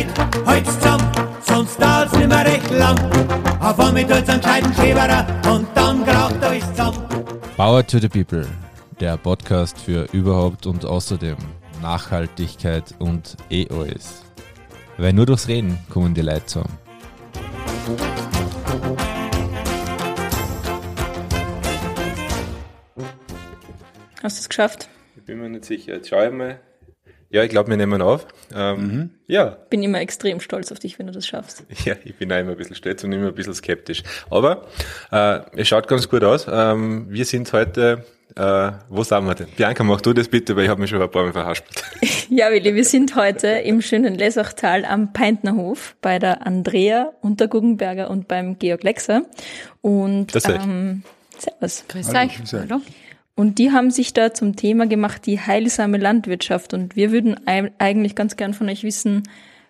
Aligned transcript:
Leid, 0.00 0.46
halt's 0.46 0.78
zusammen, 0.78 1.12
sonst 1.42 1.78
dauert's 1.78 2.16
nimmer 2.16 2.42
recht 2.42 2.70
lang. 2.70 2.96
Auf 3.60 3.78
einmal 3.78 4.06
tut's 4.06 4.30
einen 4.30 4.40
gescheiten 4.40 4.72
Schäberer 4.72 5.26
und 5.52 5.68
dann 5.74 6.06
kracht 6.06 6.42
euch 6.42 6.64
zusammen. 6.70 7.06
Power 7.56 7.86
to 7.86 7.98
the 7.98 8.08
People, 8.08 8.46
der 8.98 9.18
Podcast 9.18 9.78
für 9.78 10.06
überhaupt 10.12 10.66
und 10.66 10.86
außerdem 10.86 11.36
Nachhaltigkeit 11.82 12.94
und 12.98 13.36
eh 13.50 13.68
alles. 13.68 14.22
Weil 14.96 15.12
nur 15.12 15.26
durchs 15.26 15.48
Reden 15.48 15.78
kommen 15.90 16.14
die 16.14 16.22
Leute 16.22 16.46
zusammen. 16.46 16.78
Hast 24.22 24.38
du 24.38 24.40
es 24.40 24.48
geschafft? 24.48 24.88
Ich 25.16 25.24
bin 25.24 25.40
mir 25.42 25.50
nicht 25.50 25.66
sicher. 25.66 25.96
Jetzt 25.96 26.08
schau 26.08 26.24
ich 26.24 26.32
mal. 26.32 26.58
Ja, 27.32 27.44
ich 27.44 27.50
glaube, 27.50 27.70
wir 27.70 27.76
nehmen 27.76 28.02
auf. 28.02 28.26
Ähm, 28.54 29.10
Ja, 29.28 29.56
Bin 29.70 29.82
immer 29.84 30.00
extrem 30.00 30.40
stolz 30.40 30.72
auf 30.72 30.80
dich, 30.80 30.98
wenn 30.98 31.06
du 31.06 31.12
das 31.12 31.26
schaffst. 31.28 31.62
ja, 31.84 31.94
ich 32.04 32.16
bin 32.16 32.32
auch 32.32 32.38
immer 32.38 32.50
ein 32.52 32.56
bisschen 32.56 32.74
stolz 32.74 33.04
und 33.04 33.12
immer 33.12 33.28
ein 33.28 33.34
bisschen 33.34 33.54
skeptisch. 33.54 34.02
Aber 34.30 34.66
äh, 35.12 35.40
es 35.56 35.68
schaut 35.68 35.86
ganz 35.86 36.08
gut 36.08 36.24
aus. 36.24 36.46
Ähm, 36.50 37.06
wir 37.08 37.24
sind 37.24 37.52
heute, 37.52 38.04
äh, 38.34 38.72
wo 38.88 39.04
sind 39.04 39.24
wir 39.26 39.34
denn? 39.36 39.46
Bianca, 39.56 39.84
mach 39.84 40.00
du 40.00 40.12
das 40.12 40.26
bitte, 40.28 40.56
weil 40.56 40.64
ich 40.64 40.70
habe 40.70 40.80
mich 40.80 40.90
schon 40.90 41.00
ein 41.00 41.10
paar 41.10 41.22
Mal 41.24 41.32
verhaspelt. 41.32 41.82
Ja, 42.32 42.52
Willi, 42.52 42.76
wir 42.76 42.84
sind 42.84 43.16
heute 43.16 43.48
im 43.48 43.82
schönen 43.82 44.14
Lesachtal 44.14 44.84
am 44.84 45.12
Peintnerhof 45.12 45.96
bei 46.00 46.20
der 46.20 46.46
Andrea 46.46 47.12
Unterguggenberger 47.22 48.08
und 48.08 48.28
beim 48.28 48.56
Georg 48.56 48.84
Lexer. 48.84 49.22
Und 49.80 50.30
Grüß 50.30 50.46
euch. 50.48 50.62
ähm, 50.64 51.02
Servus. 51.36 51.84
Grüß 51.88 52.08
Hallo, 52.14 52.28
euch. 52.28 52.36
grüß 52.38 52.54
euch. 52.54 52.60
Hallo. 52.70 52.80
Und 53.40 53.58
die 53.58 53.72
haben 53.72 53.90
sich 53.90 54.12
da 54.12 54.34
zum 54.34 54.54
Thema 54.56 54.86
gemacht, 54.86 55.24
die 55.24 55.40
heilsame 55.40 55.96
Landwirtschaft. 55.96 56.74
Und 56.74 56.94
wir 56.94 57.10
würden 57.10 57.36
ei- 57.46 57.72
eigentlich 57.78 58.14
ganz 58.14 58.36
gern 58.36 58.52
von 58.54 58.68
euch 58.68 58.82
wissen, 58.84 59.22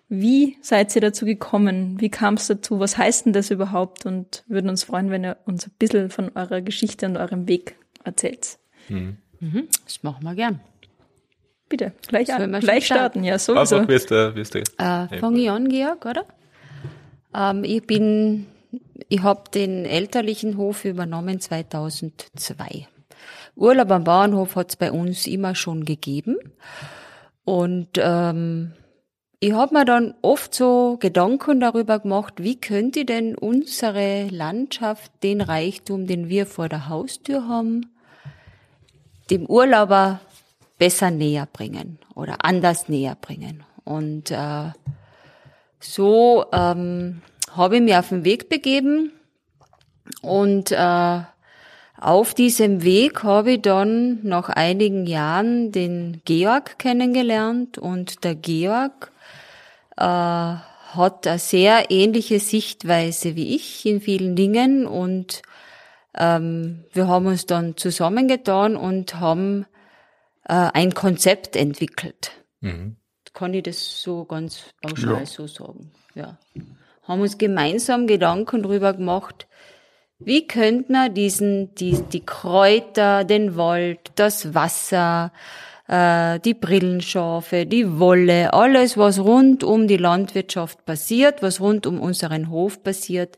wie 0.09 0.57
seid 0.61 0.93
ihr 0.93 1.01
dazu 1.01 1.25
gekommen? 1.25 1.95
Wie 2.01 2.09
kam 2.09 2.33
es 2.33 2.47
dazu? 2.47 2.79
Was 2.81 2.97
heißt 2.97 3.25
denn 3.27 3.33
das 3.33 3.49
überhaupt? 3.49 4.05
Und 4.05 4.43
würden 4.47 4.69
uns 4.69 4.83
freuen, 4.83 5.09
wenn 5.09 5.23
ihr 5.23 5.37
uns 5.45 5.67
ein 5.67 5.71
bisschen 5.79 6.09
von 6.09 6.31
eurer 6.35 6.59
Geschichte 6.61 7.05
und 7.05 7.15
eurem 7.15 7.47
Weg 7.47 7.75
erzählt. 8.03 8.57
Das 8.89 10.03
machen 10.03 10.23
wir 10.25 10.35
gern. 10.35 10.59
Bitte, 11.69 11.93
gleich, 12.09 12.33
an, 12.33 12.51
wir 12.51 12.59
gleich 12.59 12.87
schon 12.87 12.97
starten. 12.97 13.23
Ja, 13.23 13.39
sowieso. 13.39 13.87
wie 13.87 13.93
ist 13.95 14.11
der, 14.11 14.35
wie 14.35 14.41
ist 14.41 14.53
der? 14.53 14.63
Äh, 14.77 15.19
Fange 15.19 15.39
ich 15.39 15.49
an, 15.49 15.69
Georg, 15.69 16.05
oder? 16.05 16.25
Ähm, 17.33 17.63
ich 17.63 17.87
bin, 17.87 18.47
ich 19.07 19.21
habe 19.23 19.43
den 19.53 19.85
elterlichen 19.85 20.57
Hof 20.57 20.83
übernommen 20.83 21.39
2002. 21.39 22.87
Urlaub 23.55 23.91
am 23.91 24.03
Bauernhof 24.03 24.55
hat 24.55 24.69
es 24.69 24.75
bei 24.75 24.91
uns 24.91 25.27
immer 25.27 25.55
schon 25.55 25.85
gegeben. 25.85 26.37
Und 27.43 27.89
ähm, 27.97 28.73
ich 29.39 29.53
habe 29.53 29.73
mir 29.73 29.85
dann 29.85 30.13
oft 30.21 30.53
so 30.53 30.97
Gedanken 30.99 31.59
darüber 31.59 31.99
gemacht, 31.99 32.35
wie 32.37 32.61
könnte 32.61 33.05
denn 33.05 33.35
unsere 33.35 34.27
Landschaft 34.27 35.11
den 35.23 35.41
Reichtum, 35.41 36.05
den 36.05 36.29
wir 36.29 36.45
vor 36.45 36.69
der 36.69 36.89
Haustür 36.89 37.47
haben, 37.47 37.91
dem 39.31 39.45
Urlauber 39.47 40.19
besser 40.77 41.09
näher 41.09 41.47
bringen 41.51 41.97
oder 42.13 42.45
anders 42.45 42.87
näher 42.87 43.17
bringen. 43.19 43.63
Und 43.83 44.29
äh, 44.29 44.71
so 45.79 46.45
ähm, 46.51 47.21
habe 47.55 47.77
ich 47.77 47.81
mich 47.81 47.95
auf 47.95 48.09
den 48.09 48.23
Weg 48.23 48.47
begeben 48.49 49.11
und 50.21 50.71
äh, 50.71 51.21
auf 52.01 52.33
diesem 52.33 52.83
Weg 52.83 53.23
habe 53.23 53.53
ich 53.53 53.61
dann 53.61 54.19
nach 54.23 54.49
einigen 54.49 55.05
Jahren 55.05 55.71
den 55.71 56.21
Georg 56.25 56.79
kennengelernt 56.79 57.77
und 57.77 58.23
der 58.23 58.35
Georg 58.35 59.11
äh, 59.97 60.03
hat 60.03 61.27
eine 61.27 61.39
sehr 61.39 61.91
ähnliche 61.91 62.39
Sichtweise 62.39 63.35
wie 63.35 63.55
ich 63.55 63.85
in 63.85 64.01
vielen 64.01 64.35
Dingen 64.35 64.85
und 64.87 65.41
ähm, 66.17 66.83
wir 66.91 67.07
haben 67.07 67.27
uns 67.27 67.45
dann 67.45 67.77
zusammengetan 67.77 68.75
und 68.75 69.19
haben 69.19 69.65
äh, 70.49 70.53
ein 70.73 70.93
Konzept 70.93 71.55
entwickelt. 71.55 72.31
Kann 73.33 73.53
ich 73.53 73.63
das 73.63 74.01
so 74.01 74.25
ganz 74.25 74.65
pauschal 74.81 75.19
Ja. 75.19 75.25
so 75.25 75.47
sagen? 75.47 75.91
Ja. 76.15 76.37
Haben 77.03 77.21
uns 77.21 77.37
gemeinsam 77.37 78.07
Gedanken 78.07 78.61
drüber 78.63 78.93
gemacht, 78.93 79.47
wie 80.23 80.47
könnte 80.47 80.91
man 80.91 81.13
diesen, 81.13 81.73
die, 81.75 82.01
die 82.11 82.25
Kräuter, 82.25 83.23
den 83.23 83.55
Wald, 83.55 83.99
das 84.15 84.53
Wasser, 84.53 85.31
äh, 85.87 86.39
die 86.39 86.53
Brillenschafe, 86.53 87.65
die 87.65 87.99
Wolle, 87.99 88.53
alles, 88.53 88.97
was 88.97 89.19
rund 89.19 89.63
um 89.63 89.87
die 89.87 89.97
Landwirtschaft 89.97 90.85
passiert, 90.85 91.41
was 91.41 91.59
rund 91.59 91.85
um 91.85 91.99
unseren 91.99 92.49
Hof 92.49 92.83
passiert, 92.83 93.37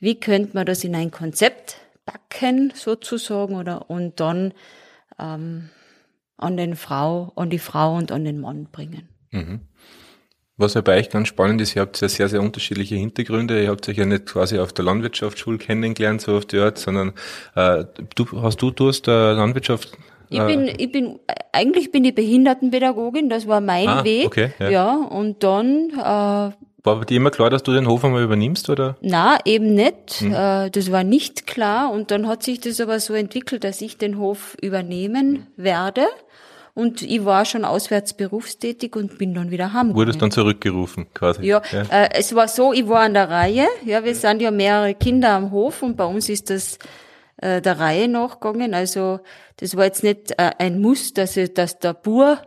wie 0.00 0.18
könnte 0.20 0.54
man 0.54 0.66
das 0.66 0.84
in 0.84 0.94
ein 0.94 1.10
Konzept 1.10 1.76
packen, 2.04 2.72
sozusagen, 2.74 3.54
oder, 3.56 3.88
und 3.88 4.20
dann 4.20 4.52
ähm, 5.18 5.70
an 6.36 6.56
den 6.56 6.76
Frau, 6.76 7.32
an 7.36 7.50
die 7.50 7.58
Frau 7.58 7.94
und 7.94 8.12
an 8.12 8.24
den 8.24 8.40
Mann 8.40 8.68
bringen. 8.70 9.08
Was 10.56 10.74
ja 10.74 10.82
bei 10.82 10.98
euch 10.98 11.10
ganz 11.10 11.26
spannend 11.28 11.60
ist, 11.60 11.74
ihr 11.74 11.82
habt 11.82 12.00
ja 12.00 12.08
sehr, 12.08 12.28
sehr 12.28 12.40
unterschiedliche 12.40 12.94
Hintergründe. 12.94 13.60
Ihr 13.60 13.70
habt 13.70 13.88
euch 13.88 13.96
ja 13.96 14.06
nicht 14.06 14.26
quasi 14.26 14.58
auf 14.60 14.72
der 14.72 14.84
Landwirtschaftsschule 14.84 15.58
kennengelernt, 15.58 16.20
so 16.20 16.36
auf 16.36 16.46
die 16.46 16.58
Art, 16.58 16.78
sondern 16.78 17.12
äh, 17.56 17.84
du 18.14 18.26
hast 18.40 18.62
du, 18.62 18.70
du 18.70 18.86
hast 18.88 19.08
äh, 19.08 19.32
Landwirtschaft. 19.32 19.98
Ich 20.30 20.38
äh, 20.38 20.46
bin, 20.46 20.68
ich 20.78 20.92
bin, 20.92 21.18
eigentlich 21.52 21.90
bin 21.90 22.04
ich 22.04 22.14
Behindertenpädagogin, 22.14 23.28
das 23.28 23.48
war 23.48 23.60
mein 23.60 23.88
Ah, 23.88 24.04
Weg. 24.04 24.26
okay, 24.26 24.52
ja. 24.60 24.70
ja. 24.70 24.94
und 24.96 25.42
dann, 25.42 25.90
äh, 25.90 26.52
War 26.86 27.04
dir 27.04 27.16
immer 27.16 27.30
klar, 27.30 27.50
dass 27.50 27.62
du 27.64 27.72
den 27.72 27.88
Hof 27.88 28.04
einmal 28.04 28.22
übernimmst, 28.22 28.70
oder? 28.70 28.96
na, 29.00 29.38
eben 29.44 29.74
nicht. 29.74 30.20
Hm. 30.20 30.32
Äh, 30.34 30.70
das 30.70 30.92
war 30.92 31.02
nicht 31.02 31.46
klar. 31.48 31.90
Und 31.90 32.10
dann 32.12 32.28
hat 32.28 32.42
sich 32.44 32.60
das 32.60 32.80
aber 32.80 33.00
so 33.00 33.14
entwickelt, 33.14 33.64
dass 33.64 33.80
ich 33.80 33.98
den 33.98 34.18
Hof 34.18 34.56
übernehmen 34.62 35.48
werde. 35.56 36.02
Und 36.74 37.02
ich 37.02 37.24
war 37.24 37.44
schon 37.44 37.64
auswärts 37.64 38.14
berufstätig 38.14 38.96
und 38.96 39.16
bin 39.16 39.32
dann 39.32 39.52
wieder 39.52 39.72
heimgegangen. 39.72 39.94
Wurdest 39.94 40.20
dann 40.20 40.32
zurückgerufen, 40.32 41.06
quasi. 41.14 41.46
Ja, 41.46 41.62
Äh, 41.72 42.10
es 42.14 42.34
war 42.34 42.48
so, 42.48 42.72
ich 42.72 42.88
war 42.88 43.00
an 43.00 43.14
der 43.14 43.30
Reihe. 43.30 43.68
Ja, 43.84 44.02
wir 44.04 44.14
sind 44.14 44.42
ja 44.42 44.50
mehrere 44.50 44.94
Kinder 44.94 45.30
am 45.30 45.52
Hof 45.52 45.82
und 45.82 45.96
bei 45.96 46.04
uns 46.04 46.28
ist 46.28 46.50
das 46.50 46.78
äh, 47.36 47.60
der 47.60 47.78
Reihe 47.78 48.08
nachgegangen. 48.08 48.74
Also 48.74 49.20
das 49.58 49.76
war 49.76 49.84
jetzt 49.84 50.02
nicht 50.02 50.32
äh, 50.32 50.50
ein 50.58 50.80
Muss, 50.80 51.14
dass, 51.14 51.36
ich, 51.36 51.54
dass 51.54 51.78
der 51.78 51.94
Bur 51.94 52.38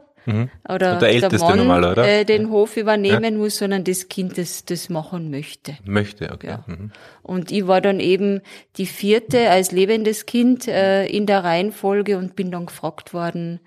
oder 0.68 0.94
Und 0.94 1.02
der 1.02 1.10
Älteste 1.10 1.38
Mann 1.38 1.58
normal, 1.58 1.86
oder? 1.86 2.06
Äh, 2.06 2.26
den 2.26 2.50
Hof 2.50 2.76
übernehmen 2.76 3.38
muss, 3.38 3.58
sondern 3.58 3.86
das 3.86 4.10
Kind 4.10 4.38
das, 4.38 4.66
das 4.66 4.90
machen 4.90 5.32
möchte. 5.32 5.78
Möchte, 5.86 6.30
okay. 6.34 6.48
Ja. 6.48 6.64
Mhm. 6.68 6.92
Und 7.24 7.52
ich 7.52 7.66
war 7.66 7.80
dann 7.80 8.02
eben 8.02 8.42
die 8.76 8.88
vierte 8.88 9.50
als 9.50 9.72
lebendes 9.72 10.26
Kind 10.26 10.68
äh, 10.68 11.06
in 11.06 11.28
der 11.28 11.46
Reihenfolge 11.46 12.18
und 12.18 12.36
bin 12.36 12.52
dann 12.52 12.66
gefragt 12.66 13.14
worden, 13.14 13.62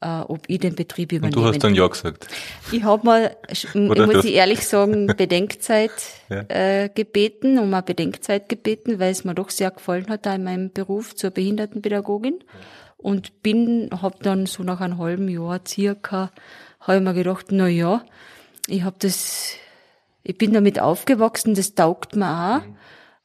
äh, 0.00 0.20
ob 0.20 0.42
ich 0.46 0.60
den 0.60 0.74
Betrieb 0.74 1.12
Und 1.12 1.18
übernehmen 1.18 1.42
du 1.42 1.48
hast 1.48 1.58
dann 1.64 1.74
Ja 1.74 1.86
gesagt. 1.86 2.28
ich 2.70 2.82
habe 2.84 3.04
mal, 3.04 3.36
ich 3.50 3.74
muss 3.74 4.24
ich 4.24 4.34
ehrlich 4.34 4.66
sagen, 4.66 5.06
Bedenkzeit 5.16 5.90
Ja. 6.28 6.44
äh, 6.48 6.88
gebeten, 6.88 7.58
um 7.58 7.72
eine 7.72 7.82
Bedenkzeit 7.82 8.48
gebeten, 8.48 9.00
weil 9.00 9.10
es 9.10 9.24
mir 9.24 9.34
doch 9.34 9.50
sehr 9.50 9.70
gefallen 9.70 10.06
hat 10.08 10.26
da 10.26 10.34
in 10.34 10.44
meinem 10.44 10.72
Beruf 10.72 11.16
zur 11.16 11.30
Behindertenpädagogin. 11.30 12.44
Und 12.96 13.42
bin, 13.42 13.90
habe 14.02 14.16
dann 14.22 14.46
so 14.46 14.62
nach 14.64 14.80
einem 14.80 14.98
halben 14.98 15.28
Jahr 15.28 15.60
circa, 15.66 16.30
habe 16.80 16.98
ich 16.98 17.04
mir 17.04 17.14
gedacht, 17.14 17.46
na 17.50 17.68
ja, 17.68 18.02
ich 18.66 18.82
habe 18.82 18.96
das, 18.98 19.52
ich 20.24 20.36
bin 20.36 20.52
damit 20.52 20.80
aufgewachsen, 20.80 21.54
das 21.54 21.74
taugt 21.74 22.16
mir 22.16 22.28
auch. 22.56 22.62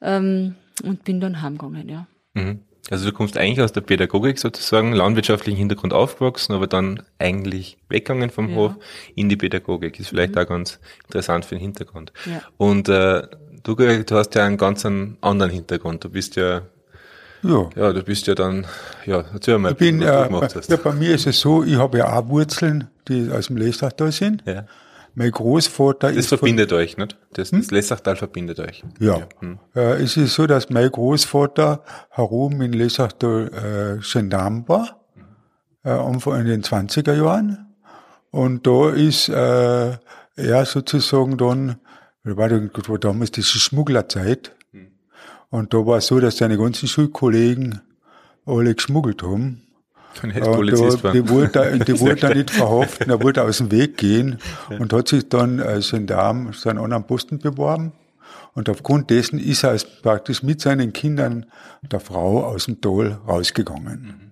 Ähm, 0.02 0.56
und 0.84 1.04
bin 1.04 1.20
dann 1.20 1.42
heimgegangen, 1.42 1.90
ja. 1.90 2.08
Mhm. 2.34 2.62
Also 2.90 3.06
du 3.06 3.14
kommst 3.14 3.38
eigentlich 3.38 3.62
aus 3.62 3.72
der 3.72 3.82
Pädagogik 3.82 4.38
sozusagen, 4.38 4.92
landwirtschaftlichen 4.92 5.58
Hintergrund 5.58 5.94
aufgewachsen, 5.94 6.54
aber 6.54 6.68
dann 6.68 7.02
eigentlich 7.18 7.78
weggegangen 7.90 8.30
vom 8.30 8.56
Hof 8.56 8.74
in 9.16 9.30
die 9.30 9.38
Pädagogik. 9.38 10.00
Ist 10.00 10.10
vielleicht 10.10 10.38
auch 10.38 10.48
ganz 10.48 10.80
interessant 11.06 11.46
für 11.46 11.56
den 11.56 11.62
Hintergrund. 11.62 12.12
Ja. 12.26 12.42
Und 12.58 12.90
äh, 12.90 13.24
du, 13.64 13.76
du 13.76 14.16
hast 14.16 14.36
ja 14.36 14.46
einen 14.46 14.58
ganz 14.58 14.86
anderen 14.86 15.52
Hintergrund. 15.52 16.04
Du 16.04 16.10
bist 16.10 16.36
ja, 16.36 16.64
Ja. 17.42 17.70
ja, 17.76 17.94
du 17.94 18.04
bist 18.04 18.28
ja 18.28 18.36
dann, 18.36 18.66
ja, 19.06 19.24
erzähl 19.34 19.58
mal, 19.60 19.72
Ich 19.72 19.78
bin, 19.78 20.02
was 20.02 20.08
äh, 20.10 20.18
du 20.24 20.28
gemacht 20.30 20.56
hast. 20.56 20.70
ja, 20.70 20.76
bei 20.76 20.92
mir 20.92 21.16
ist 21.16 21.26
es 21.26 21.40
so, 21.40 21.64
ich 21.64 21.78
habe 21.78 22.00
ja 22.00 22.14
auch 22.20 22.28
Wurzeln, 22.28 22.90
die 23.08 23.30
aus 23.32 23.48
dem 23.48 23.58
Lesachtal 23.58 24.12
sind. 24.12 24.44
Ja. 24.46 24.66
Mein 25.16 25.32
Großvater 25.32 26.08
Das 26.10 26.18
ist 26.18 26.30
von- 26.30 26.40
verbindet 26.40 26.74
euch, 26.74 26.98
nicht? 26.98 27.18
Das, 27.34 27.52
das 27.52 27.70
Lessachtal 27.72 28.16
verbindet 28.16 28.60
euch. 28.60 28.84
Ja. 29.00 29.28
Hm. 29.40 29.60
Äh, 29.76 30.02
es 30.04 30.18
ist 30.18 30.34
so, 30.34 30.48
dass 30.48 30.70
mein 30.70 30.90
Großvater 30.90 31.84
herum 32.10 32.62
in 32.62 32.74
Lesachtal 32.74 34.00
äh, 34.00 34.04
Gendarm 34.04 34.68
war, 34.68 35.02
äh, 35.84 35.90
Anfang 35.90 36.42
in 36.42 36.48
den 36.48 36.64
20er 36.64 37.14
Jahren. 37.16 37.68
Und 38.32 38.66
da 38.66 38.90
ist 38.90 39.30
äh, 39.30 39.98
er 40.36 40.66
sozusagen 40.66 41.38
dann, 41.38 41.76
das 42.24 42.36
war, 42.38 42.50
das 42.50 42.62
damals 43.02 43.32
diese 43.32 43.60
Schmugglerzeit. 43.60 44.56
Und 45.52 45.76
da 45.76 45.86
war 45.86 45.98
es 46.00 46.08
so, 46.08 46.20
dass 46.20 46.38
seine 46.38 46.58
ganzen 46.58 46.88
Schulkollegen 46.88 47.82
alle 48.48 48.74
geschmuggelt 48.74 49.22
haben. 49.22 49.62
Hetzpolizist 50.22 51.04
da, 51.04 51.12
die 51.12 51.28
wurde, 51.28 51.80
die 51.88 52.00
wurde 52.00 52.16
da 52.16 52.34
nicht 52.34 52.52
verhaftet, 52.52 53.08
er 53.08 53.22
wollte 53.22 53.44
aus 53.44 53.58
dem 53.58 53.72
Weg 53.72 53.98
gehen 53.98 54.38
und 54.80 54.94
hat 54.94 55.08
sich 55.08 55.28
dann 55.30 55.60
als 55.60 55.92
Gendarm 55.92 56.54
seinen 56.54 56.80
anderen 56.80 57.06
Posten 57.06 57.40
beworben. 57.40 57.94
Und 58.54 58.70
aufgrund 58.70 59.10
dessen 59.10 59.40
ist 59.40 59.64
er 59.64 59.72
als 59.72 59.84
praktisch 59.84 60.44
mit 60.44 60.62
seinen 60.62 60.94
Kindern 60.94 61.48
der 61.82 62.00
Frau 62.00 62.44
aus 62.46 62.66
dem 62.66 62.82
Tal 62.82 63.20
rausgegangen. 63.28 64.32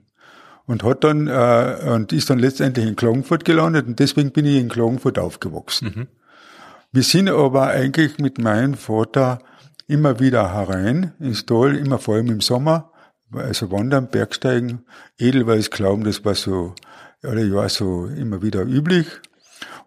Und 0.68 0.83
hat 0.83 1.04
dann, 1.04 1.28
äh, 1.28 1.78
und 1.95 2.13
ist 2.13 2.30
dann 2.30 2.39
letztendlich 2.39 2.86
in 2.86 2.95
Klagenfurt 2.95 3.45
gelandet 3.45 3.88
und 3.88 4.00
deswegen 4.00 4.31
bin 4.31 4.45
ich 4.45 4.57
in 4.57 4.69
Klagenfurt 4.69 5.18
aufgewachsen. 5.18 6.07
Wir 6.94 7.04
sind 7.04 7.30
aber 7.30 7.68
eigentlich 7.68 8.19
mit 8.19 8.38
meinem 8.38 8.75
Vater 8.75 9.39
immer 9.88 10.19
wieder 10.19 10.54
herein 10.54 11.13
ins 11.19 11.45
Tal, 11.45 11.75
immer 11.75 12.00
vor 12.00 12.16
allem 12.16 12.27
im 12.27 12.42
Sommer, 12.42 12.91
also 13.33 13.72
wandern, 13.72 14.10
Bergsteigen, 14.10 14.86
Edelweiß 15.19 15.69
glauben, 15.72 16.04
das 16.04 16.24
war 16.25 16.36
so 16.36 16.74
alle 17.24 17.45
Jahr 17.45 17.69
so 17.69 18.06
immer 18.06 18.42
wieder 18.42 18.63
üblich 18.63 19.06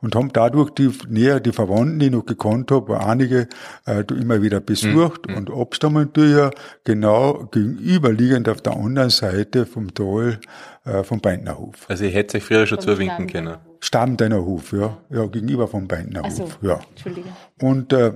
und 0.00 0.14
haben 0.14 0.32
dadurch 0.32 0.70
die 0.70 0.90
näher 1.08 1.40
die 1.40 1.52
Verwandten, 1.52 1.98
die 1.98 2.06
ich 2.06 2.12
noch 2.12 2.26
gekannt 2.26 2.70
habe, 2.70 3.00
einige 3.04 3.48
äh, 3.86 4.04
immer 4.12 4.42
wieder 4.42 4.60
besucht 4.60 5.28
Mhm. 5.28 5.36
und 5.36 5.50
abstammen 5.50 6.10
ja 6.16 6.50
genau 6.84 7.48
gegenüberliegend 7.50 8.48
auf 8.48 8.60
der 8.60 8.76
anderen 8.76 9.10
Seite 9.10 9.66
vom 9.66 9.92
Tal 9.94 10.38
äh, 10.84 11.02
vom 11.02 11.20
Beintnerhof. 11.20 11.86
Also 11.88 12.04
ich 12.04 12.14
hätte 12.14 12.36
euch 12.36 12.44
früher 12.44 12.66
schon 12.66 12.80
Stamm. 12.80 13.26
können. 13.26 13.56
Stammdeiner 13.80 14.44
Hof, 14.44 14.72
ja, 14.72 14.96
ja 15.10 15.26
gegenüber 15.26 15.68
vom 15.68 15.88
Beintnerhof, 15.88 16.30
Also, 16.40 16.48
ja. 16.62 16.80
Entschuldige. 16.90 17.28
Und, 17.60 17.92
äh, 17.92 18.12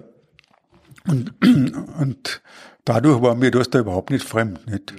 und, 1.06 1.32
und 1.98 2.42
dadurch 2.84 3.20
war 3.22 3.34
mir 3.34 3.50
das 3.50 3.70
da 3.70 3.78
überhaupt 3.80 4.10
nicht 4.10 4.26
fremd. 4.26 4.66
Nicht? 4.66 4.94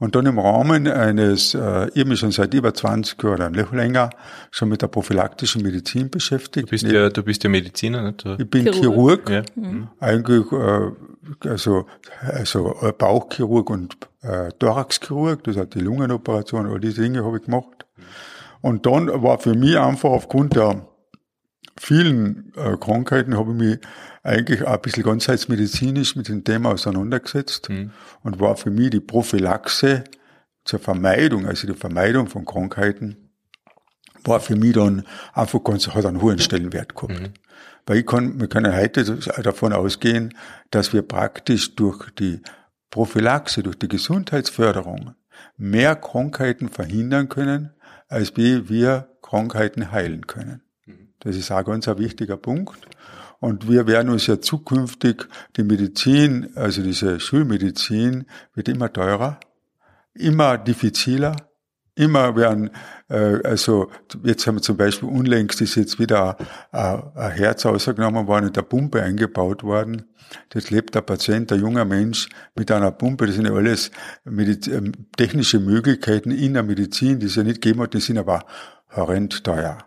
Und 0.00 0.14
dann 0.14 0.26
im 0.26 0.38
Rahmen 0.38 0.86
eines, 0.86 1.54
äh, 1.54 1.88
ich 1.88 2.00
habe 2.00 2.10
mich 2.10 2.20
schon 2.20 2.30
seit 2.30 2.54
über 2.54 2.72
20 2.72 3.20
Jahren 3.22 3.56
oder 3.56 3.76
länger 3.76 4.10
schon 4.50 4.68
mit 4.68 4.82
der 4.82 4.86
prophylaktischen 4.86 5.62
Medizin 5.62 6.08
beschäftigt. 6.08 6.68
Du 6.68 6.70
bist 6.70 6.84
ja, 6.84 7.08
du 7.08 7.22
bist 7.22 7.42
ja 7.42 7.50
Mediziner, 7.50 8.02
nicht? 8.02 8.24
Du, 8.24 8.36
ich 8.38 8.48
bin 8.48 8.72
Chirurg. 8.72 9.26
Chirurg, 9.26 9.30
ja. 9.30 9.42
eigentlich 9.98 10.52
äh, 10.52 11.48
also, 11.48 11.86
also 12.20 12.76
äh, 12.82 12.92
Bauchchirurg 12.92 13.70
und 13.70 13.96
äh, 14.22 14.50
Thoraxchirurg, 14.58 15.44
das 15.44 15.56
hat 15.56 15.74
die 15.74 15.80
Lungenoperation, 15.80 16.66
all 16.66 16.80
diese 16.80 17.02
Dinge 17.02 17.24
habe 17.24 17.38
ich 17.38 17.44
gemacht. 17.44 17.86
Und 18.60 18.86
dann 18.86 19.08
war 19.22 19.38
für 19.38 19.54
mich 19.54 19.78
einfach 19.78 20.10
aufgrund 20.10 20.56
der 20.56 20.86
vielen 21.80 22.52
äh, 22.56 22.76
Krankheiten 22.76 23.36
habe 23.36 23.52
ich 23.52 23.58
mich 23.58 23.78
eigentlich 24.22 24.62
auch 24.62 24.74
ein 24.74 24.80
bisschen 24.82 25.04
ganzheitsmedizinisch 25.04 26.16
mit 26.16 26.28
dem 26.28 26.44
Thema 26.44 26.70
auseinandergesetzt 26.72 27.68
und 28.22 28.40
war 28.40 28.56
für 28.56 28.70
mich 28.70 28.90
die 28.90 29.00
Prophylaxe 29.00 30.04
zur 30.64 30.78
Vermeidung, 30.78 31.46
also 31.46 31.66
die 31.66 31.74
Vermeidung 31.74 32.26
von 32.26 32.44
Krankheiten, 32.44 33.30
war 34.24 34.40
für 34.40 34.56
mich 34.56 34.74
dann 34.74 35.04
einfach 35.32 35.62
ganz, 35.64 35.88
hat 35.88 36.04
einen 36.04 36.20
hohen 36.20 36.38
Stellenwert 36.38 36.94
gehabt. 36.94 37.30
Weil 37.86 37.98
ich 37.98 38.06
kann, 38.06 38.38
wir 38.38 38.48
können 38.48 38.76
heute 38.76 39.02
davon 39.42 39.72
ausgehen, 39.72 40.34
dass 40.70 40.92
wir 40.92 41.02
praktisch 41.02 41.74
durch 41.74 42.10
die 42.10 42.42
Prophylaxe, 42.90 43.62
durch 43.62 43.78
die 43.78 43.88
Gesundheitsförderung 43.88 45.14
mehr 45.56 45.96
Krankheiten 45.96 46.68
verhindern 46.68 47.28
können, 47.28 47.70
als 48.08 48.36
wie 48.36 48.68
wir 48.68 49.08
Krankheiten 49.22 49.90
heilen 49.92 50.26
können. 50.26 50.62
Das 51.20 51.36
ist 51.36 51.50
auch 51.50 51.64
ganz 51.64 51.88
ein 51.88 51.98
wichtiger 51.98 52.36
Punkt. 52.36 52.88
Und 53.40 53.68
wir 53.68 53.86
werden 53.86 54.10
uns 54.10 54.26
ja 54.26 54.40
zukünftig 54.40 55.28
die 55.56 55.62
Medizin, 55.62 56.50
also 56.56 56.82
diese 56.82 57.20
Schulmedizin, 57.20 58.26
wird 58.54 58.68
immer 58.68 58.92
teurer, 58.92 59.38
immer 60.14 60.58
diffiziler, 60.58 61.36
immer 61.94 62.36
werden, 62.36 62.70
äh, 63.08 63.40
also 63.44 63.90
jetzt 64.24 64.46
haben 64.46 64.56
wir 64.56 64.62
zum 64.62 64.76
Beispiel 64.76 65.08
unlängst 65.08 65.60
ist 65.60 65.74
jetzt 65.74 65.98
wieder 65.98 66.36
ein, 66.72 67.02
ein 67.14 67.30
Herz 67.32 67.66
ausgenommen 67.66 68.26
worden 68.26 68.46
und 68.46 68.58
eine 68.58 68.66
Pumpe 68.66 69.02
eingebaut 69.02 69.62
worden. 69.62 70.04
Das 70.50 70.70
lebt 70.70 70.94
der 70.94 71.00
Patient, 71.02 71.50
ein 71.52 71.60
junger 71.60 71.84
Mensch 71.84 72.28
mit 72.54 72.70
einer 72.70 72.92
Pumpe. 72.92 73.26
Das 73.26 73.34
sind 73.34 73.46
ja 73.46 73.52
alles 73.52 73.90
Mediz 74.24 74.68
ähm, 74.68 74.92
technische 75.16 75.58
Möglichkeiten 75.58 76.30
in 76.30 76.54
der 76.54 76.62
Medizin, 76.62 77.18
die 77.18 77.26
es 77.26 77.36
ja 77.36 77.42
nicht 77.42 77.60
gegeben 77.62 77.82
hat, 77.82 77.94
die 77.94 78.00
sind 78.00 78.18
aber 78.18 78.44
horrend 78.94 79.42
teuer. 79.44 79.78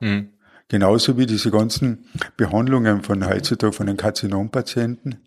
Genauso 0.71 1.17
wie 1.17 1.25
diese 1.25 1.51
ganzen 1.51 2.05
Behandlungen 2.37 3.03
von 3.03 3.27
heutzutage 3.27 3.73
von 3.73 3.87
den 3.87 3.97
Karzinompatienten. 3.97 5.17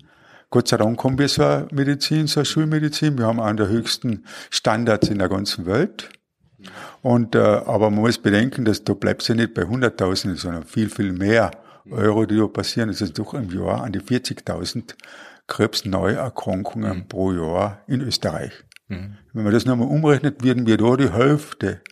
Gott 0.48 0.68
sei 0.68 0.78
Dank 0.78 1.04
haben 1.04 1.18
wir 1.18 1.28
so 1.28 1.44
eine 1.44 1.68
Medizin, 1.70 2.28
so 2.28 2.40
eine 2.40 2.46
Schulmedizin. 2.46 3.18
Wir 3.18 3.26
haben 3.26 3.40
einen 3.40 3.58
der 3.58 3.68
höchsten 3.68 4.24
Standards 4.48 5.10
in 5.10 5.18
der 5.18 5.28
ganzen 5.28 5.66
Welt. 5.66 6.08
Und, 7.02 7.34
äh, 7.34 7.40
aber 7.40 7.90
man 7.90 8.00
muss 8.00 8.16
bedenken, 8.16 8.64
dass 8.64 8.84
da 8.84 8.94
bleibst 8.94 9.28
du 9.28 9.34
nicht 9.34 9.52
bei 9.52 9.64
100.000, 9.64 10.36
sondern 10.36 10.64
viel, 10.64 10.88
viel 10.88 11.12
mehr 11.12 11.50
Euro, 11.90 12.24
die 12.24 12.38
da 12.38 12.46
passieren. 12.46 12.88
Das 12.88 13.02
ist 13.02 13.18
doch 13.18 13.34
im 13.34 13.50
Jahr 13.50 13.82
an 13.82 13.92
die 13.92 14.00
40.000 14.00 14.94
Krebsneuerkrankungen 15.46 17.06
pro 17.06 17.32
Jahr 17.32 17.82
in 17.86 18.00
Österreich. 18.00 18.64
Wenn 19.34 19.44
man 19.44 19.52
das 19.52 19.66
nochmal 19.66 19.88
umrechnet, 19.88 20.42
würden 20.42 20.66
wir 20.66 20.78
da 20.78 20.96
die 20.96 21.12
Hälfte 21.12 21.82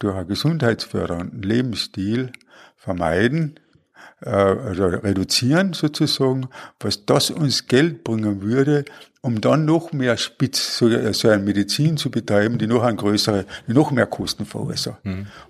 durch 0.00 0.14
einen 0.14 0.28
gesundheitsfördernden 0.28 1.40
Lebensstil 1.40 2.30
vermeiden, 2.84 3.58
äh, 4.22 4.30
also 4.30 4.86
reduzieren 4.86 5.72
sozusagen, 5.72 6.48
was 6.80 7.06
das 7.06 7.30
uns 7.30 7.66
Geld 7.66 8.04
bringen 8.04 8.42
würde, 8.42 8.84
um 9.22 9.40
dann 9.40 9.64
noch 9.64 9.92
mehr 9.92 10.18
spitz, 10.18 10.76
so, 10.76 11.12
so 11.12 11.28
eine 11.30 11.42
Medizin 11.42 11.96
zu 11.96 12.10
betreiben, 12.10 12.58
die 12.58 12.66
noch 12.66 12.82
eine 12.82 12.96
größere, 12.96 13.46
die 13.66 13.72
noch 13.72 13.90
mehr 13.90 14.06
Kosten 14.06 14.44
verursacht. 14.44 15.00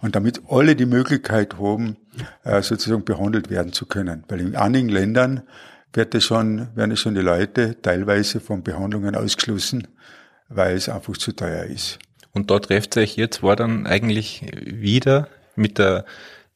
Und 0.00 0.14
damit 0.14 0.42
alle 0.48 0.76
die 0.76 0.86
Möglichkeit 0.86 1.58
haben, 1.58 1.96
äh, 2.44 2.62
sozusagen 2.62 3.04
behandelt 3.04 3.50
werden 3.50 3.72
zu 3.72 3.87
können. 3.87 4.22
Weil 4.28 4.40
in 4.40 4.54
einigen 4.54 4.88
Ländern 4.88 5.42
wird 5.92 6.14
es 6.14 6.25
schon, 6.25 6.69
werden 6.76 6.92
es 6.92 7.00
schon 7.00 7.16
die 7.16 7.20
Leute 7.20 7.80
teilweise 7.82 8.38
von 8.38 8.62
Behandlungen 8.62 9.16
ausgeschlossen, 9.16 9.88
weil 10.48 10.76
es 10.76 10.88
einfach 10.88 11.16
zu 11.16 11.32
teuer 11.32 11.64
ist. 11.64 11.98
Und 12.32 12.50
da 12.50 12.58
trefft 12.58 12.96
euch 12.96 13.19
ihr 13.19 13.30
zwar 13.30 13.56
dann 13.56 13.87
eigentlich 13.87 14.44
wieder 14.64 15.28
mit 15.56 15.78
der, 15.78 16.04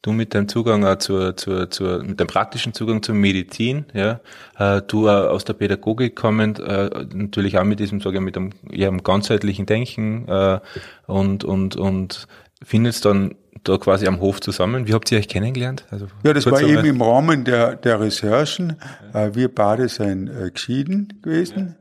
du 0.02 0.12
mit 0.12 0.34
deinem 0.34 0.48
Zugang 0.48 0.84
auch 0.84 0.96
zur, 0.96 1.36
zur, 1.36 1.70
zur, 1.70 2.02
mit 2.02 2.20
dem 2.20 2.26
praktischen 2.26 2.72
Zugang 2.72 3.02
zur 3.02 3.14
Medizin, 3.14 3.86
ja, 3.94 4.20
äh, 4.58 4.80
du 4.86 5.08
auch 5.08 5.30
aus 5.30 5.44
der 5.44 5.54
Pädagogik 5.54 6.14
kommend, 6.14 6.60
äh, 6.60 6.90
natürlich 7.12 7.58
auch 7.58 7.64
mit 7.64 7.80
diesem, 7.80 8.00
sage 8.00 8.18
ich, 8.18 8.22
mit 8.22 8.36
einem, 8.36 8.50
ja, 8.70 8.88
einem 8.88 9.02
ganzheitlichen 9.02 9.66
Denken, 9.66 10.28
äh, 10.28 10.60
und, 11.06 11.44
und, 11.44 11.76
und 11.76 12.26
findet 12.62 13.04
dann 13.04 13.34
da 13.64 13.76
quasi 13.76 14.06
am 14.06 14.20
Hof 14.20 14.40
zusammen. 14.40 14.86
Wie 14.86 14.94
habt 14.94 15.10
ihr 15.10 15.18
euch 15.18 15.28
kennengelernt? 15.28 15.84
Also, 15.90 16.06
Ja, 16.22 16.32
das 16.32 16.46
war 16.46 16.60
eben 16.62 16.84
im 16.84 17.02
Rahmen 17.02 17.44
der, 17.44 17.76
der 17.76 18.00
Recherchen. 18.00 18.76
Äh, 19.12 19.30
wir 19.34 19.52
beide 19.52 19.88
sind 19.88 20.28
äh, 20.28 20.50
geschieden 20.50 21.20
gewesen 21.22 21.76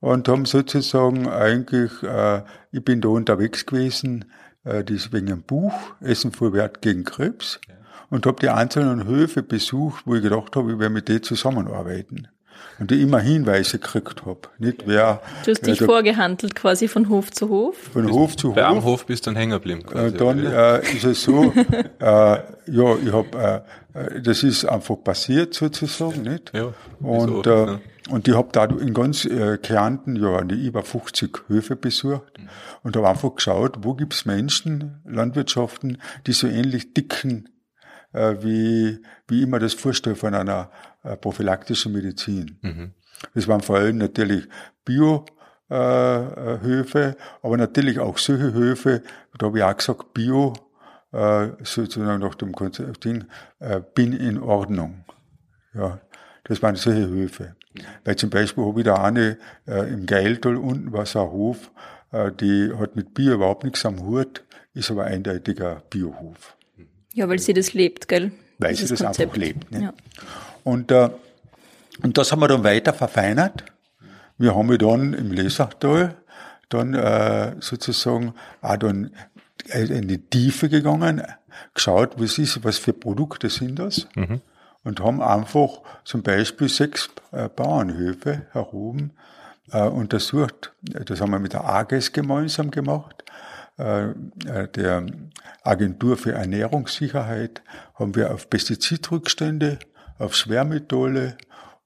und 0.00 0.28
haben 0.28 0.44
sozusagen 0.44 1.28
eigentlich, 1.28 1.90
äh, 2.02 2.42
ich 2.70 2.84
bin 2.84 3.00
da 3.00 3.08
unterwegs 3.08 3.66
gewesen, 3.66 4.26
äh, 4.66 4.84
das 4.84 5.12
wegen 5.12 5.28
einem 5.28 5.42
Buch, 5.42 5.72
Essen 6.00 6.32
vor 6.32 6.52
Wert 6.52 6.82
gegen 6.82 7.04
Krebs, 7.04 7.60
und 8.10 8.26
habe 8.26 8.38
die 8.40 8.48
einzelnen 8.48 9.06
Höfe 9.06 9.42
besucht, 9.42 10.02
wo 10.04 10.14
ich 10.14 10.22
gedacht 10.22 10.54
habe, 10.56 10.72
ich 10.72 10.78
werde 10.78 10.94
mit 10.94 11.08
denen 11.08 11.22
zusammenarbeiten. 11.22 12.28
Und 12.78 12.90
die 12.90 13.00
immer 13.00 13.20
Hinweise 13.20 13.78
gekriegt 13.78 14.26
habe. 14.26 14.40
Nicht 14.58 14.86
wer 14.86 15.22
Du 15.44 15.50
hast 15.50 15.66
dich 15.66 15.80
äh, 15.80 15.84
vorgehandelt 15.84 16.54
quasi 16.54 16.88
von 16.88 17.08
Hof 17.08 17.30
zu 17.30 17.48
Hof. 17.48 17.76
von 17.92 18.10
Hof 18.10 18.36
zu 18.36 18.52
Bei 18.52 18.66
einem 18.66 18.76
Hof. 18.76 18.84
Hof 18.84 19.06
bist 19.06 19.26
du 19.26 19.30
dann 19.30 19.36
hängen 19.36 19.52
geblieben. 19.52 19.80
Äh, 19.80 20.10
Quasi, 20.10 20.16
dann 20.16 20.44
äh, 20.44 20.80
ist 20.80 21.04
es 21.04 21.22
so, 21.22 21.52
äh, 21.98 22.04
ja, 22.04 22.42
ich 22.66 23.12
habe, 23.12 23.64
äh, 23.94 24.20
das 24.20 24.42
ist 24.42 24.66
einfach 24.66 24.96
passiert 25.02 25.54
sozusagen, 25.54 26.22
nicht? 26.22 26.52
Ja, 26.54 26.74
und 27.00 27.44
wieso, 27.44 27.50
äh, 27.50 27.66
ja. 27.66 27.80
Und 28.10 28.28
ich 28.28 28.34
habe 28.34 28.48
da 28.52 28.64
in 28.64 28.94
ganz 28.94 29.24
äh, 29.24 29.58
Kärnten 29.58 30.16
ja 30.16 30.40
über 30.42 30.82
50 30.82 31.48
Höfe 31.48 31.76
besucht 31.76 32.38
und 32.82 32.96
habe 32.96 33.08
einfach 33.08 33.34
geschaut, 33.34 33.78
wo 33.82 33.94
gibt's 33.94 34.24
Menschen, 34.24 35.00
Landwirtschaften, 35.04 35.98
die 36.26 36.32
so 36.32 36.46
ähnlich 36.46 36.94
dicken 36.94 37.48
äh, 38.12 38.36
wie 38.42 39.02
wie 39.28 39.42
immer 39.42 39.58
das 39.58 39.74
vorstelle 39.74 40.16
von 40.16 40.34
einer 40.34 40.70
äh, 41.02 41.16
prophylaktischen 41.16 41.92
Medizin. 41.92 42.58
Das 43.34 43.48
waren 43.48 43.60
vor 43.60 43.76
allem 43.76 43.98
natürlich 43.98 44.46
Bio 44.84 45.24
äh, 45.68 45.74
äh, 45.74 46.60
Höfe, 46.60 47.16
aber 47.42 47.56
natürlich 47.56 47.98
auch 47.98 48.18
solche 48.18 48.52
Höfe, 48.52 49.02
da 49.36 49.46
habe 49.46 49.58
ich 49.58 49.64
auch 49.64 49.76
gesagt, 49.76 50.14
Bio, 50.14 50.52
äh, 51.10 51.48
sozusagen 51.64 52.20
nach 52.20 52.36
dem 52.36 52.52
Konzept, 52.52 53.04
Ding, 53.04 53.24
bin 53.94 54.12
in 54.12 54.38
Ordnung. 54.38 55.04
Ja, 55.74 56.00
das 56.44 56.62
waren 56.62 56.76
solche 56.76 57.08
Höfe. 57.08 57.56
Weil 58.04 58.16
zum 58.16 58.30
Beispiel 58.30 58.64
habe 58.64 58.80
ich 58.80 58.86
da 58.86 59.02
eine 59.02 59.38
äh, 59.66 59.92
im 59.92 60.06
Geiltal 60.06 60.56
unten 60.56 60.92
war 60.92 61.06
so 61.06 61.22
ein 61.22 61.30
Hof, 61.30 61.70
äh, 62.12 62.30
die 62.32 62.72
hat 62.78 62.96
mit 62.96 63.14
Bio 63.14 63.34
überhaupt 63.34 63.64
nichts 63.64 63.84
am 63.84 64.00
Hut, 64.00 64.44
ist 64.74 64.90
aber 64.90 65.04
eindeutiger 65.04 65.82
Biohof. 65.90 66.56
Ja, 67.14 67.28
weil 67.28 67.38
sie 67.38 67.54
das 67.54 67.72
lebt, 67.72 68.08
gell? 68.08 68.32
Weil 68.58 68.72
Dieses 68.72 68.88
sie 68.88 68.94
das 68.94 69.04
Konzept. 69.04 69.32
einfach 69.32 69.36
lebt. 69.36 69.72
Ne? 69.72 69.82
Ja. 69.84 69.94
Und, 70.64 70.90
äh, 70.90 71.10
und 72.02 72.18
das 72.18 72.32
haben 72.32 72.40
wir 72.40 72.48
dann 72.48 72.64
weiter 72.64 72.92
verfeinert. 72.92 73.64
Wir 74.38 74.54
haben 74.54 74.70
ja 74.70 74.76
dann 74.76 75.14
im 75.14 75.32
Lesachtal 75.32 76.14
dann 76.68 76.94
äh, 76.94 77.54
sozusagen 77.60 78.34
auch 78.60 78.76
dann 78.76 79.12
in 79.72 80.08
die 80.08 80.18
Tiefe 80.18 80.68
gegangen, 80.68 81.22
geschaut, 81.74 82.20
was 82.20 82.38
ist, 82.38 82.62
was 82.64 82.78
für 82.78 82.92
Produkte 82.92 83.48
sind 83.48 83.78
das? 83.78 84.06
Mhm. 84.14 84.40
Und 84.86 85.00
haben 85.00 85.20
einfach 85.20 85.80
zum 86.04 86.22
Beispiel 86.22 86.68
sechs 86.68 87.10
äh, 87.32 87.48
Bauernhöfe 87.48 88.46
herum 88.52 89.10
äh, 89.72 89.82
untersucht. 89.82 90.74
Das 90.80 91.20
haben 91.20 91.32
wir 91.32 91.40
mit 91.40 91.54
der 91.54 91.64
AGES 91.64 92.12
gemeinsam 92.12 92.70
gemacht. 92.70 93.24
Äh, 93.78 94.14
der 94.76 95.06
Agentur 95.64 96.16
für 96.16 96.34
Ernährungssicherheit 96.34 97.62
haben 97.96 98.14
wir 98.14 98.32
auf 98.32 98.48
Pestizidrückstände, 98.48 99.80
auf 100.20 100.36
Schwermetalle 100.36 101.36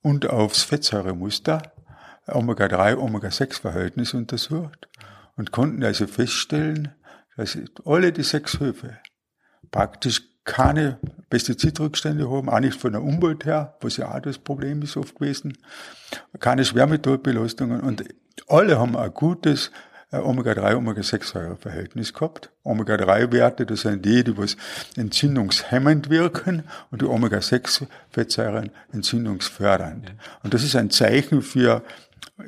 und 0.02 0.28
aufs 0.28 0.62
Fettsäuremuster 0.62 1.62
Omega-3, 2.26 2.98
Omega-6-Verhältnis 2.98 4.12
untersucht 4.12 4.90
und 5.36 5.52
konnten 5.52 5.82
also 5.82 6.06
feststellen, 6.06 6.94
dass 7.38 7.56
alle 7.86 8.12
die 8.12 8.24
sechs 8.24 8.60
Höfe 8.60 8.98
praktisch 9.70 10.29
keine 10.50 10.98
Pestizidrückstände 11.30 12.28
haben, 12.28 12.48
auch 12.48 12.58
nicht 12.58 12.78
von 12.78 12.90
der 12.90 13.04
Umwelt 13.04 13.44
her, 13.44 13.76
was 13.80 13.98
ja 13.98 14.12
auch 14.12 14.18
das 14.18 14.36
Problem 14.36 14.82
ist 14.82 14.96
oft 14.96 15.14
gewesen, 15.14 15.56
keine 16.40 16.64
Schwermetallbelastungen. 16.64 17.80
Und 17.80 18.02
alle 18.48 18.76
haben 18.76 18.96
ein 18.96 19.14
gutes 19.14 19.70
Omega-3, 20.12 20.76
Omega-6-Säureverhältnis 20.76 22.12
gehabt. 22.12 22.50
Omega-3-Werte, 22.64 23.64
das 23.64 23.82
sind 23.82 24.04
die, 24.04 24.24
die 24.24 24.36
was 24.36 24.56
entzündungshemmend 24.96 26.10
wirken 26.10 26.64
und 26.90 27.02
die 27.02 27.06
Omega-6-Fettsäuren 27.06 28.70
entzündungsfördernd. 28.92 30.12
Und 30.42 30.54
das 30.54 30.64
ist 30.64 30.74
ein 30.76 30.90
Zeichen 30.90 31.42
für 31.42 31.82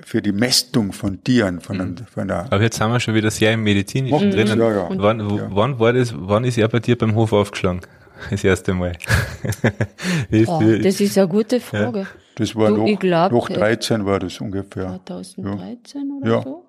für 0.05 0.23
die 0.23 0.33
Mästung 0.33 0.93
von 0.93 1.23
Tieren, 1.23 1.61
von, 1.61 1.77
mhm. 1.77 1.97
von 2.11 2.29
der. 2.29 2.47
Aber 2.51 2.63
jetzt 2.63 2.79
sind 2.79 2.91
wir 2.91 3.01
schon 3.01 3.15
wieder 3.15 3.31
sehr 3.31 3.53
im 3.53 3.63
Medizinischen 3.63 4.29
mhm. 4.29 4.31
drinnen. 4.31 4.59
Ja, 4.59 4.71
ja. 4.71 4.89
Wann, 4.91 5.31
wo, 5.31 5.37
ja. 5.37 5.49
wann 5.51 5.79
war 5.79 5.93
das, 5.93 6.15
wann 6.17 6.45
ist 6.45 6.59
er 6.59 6.69
bei 6.69 6.81
dir 6.81 6.97
beim 6.97 7.15
Hof 7.15 7.33
aufgeschlagen? 7.33 7.81
Das 8.31 8.45
erste 8.45 8.73
Mal. 8.73 8.93
ist 10.31 10.49
oh, 10.49 10.63
das 10.81 11.01
ist 11.01 11.19
eine 11.19 11.27
gute 11.27 11.59
Frage. 11.59 12.01
Ja. 12.01 12.07
Das 12.37 12.55
war 12.55 12.69
du, 12.69 12.77
noch, 12.77 12.99
glaub, 13.01 13.33
noch 13.33 13.49
13 13.49 14.07
war 14.07 14.21
das 14.21 14.41
ungefähr. 14.41 15.01
2013 15.05 16.21
oder 16.23 16.43
so? 16.43 16.62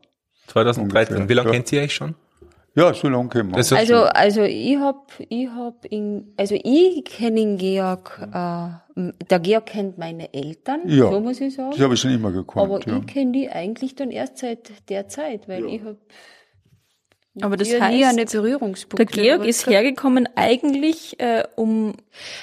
2013. 0.53 1.15
Ungefähr. 1.15 1.29
Wie 1.29 1.33
lange 1.33 1.51
kennt 1.51 1.72
ihr 1.72 1.81
euch 1.81 1.93
schon? 1.93 2.15
Ja, 2.75 2.91
so 2.93 3.07
lange 3.07 3.29
kennen 3.29 3.51
wir. 3.51 3.57
Also, 3.57 3.75
also 4.05 4.41
ich 4.41 4.77
hab, 4.77 5.12
ich 5.29 5.48
hab 5.48 5.86
in, 5.86 6.33
also 6.38 6.55
ich 6.55 7.05
kenne 7.05 7.36
den 7.36 7.57
Georg, 7.57 8.19
äh, 8.19 9.01
der 9.29 9.39
Georg 9.39 9.67
kennt 9.67 10.00
meine 10.00 10.33
Eltern, 10.33 10.81
ja, 10.86 11.12
so 11.12 11.19
muss 11.19 11.39
ich 11.39 11.53
sagen. 11.53 11.72
Das 11.72 11.81
habe 11.81 11.93
ich 11.93 12.00
schon 12.00 12.12
immer 12.12 12.31
gekannt. 12.31 12.65
Aber 12.65 12.79
ja. 12.88 12.98
ich 12.98 13.05
kenne 13.05 13.31
die 13.31 13.50
eigentlich 13.50 13.93
dann 13.93 14.10
erst 14.10 14.39
seit 14.39 14.89
der 14.89 15.07
Zeit, 15.07 15.48
weil 15.48 15.65
ja. 15.65 15.67
ich 15.67 15.83
hab 15.83 15.98
aber 17.42 17.58
das 17.58 17.70
heißt, 17.70 17.92
nie 17.92 18.06
eine 18.06 18.25
Berührungspunkte. 18.25 19.06
Der 19.06 19.24
Georg 19.24 19.46
ist 19.48 19.66
hergekommen 19.66 20.30
eigentlich, 20.36 21.20
äh, 21.20 21.44
um 21.56 21.96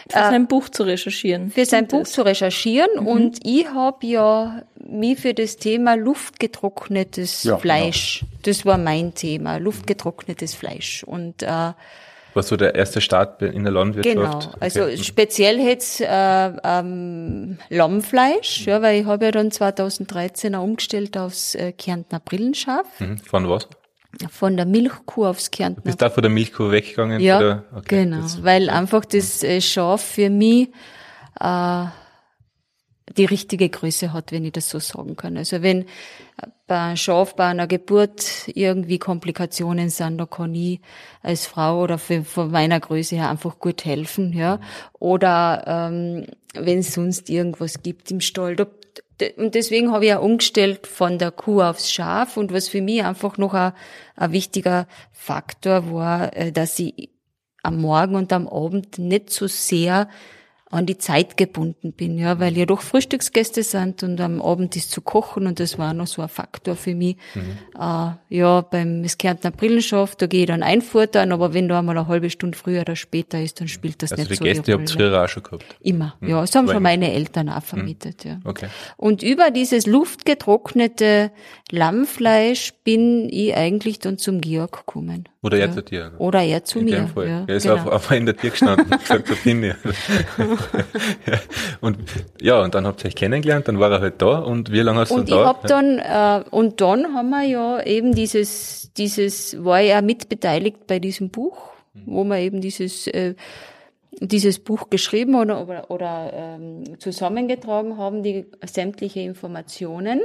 für 0.09 0.19
äh, 0.19 0.31
sein 0.31 0.49
Buch 0.49 0.69
zu 0.69 0.83
recherchieren. 0.83 1.53
Für 1.53 1.65
sein 1.65 1.87
Buch 1.87 2.01
das? 2.01 2.13
zu 2.13 2.23
recherchieren 2.23 2.91
mhm. 2.99 3.07
und 3.07 3.39
ich 3.47 3.69
habe 3.69 4.05
ja 4.07 4.63
mich 4.77 5.21
für 5.21 5.33
das 5.33 5.59
Thema 5.59 5.95
luftgetrocknetes 5.95 7.45
ja, 7.45 7.57
Fleisch, 7.59 8.21
genau. 8.21 8.33
das 8.43 8.67
war 8.67 8.79
mein 8.79 9.15
Thema, 9.15 9.59
luftgetrocknetes 9.59 10.55
Fleisch 10.55 11.05
und 11.05 11.43
äh, 11.43 11.73
was 12.33 12.47
so 12.47 12.57
der 12.57 12.77
erste 12.77 13.01
Start 13.01 13.43
in 13.43 13.65
der 13.65 13.73
Landwirtschaft? 13.73 14.15
Genau, 14.15 14.55
also 14.61 14.85
okay. 14.85 14.99
speziell 14.99 15.59
jetzt 15.59 16.01
äh, 16.01 16.53
ähm, 16.63 17.59
Lammfleisch, 17.71 18.67
ja, 18.67 18.81
weil 18.83 19.01
ich 19.01 19.07
habe 19.07 19.25
ja 19.25 19.31
dann 19.33 19.51
2013 19.51 20.55
auch 20.55 20.63
umgestellt 20.63 21.19
aufs 21.19 21.57
äh, 21.57 21.73
Kärntner 21.73 22.21
Brillenschaf. 22.21 22.87
Mhm. 23.01 23.19
Von 23.19 23.49
was? 23.49 23.69
Von 24.31 24.57
der 24.57 24.67
Milchkuh 24.67 25.27
aufs 25.27 25.51
Kärntner. 25.51 25.83
Bist 25.83 26.03
da 26.03 26.11
von 26.11 26.23
der 26.23 26.31
Milchkuh 26.31 26.71
weggegangen? 26.71 27.21
Ja? 27.21 27.65
Okay, 27.75 28.05
genau, 28.05 28.27
weil 28.43 28.69
einfach 28.71 29.05
das 29.05 29.43
äh, 29.43 29.61
Schaf 29.61 30.03
für 30.03 30.31
mich 30.31 30.69
äh, 31.39 31.85
die 33.17 33.25
richtige 33.25 33.69
Größe 33.69 34.13
hat, 34.13 34.33
wenn 34.33 34.45
ich 34.45 34.53
das 34.53 34.69
so 34.69 34.79
sagen 34.79 35.17
kann. 35.17 35.37
Also 35.37 35.63
wenn 35.63 35.87
bei 36.67 36.79
einem 36.79 36.97
Schaf 36.97 37.35
bei 37.35 37.47
einer 37.47 37.67
Geburt 37.67 38.47
irgendwie 38.47 38.99
Komplikationen 38.99 39.91
sind, 39.91 40.19
da 40.19 40.27
kann 40.27 40.55
ich 40.55 40.81
als 41.23 41.47
Frau 41.47 41.83
oder 41.83 41.99
für, 41.99 42.23
von 42.25 42.51
meiner 42.51 42.79
Größe 42.79 43.17
her 43.17 43.31
einfach 43.31 43.59
gut 43.59 43.85
helfen, 43.85 44.33
ja. 44.33 44.61
Oder 44.99 45.65
ähm, 45.67 46.27
wenn 46.55 46.79
es 46.79 46.95
sonst 46.95 47.29
irgendwas 47.29 47.83
gibt 47.83 48.11
im 48.11 48.21
Stall, 48.21 48.55
da 48.55 48.67
und 49.37 49.55
deswegen 49.55 49.93
habe 49.93 50.05
ich 50.05 50.11
ja 50.11 50.19
umgestellt 50.19 50.87
von 50.87 51.19
der 51.19 51.31
Kuh 51.31 51.63
aufs 51.63 51.93
Schaf. 51.93 52.37
Und 52.37 52.53
was 52.53 52.69
für 52.69 52.81
mich 52.81 53.05
einfach 53.05 53.39
noch 53.39 53.55
ein, 53.55 53.73
ein 54.17 54.33
wichtiger 54.33 54.87
Faktor 55.13 55.93
war, 55.93 56.37
äh, 56.37 56.53
dass 56.53 56.79
ich 56.79 57.11
am 57.63 57.81
Morgen 57.81 58.15
und 58.15 58.33
am 58.33 58.49
Abend 58.49 58.99
nicht 58.99 59.31
so 59.31 59.47
sehr 59.47 60.09
an 60.71 60.87
die 60.87 60.99
Zeit 60.99 61.37
gebunden 61.37 61.93
bin, 61.93 62.17
ja, 62.17 62.39
weil 62.39 62.57
ja 62.57 62.65
doch 62.65 62.81
Frühstücksgäste 62.81 63.65
sind 63.65 64.05
und 64.05 64.21
am 64.21 64.41
Abend 64.41 64.77
ist 64.77 64.93
zu 64.93 65.01
kochen 65.01 65.49
und 65.49 65.59
das 65.59 65.79
war 65.79 65.95
noch 65.95 66.07
so 66.07 66.23
ein 66.23 66.29
Faktor 66.29 66.77
für 66.77 66.95
mich. 66.95 67.17
Mhm. 67.35 67.59
Äh, 67.77 68.13
ja, 68.29 68.61
beim 68.61 69.05
Kärntner 69.19 69.51
Brillenschaf, 69.51 70.15
da 70.15 70.29
gehe 70.29 70.43
ich 70.43 70.47
dann 70.47 70.63
einfuttern, 70.63 71.33
aber 71.33 71.55
wenn 71.55 71.69
da 71.69 71.81
einmal 71.81 71.99
eine 71.99 72.07
halbe 72.07 72.31
Stunde 72.31 72.57
früher 72.57 72.83
oder 72.83 72.95
später 72.95 73.43
ist, 73.43 73.61
dann 73.61 73.67
spielt 73.67 74.01
das 74.01 74.13
also 74.13 74.23
nicht 74.23 74.31
die 74.31 74.37
so 74.37 74.45
Gäste 74.45 74.63
die 74.63 74.73
Rolle. 74.73 74.85
habt 74.89 75.01
ihr 75.01 75.23
auch 75.25 75.29
schon 75.29 75.43
gehabt? 75.43 75.65
Immer, 75.81 76.15
mhm. 76.21 76.29
ja, 76.29 76.41
das 76.41 76.55
haben 76.55 76.69
schon 76.69 76.83
meine 76.85 77.13
Eltern 77.13 77.49
auch 77.49 77.65
vermietet, 77.65 78.25
mhm. 78.25 78.31
ja. 78.31 78.41
Okay. 78.45 78.69
Und 78.97 79.25
über 79.25 79.51
dieses 79.51 79.87
luftgetrocknete 79.87 81.33
Lammfleisch 81.73 82.75
bin 82.85 83.29
ich 83.29 83.57
eigentlich 83.57 83.99
dann 83.99 84.19
zum 84.19 84.41
Georg 84.41 84.87
gekommen. 84.87 85.29
Oder 85.43 85.59
er 85.59 85.69
ja. 85.69 85.73
zu 85.73 85.83
dir. 85.83 86.13
Oder 86.19 86.43
er 86.43 86.65
zu 86.65 86.81
in 86.81 86.85
mir. 86.85 86.97
Dem 86.97 87.09
Fall. 87.09 87.29
Ja, 87.29 87.45
er 87.47 87.57
ist 87.57 87.63
genau. 87.63 87.77
auf, 87.77 87.87
auf 87.87 88.11
in 88.11 88.27
der 88.27 88.37
Tür 88.37 88.51
gestanden 88.51 88.93
und 88.93 89.01
gesagt, 89.01 89.31
da 89.31 89.35
bin 89.43 89.63
ich. 89.63 89.75
ja. 91.27 91.41
Und 91.81 91.99
ja, 92.43 92.63
und 92.63 92.75
dann 92.75 92.87
habt 92.87 93.03
ihr 93.03 93.09
euch 93.09 93.17
kennengelernt, 93.17 93.67
dann 93.67 93.81
war 93.81 93.91
er 93.91 94.01
halt 94.01 94.21
da 94.21 94.39
und 94.41 94.71
wie 94.71 94.81
lange 94.81 95.01
hast 95.01 95.11
du 95.11 95.15
und 95.15 95.31
da? 95.31 95.37
Und 95.37 95.41
ich 95.41 95.47
hab 95.47 95.67
dann, 95.67 95.99
äh, 95.99 96.45
und 96.51 96.83
dann 96.83 97.15
haben 97.15 97.31
wir 97.31 97.45
ja 97.45 97.83
eben 97.83 98.15
dieses, 98.15 98.93
dieses, 98.99 99.65
war 99.65 99.81
er 99.81 100.03
mitbeteiligt 100.03 100.87
bei 100.87 100.99
diesem 100.99 101.31
Buch, 101.31 101.71
mhm. 101.95 102.03
wo 102.05 102.25
wir 102.25 102.39
eben 102.39 102.61
dieses, 102.61 103.07
äh, 103.07 103.35
dieses 104.21 104.59
Buch 104.59 104.91
geschrieben 104.91 105.37
oder, 105.37 105.67
oder, 105.67 105.91
oder 105.91 106.33
ähm, 106.35 106.99
zusammengetragen 106.99 107.97
haben, 107.97 108.23
die 108.23 108.45
sämtliche 108.67 109.21
Informationen. 109.21 110.21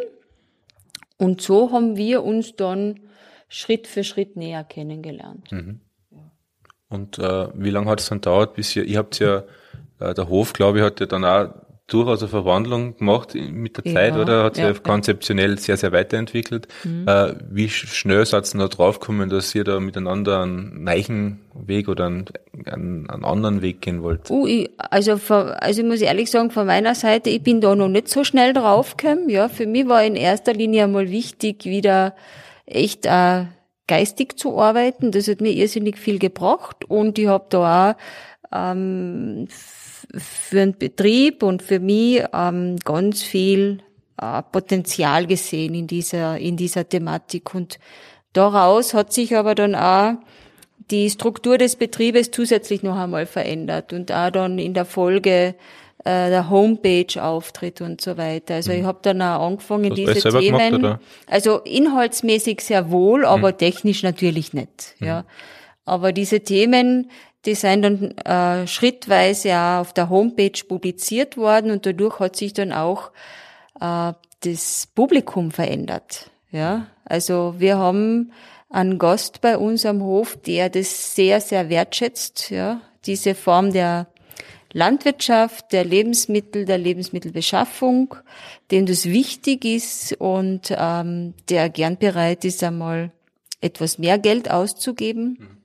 Und 1.18 1.42
so 1.42 1.72
haben 1.72 1.96
wir 1.96 2.24
uns 2.24 2.58
dann 2.58 3.00
Schritt 3.48 3.88
für 3.88 4.04
Schritt 4.04 4.36
näher 4.36 4.64
kennengelernt. 4.64 5.52
Mhm. 5.52 5.82
Und 6.90 7.20
äh, 7.20 7.48
wie 7.54 7.72
lange 7.72 7.90
hat 7.90 8.00
es 8.00 8.10
dann 8.10 8.22
dauert, 8.22 8.54
bis 8.56 8.76
ihr, 8.76 8.84
ihr 8.84 8.98
habt 8.98 9.20
ja, 9.20 9.44
äh, 10.00 10.14
der 10.14 10.30
Hof, 10.30 10.54
glaube 10.54 10.80
ich, 10.80 10.84
hat 10.84 11.00
ja 11.00 11.06
dann 11.06 11.26
auch 11.26 11.50
durchaus 11.88 12.22
eine 12.22 12.30
Verwandlung 12.30 12.98
gemacht 12.98 13.36
mit 13.36 13.78
der 13.78 13.94
Zeit, 13.94 14.16
oder? 14.16 14.44
Hat 14.44 14.56
sich 14.56 14.64
ja, 14.64 14.74
konzeptionell 14.74 15.60
sehr, 15.60 15.78
sehr 15.78 15.92
weiterentwickelt. 15.92 16.68
Mhm. 16.84 17.08
Äh, 17.08 17.36
wie 17.50 17.70
schnell 17.70 18.26
seid 18.26 18.52
ihr 18.54 18.60
da 18.60 18.68
draufgekommen, 18.68 19.30
dass 19.30 19.54
ihr 19.54 19.64
da 19.64 19.80
miteinander 19.80 20.42
einen 20.42 20.84
neuen 20.84 21.42
Weg 21.54 21.88
oder 21.88 22.08
einen, 22.08 22.26
einen, 22.66 23.10
einen 23.10 23.24
anderen 23.24 23.62
Weg 23.62 23.82
gehen 23.82 24.02
wollt? 24.02 24.32
Uh, 24.32 24.48
ich, 24.48 24.72
also, 24.78 25.20
also 25.30 25.82
ich 25.82 25.88
muss 25.88 26.02
ehrlich 26.02 26.32
sagen, 26.32 26.50
von 26.50 26.66
meiner 26.66 26.96
Seite, 26.96 27.30
ich 27.30 27.44
bin 27.44 27.62
da 27.62 27.76
noch 27.76 27.90
nicht 27.90 28.10
so 28.10 28.24
schnell 28.24 28.54
draufgekommen. 28.54 29.30
Ja, 29.30 29.48
für 29.48 29.68
mich 29.68 29.88
war 29.88 30.04
in 30.04 30.16
erster 30.16 30.54
Linie 30.54 30.86
einmal 30.86 31.12
wichtig, 31.12 31.66
wieder 31.66 32.16
echt 32.66 33.06
äh, 33.06 33.46
geistig 33.88 34.38
zu 34.38 34.60
arbeiten. 34.60 35.12
Das 35.12 35.28
hat 35.28 35.42
mir 35.42 35.52
irrsinnig 35.52 35.98
viel 35.98 36.20
gebracht 36.20 36.86
und 36.86 37.18
ich 37.20 37.28
habe 37.28 37.46
da 37.50 37.92
auch 37.92 37.96
ähm, 38.52 39.48
für 39.50 40.56
den 40.56 40.78
Betrieb 40.78 41.44
und 41.44 41.62
für 41.62 41.80
mich 41.80 42.24
ähm, 42.34 42.78
ganz 42.84 43.22
viel 43.22 43.80
äh, 44.22 44.42
Potenzial 44.52 45.28
gesehen 45.28 45.74
in 45.74 45.88
dieser 45.88 46.38
in 46.38 46.58
dieser 46.58 46.88
Thematik 46.88 47.54
und 47.54 47.80
daraus 48.34 48.94
hat 48.94 49.14
sich 49.14 49.36
aber 49.36 49.56
dann 49.56 49.76
auch 49.76 50.14
die 50.92 51.10
Struktur 51.10 51.58
des 51.58 51.76
Betriebes 51.76 52.32
zusätzlich 52.32 52.84
noch 52.84 52.98
einmal 52.98 53.26
verändert 53.26 53.92
und 53.94 54.12
auch 54.12 54.30
dann 54.30 54.60
in 54.60 54.74
der 54.74 54.86
Folge 54.86 55.56
äh, 56.06 56.30
der 56.30 56.52
Homepage 56.52 57.22
auftritt 57.22 57.82
und 57.82 58.00
so 58.00 58.16
weiter. 58.16 58.54
Also 58.56 58.72
ich 58.72 58.84
mhm. 58.84 58.86
habe 58.86 59.00
dann 59.02 59.22
auch 59.24 59.48
angefangen, 59.48 59.90
Hast 59.90 59.98
diese 59.98 60.30
Themen, 60.30 60.82
gemacht, 60.82 61.02
also 61.26 61.58
inhaltsmäßig 61.62 62.62
sehr 62.62 62.92
wohl, 62.92 63.26
aber 63.26 63.52
mhm. 63.52 63.58
technisch 63.58 64.04
natürlich 64.04 64.54
nicht. 64.54 64.96
Mhm. 65.00 65.08
Ja, 65.08 65.26
aber 65.84 66.12
diese 66.12 66.42
Themen, 66.42 67.10
die 67.46 67.56
sind 67.56 67.82
dann 67.82 68.18
äh, 68.20 68.68
schrittweise 68.68 69.56
auch 69.56 69.80
auf 69.82 69.94
der 69.94 70.10
Homepage 70.10 70.64
publiziert 70.68 71.38
worden 71.38 71.72
und 71.72 71.88
dadurch 71.88 72.20
hat 72.20 72.36
sich 72.36 72.54
dann 72.54 72.72
auch 72.72 73.12
äh, 73.82 74.14
das 74.42 74.88
Publikum 74.94 75.50
verändert. 75.50 76.30
Ja, 76.52 76.86
also 77.04 77.56
wir 77.58 77.78
haben 77.78 78.32
einen 78.70 79.00
Gast 79.00 79.42
bei 79.42 79.58
uns 79.58 79.88
am 79.88 80.04
Hof, 80.04 80.38
der 80.38 80.70
das 80.70 81.16
sehr, 81.16 81.42
sehr 81.42 81.70
wertschätzt, 81.70 82.52
ja, 82.52 82.82
diese 83.06 83.34
Form 83.34 83.74
der 83.74 84.06
Landwirtschaft, 84.76 85.72
der 85.72 85.86
Lebensmittel, 85.86 86.66
der 86.66 86.78
Lebensmittelbeschaffung, 86.78 88.16
dem 88.72 88.86
das 88.86 89.06
wichtig 89.06 89.64
ist 89.64 90.18
und 90.20 90.68
ähm, 90.78 91.34
der 91.50 91.70
gern 91.70 91.98
bereit 91.98 92.44
ist, 92.44 92.62
einmal 92.62 93.14
etwas 93.62 94.00
mehr 94.00 94.20
Geld 94.20 94.52
auszugeben. 94.52 95.62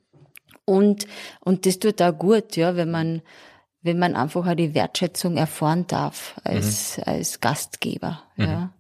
Und, 0.65 1.09
und 1.41 1.67
das 1.67 1.81
tut 1.81 2.01
auch 2.01 2.17
gut, 2.17 2.55
ja, 2.55 2.77
wenn 2.77 2.93
man, 2.93 3.23
wenn 3.83 3.99
man 3.99 4.15
einfach 4.15 4.47
auch 4.47 4.55
die 4.55 4.75
Wertschätzung 4.75 5.37
erfahren 5.37 5.89
darf 5.89 6.41
als, 6.45 6.99
mhm. 6.99 7.03
als 7.07 7.41
Gastgeber, 7.41 8.23
mhm. 8.37 8.45
ja. 8.45 8.73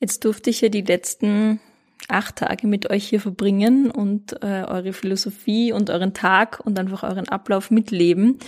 Jetzt 0.00 0.24
durfte 0.24 0.50
ich 0.50 0.60
ja 0.60 0.68
die 0.68 0.82
letzten 0.82 1.60
acht 2.08 2.34
Tage 2.34 2.66
mit 2.66 2.90
euch 2.90 3.08
hier 3.08 3.20
verbringen 3.20 3.92
und 3.92 4.32
äh, 4.42 4.64
eure 4.64 4.92
Philosophie 4.92 5.72
und 5.72 5.90
euren 5.90 6.14
Tag 6.14 6.58
und 6.64 6.80
einfach 6.80 7.04
euren 7.04 7.28
Ablauf 7.28 7.70
mitleben. 7.70 8.40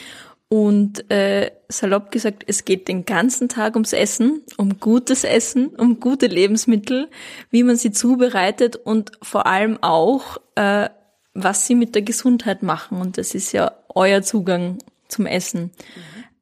Und 0.49 1.11
äh, 1.11 1.51
salopp 1.69 2.11
gesagt, 2.11 2.45
es 2.47 2.65
geht 2.65 2.87
den 2.87 3.07
ganzen 3.07 3.49
Tag 3.49 3.75
ums 3.75 3.93
Essen, 3.93 4.43
um 4.57 4.79
gutes 4.79 5.25
Essen, 5.25 5.69
um 5.69 5.99
gute 5.99 6.27
Lebensmittel, 6.27 7.09
wie 7.51 7.65
man 7.65 7.77
sie 7.77 7.91
zubereitet 7.91 8.77
und 8.77 9.13
vor 9.23 9.47
allem 9.47 9.79
auch, 9.83 10.37
äh, 10.55 10.89
was 11.33 11.67
sie 11.67 11.75
mit 11.75 11.95
der 11.95 12.03
Gesundheit 12.03 12.63
machen. 12.63 13.01
Und 13.01 13.19
das 13.19 13.35
ist 13.35 13.53
ja 13.53 13.73
euer 13.89 14.23
Zugang 14.23 14.79
zum 15.09 15.27
Essen. 15.27 15.73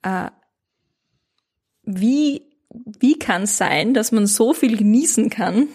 Mhm. 0.03 0.11
Äh, 0.11 0.31
wie 1.85 2.53
wie 2.75 3.19
kann 3.19 3.43
es 3.43 3.57
sein, 3.57 3.95
dass 3.95 4.13
man 4.13 4.27
so 4.27 4.53
viel 4.53 4.77
genießen 4.77 5.31
kann 5.31 5.69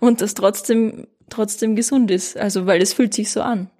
und 0.00 0.20
das 0.20 0.34
trotzdem, 0.34 1.06
trotzdem 1.30 1.76
gesund 1.76 2.10
ist? 2.10 2.36
Also, 2.36 2.66
weil 2.66 2.82
es 2.82 2.92
fühlt 2.92 3.14
sich 3.14 3.30
so 3.30 3.42
an. 3.42 3.70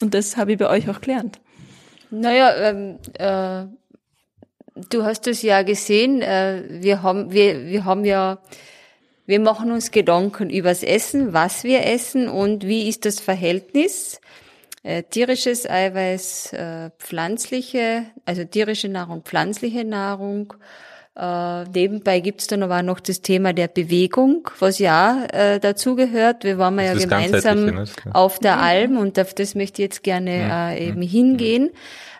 Und 0.00 0.14
das 0.14 0.36
habe 0.36 0.52
ich 0.52 0.58
bei 0.58 0.68
euch 0.68 0.88
auch 0.88 1.00
gelernt. 1.00 1.40
Naja, 2.14 2.54
ähm, 2.54 2.98
äh, 3.18 3.64
du 4.88 5.02
hast 5.02 5.26
es 5.26 5.42
ja 5.42 5.62
gesehen, 5.62 6.22
äh, 6.22 6.62
wir 6.68 7.02
haben, 7.02 7.32
wir, 7.32 7.66
wir 7.66 7.84
haben 7.84 8.04
ja, 8.04 8.38
wir 9.26 9.40
machen 9.40 9.72
uns 9.72 9.90
Gedanken 9.90 10.48
übers 10.48 10.84
Essen, 10.84 11.32
was 11.32 11.64
wir 11.64 11.84
essen 11.84 12.28
und 12.28 12.64
wie 12.64 12.88
ist 12.88 13.04
das 13.04 13.18
Verhältnis. 13.18 14.20
Äh, 14.84 15.02
tierisches 15.02 15.68
Eiweiß, 15.68 16.52
äh, 16.52 16.90
pflanzliche, 16.98 18.06
also 18.24 18.44
tierische 18.44 18.88
Nahrung, 18.88 19.22
pflanzliche 19.22 19.84
Nahrung 19.84 20.54
äh, 21.16 21.64
nebenbei 21.64 22.18
gibt's 22.18 22.48
dann 22.48 22.64
aber 22.64 22.78
auch 22.78 22.82
noch 22.82 22.98
das 22.98 23.20
Thema 23.20 23.52
der 23.52 23.68
Bewegung, 23.68 24.50
was 24.58 24.80
ja 24.80 25.24
äh, 25.32 25.60
dazugehört. 25.60 26.42
Wir 26.42 26.58
waren 26.58 26.76
ja 26.80 26.94
gemeinsam 26.94 27.66
ne? 27.66 27.84
auf 28.12 28.40
der 28.40 28.60
Alm 28.60 28.96
und 28.96 29.18
auf 29.20 29.32
das 29.32 29.54
möchte 29.54 29.82
ich 29.82 29.86
jetzt 29.86 30.02
gerne 30.02 30.40
ja. 30.40 30.70
äh, 30.72 30.88
eben 30.88 31.02
hingehen. 31.02 31.70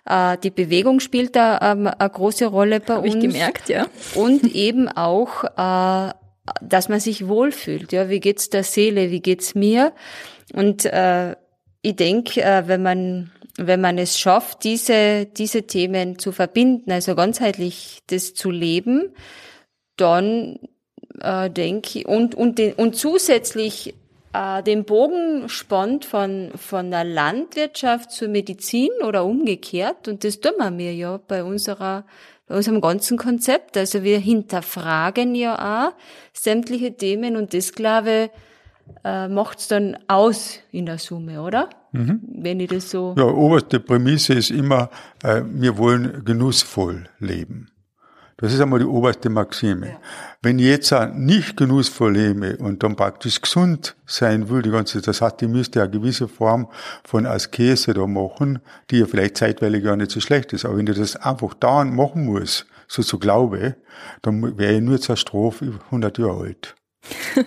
Äh, 0.07 0.39
die 0.39 0.51
Bewegung 0.51 1.01
spielt 1.01 1.35
da 1.35 1.73
ähm, 1.73 1.89
eine 1.89 2.11
große 2.11 2.47
Rolle 2.47 2.79
bei 2.79 2.95
Hab 2.95 3.05
uns. 3.05 3.17
Ich 3.17 3.21
gemerkt, 3.21 3.69
ja. 3.69 3.87
Und 4.15 4.45
eben 4.55 4.89
auch, 4.89 5.43
äh, 5.43 6.13
dass 6.63 6.89
man 6.89 7.01
sich 7.01 7.27
wohlfühlt. 7.27 7.91
Ja, 7.91 8.09
wie 8.09 8.21
geht's 8.21 8.49
der 8.49 8.63
Seele? 8.63 9.11
Wie 9.11 9.21
geht's 9.21 9.57
mir? 9.57 9.93
Und 10.53 10.85
äh, 10.85 11.35
ich 11.83 11.97
denke, 11.97 12.43
äh, 12.43 12.69
wenn 12.69 12.83
man 12.83 13.33
wenn 13.57 13.81
man 13.81 13.99
es 13.99 14.19
schafft, 14.19 14.65
diese, 14.65 15.27
diese 15.27 15.65
Themen 15.65 16.19
zu 16.19 16.33
verbinden, 16.33 16.91
also 16.91 17.15
ganzheitlich 17.15 18.03
das 18.09 18.35
zu 18.35 18.51
leben, 18.51 19.15
dann 19.97 20.59
äh, 21.21 21.51
denke 21.51 22.01
ich, 22.01 22.07
und, 22.07 22.35
und, 22.35 22.59
den, 22.59 22.75
und 22.75 22.97
zusätzlich 22.97 23.95
äh, 24.33 24.63
den 24.63 24.85
Bogen 24.85 25.49
spannt 25.49 26.05
von, 26.05 26.51
von 26.57 26.91
der 26.91 27.05
Landwirtschaft 27.05 28.11
zur 28.11 28.29
Medizin 28.29 28.91
oder 29.07 29.25
umgekehrt, 29.25 30.09
und 30.09 30.25
das 30.25 30.41
tun 30.41 30.79
wir 30.79 30.95
ja 30.95 31.21
bei 31.29 31.45
unserer 31.45 32.05
bei 32.47 32.57
unserem 32.57 32.81
ganzen 32.81 33.17
Konzept. 33.17 33.77
Also 33.77 34.03
wir 34.03 34.19
hinterfragen 34.19 35.35
ja 35.35 35.89
auch 35.89 35.93
sämtliche 36.33 36.95
Themen 36.95 37.37
und 37.37 37.55
das, 37.55 37.73
glaube 37.73 38.25
ich, 38.25 38.31
äh, 39.05 39.29
macht's 39.29 39.69
dann 39.69 39.97
aus 40.09 40.59
in 40.71 40.87
der 40.87 40.99
Summe, 40.99 41.43
oder? 41.43 41.71
Mhm. 41.93 42.21
Wenn 42.39 42.61
ich 42.61 42.71
das 42.71 42.91
so. 42.91 43.15
Ja, 43.17 43.25
oberste 43.25 43.81
Prämisse 43.81 44.35
ist 44.35 44.51
immer, 44.51 44.91
äh, 45.23 45.43
wir 45.47 45.77
wollen 45.79 46.25
genussvoll 46.25 47.05
leben. 47.19 47.69
Das 48.37 48.53
ist 48.53 48.61
einmal 48.61 48.81
die 48.81 48.85
oberste 48.85 49.31
Maxime. 49.31 49.89
Ja. 49.89 50.01
Wenn 50.43 50.59
ich 50.59 50.67
jetzt 50.67 50.93
nicht 51.15 51.57
genussvoll 51.57 52.15
lebe 52.15 52.57
und 52.57 52.83
dann 52.83 52.97
praktisch 52.97 53.41
gesund 53.41 53.95
sein 54.07 54.49
will, 54.49 54.61
die 54.61 54.71
ganze, 54.71 55.01
das 55.01 55.23
heißt, 55.23 55.41
ich 55.43 55.49
müsste 55.49 55.81
eine 55.81 55.91
gewisse 55.91 56.27
Form 56.27 56.69
von 57.05 57.27
Askese 57.27 57.95
da 57.95 58.07
machen, 58.07 58.59
die 58.91 58.99
ja 58.99 59.07
vielleicht 59.07 59.37
zeitweilig 59.37 59.85
gar 59.85 59.97
nicht 59.97 60.11
so 60.11 60.21
schlecht 60.21 60.53
ist. 60.53 60.65
Aber 60.65 60.77
wenn 60.77 60.87
ich 60.87 60.99
das 60.99 61.15
einfach 61.17 61.55
dauernd 61.55 61.95
machen 61.95 62.25
muss, 62.25 62.67
so 62.89 63.03
zu 63.03 63.19
glaube, 63.19 63.77
dann 64.23 64.59
wäre 64.59 64.75
ich 64.75 64.83
nur 64.83 65.01
zur 65.01 65.17
Strophe 65.17 65.79
100 65.87 66.19
Jahre 66.19 66.43
alt. 66.43 66.75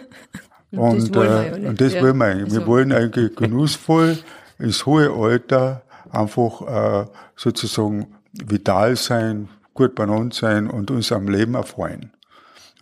Und, 0.72 0.80
und, 0.80 0.98
das 1.00 1.14
wollen 1.16 1.30
wir, 1.30 1.40
äh, 1.40 1.62
ja 1.62 1.70
und 1.70 1.82
das 1.82 1.94
ja. 1.94 2.02
wollen 2.02 2.18
wir 2.18 2.26
eigentlich. 2.26 2.52
Wir 2.52 2.60
also. 2.60 2.72
wollen 2.72 2.92
eigentlich 2.92 3.36
genussvoll 3.36 4.18
ins 4.60 4.86
hohe 4.86 5.12
Alter 5.12 5.84
einfach 6.12 6.62
äh, 6.62 7.06
sozusagen 7.36 8.08
vital 8.34 8.96
sein, 8.96 9.50
gut 9.74 9.96
benannt 9.96 10.34
sein 10.34 10.70
und 10.70 10.92
uns 10.92 11.12
am 11.12 11.28
Leben 11.28 11.56
erfreuen. 11.56 12.12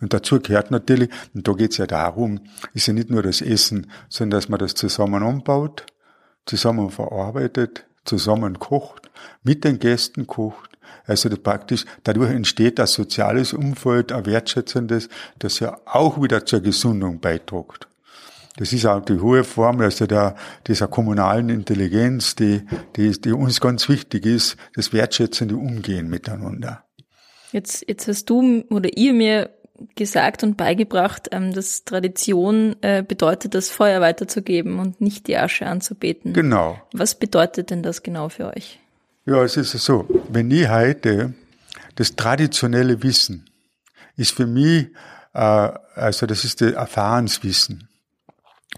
Und 0.00 0.12
dazu 0.12 0.40
gehört 0.40 0.70
natürlich, 0.70 1.10
und 1.34 1.48
da 1.48 1.52
geht's 1.52 1.78
ja 1.78 1.86
darum, 1.86 2.40
ist 2.74 2.86
ja 2.86 2.92
nicht 2.92 3.10
nur 3.10 3.22
das 3.22 3.40
Essen, 3.40 3.90
sondern 4.08 4.38
dass 4.38 4.48
man 4.48 4.58
das 4.58 4.74
zusammen 4.74 5.22
anbaut, 5.22 5.86
zusammen 6.44 6.90
verarbeitet, 6.90 7.86
zusammen 8.04 8.58
kocht, 8.58 9.10
mit 9.42 9.64
den 9.64 9.78
Gästen 9.78 10.26
kocht. 10.26 10.75
Also 11.06 11.28
praktisch, 11.30 11.84
dadurch 12.04 12.30
entsteht 12.30 12.80
ein 12.80 12.86
soziales 12.86 13.52
Umfeld, 13.52 14.12
ein 14.12 14.26
wertschätzendes, 14.26 15.08
das 15.38 15.60
ja 15.60 15.78
auch 15.84 16.20
wieder 16.20 16.44
zur 16.44 16.60
Gesundung 16.60 17.20
beiträgt. 17.20 17.88
Das 18.56 18.72
ist 18.72 18.86
auch 18.86 19.04
die 19.04 19.20
hohe 19.20 19.44
Form 19.44 19.80
also 19.80 20.06
der, 20.06 20.34
dieser 20.66 20.88
kommunalen 20.88 21.50
Intelligenz, 21.50 22.34
die, 22.34 22.62
die, 22.96 23.12
die 23.20 23.32
uns 23.32 23.60
ganz 23.60 23.88
wichtig 23.88 24.24
ist, 24.24 24.56
das 24.74 24.92
wertschätzende 24.92 25.56
Umgehen 25.56 26.08
miteinander. 26.08 26.82
Jetzt, 27.52 27.84
jetzt 27.86 28.08
hast 28.08 28.28
du 28.30 28.64
oder 28.70 28.96
ihr 28.96 29.12
mir 29.12 29.50
gesagt 29.94 30.42
und 30.42 30.56
beigebracht, 30.56 31.28
ähm, 31.32 31.52
dass 31.52 31.84
Tradition 31.84 32.76
äh, 32.80 33.02
bedeutet, 33.02 33.54
das 33.54 33.68
Feuer 33.68 34.00
weiterzugeben 34.00 34.78
und 34.78 35.02
nicht 35.02 35.26
die 35.26 35.36
Asche 35.36 35.66
anzubeten. 35.66 36.32
Genau. 36.32 36.80
Was 36.92 37.14
bedeutet 37.14 37.70
denn 37.70 37.82
das 37.82 38.02
genau 38.02 38.30
für 38.30 38.46
euch? 38.56 38.80
Ja, 39.28 39.42
es 39.42 39.56
ist 39.56 39.72
so, 39.72 40.06
wenn 40.28 40.52
ich 40.52 40.68
heute 40.68 41.34
das 41.96 42.14
traditionelle 42.14 43.02
Wissen 43.02 43.50
ist 44.16 44.30
für 44.30 44.46
mich, 44.46 44.86
äh, 45.34 45.38
also 45.96 46.26
das 46.26 46.44
ist 46.44 46.60
das 46.60 46.70
Erfahrenswissen. 46.70 47.88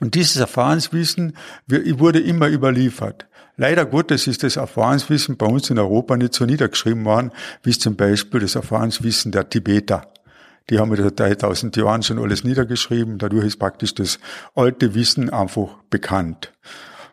Und 0.00 0.14
dieses 0.14 0.36
Erfahrenswissen 0.36 1.36
wurde 1.66 2.20
immer 2.20 2.48
überliefert. 2.48 3.26
Leider 3.58 3.84
Gottes 3.84 4.26
ist 4.26 4.42
das 4.42 4.56
Erfahrenswissen 4.56 5.36
bei 5.36 5.44
uns 5.44 5.68
in 5.68 5.78
Europa 5.78 6.16
nicht 6.16 6.32
so 6.32 6.46
niedergeschrieben 6.46 7.04
worden, 7.04 7.30
wie 7.62 7.76
zum 7.76 7.96
Beispiel 7.96 8.40
das 8.40 8.54
Erfahrenswissen 8.54 9.32
der 9.32 9.50
Tibeter. 9.50 10.10
Die 10.70 10.78
haben 10.78 10.94
ja 10.94 11.10
3000 11.10 11.76
Jahren 11.76 12.02
schon 12.02 12.18
alles 12.18 12.42
niedergeschrieben. 12.42 13.18
Dadurch 13.18 13.44
ist 13.44 13.58
praktisch 13.58 13.94
das 13.94 14.18
alte 14.54 14.94
Wissen 14.94 15.28
einfach 15.28 15.76
bekannt. 15.90 16.54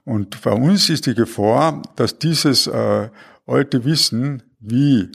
Und 0.06 0.42
bei 0.44 0.52
uns 0.52 0.90
ist 0.90 1.08
die 1.08 1.16
Gefahr, 1.16 1.82
dass 1.96 2.20
dieses 2.20 2.68
äh, 2.68 3.10
alte 3.48 3.84
Wissen, 3.86 4.44
wie, 4.60 5.12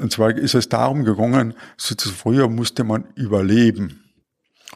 und 0.00 0.12
zwar 0.12 0.30
ist 0.30 0.54
es 0.54 0.68
darum 0.68 1.04
gegangen, 1.04 1.54
so 1.76 1.94
früher 1.96 2.48
musste 2.48 2.84
man 2.84 3.04
überleben. 3.16 3.98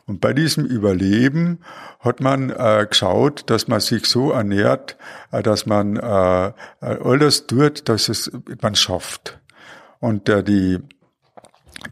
Und 0.05 0.21
bei 0.21 0.33
diesem 0.33 0.67
Überleben 0.67 1.61
hat 2.01 2.21
man 2.21 2.51
äh, 2.51 2.87
geschaut, 2.89 3.49
dass 3.51 3.67
man 3.67 3.81
sich 3.81 4.07
so 4.07 4.31
ernährt, 4.31 4.97
äh, 5.33 5.43
dass 5.43 5.67
man 5.67 5.97
äh, 5.97 6.53
alles 6.81 7.47
tut, 7.47 7.89
dass 7.89 8.09
es 8.09 8.31
man 8.61 8.75
schafft. 8.75 9.41
Und 10.01 10.29
äh, 10.29 10.45
die, 10.45 10.79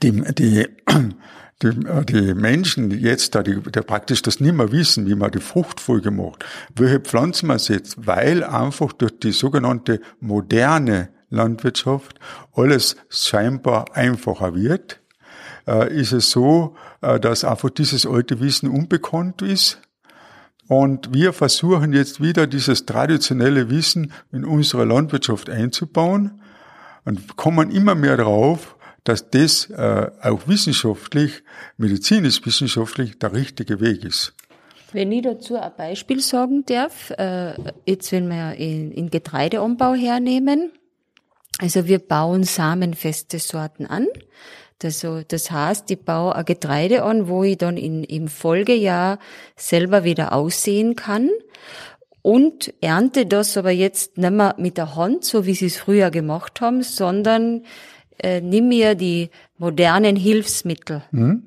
die, 0.03 0.23
die, 0.35 0.69
die, 1.63 1.69
äh, 1.69 2.05
die 2.05 2.35
Menschen 2.35 2.91
jetzt, 2.91 3.35
da 3.35 3.43
die, 3.43 3.61
die 3.61 3.81
praktisch 3.81 4.23
das 4.23 4.41
nicht 4.41 4.55
mehr 4.55 4.73
wissen, 4.73 5.07
wie 5.07 5.15
man 5.15 5.31
die 5.31 5.41
Fruchtfolge 5.41 6.11
macht, 6.11 6.45
welche 6.75 7.01
Pflanzen 7.01 7.47
man 7.47 7.59
setzt, 7.59 8.07
weil 8.07 8.45
einfach 8.45 8.93
durch 8.93 9.19
die 9.19 9.33
sogenannte 9.33 10.01
moderne 10.21 11.11
Landwirtschaft 11.31 12.19
alles 12.55 12.97
scheinbar 13.09 13.97
einfacher 13.97 14.55
wird, 14.55 15.01
äh, 15.67 15.93
ist 15.95 16.13
es 16.13 16.31
so, 16.31 16.77
äh, 17.01 17.19
dass 17.21 17.45
einfach 17.45 17.71
dieses 17.71 18.07
alte 18.07 18.41
Wissen 18.41 18.69
unbekannt 18.69 19.43
ist. 19.43 19.81
Und 20.67 21.13
wir 21.13 21.35
versuchen 21.35 21.93
jetzt 21.93 22.23
wieder 22.23 22.47
dieses 22.47 22.87
traditionelle 22.87 23.69
Wissen 23.69 24.13
in 24.33 24.47
unsere 24.47 24.87
Landwirtschaft 24.87 25.51
einzubauen 25.51 26.41
und 27.05 27.37
kommen 27.37 27.71
immer 27.71 27.95
mehr 27.95 28.17
darauf, 28.17 28.74
dass 29.05 29.31
das 29.31 29.71
äh, 29.71 30.11
auch 30.23 30.49
wissenschaftlich, 30.49 31.43
medizinisch 31.77 32.45
wissenschaftlich 32.45 33.19
der 33.19 33.33
richtige 33.33 33.81
Weg 33.81 34.05
ist. 34.05 34.35
Wenn 34.93 35.13
ich 35.13 35.23
dazu 35.23 35.57
ein 35.57 35.73
Beispiel 35.77 36.21
sagen 36.21 36.65
darf, 36.67 37.11
äh, 37.11 37.55
jetzt 37.85 38.13
wenn 38.13 38.29
wir 38.29 38.55
in, 38.55 38.93
in 38.93 39.11
Getreideanbau 39.11 39.95
hernehmen, 39.95 40.73
also 41.59 41.87
wir 41.87 41.99
bauen 41.99 42.45
samenfeste 42.45 43.39
Sorten 43.39 43.87
an. 43.87 44.07
Also 44.83 45.23
das 45.27 45.51
heißt, 45.51 45.91
ich 45.91 46.01
baue 46.01 46.35
ein 46.35 46.45
Getreide 46.45 47.05
an, 47.05 47.27
wo 47.27 47.43
ich 47.43 47.57
dann 47.57 47.77
in, 47.77 48.05
im 48.05 48.29
Folgejahr 48.29 49.19
selber 49.57 50.05
wieder 50.05 50.33
aussehen 50.33 50.95
kann. 50.95 51.31
und 52.23 52.73
ernte 52.81 53.27
das 53.27 53.57
aber 53.57 53.71
jetzt 53.71 54.17
nicht 54.17 54.31
mehr 54.31 54.55
mit 54.59 54.79
der 54.79 54.97
Hand, 54.97 55.25
so 55.25 55.45
wie 55.45 55.55
sie 55.55 55.67
es 55.67 55.77
früher 55.77 56.11
gemacht 56.11 56.61
haben, 56.61 56.83
sondern 56.83 57.65
äh, 58.19 58.41
nimm 58.41 58.69
mir 58.69 58.95
die 58.95 59.31
modernen 59.59 60.17
Hilfsmittel 60.17 61.03
Mhm. 61.11 61.43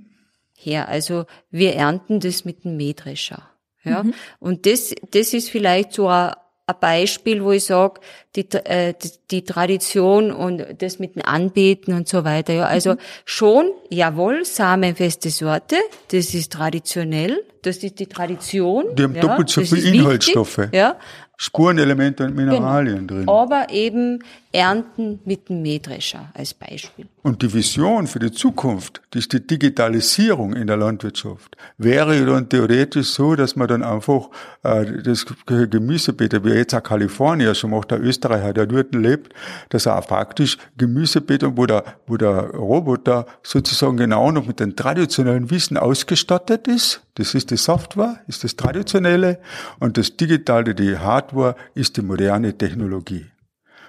her. 0.58 0.88
Also 0.90 1.26
wir 1.52 1.76
ernten 1.76 2.20
das 2.20 2.46
mit 2.46 2.64
dem 2.64 2.78
Mähdrescher. 2.78 3.44
Ja? 3.84 4.04
Mhm. 4.04 4.14
Und 4.40 4.66
das, 4.66 4.94
das 5.12 5.34
ist 5.34 5.50
vielleicht 5.50 5.94
so 5.94 6.08
ein, 6.08 6.32
ein 6.70 6.76
Beispiel, 6.82 7.44
wo 7.44 7.52
ich 7.54 7.64
sage, 7.64 8.02
die, 8.36 8.42
äh, 8.52 8.94
die, 9.02 9.10
die 9.32 9.44
Tradition 9.44 10.32
und 10.32 10.66
das 10.80 11.00
mit 11.00 11.16
dem 11.16 11.24
Anbeten 11.24 11.94
und 11.94 12.10
so 12.10 12.26
weiter. 12.26 12.54
Ja, 12.54 12.66
also 12.66 12.94
Mhm. 12.94 12.98
schon, 13.24 13.72
jawohl, 13.90 14.44
samenfeste 14.44 15.30
Sorte, 15.30 15.78
das 16.12 16.34
ist 16.34 16.52
traditionell, 16.52 17.42
das 17.62 17.78
ist 17.78 18.00
die 18.00 18.08
Tradition. 18.08 18.84
Die 18.96 19.04
haben 19.04 19.16
ja, 19.16 19.22
doppelt 19.22 19.50
so 19.50 19.62
das 19.62 19.70
viel 19.70 19.78
ist 19.78 19.84
wichtig, 19.86 20.00
Inhaltsstoffe. 20.02 20.70
Ja, 20.74 20.98
Spurenelemente 21.38 22.26
und 22.26 22.36
Mineralien 22.36 23.08
drin. 23.08 23.30
aber 23.30 23.68
eben 23.70 24.24
ernten 24.52 25.20
mit 25.24 25.50
dem 25.50 25.62
Mähdrescher 25.62 26.32
als 26.34 26.54
Beispiel. 26.54 27.06
Und 27.28 27.42
die 27.42 27.54
Vision 27.54 28.08
für 28.08 28.20
die 28.20 28.32
Zukunft, 28.32 29.02
das 29.12 29.24
ist 29.24 29.34
die 29.34 29.46
Digitalisierung 29.46 30.54
in 30.54 30.66
der 30.66 30.78
Landwirtschaft, 30.78 31.58
wäre 31.78 32.26
dann 32.26 32.48
theoretisch 32.48 33.10
so, 33.10 33.36
dass 33.36 33.58
man 33.58 33.68
dann 33.68 33.84
einfach 33.84 34.30
äh, 34.64 35.04
das 35.04 35.26
Gemüsebeet, 35.46 36.46
wie 36.46 36.52
jetzt 36.52 36.74
auch 36.74 36.82
Kalifornien 36.82 37.54
schon 37.54 37.72
macht, 37.72 37.92
der 37.92 38.02
Österreicher, 38.02 38.54
der 38.54 38.68
dort 38.68 38.96
lebt, 38.96 39.34
dass 39.68 39.88
er 39.88 39.98
auch 40.00 40.08
praktisch 40.08 40.58
Gemüsebeet, 40.78 41.44
wo 41.58 41.66
der, 41.66 41.84
wo 42.08 42.16
der 42.16 42.52
Roboter 42.52 43.26
sozusagen 43.44 43.98
genau 43.98 44.32
noch 44.32 44.48
mit 44.48 44.62
dem 44.62 44.78
traditionellen 44.78 45.52
Wissen 45.52 45.76
ausgestattet 45.76 46.70
ist. 46.70 47.02
Das 47.16 47.36
ist 47.36 47.52
die 47.52 47.58
Software, 47.58 48.22
ist 48.28 48.46
das 48.46 48.56
Traditionelle 48.56 49.40
und 49.80 49.98
das 49.98 50.16
Digitale, 50.16 50.74
die 50.74 50.98
Hardware, 50.98 51.58
ist 51.76 51.98
die 51.98 52.04
moderne 52.04 52.58
Technologie. 52.58 53.26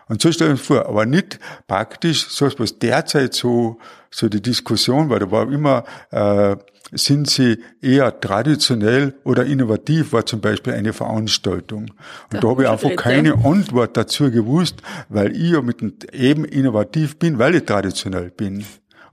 Und 0.09 0.23
so 0.23 0.33
stellen 0.33 0.51
wir 0.51 0.55
uns 0.55 0.67
vor, 0.67 0.87
aber 0.87 1.07
nicht 1.07 1.39
praktisch 1.67 2.29
so, 2.29 2.51
was 2.59 2.79
derzeit 2.79 3.35
so, 3.35 3.79
so 4.11 4.29
die 4.29 4.43
Diskussion 4.43 5.11
war. 5.11 5.19
Da 5.19 5.31
war 5.31 5.51
immer, 5.51 5.85
äh, 6.11 6.57
sind 6.93 7.29
sie 7.29 7.59
eher 7.83 8.19
traditionell 8.19 9.15
oder 9.25 9.45
innovativ, 9.45 10.13
war 10.13 10.25
zum 10.25 10.41
Beispiel 10.41 10.73
eine 10.73 10.93
Veranstaltung. 10.93 11.91
Und 12.33 12.43
da 12.43 12.49
habe 12.49 12.63
ich 12.63 12.69
einfach 12.69 12.97
keine 12.97 13.35
Antwort 13.45 13.97
dazu 13.97 14.31
gewusst, 14.31 14.77
weil 15.09 15.37
ich 15.37 15.53
ja 15.53 15.61
mit 15.61 16.05
eben 16.15 16.45
innovativ 16.45 17.19
bin, 17.19 17.39
weil 17.39 17.57
ich 17.57 17.65
traditionell 17.65 18.31
bin. 18.31 18.65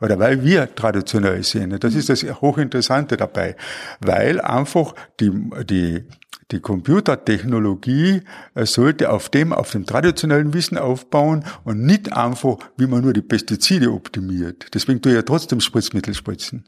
Oder 0.01 0.19
weil 0.19 0.43
wir 0.43 0.73
traditionell 0.75 1.41
sind. 1.43 1.83
Das 1.83 1.95
ist 1.95 2.09
das 2.09 2.23
Hochinteressante 2.23 3.17
dabei. 3.17 3.55
Weil 4.01 4.41
einfach 4.41 4.93
die, 5.19 5.31
die, 5.69 6.03
die 6.51 6.59
Computertechnologie 6.59 8.21
äh, 8.53 8.65
sollte 8.65 9.09
auf 9.09 9.29
dem, 9.29 9.51
auf 9.51 9.71
dem 9.71 9.85
traditionellen 9.85 10.53
Wissen 10.53 10.77
aufbauen 10.77 11.43
und 11.63 11.83
nicht 11.83 12.13
einfach, 12.13 12.57
wie 12.77 12.85
man 12.85 13.01
nur 13.01 13.13
die 13.13 13.23
Pestizide 13.23 13.91
optimiert. 13.91 14.67
Deswegen 14.73 15.01
tue 15.01 15.13
ich 15.13 15.15
ja 15.15 15.21
trotzdem 15.23 15.59
Spritzmittel 15.59 16.13
spritzen. 16.13 16.65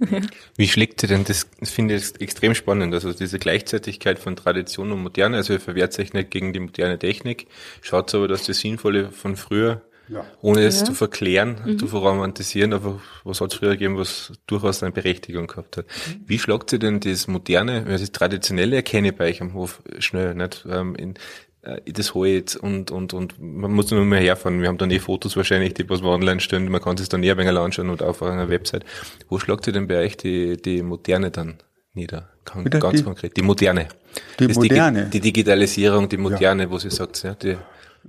Wie 0.56 0.66
schlägt 0.66 1.00
sie 1.00 1.06
denn 1.06 1.24
das? 1.24 1.46
Das 1.60 1.70
finde 1.70 1.94
ich 1.94 2.20
extrem 2.20 2.54
spannend. 2.54 2.92
Also 2.92 3.12
diese 3.12 3.38
Gleichzeitigkeit 3.38 4.18
von 4.18 4.34
Tradition 4.34 4.90
und 4.90 5.02
Moderne. 5.02 5.36
Also 5.36 5.52
ihr 5.52 5.60
verwehrt 5.60 5.92
sich 5.92 6.12
nicht 6.12 6.30
gegen 6.30 6.52
die 6.52 6.60
moderne 6.60 6.98
Technik. 6.98 7.46
Schaut 7.82 8.12
aber, 8.14 8.26
dass 8.26 8.44
das 8.44 8.58
Sinnvolle 8.58 9.12
von 9.12 9.36
früher, 9.36 9.82
Ja. 10.10 10.24
ohne 10.42 10.62
es 10.64 10.82
zu 10.84 10.92
verklären, 10.94 11.78
zu 11.78 11.86
verromantisieren, 11.86 12.72
aber 12.72 13.00
was 13.24 13.40
hat 13.40 13.52
es 13.52 13.58
früher 13.58 13.70
gegeben, 13.70 13.96
was 13.96 14.32
durchaus 14.46 14.82
eine 14.82 14.92
Berechtigung 14.92 15.46
gehabt 15.46 15.76
hat. 15.76 15.86
Wie 16.26 16.38
schlagt 16.38 16.70
sie 16.70 16.78
denn 16.78 16.98
das 17.00 17.28
Moderne, 17.28 17.84
weil 17.86 17.98
das 17.98 18.10
Traditionelle 18.10 18.76
erkenne 18.76 19.08
ich 19.08 19.14
bei 19.16 19.28
euch 19.30 19.40
am 19.40 19.54
Hof 19.54 19.82
schnell, 19.98 20.34
nicht? 20.34 20.66
Ähm, 20.68 20.94
in, 20.96 21.14
äh, 21.62 21.80
das 21.92 22.14
Holz 22.14 22.56
und, 22.56 22.90
und, 22.90 23.12
und 23.14 23.34
man 23.40 23.70
muss 23.70 23.90
nur 23.90 24.04
mehr 24.04 24.20
herfahren. 24.20 24.60
Wir 24.60 24.68
haben 24.68 24.78
dann 24.78 24.90
eh 24.90 24.98
Fotos 24.98 25.36
wahrscheinlich, 25.36 25.74
die 25.74 25.88
was 25.88 26.02
wir 26.02 26.08
online 26.08 26.40
stellen. 26.40 26.68
Man 26.70 26.80
kann 26.82 26.96
sich 26.96 27.08
dann 27.08 27.22
eh 27.22 27.30
ein 27.30 27.38
wenig 27.38 27.56
anschauen 27.56 27.90
und 27.90 28.02
auf 28.02 28.22
einer 28.22 28.48
Website. 28.48 28.84
Wo 29.28 29.38
schlagt 29.38 29.64
sie 29.66 29.72
denn 29.72 29.86
bei 29.86 29.98
euch 30.00 30.16
die, 30.16 30.56
die 30.60 30.82
Moderne 30.82 31.30
dann 31.30 31.58
nieder? 31.94 32.30
Kann, 32.44 32.64
ganz 32.64 32.98
die- 32.98 33.04
konkret. 33.04 33.36
Die 33.36 33.42
Moderne. 33.42 33.88
Die 34.40 34.46
Das 34.48 34.56
Moderne. 34.56 35.02
Digi 35.04 35.10
die 35.10 35.20
Digitalisierung, 35.20 36.08
die 36.08 36.16
Moderne, 36.16 36.70
wo 36.70 36.78
sie 36.78 36.90
sagt, 36.90 37.22
ja, 37.22 37.34
die, 37.34 37.56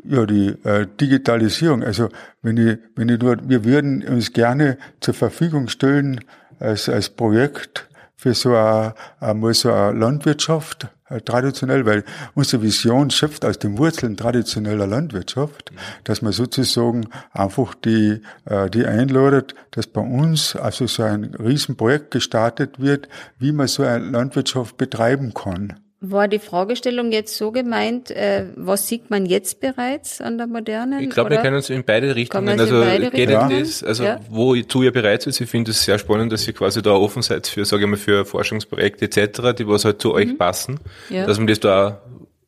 Ja, 0.03 0.25
die 0.25 0.55
äh, 0.63 0.87
Digitalisierung. 0.99 1.83
Also 1.83 2.09
wenn 2.41 2.57
ich, 2.57 2.77
wenn 2.95 3.09
ich 3.09 3.19
dort, 3.19 3.49
wir 3.49 3.65
würden 3.65 4.03
uns 4.07 4.31
gerne 4.31 4.77
zur 4.99 5.13
Verfügung 5.13 5.67
stellen 5.67 6.21
als, 6.59 6.87
als 6.87 7.09
Projekt 7.09 7.89
für 8.15 8.33
so 8.33 8.55
eine, 8.55 8.93
einmal 9.19 9.53
so 9.53 9.71
eine 9.71 9.97
Landwirtschaft, 9.97 10.87
äh, 11.11 11.19
traditionell, 11.21 11.85
weil 11.85 12.03
unsere 12.35 12.63
Vision 12.63 13.09
schöpft 13.09 13.43
aus 13.43 13.59
den 13.59 13.77
Wurzeln 13.77 14.15
traditioneller 14.15 14.87
Landwirtschaft, 14.87 15.71
dass 16.05 16.21
man 16.21 16.31
sozusagen 16.31 17.09
einfach 17.31 17.75
die, 17.75 18.21
äh, 18.45 18.69
die 18.69 18.85
einladet, 18.85 19.55
dass 19.71 19.87
bei 19.87 20.01
uns 20.01 20.55
also 20.55 20.87
so 20.87 21.03
ein 21.03 21.35
Riesenprojekt 21.35 22.11
gestartet 22.11 22.79
wird, 22.79 23.09
wie 23.39 23.51
man 23.51 23.67
so 23.67 23.83
eine 23.83 24.05
Landwirtschaft 24.05 24.77
betreiben 24.77 25.33
kann. 25.33 25.81
War 26.03 26.27
die 26.27 26.39
Fragestellung 26.39 27.11
jetzt 27.11 27.37
so 27.37 27.51
gemeint, 27.51 28.09
äh, 28.09 28.47
was 28.55 28.87
sieht 28.87 29.11
man 29.11 29.27
jetzt 29.27 29.59
bereits 29.59 30.19
an 30.19 30.39
der 30.39 30.47
modernen? 30.47 30.99
Ich 30.99 31.11
glaube, 31.11 31.29
wir 31.29 31.37
können 31.37 31.57
uns 31.57 31.69
in 31.69 31.83
beide 31.83 32.15
Richtungen, 32.15 32.59
also 32.59 32.79
beide 32.81 33.11
geht 33.11 33.29
Richtungen? 33.29 33.59
das, 33.59 33.83
also 33.83 34.03
Ja. 34.05 34.19
wo 34.27 34.55
ich 34.55 34.67
zu 34.67 34.81
ihr 34.81 34.91
bereit 34.91 35.27
ist, 35.27 35.39
ich 35.39 35.47
finde 35.47 35.69
es 35.69 35.85
sehr 35.85 35.99
spannend, 35.99 36.31
dass 36.33 36.47
ihr 36.47 36.53
quasi 36.53 36.81
da 36.81 36.89
offen 36.93 37.21
seid 37.21 37.45
für, 37.45 37.65
sage 37.65 37.83
ich 37.83 37.89
mal, 37.89 37.97
für 37.97 38.25
Forschungsprojekte 38.25 39.05
etc., 39.05 39.53
die 39.55 39.67
was 39.67 39.85
halt 39.85 40.01
zu 40.01 40.11
euch 40.15 40.35
passen, 40.39 40.79
Mhm. 41.09 41.15
Ja. 41.17 41.25
dass 41.27 41.37
man 41.37 41.45
das 41.45 41.59
da 41.59 42.01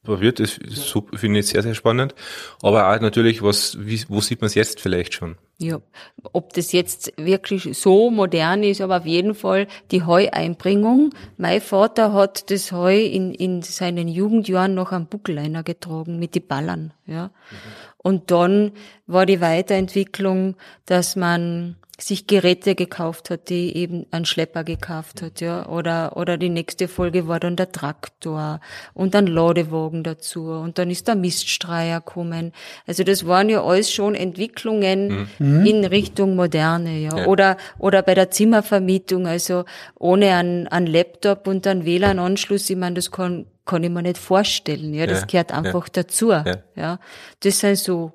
probiert, 0.03 0.39
das 0.39 0.59
finde 1.15 1.39
ich 1.39 1.45
sehr, 1.47 1.61
sehr 1.61 1.75
spannend. 1.75 2.15
Aber 2.63 2.89
auch 2.91 2.99
natürlich, 3.01 3.43
was, 3.43 3.77
wie, 3.79 4.01
wo 4.09 4.19
sieht 4.19 4.41
man 4.41 4.47
es 4.47 4.55
jetzt 4.55 4.81
vielleicht 4.81 5.13
schon? 5.13 5.35
Ja, 5.59 5.79
ob 6.33 6.53
das 6.53 6.71
jetzt 6.71 7.13
wirklich 7.15 7.77
so 7.77 8.09
modern 8.09 8.63
ist, 8.63 8.81
aber 8.81 8.97
auf 8.97 9.05
jeden 9.05 9.35
Fall 9.35 9.67
die 9.91 10.03
Heueinbringung. 10.03 11.11
Mein 11.37 11.61
Vater 11.61 12.11
hat 12.11 12.49
das 12.49 12.71
Heu 12.71 12.99
in, 12.99 13.33
in 13.33 13.61
seinen 13.61 14.07
Jugendjahren 14.07 14.73
noch 14.73 14.91
am 14.91 15.05
Buckleiner 15.05 15.63
getragen 15.63 16.17
mit 16.19 16.35
die 16.35 16.39
Ballern, 16.39 16.91
ja. 17.05 17.31
Und 17.97 18.31
dann 18.31 18.71
war 19.07 19.25
die 19.25 19.39
Weiterentwicklung, 19.39 20.55
dass 20.85 21.15
man 21.15 21.77
sich 22.07 22.27
Geräte 22.27 22.75
gekauft 22.75 23.29
hat, 23.29 23.49
die 23.49 23.75
eben 23.75 24.05
einen 24.11 24.25
Schlepper 24.25 24.63
gekauft 24.63 25.21
hat, 25.21 25.41
ja, 25.41 25.67
oder, 25.67 26.17
oder 26.17 26.37
die 26.37 26.49
nächste 26.49 26.87
Folge 26.87 27.27
war 27.27 27.39
dann 27.39 27.55
der 27.55 27.71
Traktor 27.71 28.59
und 28.93 29.13
dann 29.13 29.27
Ladewagen 29.27 30.03
dazu 30.03 30.45
und 30.51 30.77
dann 30.77 30.89
ist 30.89 31.07
der 31.07 31.15
Miststreier 31.15 32.01
gekommen. 32.01 32.51
Also 32.87 33.03
das 33.03 33.25
waren 33.25 33.49
ja 33.49 33.63
alles 33.63 33.91
schon 33.91 34.15
Entwicklungen 34.15 35.27
in 35.39 35.85
Richtung 35.85 36.35
Moderne, 36.35 36.97
ja. 36.99 37.17
Ja. 37.17 37.25
Oder, 37.27 37.57
oder 37.79 38.01
bei 38.01 38.15
der 38.15 38.31
Zimmervermietung, 38.31 39.27
also 39.27 39.65
ohne 39.99 40.33
einen, 40.35 40.67
einen 40.67 40.87
Laptop 40.87 41.47
und 41.47 41.65
einen 41.67 41.85
WLAN-Anschluss, 41.85 42.69
ich 42.69 42.75
meine, 42.77 42.95
das 42.95 43.11
kann, 43.11 43.45
kann 43.65 43.83
ich 43.83 43.89
mir 43.89 44.01
nicht 44.01 44.17
vorstellen, 44.17 44.93
ja. 44.93 45.05
Das 45.05 45.21
Ja, 45.21 45.25
gehört 45.27 45.51
ja. 45.51 45.57
einfach 45.57 45.89
dazu, 45.89 46.31
ja. 46.31 46.99
Das 47.41 47.59
sind 47.59 47.77
so 47.77 48.13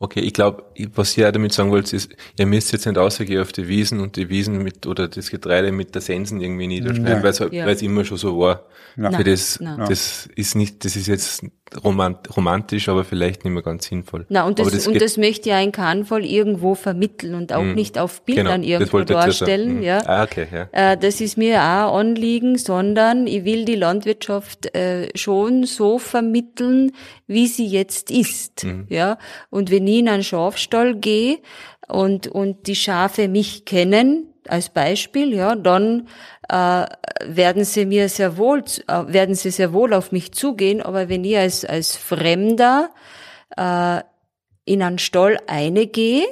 Okay, 0.00 0.20
ich 0.20 0.32
glaube, 0.32 0.62
was 0.94 1.16
ihr 1.18 1.26
auch 1.26 1.32
damit 1.32 1.52
sagen 1.52 1.72
wollt, 1.72 1.92
ist, 1.92 2.14
ihr 2.38 2.46
müsst 2.46 2.70
jetzt 2.72 2.86
nicht 2.86 2.96
ausgehen 2.96 3.40
auf 3.42 3.50
die 3.50 3.66
Wiesen 3.66 3.98
und 3.98 4.14
die 4.14 4.28
Wiesen 4.28 4.62
mit, 4.62 4.86
oder 4.86 5.08
das 5.08 5.28
Getreide 5.30 5.72
mit 5.72 5.92
der 5.96 6.02
Sensen 6.02 6.40
irgendwie 6.40 6.68
niederschneiden, 6.68 7.22
weil 7.24 7.30
es 7.30 7.40
halt- 7.40 7.52
Ja. 7.52 7.66
es 7.66 7.82
immer 7.82 8.04
schon 8.04 8.16
so 8.16 8.38
war. 8.38 8.66
Nein. 8.94 9.14
Für 9.14 9.24
das, 9.24 9.58
Nein. 9.60 9.84
das 9.88 10.28
ist 10.36 10.54
nicht, 10.54 10.84
das 10.84 10.94
ist 10.94 11.08
jetzt 11.08 11.42
romant, 11.84 12.34
romantisch, 12.36 12.88
aber 12.88 13.04
vielleicht 13.04 13.44
nicht 13.44 13.52
mehr 13.52 13.62
ganz 13.62 13.86
sinnvoll. 13.86 14.24
Na, 14.28 14.44
und 14.46 14.58
Aber 14.60 14.70
das, 14.70 14.86
und 14.86 15.00
das 15.02 15.16
möchte 15.18 15.50
ja 15.50 15.60
in 15.60 15.70
keinem 15.72 16.04
Fall 16.04 16.24
irgendwo 16.24 16.74
vermitteln 16.74 17.34
und 17.34 17.52
auch 17.52 17.62
nicht 17.64 17.98
auf 17.98 18.22
Bildern 18.22 18.62
genau, 18.62 18.78
das 18.78 18.88
irgendwo 18.88 19.00
darstellen, 19.12 19.76
Mhm. 19.76 19.82
ja. 19.82 19.98
Ah, 20.06 20.22
okay, 20.22 20.46
ja. 20.52 20.68
Äh, 20.92 20.96
Das 20.96 21.20
ist 21.20 21.36
mir 21.36 21.56
auch 21.60 21.96
ein 21.98 22.08
Anliegen, 22.08 22.56
sondern 22.56 23.26
ich 23.26 23.44
will 23.44 23.64
die 23.64 23.74
Landwirtschaft 23.74 24.74
äh, 24.74 25.08
schon 25.16 25.64
so 25.64 25.98
vermitteln, 25.98 26.92
wie 27.26 27.46
sie 27.48 27.66
jetzt 27.66 28.10
ist. 28.10 28.64
Mhm. 28.64 28.86
Ja, 28.88 29.18
und 29.50 29.70
wenn 29.70 29.86
ich 29.88 29.98
in 29.98 30.08
einen 30.08 30.22
Schafstall 30.22 30.94
gehe 30.94 31.38
und 31.88 32.28
und 32.28 32.66
die 32.66 32.76
Schafe 32.76 33.28
mich 33.28 33.64
kennen 33.64 34.34
als 34.46 34.70
Beispiel, 34.70 35.34
ja, 35.34 35.54
dann 35.56 36.08
äh, 36.48 36.86
werden 37.26 37.64
sie 37.64 37.84
mir 37.86 38.08
sehr 38.08 38.36
wohl 38.38 38.64
äh, 38.86 39.12
werden 39.12 39.34
sie 39.34 39.50
sehr 39.50 39.72
wohl 39.72 39.92
auf 39.92 40.12
mich 40.12 40.32
zugehen. 40.32 40.80
Aber 40.80 41.08
wenn 41.08 41.24
ich 41.24 41.36
als 41.36 41.64
als 41.64 41.96
Fremder 41.96 42.90
äh, 43.56 44.00
in 44.64 44.82
einen 44.82 44.98
Stall 44.98 45.38
eingehe 45.46 46.26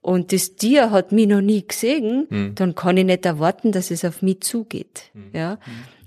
und 0.00 0.32
das 0.32 0.56
Tier 0.56 0.90
hat 0.90 1.12
mich 1.12 1.26
noch 1.26 1.40
nie 1.40 1.66
gesehen, 1.66 2.54
dann 2.54 2.74
kann 2.74 2.96
ich 2.96 3.04
nicht 3.04 3.26
erwarten, 3.26 3.72
dass 3.72 3.90
es 3.90 4.04
auf 4.04 4.22
mich 4.22 4.40
zugeht. 4.40 5.10
Ja. 5.32 5.58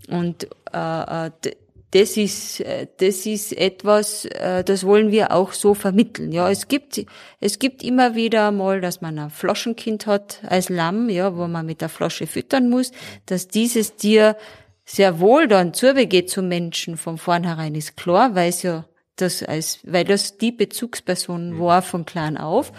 Und 0.10 0.48
äh, 0.74 1.28
äh, 1.28 1.32
das 1.92 2.16
ist, 2.16 2.62
äh, 2.62 2.88
das 2.98 3.26
ist 3.26 3.52
etwas, 3.58 4.26
äh, 4.26 4.64
das 4.64 4.86
wollen 4.86 5.12
wir 5.12 5.32
auch 5.32 5.52
so 5.52 5.74
vermitteln. 5.74 6.32
Ja, 6.32 6.50
es 6.50 6.68
gibt, 6.68 7.06
es 7.40 7.60
gibt 7.60 7.84
immer 7.84 8.16
wieder 8.16 8.52
mal, 8.52 8.80
dass 8.82 9.02
man 9.02 9.20
ein 9.20 9.30
Flaschenkind 9.30 10.08
hat 10.08 10.40
als 10.48 10.70
Lamm, 10.70 11.10
ja, 11.10 11.36
wo 11.36 11.48
man 11.48 11.66
mit 11.66 11.82
der 11.82 11.90
Flasche 11.90 12.28
füttern 12.28 12.70
muss, 12.70 12.92
dass 13.26 13.48
dieses 13.50 13.96
Tier 13.98 14.38
sehr 14.86 15.20
wohl 15.20 15.48
dann 15.48 15.74
zubegeht 15.74 16.30
zum 16.30 16.48
Menschen 16.48 16.98
von 16.98 17.18
vornherein 17.18 17.76
ist 17.76 17.98
klar, 17.98 18.36
weil 18.36 18.50
es 18.50 18.64
ja 18.64 18.86
das 19.18 19.44
als, 19.44 19.80
weil 19.84 20.06
das 20.06 20.38
die 20.38 20.52
Bezugsperson 20.52 21.60
war 21.60 21.82
von 21.82 22.06
klein 22.06 22.38
auf. 22.38 22.72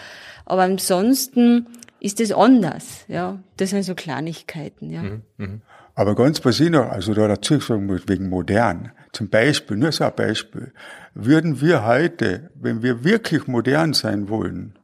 Aber 0.44 0.62
ansonsten 0.62 1.66
ist 2.01 2.20
es 2.20 2.33
anders, 2.33 3.05
ja. 3.09 3.38
Das 3.59 3.70
sind 3.70 3.85
so 3.85 3.94
Kleinigkeiten, 3.94 4.90
ja. 4.90 5.03
Aber 5.94 6.14
ganz 6.14 6.44
was 6.44 6.59
ich 6.59 6.70
noch, 6.70 6.88
also 6.88 7.14
da 7.14 7.29
dazu 7.29 7.61
sagen 7.61 7.87
muss, 7.87 8.03
wegen 8.09 8.29
modern. 8.29 8.92
Zum 9.12 9.29
Beispiel, 9.29 9.77
nur 9.77 9.92
so 9.92 10.05
ein 10.05 10.14
Beispiel. 10.16 10.72
Würden 11.14 11.61
wir 11.61 11.85
heute, 11.85 12.51
wenn 12.55 12.83
wir 12.83 13.05
wirklich 13.05 13.46
modern 13.46 13.92
sein 13.92 14.29
wollen, 14.29 14.75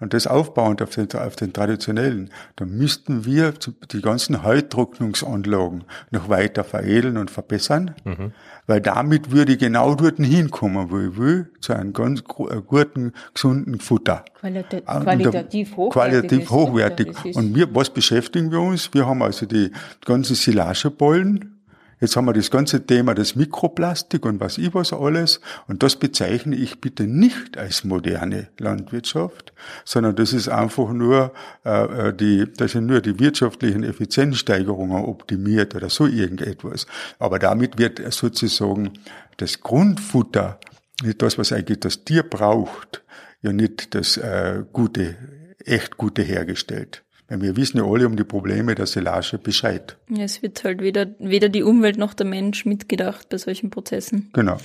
und 0.00 0.14
das 0.14 0.26
aufbauend 0.26 0.80
auf 0.82 0.90
den, 0.90 1.10
auf 1.12 1.36
den 1.36 1.52
traditionellen, 1.52 2.30
dann 2.56 2.70
müssten 2.70 3.24
wir 3.24 3.52
die 3.90 4.00
ganzen 4.00 4.42
Heuttrocknungsanlagen 4.42 5.84
noch 6.10 6.28
weiter 6.28 6.64
veredeln 6.64 7.16
und 7.16 7.30
verbessern, 7.30 7.94
Mhm. 8.04 8.32
weil 8.66 8.80
damit 8.80 9.30
würde 9.32 9.52
ich 9.52 9.58
genau 9.58 9.94
dort 9.94 10.18
hinkommen, 10.18 10.90
wo 10.90 11.00
ich 11.00 11.16
will, 11.16 11.50
zu 11.60 11.72
einem 11.72 11.92
ganz 11.92 12.20
äh, 12.20 12.60
guten, 12.64 13.12
gesunden 13.34 13.80
Futter. 13.80 14.24
Qualita 14.34 14.80
qualitativ 14.80 15.76
hochwertig. 15.76 15.92
Qualitativ 15.92 16.50
hochwertig. 16.50 17.36
Und 17.36 17.54
wir, 17.54 17.74
was 17.74 17.90
beschäftigen 17.90 18.50
wir 18.52 18.60
uns? 18.60 18.92
Wir 18.94 19.06
haben 19.06 19.22
also 19.22 19.46
die 19.46 19.72
ganzen 20.04 20.36
Silagebollen. 20.36 21.57
Jetzt 22.00 22.16
haben 22.16 22.26
wir 22.26 22.32
das 22.32 22.50
ganze 22.50 22.86
Thema 22.86 23.14
des 23.14 23.34
Mikroplastik 23.34 24.24
und 24.24 24.40
was 24.40 24.58
ich 24.58 24.72
was 24.74 24.92
alles. 24.92 25.40
Und 25.66 25.82
das 25.82 25.96
bezeichne 25.96 26.54
ich 26.54 26.80
bitte 26.80 27.04
nicht 27.04 27.58
als 27.58 27.84
moderne 27.84 28.48
Landwirtschaft, 28.58 29.52
sondern 29.84 30.14
das 30.14 30.32
ist 30.32 30.48
einfach 30.48 30.92
nur, 30.92 31.32
äh, 31.64 32.08
äh, 32.08 32.14
die, 32.14 32.46
das 32.56 32.72
sind 32.72 32.86
nur 32.86 33.00
die 33.00 33.18
wirtschaftlichen 33.18 33.82
Effizienzsteigerungen 33.82 35.04
optimiert 35.04 35.74
oder 35.74 35.90
so 35.90 36.06
irgendetwas. 36.06 36.86
Aber 37.18 37.38
damit 37.38 37.78
wird 37.78 38.00
sozusagen 38.12 38.92
das 39.38 39.60
Grundfutter, 39.60 40.60
nicht 41.02 41.22
das, 41.22 41.38
was 41.38 41.52
eigentlich 41.52 41.80
das 41.80 42.04
Tier 42.04 42.22
braucht, 42.22 43.02
ja 43.42 43.52
nicht 43.52 43.94
das 43.94 44.16
äh, 44.16 44.64
Gute, 44.72 45.16
echt 45.64 45.96
Gute 45.96 46.22
hergestellt. 46.22 47.04
Weil 47.28 47.42
wir 47.42 47.56
wissen 47.56 47.78
ja 47.78 47.84
alle 47.84 48.06
um 48.06 48.16
die 48.16 48.24
Probleme 48.24 48.74
der 48.74 48.86
Silage 48.86 49.38
Bescheid. 49.38 49.98
Ja, 50.08 50.24
es 50.24 50.42
wird 50.42 50.64
halt 50.64 50.80
weder, 50.80 51.06
weder 51.18 51.50
die 51.50 51.62
Umwelt 51.62 51.98
noch 51.98 52.14
der 52.14 52.26
Mensch 52.26 52.64
mitgedacht 52.64 53.28
bei 53.28 53.36
solchen 53.36 53.70
Prozessen. 53.70 54.30
Genau. 54.32 54.56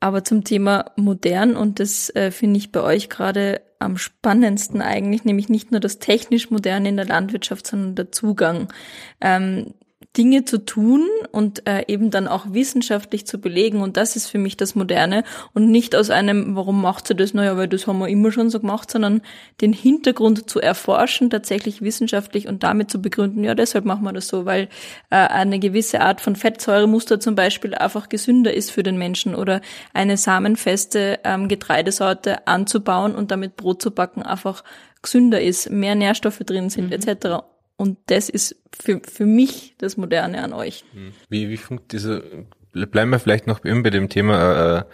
Aber 0.00 0.24
zum 0.24 0.44
Thema 0.44 0.92
modern, 0.96 1.56
und 1.56 1.80
das 1.80 2.10
äh, 2.14 2.30
finde 2.30 2.58
ich 2.58 2.70
bei 2.70 2.82
euch 2.82 3.08
gerade 3.08 3.62
am 3.80 3.96
spannendsten 3.96 4.82
eigentlich, 4.82 5.24
nämlich 5.24 5.48
nicht 5.48 5.70
nur 5.70 5.80
das 5.80 5.98
technisch 5.98 6.50
Moderne 6.50 6.88
in 6.88 6.96
der 6.96 7.06
Landwirtschaft, 7.06 7.66
sondern 7.66 7.94
der 7.94 8.12
Zugang. 8.12 8.72
Ähm, 9.20 9.74
Dinge 10.16 10.44
zu 10.44 10.64
tun 10.64 11.06
und 11.32 11.68
äh, 11.68 11.84
eben 11.86 12.10
dann 12.10 12.26
auch 12.26 12.52
wissenschaftlich 12.52 13.26
zu 13.26 13.38
belegen. 13.38 13.82
Und 13.82 13.96
das 13.96 14.16
ist 14.16 14.26
für 14.26 14.38
mich 14.38 14.56
das 14.56 14.74
Moderne 14.74 15.22
und 15.52 15.70
nicht 15.70 15.94
aus 15.94 16.10
einem, 16.10 16.56
warum 16.56 16.80
macht 16.80 17.06
sie 17.06 17.14
das? 17.14 17.34
Naja, 17.34 17.56
weil 17.56 17.68
das 17.68 17.86
haben 17.86 17.98
wir 17.98 18.08
immer 18.08 18.32
schon 18.32 18.50
so 18.50 18.58
gemacht, 18.58 18.90
sondern 18.90 19.20
den 19.60 19.72
Hintergrund 19.72 20.48
zu 20.48 20.60
erforschen, 20.60 21.30
tatsächlich 21.30 21.82
wissenschaftlich 21.82 22.48
und 22.48 22.62
damit 22.62 22.90
zu 22.90 23.00
begründen, 23.00 23.44
ja, 23.44 23.54
deshalb 23.54 23.84
machen 23.84 24.02
wir 24.04 24.12
das 24.12 24.28
so, 24.28 24.44
weil 24.44 24.68
äh, 25.10 25.16
eine 25.16 25.58
gewisse 25.58 26.00
Art 26.00 26.20
von 26.20 26.36
Fettsäuremuster 26.36 27.20
zum 27.20 27.34
Beispiel 27.34 27.74
einfach 27.74 28.08
gesünder 28.08 28.52
ist 28.52 28.70
für 28.70 28.82
den 28.82 28.98
Menschen 28.98 29.34
oder 29.34 29.60
eine 29.92 30.16
samenfeste 30.16 31.20
ähm, 31.22 31.48
Getreidesorte 31.48 32.46
anzubauen 32.46 33.14
und 33.14 33.30
damit 33.30 33.56
Brot 33.56 33.82
zu 33.82 33.90
backen 33.90 34.22
einfach 34.22 34.64
gesünder 35.02 35.40
ist, 35.40 35.70
mehr 35.70 35.94
Nährstoffe 35.94 36.38
drin 36.38 36.70
sind, 36.70 36.92
etc. 36.92 37.44
Und 37.78 37.96
das 38.06 38.28
ist 38.28 38.56
für, 38.78 39.00
für 39.08 39.24
mich 39.24 39.74
das 39.78 39.96
Moderne 39.96 40.42
an 40.42 40.52
euch. 40.52 40.84
Wie, 41.30 41.48
wie 41.48 41.56
funkt 41.56 41.92
diese, 41.92 42.24
bleiben 42.72 43.10
wir 43.10 43.20
vielleicht 43.20 43.46
noch 43.46 43.60
bei 43.60 43.90
dem 43.90 44.08
Thema 44.08 44.84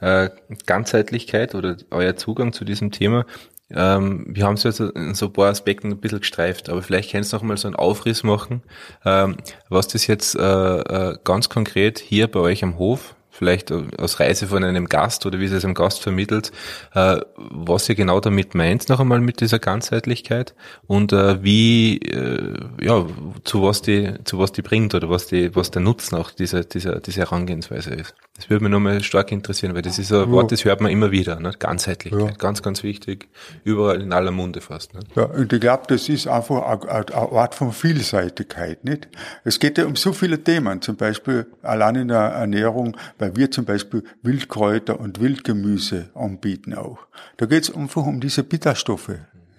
äh, 0.00 0.24
äh, 0.24 0.30
Ganzheitlichkeit 0.66 1.54
oder 1.54 1.76
euer 1.90 2.16
Zugang 2.16 2.52
zu 2.54 2.64
diesem 2.64 2.90
Thema. 2.90 3.26
Ähm, 3.70 4.26
wir 4.28 4.46
haben 4.46 4.54
es 4.54 4.64
jetzt 4.64 4.80
in 4.80 5.14
so 5.14 5.26
ein 5.26 5.32
paar 5.32 5.50
Aspekten 5.50 5.92
ein 5.92 6.00
bisschen 6.00 6.20
gestreift, 6.20 6.70
aber 6.70 6.82
vielleicht 6.82 7.12
kannst 7.12 7.32
du 7.32 7.36
noch 7.36 7.42
mal 7.42 7.58
so 7.58 7.68
einen 7.68 7.76
Aufriss 7.76 8.22
machen, 8.22 8.62
ähm, 9.04 9.36
was 9.68 9.86
das 9.88 10.06
jetzt 10.06 10.34
äh, 10.34 10.40
äh, 10.40 11.18
ganz 11.22 11.50
konkret 11.50 11.98
hier 11.98 12.26
bei 12.26 12.40
euch 12.40 12.64
am 12.64 12.78
Hof, 12.78 13.14
vielleicht 13.30 13.72
aus 13.72 14.20
Reise 14.20 14.48
von 14.48 14.64
einem 14.64 14.86
Gast 14.86 15.24
oder 15.26 15.38
wie 15.38 15.48
sie 15.48 15.56
es 15.56 15.64
einem 15.64 15.74
Gast 15.74 16.02
vermittelt, 16.02 16.52
äh, 16.94 17.20
was 17.36 17.88
ihr 17.88 17.94
genau 17.94 18.20
damit 18.20 18.54
meint 18.54 18.88
noch 18.88 19.00
einmal 19.00 19.20
mit 19.20 19.40
dieser 19.40 19.58
Ganzheitlichkeit 19.58 20.54
und 20.86 21.12
äh, 21.12 21.42
wie, 21.42 21.98
äh, 21.98 22.54
ja, 22.80 23.06
zu 23.44 23.62
was 23.62 23.82
die, 23.82 24.14
zu 24.24 24.38
was 24.38 24.52
die 24.52 24.62
bringt 24.62 24.94
oder 24.94 25.08
was 25.08 25.26
die, 25.26 25.54
was 25.54 25.70
der 25.70 25.82
Nutzen 25.82 26.16
auch 26.16 26.30
dieser, 26.30 26.64
dieser, 26.64 27.00
dieser 27.00 27.22
Herangehensweise 27.22 27.90
ist. 27.90 28.14
Das 28.40 28.48
würde 28.48 28.64
mich 28.64 28.72
nochmal 28.72 29.02
stark 29.02 29.32
interessieren, 29.32 29.74
weil 29.74 29.82
das 29.82 29.98
ist 29.98 30.10
ein 30.10 30.30
Wort, 30.30 30.50
das 30.50 30.64
hört 30.64 30.80
man 30.80 30.90
immer 30.90 31.10
wieder, 31.10 31.38
ne? 31.38 31.52
Ganzheitlichkeit, 31.58 32.22
Ja. 32.26 32.30
ganz, 32.38 32.62
ganz 32.62 32.82
wichtig, 32.82 33.28
überall 33.64 34.00
in 34.00 34.14
aller 34.14 34.30
Munde 34.30 34.62
fast. 34.62 34.94
Ne? 34.94 35.00
Ja, 35.14 35.24
und 35.24 35.52
ich 35.52 35.60
glaube, 35.60 35.82
das 35.88 36.08
ist 36.08 36.26
einfach 36.26 36.62
eine, 36.62 36.90
eine 36.90 37.32
Art 37.32 37.54
von 37.54 37.70
Vielseitigkeit, 37.70 38.82
nicht? 38.82 39.08
Es 39.44 39.58
geht 39.58 39.76
ja 39.76 39.84
um 39.84 39.94
so 39.94 40.14
viele 40.14 40.42
Themen, 40.42 40.80
zum 40.80 40.96
Beispiel 40.96 41.48
allein 41.62 41.96
in 41.96 42.08
der 42.08 42.16
Ernährung, 42.18 42.96
weil 43.18 43.36
wir 43.36 43.50
zum 43.50 43.66
Beispiel 43.66 44.04
Wildkräuter 44.22 44.98
und 44.98 45.20
Wildgemüse 45.20 46.08
anbieten 46.14 46.72
auch. 46.72 46.98
Da 47.36 47.44
geht 47.44 47.64
es 47.64 47.74
einfach 47.74 48.06
um 48.06 48.20
diese 48.22 48.42
Bitterstoffe, 48.42 49.10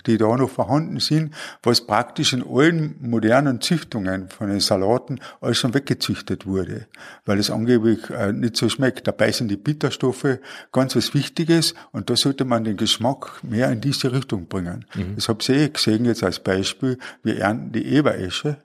die 0.08 0.18
da 0.18 0.36
noch 0.36 0.50
vorhanden 0.50 1.00
sind, 1.00 1.34
was 1.64 1.82
praktisch 1.82 2.34
in 2.34 2.44
allen 2.48 2.96
modernen 3.02 3.62
Züchtungen 3.62 4.30
von 4.30 4.50
den 4.50 4.60
Salaten 4.60 5.20
alles 5.40 5.58
schon 5.58 5.74
weggezüchtet 5.74 6.46
wurde, 6.46 6.88
weil 7.26 7.40
es 7.40 7.50
angeblich 7.50 8.10
äh, 8.10 8.32
nicht 8.32 8.58
so 8.58 8.70
schmeckt. 8.70 9.08
Dabei 9.08 9.32
sind 9.32 9.50
die 9.50 9.58
Bitterstoffe 9.58 10.40
ganz 10.72 10.96
was 10.96 11.14
Wichtiges 11.14 11.74
und 11.92 12.10
da 12.10 12.16
sollte 12.16 12.46
man 12.46 12.64
den 12.64 12.78
Geschmack 12.78 13.44
mehr 13.44 13.72
in 13.72 13.82
diese 13.82 14.12
Richtung 14.12 14.48
bringen. 14.48 14.86
Das 15.16 15.30
habt 15.30 15.48
ihr 15.50 15.56
eh 15.56 15.70
gesehen 15.70 16.06
jetzt 16.06 16.24
als 16.24 16.40
Beispiel. 16.40 16.98
Wir 17.24 17.40
ernten 17.40 17.72
die 17.72 17.86
Eberesche 17.86 18.58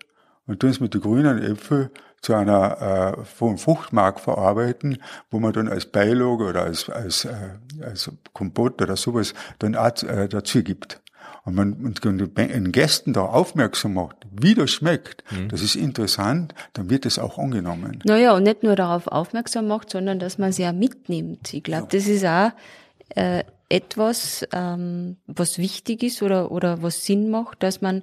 und 0.47 0.61
tun 0.61 0.71
es 0.71 0.81
mit 0.81 0.95
den 0.95 1.01
grünen 1.01 1.43
Äpfeln 1.43 1.91
zu 2.23 2.35
einer 2.35 3.17
äh, 3.19 3.25
vom 3.25 3.59
Fruchtmark 3.59 4.21
verarbeiten, 4.21 4.99
wo 5.31 5.39
man 5.39 5.53
dann 5.53 5.69
als 5.69 5.87
Beilage 5.87 6.45
oder 6.45 6.65
als, 6.65 6.89
als, 6.91 7.25
äh, 7.25 7.35
als 7.83 8.11
Kompott 8.33 8.81
oder 8.83 8.97
sowas 8.97 9.35
dann 9.59 9.77
auch 9.77 10.03
äh, 10.03 10.29
dazu 10.29 10.63
gibt. 10.63 11.01
Und 11.47 11.55
man 11.55 11.73
und 11.75 12.05
den 12.05 12.73
Gästen 12.73 13.13
da 13.15 13.23
aufmerksam 13.23 13.95
macht, 13.95 14.17
wie 14.39 14.55
das 14.55 14.71
schmeckt, 14.73 15.25
das 15.49 15.63
ist 15.63 15.77
interessant, 15.77 16.55
dann 16.75 16.91
wird 16.91 17.07
es 17.07 17.19
auch 17.19 17.39
angenommen. 17.39 18.01
Naja, 18.05 18.35
und 18.35 18.43
nicht 18.43 18.63
nur 18.65 18.77
darauf 18.77 19.07
aufmerksam 19.07 19.69
macht, 19.69 19.89
sondern 19.91 20.19
dass 20.19 20.37
man 20.39 20.53
sie 20.53 20.67
auch 20.67 20.73
mitnimmt. 20.73 21.55
Ich 21.55 21.63
glaube, 21.63 21.87
das 21.91 22.07
ist 22.09 22.25
auch 22.27 22.51
äh, 23.15 23.45
etwas, 23.69 24.47
ähm, 24.53 25.17
was 25.29 25.59
wichtig 25.59 26.03
ist 26.03 26.21
oder, 26.21 26.51
oder 26.51 26.83
was 26.83 27.05
Sinn 27.07 27.31
macht, 27.31 27.63
dass 27.63 27.81
man 27.81 28.03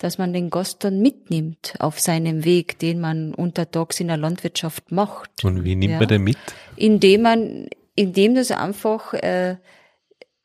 dass 0.00 0.16
man 0.16 0.32
den 0.32 0.48
Gast 0.48 0.84
dann 0.84 1.00
mitnimmt 1.02 1.74
auf 1.80 1.98
seinem 1.98 2.44
Weg, 2.44 2.78
den 2.78 3.00
man 3.00 3.34
untertags 3.34 3.98
in 3.98 4.06
der 4.06 4.16
Landwirtschaft 4.16 4.92
macht. 4.92 5.42
Und 5.44 5.64
wie 5.64 5.74
nimmt 5.74 5.94
Ja. 5.94 5.98
man 5.98 6.06
den 6.06 6.22
mit? 6.22 6.38
Indem 6.76 7.22
man, 7.22 7.66
indem 7.96 8.36
das 8.36 8.52
einfach, 8.52 9.12
äh, 9.14 9.56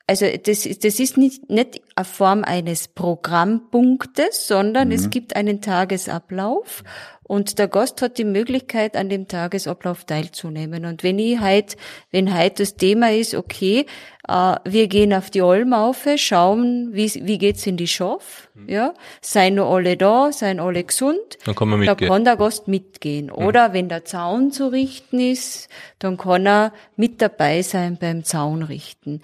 also 0.08 0.26
das, 0.44 0.66
ist- 0.66 0.82
das 0.84 0.98
ist 0.98 1.16
nicht, 1.16 1.48
nicht 1.50 1.80
eine 1.96 2.04
Form 2.04 2.44
eines 2.44 2.88
Programmpunktes, 2.88 4.46
sondern 4.46 4.90
es 4.90 5.10
gibt 5.10 5.36
einen 5.36 5.60
Tagesablauf 5.60 6.82
und 7.26 7.58
der 7.58 7.68
Gast 7.68 8.02
hat 8.02 8.18
die 8.18 8.24
Möglichkeit, 8.24 8.96
an 8.96 9.08
dem 9.08 9.28
Tagesablauf 9.28 10.04
teilzunehmen. 10.04 10.84
Und 10.84 11.02
wenn 11.02 11.18
ich 11.18 11.40
halt, 11.40 11.76
wenn 12.10 12.34
halt 12.34 12.60
das 12.60 12.76
Thema 12.76 13.12
ist, 13.12 13.34
okay, 13.34 13.86
äh, 14.28 14.56
wir 14.64 14.88
gehen 14.88 15.14
auf 15.14 15.30
die 15.30 15.40
auf, 15.40 16.06
schauen, 16.16 16.90
wie, 16.92 17.10
wie 17.24 17.38
geht's 17.38 17.66
in 17.66 17.78
die 17.78 17.88
Schaf, 17.88 18.48
ja, 18.66 18.92
seien 19.22 19.54
noch 19.54 19.74
alle 19.74 19.96
da, 19.96 20.32
seien 20.32 20.60
alle 20.60 20.84
gesund, 20.84 21.18
Dann 21.46 21.54
kann 21.54 21.68
man 21.68 21.80
da 21.84 21.92
mitgehen. 21.92 22.10
kann 22.10 22.24
der 22.24 22.36
Gast 22.36 22.68
mitgehen. 22.68 23.30
Oder 23.30 23.72
wenn 23.72 23.88
der 23.88 24.04
Zaun 24.04 24.52
zu 24.52 24.68
richten 24.68 25.18
ist, 25.18 25.68
dann 25.98 26.18
kann 26.18 26.46
er 26.46 26.72
mit 26.96 27.22
dabei 27.22 27.62
sein 27.62 27.96
beim 27.98 28.24
Zaunrichten. 28.24 29.22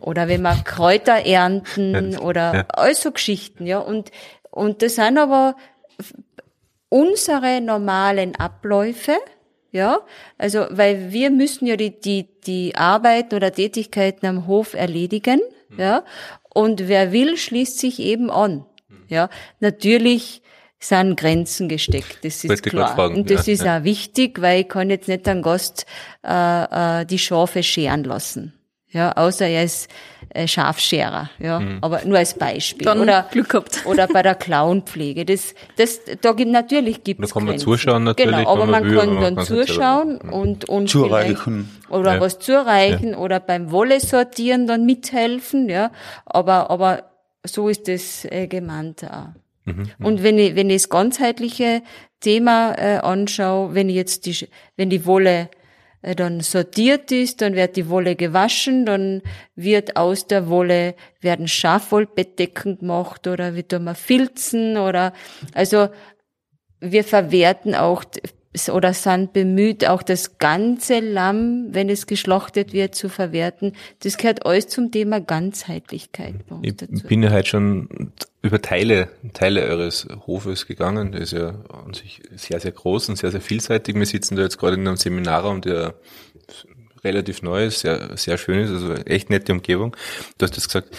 Oder 0.00 0.26
wenn 0.26 0.42
wir 0.42 0.56
Kräuter 0.64 1.24
ernten 1.24 2.05
oder 2.14 2.54
Ja. 2.54 2.64
all 2.68 2.94
so 2.94 3.10
Geschichten, 3.10 3.66
ja. 3.66 3.78
Und, 3.78 4.10
und 4.50 4.82
das 4.82 4.96
sind 4.96 5.18
aber 5.18 5.56
unsere 6.88 7.60
normalen 7.60 8.36
Abläufe, 8.36 9.16
ja. 9.72 10.00
Also, 10.38 10.66
weil 10.70 11.12
wir 11.12 11.30
müssen 11.30 11.66
ja 11.66 11.76
die, 11.76 11.98
die, 11.98 12.28
die 12.46 12.76
Arbeiten 12.76 13.34
oder 13.34 13.52
Tätigkeiten 13.52 14.26
am 14.26 14.46
Hof 14.46 14.74
erledigen, 14.74 15.40
ja. 15.76 16.04
Und 16.54 16.88
wer 16.88 17.12
will, 17.12 17.36
schließt 17.36 17.78
sich 17.78 17.98
eben 18.00 18.30
an, 18.30 18.64
ja. 19.08 19.28
Natürlich, 19.60 20.42
sind 20.78 21.18
Grenzen 21.18 21.68
gesteckt, 21.68 22.18
das 22.22 22.44
ist 22.44 22.48
Wollte 22.48 22.70
klar. 22.70 22.94
fragen, 22.94 23.16
und 23.16 23.30
das 23.30 23.46
ja, 23.46 23.54
ist 23.54 23.64
ja. 23.64 23.78
auch 23.78 23.84
wichtig, 23.84 24.40
weil 24.40 24.60
ich 24.60 24.68
kann 24.68 24.90
jetzt 24.90 25.08
nicht 25.08 25.26
einen 25.26 25.42
Gast 25.42 25.86
äh, 26.22 27.00
äh, 27.00 27.06
die 27.06 27.18
Schafe 27.18 27.62
scheren 27.62 28.04
lassen. 28.04 28.52
Ja, 28.88 29.12
außer 29.12 29.46
er 29.46 29.64
ist 29.64 29.88
Schafscherer, 30.46 31.30
ja, 31.38 31.58
Mhm. 31.60 31.78
aber 31.80 32.04
nur 32.04 32.18
als 32.18 32.34
Beispiel. 32.34 32.84
Dann 32.84 33.00
oder 33.00 33.26
Glück 33.30 33.48
gehabt. 33.48 33.82
oder 33.86 34.06
bei 34.08 34.22
der 34.22 34.34
Klauenpflege. 34.34 35.24
Das, 35.24 35.54
das, 35.76 36.00
da 36.20 36.32
gibt 36.32 36.50
natürlich 36.50 37.02
gibt's 37.04 37.28
Da 37.28 37.32
kann 37.34 37.44
man 37.44 37.52
Grenzen. 37.52 37.64
zuschauen 37.64 38.04
natürlich, 38.04 38.36
Genau, 38.36 38.50
aber 38.52 38.66
man 38.66 38.82
man 38.82 38.90
will, 38.90 38.98
kann 38.98 39.20
dann 39.20 39.44
zuschauen 39.44 40.18
und 40.20 40.68
und 40.68 40.88
Zureichen. 40.90 41.36
vielleicht- 41.70 41.90
oder 41.90 42.14
Ja. 42.14 42.20
was 42.20 42.38
zureichen 42.38 43.14
oder 43.14 43.40
beim 43.40 43.70
Wolle 43.70 44.00
sortieren 44.00 44.66
dann 44.66 44.84
mithelfen, 44.86 45.68
ja. 45.68 45.90
Aber 46.26 46.70
aber 46.70 47.04
so 47.46 47.68
ist 47.68 47.88
das 47.88 48.24
äh, 48.24 48.46
gemeint 48.48 49.04
auch. 49.04 49.28
Mhm. 49.64 49.90
Und 50.02 50.22
wenn 50.22 50.38
ich 50.38 50.54
wenn 50.56 50.68
ich 50.70 50.82
das 50.82 50.88
ganzheitliche 50.88 51.82
Thema 52.20 52.74
äh, 52.78 52.98
anschaue, 52.98 53.74
wenn 53.74 53.88
ich 53.88 53.96
jetzt 53.96 54.26
die 54.26 54.48
wenn 54.76 54.90
die 54.90 55.04
Wolle 55.06 55.42
äh, 55.42 55.46
dann 56.14 56.40
sortiert 56.40 57.10
ist, 57.10 57.40
dann 57.42 57.54
wird 57.54 57.76
die 57.76 57.88
Wolle 57.88 58.14
gewaschen, 58.14 58.86
dann 58.86 59.22
wird 59.56 59.96
aus 59.96 60.26
der 60.26 60.48
Wolle 60.48 60.94
werden 61.20 61.48
Schafwollbettdecken 61.48 62.78
gemacht 62.78 63.26
oder 63.26 63.56
wie 63.56 63.64
tun 63.64 63.84
wir 63.84 63.94
Filzen 63.94 64.76
oder 64.76 65.12
also 65.52 65.88
wir 66.80 67.04
verwerten 67.04 67.74
auch 67.74 68.04
oder 68.70 68.92
sind 68.94 69.32
bemüht, 69.32 69.86
auch 69.86 70.02
das 70.02 70.38
ganze 70.38 71.00
Lamm, 71.00 71.68
wenn 71.70 71.88
es 71.88 72.06
geschlachtet 72.06 72.72
wird, 72.72 72.94
zu 72.94 73.08
verwerten. 73.08 73.72
Das 74.00 74.16
gehört 74.16 74.46
alles 74.46 74.68
zum 74.68 74.90
Thema 74.90 75.20
Ganzheitlichkeit 75.20 76.46
bei 76.48 76.56
uns 76.56 76.66
Ich 76.66 76.76
dazu. 76.76 77.06
bin 77.06 77.22
ja 77.22 77.30
heute 77.30 77.48
schon 77.48 78.12
über 78.42 78.62
Teile, 78.62 79.08
Teile 79.34 79.62
eures 79.62 80.06
Hofes 80.26 80.66
gegangen. 80.66 81.12
Der 81.12 81.20
ist 81.22 81.32
ja 81.32 81.54
an 81.84 81.94
sich 81.94 82.22
sehr, 82.34 82.60
sehr 82.60 82.72
groß 82.72 83.08
und 83.10 83.16
sehr, 83.16 83.30
sehr 83.30 83.40
vielseitig. 83.40 83.94
Wir 83.94 84.06
sitzen 84.06 84.36
da 84.36 84.42
jetzt 84.42 84.58
gerade 84.58 84.76
in 84.76 84.86
einem 84.86 84.96
Seminarraum, 84.96 85.60
der 85.60 85.94
relativ 87.04 87.42
neu 87.42 87.66
ist, 87.66 87.80
sehr, 87.80 88.16
sehr 88.16 88.38
schön 88.38 88.60
ist, 88.60 88.70
also 88.70 88.94
echt 88.94 89.30
nette 89.30 89.52
Umgebung. 89.52 89.96
Du 90.38 90.44
hast 90.44 90.56
das 90.56 90.66
gesagt, 90.66 90.96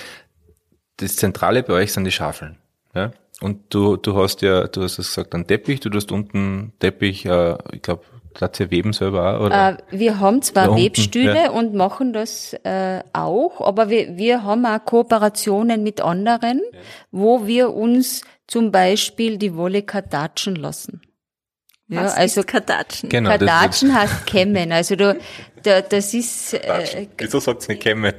das 0.97 1.15
Zentrale 1.15 1.63
bei 1.63 1.73
euch 1.73 1.93
sind 1.93 2.05
die 2.05 2.11
Schafeln. 2.11 2.57
Ja? 2.93 3.11
Und 3.41 3.73
du, 3.73 3.97
du 3.97 4.15
hast 4.15 4.41
ja, 4.41 4.67
du 4.67 4.81
hast 4.81 4.97
das 4.97 5.07
gesagt, 5.07 5.35
einen 5.35 5.45
Teppich, 5.45 5.79
du 5.79 5.91
hast 5.91 6.11
unten 6.11 6.73
Teppich, 6.79 7.25
äh, 7.25 7.57
ich 7.71 7.81
glaube, 7.83 8.03
das 8.39 8.57
ja 8.59 8.71
Weben 8.71 8.93
selber 8.93 9.35
auch, 9.35 9.45
oder? 9.45 9.69
Äh, 9.69 9.77
wir 9.91 10.19
haben 10.19 10.41
zwar 10.41 10.69
unten, 10.69 10.83
Webstühle 10.83 11.43
ja. 11.45 11.51
und 11.51 11.73
machen 11.73 12.13
das 12.13 12.53
äh, 12.63 13.01
auch, 13.13 13.61
aber 13.61 13.89
wir, 13.89 14.17
wir 14.17 14.43
haben 14.43 14.65
auch 14.65 14.83
Kooperationen 14.83 15.83
mit 15.83 16.01
anderen, 16.01 16.61
wo 17.11 17.45
wir 17.47 17.73
uns 17.73 18.21
zum 18.47 18.71
Beispiel 18.71 19.37
die 19.37 19.55
Wolle 19.55 19.83
kartatschen 19.83 20.55
lassen. 20.55 21.01
Ja, 21.89 22.03
Was 22.03 22.15
also 22.15 22.41
ist 22.41 22.47
Kartatschen? 22.47 23.07
Genau, 23.07 23.29
das- 23.29 23.39
Kartatschen 23.39 23.95
heißt 23.95 24.25
kämmen. 24.25 24.71
Also 24.73 24.97
du, 24.97 25.17
da, 25.63 25.81
das 25.81 26.13
ist 26.13 26.53
äh, 26.53 27.07
Wieso 27.17 27.39
sagt's 27.39 27.67
nicht 27.69 27.81
kämme? 27.81 28.13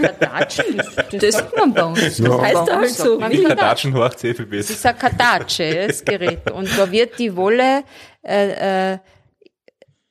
Kartatschen, 0.00 0.78
das, 0.78 0.94
das 1.10 1.34
sagt 1.34 1.56
man 1.58 1.74
bei 1.74 1.84
uns. 1.84 2.00
Das 2.00 2.20
heißt 2.20 2.66
bei 2.66 2.74
halt 2.74 2.90
so. 2.90 3.04
sagt 3.04 3.20
man 3.20 3.30
Die 3.30 3.42
Kartatschen. 3.42 3.92
Kardatschen 3.92 3.94
hoch 3.94 4.14
CFB. 4.14 4.56
Das 4.56 4.70
ist 4.70 4.86
ein 4.86 4.98
Kartatsche, 4.98 5.86
das 5.88 6.04
Gerät. 6.04 6.50
Und 6.50 6.68
da 6.78 6.90
wird 6.90 7.18
die 7.18 7.36
Wolle 7.36 7.84
äh, 8.22 8.92
äh, 8.92 8.98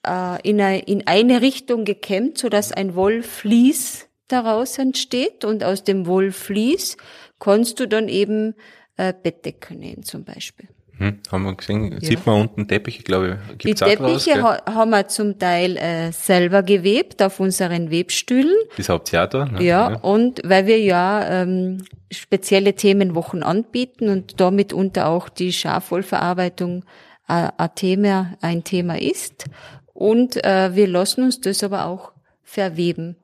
äh, 0.05 0.47
in, 0.47 0.61
eine, 0.61 0.79
in 0.79 1.07
eine 1.07 1.41
Richtung 1.41 1.85
gekämmt, 1.85 2.37
sodass 2.37 2.71
ein 2.71 2.93
Wollflies 2.93 4.07
daraus 4.27 4.77
entsteht. 4.77 5.43
Und 5.43 5.63
aus 5.63 5.83
dem 5.83 6.05
Wollflies 6.05 6.97
kannst 7.39 7.79
du 7.79 7.87
dann 7.87 8.09
eben 8.09 8.53
äh, 8.97 9.11
Bettdecken 9.11 9.79
nähen 9.79 10.03
zum 10.03 10.23
Beispiel. 10.23 10.67
Hm, 10.97 11.19
haben 11.31 11.43
wir 11.43 11.55
gesehen, 11.55 11.99
sieht 12.01 12.25
man 12.25 12.41
unten 12.41 12.67
Teppiche, 12.67 13.01
glaube 13.01 13.39
ich, 13.47 13.51
Die 13.53 13.57
gibt's 13.69 13.81
auch 13.81 13.87
draus, 13.87 14.23
Teppiche 14.25 14.33
gell? 14.33 14.43
ha 14.43 14.75
haben 14.75 14.91
wir 14.91 15.07
zum 15.07 15.39
Teil 15.39 15.77
äh, 15.77 16.11
selber 16.11 16.61
gewebt 16.61 17.21
auf 17.23 17.39
unseren 17.39 17.89
Webstühlen. 17.89 18.53
Das 18.77 18.89
Haupttheater. 18.89 19.45
Ne? 19.45 19.63
Ja, 19.63 19.95
und 19.95 20.41
weil 20.43 20.67
wir 20.67 20.79
ja 20.79 21.41
ähm, 21.41 21.83
spezielle 22.11 22.75
Themenwochen 22.75 23.41
anbieten 23.41 24.09
und 24.09 24.39
damit 24.39 24.71
unter 24.71 25.07
auch 25.07 25.29
die 25.29 25.51
Schafwollverarbeitung 25.51 26.85
äh, 27.27 27.49
ein, 27.57 27.75
Thema, 27.75 28.33
ein 28.41 28.63
Thema 28.63 29.01
ist. 29.01 29.45
Und 29.93 30.43
äh, 30.43 30.75
wir 30.75 30.87
lassen 30.87 31.23
uns 31.23 31.41
das 31.41 31.63
aber 31.63 31.85
auch 31.85 32.11
verweben, 32.43 33.15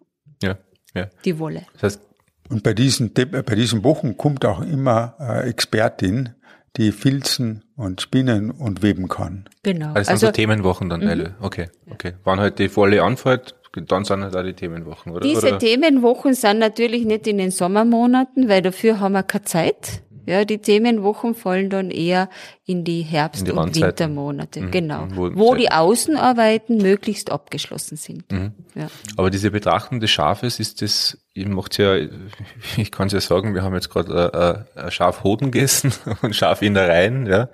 ja, 0.42 0.58
ja. 0.96 1.08
die 1.24 1.38
Wolle. 1.38 1.64
Das 1.74 1.84
heißt, 1.84 2.02
Und 2.50 2.64
bei 2.64 2.74
diesen, 2.74 3.14
bei 3.14 3.56
diesen 3.56 3.84
Wochen 3.84 4.18
kommt 4.18 4.44
auch 4.44 4.62
immer 4.62 5.16
äh, 5.20 5.50
Expertin, 5.50 6.34
die 6.80 6.94
filzen 6.94 7.66
und 7.76 8.00
spinnen 8.00 8.52
und 8.52 8.82
weben 8.82 9.10
kann. 9.10 9.50
Genau. 9.64 9.94
das 9.94 10.08
sind 10.08 10.18
so 10.18 10.32
Themenwochen 10.32 10.90
dann 10.90 11.02
Teile. 11.02 11.36
Okay, 11.42 11.68
okay. 11.92 12.14
Wann 12.24 12.40
halt 12.40 12.58
die 12.58 12.70
volle 12.70 13.04
anfällt, 13.04 13.54
dann 13.88 14.06
sind 14.06 14.24
halt 14.24 14.36
auch 14.36 14.44
die 14.44 14.54
Themenwochen, 14.54 15.12
oder? 15.12 15.22
Diese 15.22 15.50
oder? 15.50 15.60
Themenwochen 15.60 16.34
sind 16.34 16.60
natürlich 16.60 17.06
nicht 17.06 17.28
in 17.28 17.38
den 17.38 17.52
Sommermonaten, 17.52 18.48
weil 18.48 18.62
dafür 18.62 19.02
haben 19.02 19.12
wir 19.12 19.24
keine 19.24 19.44
Zeit. 19.44 20.04
Ja, 20.30 20.46
die 20.46 20.60
Themenwochen 20.60 21.34
fallen 21.34 21.70
dann 21.72 21.90
eher 21.90 22.30
in 22.66 22.84
die 22.84 23.02
Herbst- 23.02 23.40
In 23.42 23.46
die 23.48 23.52
und. 23.52 23.76
Wintermonate, 23.82 24.62
genau. 24.70 25.08
Wo- 25.10 25.32
Wo, 25.34 25.56
die 25.56 25.72
Außenarbeiten 25.72 26.78
möglichst 26.78 27.32
abgeschlossen 27.32 27.98
sind. 27.98 28.32
Mhm. 28.32 28.52
Ja. 28.76 28.88
Aber 29.18 29.32
diese 29.32 29.50
Betrachtung 29.50 30.00
des 30.00 30.12
Schafes 30.12 30.60
ist 30.60 30.84
das, 30.84 31.18
ich 31.34 31.48
macht's 31.48 31.78
ja, 31.78 31.96
ich 32.78 32.92
kann 32.92 33.08
es 33.08 33.14
ja 33.14 33.22
sagen, 33.22 33.56
wir 33.56 33.64
haben 33.64 33.74
jetzt 33.74 33.90
gerade 33.90 34.66
äh, 34.78 34.80
äh, 34.88 34.92
Schafhoden 34.92 35.50
gegessen 35.52 35.92
und 36.22 36.36
Schafinnereien, 36.36 37.26
ja. 37.26 37.50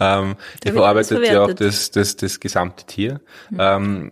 Ähm, 0.00 0.36
Da 0.62 0.70
ihr 0.70 0.72
verarbeitet 0.72 1.26
ja 1.26 1.42
auch 1.44 1.52
das, 1.52 1.90
das, 1.90 2.16
das 2.16 2.40
gesamte 2.40 2.86
Tier. 2.86 3.20
Ähm, 3.58 4.10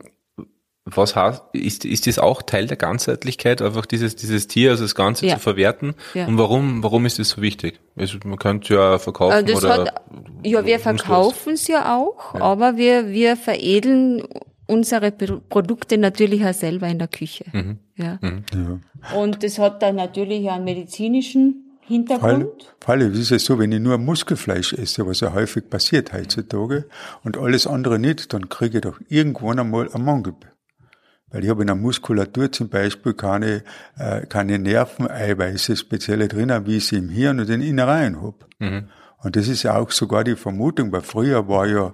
was 0.84 1.14
heißt, 1.14 1.42
ist, 1.52 1.84
ist 1.84 2.06
das 2.08 2.18
auch 2.18 2.42
Teil 2.42 2.66
der 2.66 2.76
Ganzheitlichkeit, 2.76 3.62
einfach 3.62 3.86
dieses, 3.86 4.16
dieses 4.16 4.48
Tier, 4.48 4.70
also 4.72 4.82
das 4.82 4.94
Ganze 4.96 5.26
Ja. 5.26 5.34
zu 5.34 5.40
verwerten? 5.40 5.94
Ja. 6.14 6.26
Und 6.26 6.38
warum, 6.38 6.82
warum 6.82 7.06
ist 7.06 7.18
das 7.18 7.28
so 7.30 7.42
wichtig? 7.42 7.78
Also 7.96 8.18
man 8.24 8.36
könnte 8.38 8.74
ja 8.74 8.98
verkaufen 8.98 9.38
Äh, 9.38 9.44
Das 9.44 9.64
oder. 9.64 9.70
hat, 9.84 10.02
ja, 10.44 10.64
wir 10.66 10.80
verkaufen 10.80 11.52
es 11.54 11.68
ja 11.68 11.96
auch, 11.96 12.34
aber 12.34 12.76
wir, 12.76 13.08
wir 13.10 13.36
veredeln 13.36 14.22
unsere 14.66 15.12
Pro- 15.12 15.40
Produkte 15.48 15.98
natürlich 15.98 16.44
auch 16.44 16.54
selber 16.54 16.88
in 16.88 16.98
der 16.98 17.08
Küche. 17.08 17.44
Mhm. 17.52 17.78
Ja. 17.96 18.18
Und 19.16 19.42
das 19.44 19.58
hat 19.58 19.82
dann 19.82 19.96
natürlich 19.96 20.48
einen 20.50 20.64
medizinischen 20.64 21.78
Hintergrund. 21.84 22.46
weil 22.86 23.02
es 23.02 23.18
ist 23.18 23.30
ja 23.30 23.38
so, 23.38 23.58
wenn 23.58 23.70
ich 23.72 23.80
nur 23.80 23.98
Muskelfleisch 23.98 24.72
esse, 24.72 25.06
was 25.06 25.20
ja 25.20 25.32
häufig 25.34 25.68
passiert 25.68 26.12
heutzutage, 26.12 26.86
und 27.22 27.36
alles 27.36 27.66
andere 27.66 27.98
nicht, 27.98 28.32
dann 28.32 28.48
kriege 28.48 28.78
ich 28.78 28.82
doch 28.82 28.98
irgendwann 29.08 29.58
einmal 29.58 29.92
einen 29.92 30.04
Mangel. 30.04 30.34
Weil 31.32 31.44
ich 31.44 31.50
habe 31.50 31.62
in 31.62 31.66
der 31.66 31.76
Muskulatur 31.76 32.52
zum 32.52 32.68
Beispiel 32.68 33.14
keine, 33.14 33.64
äh, 33.96 34.26
keine 34.26 34.58
Nerveneiweiße 34.58 35.76
spezielle 35.76 36.28
drinnen, 36.28 36.66
wie 36.66 36.76
ich 36.76 36.86
sie 36.86 36.98
im 36.98 37.08
Hirn 37.08 37.40
und 37.40 37.48
in 37.48 37.60
den 37.60 37.68
Innereien 37.68 38.20
habe. 38.20 38.36
Und 39.18 39.36
das 39.36 39.48
ist 39.48 39.62
ja 39.62 39.76
auch 39.76 39.90
sogar 39.90 40.24
die 40.24 40.36
Vermutung, 40.36 40.92
weil 40.92 41.00
früher 41.00 41.48
war 41.48 41.66
ja 41.66 41.92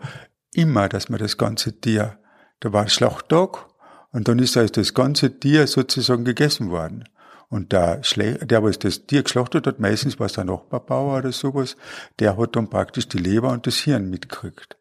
immer, 0.54 0.88
dass 0.88 1.08
man 1.08 1.20
das 1.20 1.36
ganze 1.36 1.80
Tier, 1.80 2.18
da 2.60 2.72
war 2.72 2.88
Schlachttag 2.88 3.66
und 4.10 4.28
dann 4.28 4.38
ist 4.38 4.56
also 4.56 4.72
das 4.72 4.94
ganze 4.94 5.38
Tier 5.38 5.66
sozusagen 5.66 6.24
gegessen 6.24 6.70
worden. 6.70 7.04
Und 7.50 7.72
der, 7.72 8.02
Schle 8.02 8.34
der, 8.34 8.62
was 8.62 8.78
das 8.78 9.06
Tier 9.06 9.22
geschlachtet 9.22 9.66
hat, 9.66 9.78
meistens 9.78 10.18
war 10.18 10.26
es 10.26 10.34
der 10.34 10.44
Nachbarbauer 10.44 11.18
oder 11.18 11.32
sowas, 11.32 11.76
der 12.18 12.36
hat 12.36 12.56
dann 12.56 12.68
praktisch 12.68 13.08
die 13.08 13.18
Leber 13.18 13.50
und 13.50 13.66
das 13.66 13.76
Hirn 13.76 14.10
mitgekriegt. 14.10 14.77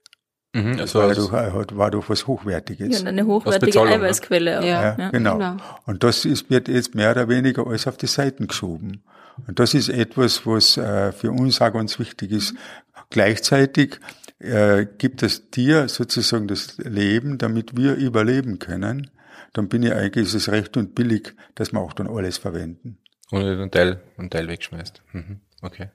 Mhm, 0.58 0.80
also 0.80 1.00
War 1.00 1.14
doch, 1.14 1.34
er 1.34 1.54
hat, 1.54 1.78
war 1.78 1.92
doch 1.92 2.10
was 2.10 2.26
Hochwertiges. 2.26 3.04
Ja, 3.04 3.08
eine 3.08 3.28
hochwertige 3.28 3.80
ne? 3.80 3.92
Eiweißquelle. 3.92 4.60
auch. 4.60 4.64
Ja. 4.64 4.98
Ja, 4.98 5.10
genau. 5.12 5.34
genau. 5.38 5.58
Und 5.86 6.04
das 6.04 6.26
ist, 6.26 6.50
wird 6.50 6.68
jetzt 6.68 6.96
mehr 6.96 7.12
oder 7.12 7.30
weniger 7.30 7.68
alles 7.68 7.86
auf 7.86 7.98
die 7.98 8.08
Seiten 8.08 8.48
geschoben. 8.48 9.04
Und 9.46 9.60
das 9.60 9.76
ist 9.76 9.90
etwas, 9.90 10.48
was 10.48 10.78
äh, 10.78 11.12
für 11.12 11.32
uns 11.32 11.62
auch 11.62 11.72
ganz 11.72 12.00
wichtig 12.00 12.32
ist. 12.32 12.56
Gleichzeitig 13.12 14.00
äh, 14.40 14.88
gibt 14.98 15.22
das 15.22 15.52
Tier 15.52 15.90
sozusagen 15.90 16.48
das 16.48 16.80
Leben, 16.80 17.38
damit 17.38 17.78
wir 17.78 17.94
überleben 17.94 18.58
können. 18.58 19.12
Dann 19.54 19.70
bin 19.70 19.84
ich 19.84 19.94
eigentlich, 19.94 20.26
ist 20.26 20.34
es 20.34 20.52
recht 20.52 20.76
und 20.76 20.96
billig, 20.96 21.36
dass 21.54 21.72
wir 21.72 21.80
auch 21.80 21.94
dann 21.94 22.08
alles 22.08 22.40
verwenden. 22.40 22.98
Und 23.30 23.44
einen 23.44 23.70
Teil, 23.70 24.02
einen 24.18 24.32
Teil 24.32 24.48
wegschmeißt. 24.48 25.04
Mhm. 25.14 25.42
Okay. 25.62 25.90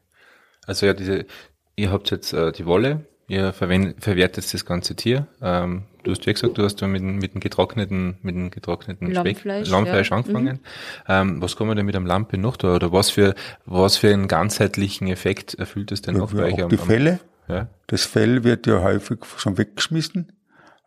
Also 0.67 0.87
ja, 0.87 0.95
diese, 0.95 1.27
ihr 1.75 1.91
habt 1.91 2.13
jetzt 2.13 2.33
äh, 2.33 2.53
die 2.53 2.67
Wolle, 2.67 3.07
ihr 3.33 3.53
verwendet, 3.53 3.97
verwertet 4.03 4.53
das 4.53 4.65
ganze 4.65 4.95
Tier. 4.95 5.27
Ähm, 5.41 5.85
du 6.05 6.11
hast 6.13 6.25
ja 6.27 6.33
gesagt, 6.33 6.59
du 6.59 6.63
hast 6.65 6.77
da 6.83 6.87
mit, 6.87 7.01
dem- 7.01 7.17
mit 7.19 7.35
dem 7.35 7.41
getrockneten, 7.41 8.17
mit 8.23 8.35
dem 8.35 8.51
getrockneten 8.51 9.11
Lammfleisch, 9.11 9.67
Speck, 9.67 9.73
Lammfleisch 9.73 10.11
ja. 10.11 10.17
angefangen. 10.17 10.61
Ähm, 11.09 11.41
was 11.43 11.57
kann 11.57 11.67
man 11.67 11.77
denn 11.77 11.87
mit 11.87 11.97
einem 11.97 12.07
Lampe 12.07 12.39
noch 12.39 12.57
da? 12.57 12.75
Oder 12.75 12.93
was 12.93 13.11
für, 13.11 13.35
was 13.67 13.97
für 13.97 14.13
einen 14.13 14.29
ganzheitlichen 14.29 15.09
Effekt 15.09 15.55
erfüllt 15.55 15.93
es 15.93 16.03
denn 16.03 16.17
noch 16.17 16.33
bei 16.33 16.45
euch? 16.45 16.55
auch 16.55 16.63
am- 16.65 16.69
die 16.69 16.79
am- 16.79 16.87
Fälle, 16.87 17.21
Ja. 17.49 17.69
das 17.89 18.05
Fell 18.05 18.45
wird 18.45 18.67
ja 18.67 18.83
häufig 18.83 19.19
schon 19.39 19.57
weggeschmissen. 19.59 20.33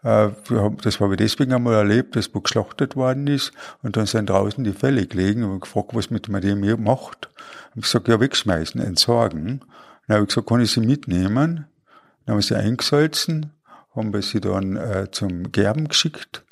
Äh, 0.04 0.30
wir 0.48 0.62
haben, 0.62 0.78
das 0.84 1.00
habe 1.00 1.14
ich 1.14 1.18
deswegen 1.18 1.52
einmal 1.54 1.74
erlebt, 1.74 2.16
dass 2.16 2.34
wo 2.36 2.39
geschlachtet 2.41 2.96
worden 2.96 3.26
ist 3.28 3.52
und 3.82 3.98
dann 3.98 4.06
sind 4.06 4.30
draußen 4.30 4.64
die 4.64 4.72
Felle 4.74 5.08
gelegen 5.08 5.43
und 5.43 5.56
ich 5.56 5.62
gefragt, 5.62 5.89
was 5.93 6.12
mit 6.12 6.30
man 6.30 6.41
dem 6.41 6.62
hier 6.64 6.78
macht. 6.78 7.30
Hab 7.76 7.82
gesagt, 7.82 8.08
ja, 8.08 8.20
wegschmeißen, 8.20 8.80
entsorgen. 8.82 9.62
Dann 10.08 10.16
habe 10.18 10.24
ich 10.26 10.30
gesagt, 10.30 10.48
kann 10.48 10.62
ich 10.62 10.72
sie 10.72 10.82
mitnehmen? 10.82 11.66
Dann 12.26 12.34
haben 12.34 12.39
wir 12.39 12.43
sie 12.43 12.55
eingesalzen, 12.55 13.51
haben 13.95 14.13
wir 14.13 14.21
sie 14.21 14.41
dann 14.41 14.76
äh, 14.76 15.09
zum 15.11 15.51
Gerben 15.51 15.88
geschickt 15.88 16.43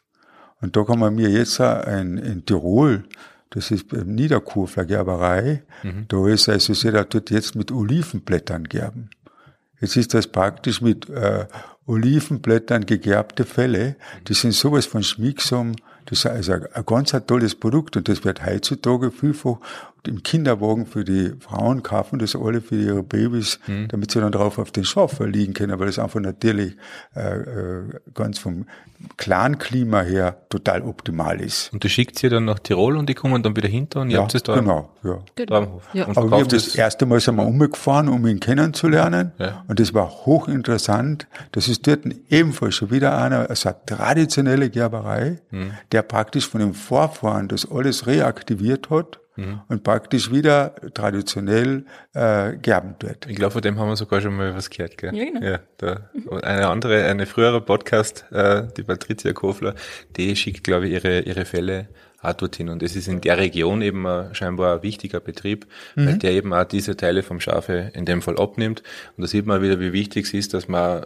Und 0.61 0.76
da 0.76 0.84
kommen 0.84 1.17
wir 1.17 1.30
jetzt 1.30 1.59
auch 1.59 1.86
in, 1.88 2.17
in 2.17 2.45
Tirol, 2.45 3.03
das 3.49 3.69
ist 3.69 3.91
Niederkurfler 3.93 4.86
Gerberei, 4.86 5.63
da 6.07 6.28
ist 6.28 6.49
also, 6.49 6.91
da 6.91 7.03
tut 7.03 7.30
jetzt 7.30 7.55
mit 7.55 7.71
Olivenblättern 7.71 8.63
gerben. 8.63 9.09
Jetzt 9.80 9.95
ist 9.97 10.13
das 10.13 10.28
praktisch 10.28 10.82
mit 10.82 11.09
äh, 11.09 11.45
Olivenblättern 11.86 12.86
gegerbte 12.86 13.43
Felle. 13.45 13.95
Die 14.28 14.34
sind 14.34 14.53
sowas 14.53 14.86
von 14.86 15.03
schmiegsam. 15.03 15.76
Das 16.06 16.20
ist 16.20 16.26
also 16.26 16.54
ein, 16.54 16.86
ganz 16.86 17.14
ein 17.14 17.26
tolles 17.26 17.56
Produkt 17.56 17.97
und 17.97 18.08
das 18.08 18.24
wird 18.24 18.45
heutzutage 18.45 19.12
vielfach 19.12 19.58
im 20.06 20.22
Kinderwagen 20.22 20.86
für 20.86 21.06
die 21.06 21.34
Frauen 21.39 21.82
kaufen 21.82 22.20
das 22.20 22.36
alle 22.36 22.60
für 22.62 22.76
ihre 22.76 23.04
Babys, 23.04 23.60
damit 23.88 24.12
sie 24.12 24.20
dann 24.20 24.34
drauf 24.34 24.60
auf 24.60 24.72
den 24.72 24.84
Schaffer 24.84 25.26
liegen 25.28 25.54
können, 25.54 25.80
weil 25.80 25.88
das 25.88 25.97
einfach 25.97 26.20
natürlich 26.20 26.76
äh, 27.16 27.38
äh, 27.38 27.84
ganz 28.14 28.38
vom 28.38 28.66
Clan-Klima 29.18 30.01
her 30.01 30.38
total 30.49 30.82
optimal 30.84 31.39
ist. 31.41 31.72
Und 31.74 31.84
du 31.84 31.89
schickt 31.89 32.20
sie 32.20 32.30
dann 32.30 32.45
nach 32.45 32.60
Tirol 32.60 32.97
und 32.97 33.08
die 33.10 33.14
kommen 33.14 33.41
dann 33.43 33.56
wieder 33.56 33.68
hinter 33.68 34.01
und 34.01 34.10
ihr 34.10 34.20
habt 34.20 34.36
es 34.36 34.43
da 34.43 34.56
genau, 34.56 34.89
ja. 35.04 35.20
Traumhof. 35.45 35.84
Ja. 35.93 36.06
Und 36.06 36.18
Aber 36.18 36.32
wir 36.32 36.38
haben 36.39 36.47
das 36.47 36.68
es. 36.68 36.76
erste 36.76 37.06
Mal 37.06 37.20
sind 37.20 37.36
wir 37.36 37.45
umgefahren, 37.45 38.10
um 38.10 38.26
ihn 38.28 38.39
kennenzulernen. 38.39 39.32
Ja. 39.39 39.64
Und 39.68 39.80
das 39.80 39.93
war 39.93 40.10
hochinteressant. 40.26 41.28
Das 41.51 41.68
ist 41.68 41.88
dort 41.88 42.01
ebenfalls 42.30 42.76
schon 42.76 42.91
wieder 42.91 43.18
einer, 43.18 43.49
also 43.49 43.70
eine 43.70 43.78
traditionelle 43.86 44.70
Gerberei, 44.70 45.39
Hm. 45.49 45.72
der 45.91 46.01
praktisch 46.04 46.47
von 46.47 46.60
den 46.62 46.74
Vorfahren 46.74 47.47
das 47.47 47.70
alles 47.70 48.08
reaktiviert 48.08 48.89
hat 48.89 49.20
Hm. 49.36 49.62
und 49.68 49.84
praktisch 49.84 50.32
wieder 50.32 50.76
traditionell 50.94 51.86
äh, 52.14 52.56
gerben 52.58 52.96
wird. 53.00 53.26
Ich 53.28 53.36
glaube, 53.36 53.54
von 53.54 53.62
dem 53.64 53.80
haben 53.80 53.90
wir 53.90 53.96
sogar 53.96 54.22
schon 54.22 54.36
mal 54.36 54.54
was 54.54 54.70
gehört, 54.70 54.98
gell? 54.98 55.16
Ja, 55.16 55.26
genau. 55.26 55.42
Ja, 55.42 55.60
da, 55.78 56.10
und 56.28 56.44
eine 56.44 56.68
andere, 56.68 57.06
eine 57.06 57.26
frühere 57.26 57.62
Podcast, 57.62 58.26
äh, 58.32 58.68
die 58.78 58.84
Patricia 58.84 59.34
Kofler, 59.34 59.74
die 60.18 60.36
schickt, 60.36 60.64
glaube 60.64 60.88
ich, 60.88 60.94
ihre, 60.94 61.22
ihre 61.22 61.46
Fälle 61.46 61.88
auch 62.22 62.34
dorthin. 62.34 62.70
Und 62.70 62.82
das 62.82 62.96
ist 62.96 63.08
in 63.08 63.22
der 63.22 63.38
Region 63.38 63.82
eben 63.82 64.06
ein, 64.06 64.34
scheinbar 64.36 64.78
ein 64.78 64.84
wichtiger 64.84 65.20
Betrieb, 65.20 65.66
weil 65.96 66.18
der 66.18 66.32
eben 66.32 66.54
auch 66.54 66.64
diese 66.64 66.96
Teile 66.96 67.24
vom 67.24 67.40
Schafe 67.40 67.92
in 67.94 68.06
dem 68.06 68.22
Fall 68.22 68.38
abnimmt. 68.38 68.84
Und 69.18 69.24
da 69.24 69.28
sieht 69.28 69.46
man 69.46 69.62
wieder, 69.62 69.80
wie 69.80 69.94
wichtig 69.94 70.26
es 70.26 70.34
ist, 70.34 70.54
dass 70.54 70.68
man 70.68 71.04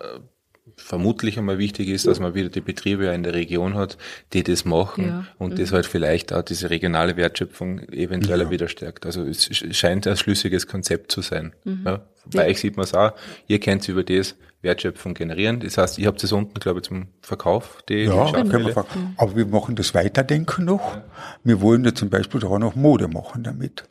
vermutlich 0.77 1.37
einmal 1.37 1.57
wichtig 1.57 1.89
ist, 1.89 2.07
dass 2.07 2.19
man 2.19 2.33
wieder 2.35 2.49
die 2.49 2.61
Betriebe 2.61 3.05
ja 3.05 3.13
in 3.13 3.23
der 3.23 3.33
Region 3.33 3.73
hat, 3.73 3.97
die 4.33 4.43
das 4.43 4.63
machen 4.63 5.07
Ja. 5.07 5.25
und 5.37 5.59
das 5.59 5.71
halt 5.73 5.85
vielleicht 5.85 6.31
auch 6.31 6.43
diese 6.43 6.69
regionale 6.69 7.17
Wertschöpfung 7.17 7.79
eventuell 7.89 8.49
wieder 8.51 8.67
stärkt. 8.69 9.05
Also 9.05 9.23
es 9.23 9.49
sch- 9.49 9.73
scheint 9.73 10.07
ein 10.07 10.15
schlüssiges 10.17 10.67
Konzept 10.67 11.11
zu 11.11 11.21
sein. 11.21 11.53
Ja, 11.85 12.05
bei 12.31 12.47
euch 12.47 12.59
sieht 12.59 12.77
man 12.77 12.83
es 12.85 12.93
auch, 12.93 13.11
ihr 13.47 13.59
könnt 13.59 13.87
über 13.89 14.03
das 14.03 14.35
Wertschöpfung 14.61 15.13
generieren. 15.13 15.59
Das 15.59 15.77
heißt, 15.77 15.97
ihr 15.99 16.07
habt 16.07 16.23
es 16.23 16.31
unten, 16.31 16.59
glaube 16.59 16.79
ich, 16.79 16.85
zum 16.85 17.07
Verkauf, 17.21 17.83
die 17.89 18.03
Ja, 18.05 18.27
Schafwelle. 18.27 18.49
können 18.49 18.65
wir 18.67 18.73
ver- 18.73 18.85
aber 19.17 19.35
wir 19.35 19.45
machen 19.45 19.75
das 19.75 19.93
Weiterdenken 19.93 20.65
noch. 20.65 20.97
Wir 21.43 21.59
wollen 21.61 21.83
ja 21.85 21.93
zum 21.93 22.09
Beispiel 22.09 22.43
auch 22.45 22.59
noch 22.59 22.75
Mode 22.75 23.07
machen 23.07 23.43
damit. 23.43 23.83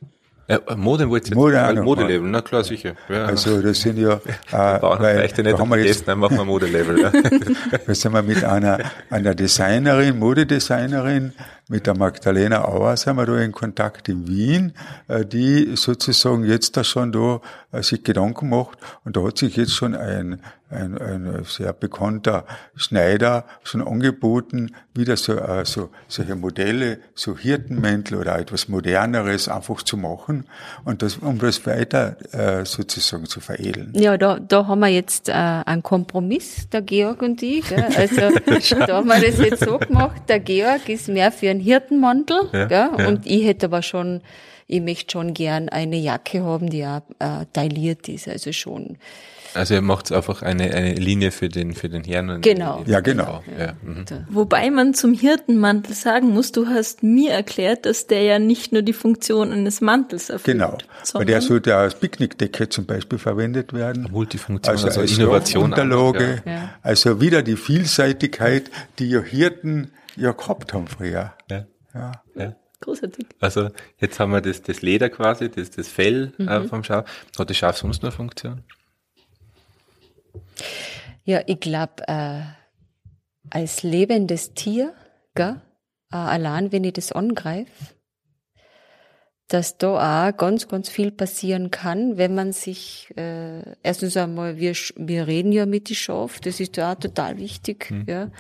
Ja, 0.49 0.61
Mode 0.77 1.11
wollt 1.11 1.25
ihr 1.25 1.31
jetzt, 1.31 1.35
Mode 1.35 1.61
Mode, 1.61 1.83
Modelabel, 1.83 2.31
na 2.31 2.41
klar, 2.41 2.63
sicher. 2.63 2.95
Ja. 3.09 3.25
Also 3.25 3.61
das 3.61 3.81
sind 3.81 3.99
ja, 3.99 4.13
äh, 4.53 4.81
weil 4.81 5.17
vielleicht 5.17 5.39
nicht 5.39 5.59
haben 5.59 5.69
wir 5.71 5.79
jetzt 5.79 6.07
dann 6.07 6.21
machen 6.21 6.37
wir 6.37 6.45
Modelabel. 6.45 7.01
Ja. 7.01 7.13
Da 7.87 7.95
sind 7.95 8.13
wir 8.13 8.23
mit 8.23 8.45
einer, 8.45 8.79
einer 9.11 9.35
Designerin, 9.35 10.19
Modedesignerin, 10.19 11.33
mit 11.69 11.87
der 11.87 11.97
Magdalena 11.97 12.65
Auer 12.65 12.97
sind 12.97 13.17
wir 13.17 13.27
da 13.27 13.39
in 13.39 13.51
Kontakt 13.51 14.09
in 14.09 14.29
Wien, 14.29 14.73
äh, 15.09 15.25
die 15.25 15.75
sozusagen 15.75 16.45
jetzt 16.45 16.77
da 16.77 16.85
schon 16.85 17.11
da 17.11 17.41
äh, 17.73 17.83
sich 17.83 18.05
Gedanken 18.05 18.49
macht 18.51 18.79
und 19.05 19.17
da 19.17 19.25
hat 19.25 19.39
sich 19.39 19.57
jetzt 19.57 19.73
schon 19.73 19.97
ein, 19.97 20.41
ein, 20.71 20.97
ein 20.97 21.45
sehr 21.45 21.73
bekannter 21.73 22.45
Schneider 22.77 23.45
schon 23.65 23.87
angeboten, 23.87 24.77
wieder 24.95 25.17
so, 25.17 25.35
äh, 25.35 25.65
so 25.65 25.91
solche 26.07 26.37
Modelle, 26.37 27.01
so 27.15 27.37
Hirtenmäntel 27.37 28.19
oder 28.19 28.39
etwas 28.39 28.69
moderneres 28.69 29.49
einfach 29.49 29.83
zu 29.83 29.97
machen 29.97 30.45
und 30.85 31.03
das, 31.03 31.17
um 31.17 31.39
das 31.39 31.67
weiter 31.67 32.17
äh, 32.33 32.65
sozusagen 32.65 33.27
zu 33.27 33.41
veredeln. 33.41 33.93
Ja, 33.95 34.17
da, 34.17 34.39
da 34.39 34.69
haben 34.69 34.81
wir 34.81 34.89
jetzt 34.89 35.29
äh, 35.29 35.33
einen 35.33 35.83
Kompromiss, 35.83 36.69
der 36.71 36.83
Georg 36.83 37.23
und 37.23 37.43
ich. 37.43 37.69
Gell? 37.69 37.89
Also 37.97 38.21
da 38.87 38.97
haben 38.99 39.09
wir 39.09 39.21
das 39.21 39.39
jetzt 39.39 39.65
so 39.65 39.79
gemacht, 39.79 40.23
der 40.29 40.39
Georg 40.39 40.89
ist 40.89 41.09
mehr 41.09 41.33
für 41.33 41.56
einen 41.57 41.65
Hirtenmantel 41.65 42.37
Ja, 42.53 42.65
gell? 42.67 42.89
ja. 42.99 43.09
und 43.09 43.27
ich 43.27 43.45
hätte 43.47 43.67
aber 43.67 43.83
schon, 43.83 44.21
ich 44.67 44.81
möchte 44.81 45.13
schon 45.13 45.35
gern 45.35 45.69
eine 45.69 45.97
Jacke 45.97 46.43
haben, 46.43 46.71
die 46.71 46.85
auch 46.85 47.03
äh, 47.19 47.47
tailliert 47.53 48.09
ist, 48.09 48.29
also 48.29 48.53
schon. 48.53 48.97
Also 49.55 49.73
ihr 49.73 49.81
macht 49.81 50.13
einfach 50.13 50.43
eine, 50.43 50.65
eine 50.75 50.93
Linie 50.95 51.31
für 51.31 51.49
den, 51.49 51.73
für 51.73 51.89
den 51.89 52.05
Herrn. 52.05 52.29
Und 52.29 52.43
Genau. 52.43 52.83
Ja, 52.87 53.01
genau. 53.01 53.43
Ja, 53.59 53.73
mhm. 53.83 54.05
Wobei 54.29 54.71
man 54.71 54.93
zum 54.93 55.15
Hirtenmantel 55.15 55.95
sagen 55.95 56.29
muss, 56.29 56.53
du 56.53 56.67
hast 56.67 57.03
mir 57.03 57.31
erklärt, 57.31 57.87
dass 57.87 58.07
der 58.07 58.21
ja 58.23 58.39
nicht 58.39 58.73
nur 58.73 58.83
die 58.83 58.93
Funktion 58.93 59.53
eines 59.53 59.81
Mantels 59.81 60.29
erfüllt. 60.29 60.59
Genau. 60.59 60.77
Weil 61.15 61.25
der 61.25 61.41
sollte 61.41 61.75
auch 61.75 61.81
als 61.81 61.95
Picknickdecke 61.95 62.69
zum 62.69 62.85
Beispiel 62.85 63.19
verwendet 63.19 63.73
werden. 63.73 64.09
Multifunktion, 64.11 64.75
Also, 64.75 64.89
also, 64.89 65.01
als 65.01 65.17
Innovation. 65.17 65.65
Unterlage. 65.65 66.43
Ja. 66.45 66.75
Also 66.83 67.23
wieder 67.23 67.43
die 67.43 67.57
Vielseitigkeit, 67.57 68.71
die 68.99 69.09
ja 69.09 69.23
Hirten 69.23 69.91
ja 70.17 70.33
gehabt 70.33 70.73
haben 70.73 70.87
früher. 70.89 71.35
Ja. 71.51 71.67
Ja. 71.95 72.13
Ja. 72.35 72.57
großartig. 72.81 73.27
Also 73.41 73.71
jetzt 73.99 74.21
haben 74.21 74.33
wir 74.33 74.41
das, 74.43 74.63
das 74.63 74.83
Leder 74.83 75.09
quasi, 75.09 75.51
das, 75.51 75.71
das 75.71 75.89
Fell 75.89 76.33
äh, 76.39 76.61
Mhm. 76.61 76.69
vom 76.69 76.85
Schaf. 76.85 77.09
Hat 77.39 77.49
das 77.51 77.57
Schaf 77.57 77.77
sonst 77.79 78.03
noch 78.03 78.11
eine 78.11 78.17
Funktion? 78.17 78.63
Ja, 81.25 81.41
ich 81.47 81.61
glaube, 81.61 82.07
äh, 82.07 82.43
als 83.51 83.83
lebendes 83.83 84.55
Tier, 84.55 84.93
gell, 85.35 85.61
äh, 86.13 86.17
allein 86.17 86.73
wenn 86.73 86.85
ich 86.85 86.93
das 86.95 87.13
angreife, 87.13 87.95
dass 89.49 89.79
da 89.79 90.29
auch 90.29 90.37
ganz, 90.37 90.67
ganz 90.69 90.89
viel 90.89 91.13
passieren 91.13 91.71
kann, 91.71 92.17
wenn 92.17 92.35
man 92.35 92.53
sich, 92.53 93.13
äh, 93.17 93.63
erstens 93.83 94.17
einmal, 94.17 94.57
wir, 94.59 94.73
wir 94.97 95.27
reden 95.27 95.53
ja 95.53 95.67
mit 95.67 95.89
die 95.89 95.95
Schaf, 95.95 96.41
das 96.41 96.59
ist 96.61 96.77
ja 96.77 96.93
auch 96.93 96.99
total 96.99 97.39
wichtig, 97.39 97.93
ja. 98.07 98.31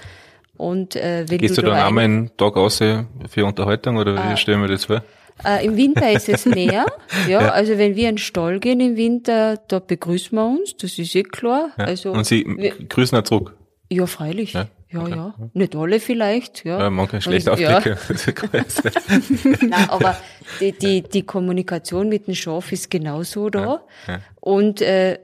Und 0.56 0.96
äh, 0.96 1.24
wenn. 1.28 1.38
Gehst 1.38 1.56
du 1.58 1.62
du 1.62 1.68
dann 1.68 1.76
da 1.78 1.86
einmal 1.86 2.04
eine- 2.04 2.14
einen 2.14 2.36
Tag 2.36 2.56
raus 2.56 2.78
für 2.78 3.44
Unterhaltung 3.44 3.96
oder 3.96 4.30
wie 4.30 4.36
stellen 4.36 4.60
wir 4.60 4.68
das 4.68 4.84
vor? 4.86 5.02
Äh, 5.44 5.66
Im 5.66 5.76
Winter 5.76 6.10
ist 6.12 6.28
es 6.30 6.46
mehr. 6.46 6.86
ja, 7.28 7.50
also 7.50 7.76
wenn 7.76 7.94
wir 7.94 8.08
in 8.08 8.14
den 8.14 8.18
Stall 8.18 8.58
gehen 8.58 8.80
im 8.80 8.96
Winter, 8.96 9.58
da 9.68 9.80
begrüßen 9.80 10.36
wir 10.36 10.46
uns, 10.46 10.76
das 10.78 10.98
ist 10.98 11.14
eh 11.14 11.22
klar. 11.24 11.70
Ja. 11.76 11.84
Also 11.84 12.12
Und 12.12 12.24
sie 12.24 12.44
wir, 12.56 12.70
grüßen 12.88 13.18
auch 13.18 13.22
zurück. 13.22 13.54
ja, 13.90 14.06
freilich. 14.06 14.54
Ja? 14.54 14.66
Ja, 14.88 15.00
Okay. 15.02 15.10
ja. 15.16 15.34
Nicht 15.52 15.74
alle 15.76 16.00
vielleicht, 16.00 16.64
ja. 16.64 16.78
Ja, 16.78 16.90
man 16.90 17.06
kann 17.08 17.20
schlecht 17.20 17.48
ja. 17.48 17.52
aufblicken. 17.52 17.96
Cool. 18.40 18.64
Nein, 19.68 19.90
aber 19.90 20.16
die, 20.60 20.72
die, 20.72 21.02
die 21.02 21.22
Kommunikation 21.22 22.08
mit 22.08 22.28
dem 22.28 22.34
Schaf 22.34 22.70
ist 22.72 22.88
genauso 22.90 23.50
da. 23.50 23.82
ja. 24.06 24.20
Und 24.40 24.80
äh, 24.80 25.18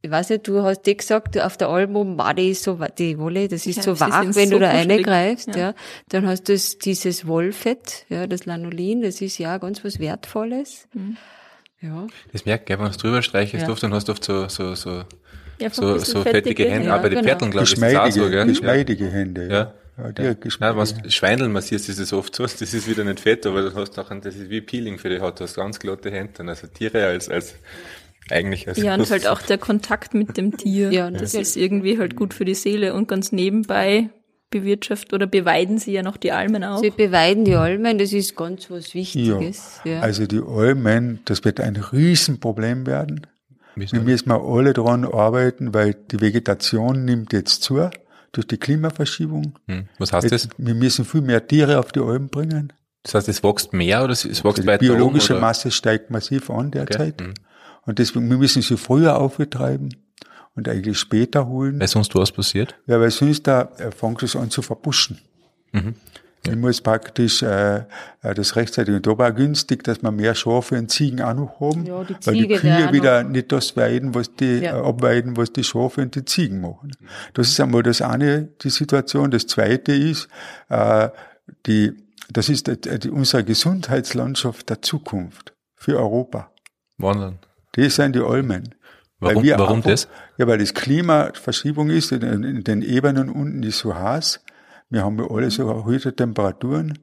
ich 0.00 0.10
weiß 0.10 0.30
nicht, 0.30 0.46
du 0.46 0.62
hast 0.62 0.82
dir 0.82 0.94
gesagt, 0.94 1.38
auf 1.40 1.56
der 1.56 1.86
die 2.34 2.50
ist 2.50 2.62
so, 2.62 2.78
die 2.96 3.18
Wolle, 3.18 3.48
das 3.48 3.66
ist 3.66 3.76
Ja, 3.76 3.82
so 3.82 3.98
wach, 3.98 4.22
wenn 4.34 4.48
so 4.48 4.54
du 4.54 4.60
da 4.60 4.70
reingreifst, 4.70 5.48
ja. 5.48 5.56
Ja. 5.56 5.74
Dann 6.08 6.26
hast 6.26 6.48
du 6.48 6.52
das, 6.52 6.78
dieses 6.78 7.26
Wollfett, 7.26 8.06
ja, 8.08 8.26
das 8.28 8.46
Lanolin, 8.46 9.02
das 9.02 9.20
ist 9.20 9.38
ja 9.38 9.58
ganz 9.58 9.84
was 9.84 9.98
Wertvolles. 9.98 10.86
Mhm. 10.94 11.16
Ja. 11.80 12.06
Das 12.32 12.44
merkt, 12.44 12.66
gell, 12.66 12.78
wenn 12.78 12.86
du 12.86 12.90
es 12.90 12.96
drüber 12.96 13.22
streichst 13.22 13.54
Ja. 13.54 13.68
oft, 13.68 13.82
dann 13.82 13.92
hast 13.94 14.08
du 14.08 14.12
oft 14.12 14.24
so, 14.24 14.48
so, 14.48 14.74
so, 14.74 15.02
Ja, 15.60 15.70
so, 15.70 15.98
so 15.98 16.22
fettige 16.22 16.68
Hände. 16.70 16.88
ja, 16.88 16.94
Aber 16.94 17.08
die 17.08 17.16
genau. 17.16 17.28
Pferdeln, 17.28 17.50
glaube 17.50 17.64
ich, 17.66 17.72
ist 17.72 17.82
das 17.82 17.94
auch 17.94 18.06
so, 18.06 18.06
Geschmeidige, 18.06 18.30
gell? 18.30 18.46
geschmeidige 18.46 19.06
Hände. 19.10 19.48
Ja. 19.48 19.74
ja 20.04 20.12
die 20.12 20.22
Ja. 20.22 20.34
Nein, 20.60 20.76
wenn 20.76 21.02
du 21.02 21.10
Schweindeln 21.10 21.52
massierst, 21.52 21.88
ist 21.88 21.98
es 21.98 22.12
oft 22.12 22.34
so, 22.34 22.44
das 22.44 22.60
ist 22.60 22.88
wieder 22.88 23.02
nicht 23.04 23.20
fett, 23.20 23.46
aber 23.46 23.62
du 23.62 23.74
hast 23.74 23.96
nachher, 23.96 24.16
das 24.20 24.36
ist 24.36 24.48
wie 24.50 24.60
Peeling 24.60 24.98
für 24.98 25.08
die 25.08 25.20
Haut, 25.20 25.38
du 25.40 25.44
hast 25.44 25.54
ganz 25.56 25.78
glatte 25.78 26.10
Hände, 26.10 26.44
also 26.46 26.66
Tiere 26.68 27.06
als, 27.06 27.28
als, 27.28 27.54
eigentlich 28.32 28.68
als 28.68 28.78
Ja, 28.78 28.94
und 28.94 29.10
halt 29.10 29.26
auch 29.26 29.42
der 29.42 29.58
Kontakt 29.58 30.14
mit 30.14 30.36
dem 30.36 30.56
Tier. 30.56 30.92
Ja, 30.92 31.10
das 31.10 31.22
natürlich. 31.22 31.40
ist 31.42 31.56
irgendwie 31.56 31.98
halt 31.98 32.16
gut 32.16 32.34
für 32.34 32.44
die 32.44 32.54
Seele 32.54 32.94
und 32.94 33.08
ganz 33.08 33.32
nebenbei 33.32 34.10
bewirtschaften 34.50 35.14
oder 35.14 35.26
beweiden 35.26 35.78
sie 35.78 35.92
ja 35.92 36.02
noch 36.02 36.16
die 36.16 36.32
Almen 36.32 36.64
auch. 36.64 36.80
Sie 36.80 36.90
beweiden 36.90 37.44
die 37.44 37.54
Almen, 37.54 37.98
das 37.98 38.12
ist 38.12 38.34
ganz 38.34 38.70
was 38.70 38.94
Wichtiges. 38.94 39.80
Ja. 39.84 40.00
Also 40.00 40.26
die 40.26 40.40
Almen, 40.40 41.20
das 41.26 41.44
wird 41.44 41.60
ein 41.60 41.76
Riesenproblem 41.76 42.86
werden. 42.86 43.26
Wir 43.74 44.00
müssen 44.00 44.28
mal 44.28 44.40
alle 44.40 44.72
dran 44.72 45.04
arbeiten, 45.04 45.72
weil 45.72 45.94
die 45.94 46.20
Vegetation 46.20 47.04
nimmt 47.04 47.32
jetzt 47.32 47.62
zu 47.62 47.90
durch 48.32 48.46
die 48.46 48.56
Klimaverschiebung. 48.56 49.58
Hm. 49.68 49.88
Was 49.98 50.12
heißt 50.12 50.30
das? 50.32 50.44
Jetzt, 50.44 50.54
wir 50.58 50.74
müssen 50.74 51.04
viel 51.04 51.22
mehr 51.22 51.46
Tiere 51.46 51.78
auf 51.78 51.92
die 51.92 52.00
Alpen 52.00 52.28
bringen. 52.28 52.72
Das 53.02 53.14
heißt, 53.14 53.28
es 53.28 53.42
wächst 53.42 53.72
mehr 53.72 54.04
oder 54.04 54.12
es 54.12 54.24
es 54.24 54.44
wächst 54.44 54.62
Die 54.62 54.66
weiter 54.66 54.80
biologische 54.80 55.36
um? 55.36 55.40
Masse 55.40 55.70
steigt 55.70 56.10
massiv 56.10 56.50
an 56.50 56.70
derzeit. 56.70 57.20
Mhm. 57.20 57.34
Und 57.88 57.98
deswegen, 57.98 58.28
wir 58.28 58.36
müssen 58.36 58.60
sie 58.60 58.76
früher 58.76 59.16
aufgetreiben 59.18 59.88
und 60.54 60.68
eigentlich 60.68 60.98
später 60.98 61.46
holen. 61.46 61.80
Weil 61.80 61.88
sonst 61.88 62.14
was 62.14 62.30
passiert? 62.30 62.74
Ja, 62.86 63.00
weil 63.00 63.10
sonst 63.10 63.46
da 63.46 63.62
äh, 63.78 63.90
fängt 63.90 64.22
es 64.22 64.36
an 64.36 64.50
zu 64.50 64.60
verbuschen. 64.60 65.18
Mhm. 65.72 65.94
Ich 66.46 66.54
muss 66.54 66.82
praktisch 66.82 67.42
äh, 67.42 67.78
äh, 67.78 68.34
das 68.34 68.56
rechtzeitig 68.56 68.94
und 68.94 69.06
da 69.06 69.16
war 69.16 69.32
günstig, 69.32 69.84
dass 69.84 70.02
wir 70.02 70.10
mehr 70.10 70.34
Schafe 70.34 70.76
und 70.78 70.90
Ziegen 70.90 71.22
auch 71.22 71.32
noch 71.32 71.60
haben, 71.60 71.86
Ja, 71.86 72.04
die 72.04 72.14
weil 72.24 72.34
die 72.34 72.48
Kühe 72.48 72.92
wieder 72.92 73.24
nicht 73.24 73.52
das 73.52 73.74
weiden, 73.74 74.14
was 74.14 74.34
die 74.34 74.58
Ja. 74.58 74.76
äh, 74.76 74.86
abweiden, 74.86 75.38
was 75.38 75.54
die 75.54 75.64
Schafe 75.64 76.02
und 76.02 76.14
die 76.14 76.26
Ziegen 76.26 76.60
machen. 76.60 76.92
Das 77.32 77.48
ist 77.48 77.58
einmal 77.58 77.82
das 77.82 78.02
eine, 78.02 78.50
die 78.62 78.70
Situation. 78.70 79.30
Das 79.30 79.46
zweite 79.46 79.92
ist, 79.92 80.28
äh, 80.68 81.08
die, 81.64 81.92
das 82.30 82.50
ist 82.50 82.66
die, 82.66 82.98
die, 82.98 83.08
unsere 83.10 83.44
Gesundheitslandschaft 83.44 84.68
der 84.68 84.82
Zukunft 84.82 85.54
für 85.74 85.96
Europa. 85.98 86.50
Wandern. 86.98 87.38
Das 87.84 87.94
sind 87.94 88.16
die 88.16 88.20
Almen. 88.20 88.74
Weil 89.20 89.36
Warum, 89.36 89.48
warum 89.50 89.76
einfach- 89.78 89.90
das? 89.90 90.08
Ja, 90.36 90.46
weil 90.46 90.58
das 90.58 90.74
Klima 90.74 91.30
Verschiebung 91.34 91.90
ist, 91.90 92.12
in, 92.12 92.22
in 92.22 92.64
den 92.64 92.82
Ebenen 92.82 93.28
unten 93.30 93.62
ist 93.62 93.78
so 93.78 93.94
heiß. 93.94 94.40
Wir 94.90 95.04
haben 95.04 95.18
ja 95.18 95.26
alle 95.30 95.50
so 95.50 95.68
erhöhte 95.68 96.14
Temperaturen. 96.14 96.98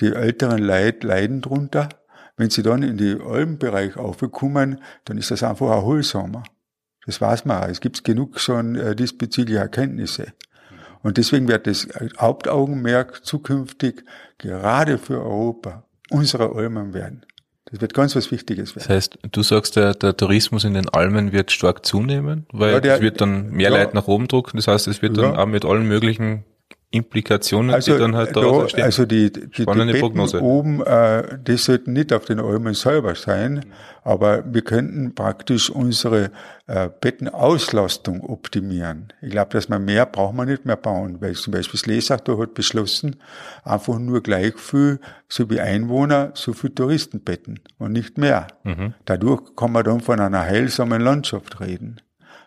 Die 0.00 0.12
älteren 0.12 0.58
Leute 0.58 1.06
leiden 1.06 1.40
drunter. 1.42 1.88
Wenn 2.36 2.50
sie 2.50 2.62
dann 2.62 2.82
in 2.82 2.96
die 2.96 3.16
Alpenbereich 3.20 3.96
aufkommen, 3.96 4.80
dann 5.04 5.16
ist 5.18 5.30
das 5.30 5.42
einfach 5.42 5.70
erholsamer. 5.70 6.42
Das 7.06 7.20
weiß 7.20 7.44
man 7.44 7.62
auch. 7.62 7.68
Es 7.68 7.80
gibt 7.80 8.02
genug 8.04 8.38
schon 8.40 8.74
äh, 8.76 8.94
diesbezügliche 8.96 9.60
Erkenntnisse. 9.60 10.32
Und 11.02 11.18
deswegen 11.18 11.46
wird 11.46 11.66
das 11.66 11.88
Hauptaugenmerk 12.18 13.24
zukünftig 13.24 14.04
gerade 14.38 14.98
für 14.98 15.20
Europa 15.22 15.84
unsere 16.10 16.54
Almen 16.54 16.94
werden. 16.94 17.24
Das 17.70 17.80
wird 17.80 17.94
ganz 17.94 18.14
was 18.14 18.30
Wichtiges 18.30 18.74
Das 18.74 18.84
werden. 18.88 18.96
heißt, 18.96 19.18
du 19.32 19.42
sagst, 19.42 19.74
der, 19.76 19.94
der 19.94 20.16
Tourismus 20.16 20.64
in 20.64 20.74
den 20.74 20.88
Almen 20.88 21.32
wird 21.32 21.50
stark 21.50 21.84
zunehmen, 21.84 22.46
weil 22.52 22.74
Ja, 22.74 22.80
der- 22.80 22.94
es 22.96 23.00
wird 23.00 23.20
dann 23.20 23.50
mehr 23.50 23.70
ja. 23.70 23.76
Leute 23.78 23.94
nach 23.94 24.06
oben 24.06 24.28
drucken. 24.28 24.56
Das 24.56 24.68
heißt, 24.68 24.86
es 24.86 25.02
wird 25.02 25.16
dann 25.18 25.34
Ja. 25.34 25.38
auch 25.42 25.46
mit 25.46 25.64
allen 25.64 25.86
möglichen 25.88 26.44
Implikationen, 26.96 27.78
die 27.80 27.90
dann 27.90 28.16
halt 28.16 28.34
da, 28.34 28.40
daraus 28.40 28.62
entstehen. 28.62 28.84
also 28.84 29.06
die, 29.06 29.32
die, 29.32 29.48
die 29.48 29.62
Spannende 29.62 29.92
Betten 29.92 30.08
Prognose. 30.08 30.42
oben, 30.42 30.82
äh, 30.84 31.38
das 31.44 31.64
sollten 31.64 31.92
nicht 31.92 32.12
auf 32.12 32.24
den 32.24 32.40
Almen 32.40 32.74
selber 32.74 33.14
sein, 33.14 33.64
aber 34.02 34.44
wir 34.46 34.62
könnten 34.62 35.14
praktisch 35.14 35.70
unsere 35.70 36.30
äh, 36.66 36.88
Bettenauslastung 37.00 38.22
optimieren. 38.22 39.12
Ich 39.20 39.30
glaube, 39.30 39.50
dass 39.52 39.68
man 39.68 39.84
mehr 39.84 40.06
braucht 40.06 40.34
man 40.34 40.48
nicht 40.48 40.64
mehr 40.64 40.76
bauen, 40.76 41.18
weil 41.20 41.34
zum 41.34 41.52
Beispiel 41.52 41.78
das 41.78 41.86
Lesachtor 41.86 42.40
hat 42.40 42.54
beschlossen, 42.54 43.16
einfach 43.64 43.98
nur 43.98 44.22
gleich 44.22 44.56
viel, 44.56 45.00
so 45.28 45.48
wie 45.50 45.60
Einwohner, 45.60 46.30
so 46.34 46.52
viel 46.52 46.70
Touristenbetten 46.70 47.60
und 47.78 47.92
nicht 47.92 48.18
mehr. 48.18 48.46
Mhm. 48.64 48.94
Dadurch 49.04 49.54
kann 49.56 49.72
man 49.72 49.84
dann 49.84 50.00
von 50.00 50.20
einer 50.20 50.40
heilsamen 50.40 51.00
Landschaft 51.00 51.60
reden. 51.60 52.00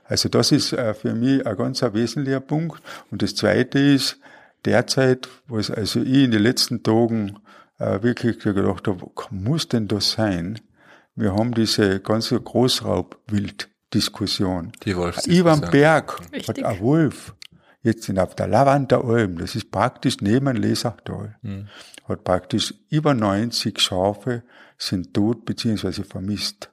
Also 0.10 0.28
das 0.28 0.52
ist 0.52 0.74
äh, 0.74 0.94
für 0.94 1.14
mich 1.14 1.46
ein 1.46 1.56
ganz 1.56 1.82
wesentlicher 1.82 2.40
Punkt. 2.40 2.82
Und 3.12 3.22
das 3.22 3.36
Zweite 3.36 3.80
ist, 3.80 4.20
derzeit, 4.66 5.30
was 5.48 5.72
also 5.72 6.02
ich 6.02 6.24
in 6.24 6.32
den 6.32 6.42
letzten 6.42 6.82
Tagen 6.84 7.40
äh, 7.78 8.02
wirklich 8.02 8.40
gedacht 8.40 8.88
habe, 8.88 9.12
muss 9.32 9.68
denn 9.68 9.88
das 9.88 10.12
sein? 10.12 10.60
Wir 11.16 11.34
haben 11.34 11.54
diese 11.54 12.00
ganze 12.00 12.40
Großraubwild-Diskussion. 12.40 14.72
Die 14.86 14.96
Wolfs. 14.96 15.26
Über 15.26 15.58
den 15.58 15.70
Berg 15.70 16.22
Richtig. 16.32 16.48
hat 16.48 16.64
ein 16.64 16.80
Wolf, 16.80 17.36
jetzt 17.82 18.04
sind 18.04 18.20
auf 18.20 18.36
der 18.36 18.48
Lavanter 18.48 19.04
Alm, 19.04 19.38
das 19.38 19.56
ist 19.56 19.70
praktisch 19.72 20.22
neben 20.22 20.56
Lesachtal, 20.56 21.36
hat 22.08 22.24
praktisch 22.24 22.74
über 22.90 23.14
90 23.14 23.80
Schafe 23.80 24.44
sind 24.78 25.14
tot 25.14 25.46
beziehungsweise 25.46 26.04
vermisst. 26.04 26.72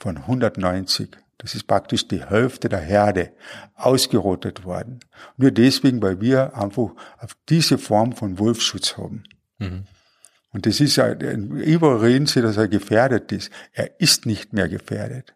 Von 0.00 0.16
190. 0.16 1.10
Das 1.38 1.54
ist 1.54 1.66
praktisch 1.66 2.08
die 2.08 2.24
Hälfte 2.24 2.68
der 2.68 2.80
Herde 2.80 3.30
ausgerottet 3.74 4.64
worden. 4.64 5.00
Nur 5.36 5.52
deswegen, 5.52 6.02
weil 6.02 6.20
wir 6.20 6.56
einfach 6.56 6.90
auf 7.18 7.36
diese 7.48 7.78
Form 7.78 8.12
von 8.12 8.38
Wolfschutz 8.38 8.96
haben. 8.96 9.22
Und 10.52 10.66
das 10.66 10.80
ist 10.80 10.96
ja, 10.96 11.12
überall 11.12 11.98
reden 11.98 12.26
sie, 12.26 12.42
dass 12.42 12.56
er 12.56 12.68
gefährdet 12.68 13.30
ist. 13.32 13.50
Er 13.72 14.00
ist 14.00 14.26
nicht 14.26 14.52
mehr 14.52 14.68
gefährdet. 14.68 15.34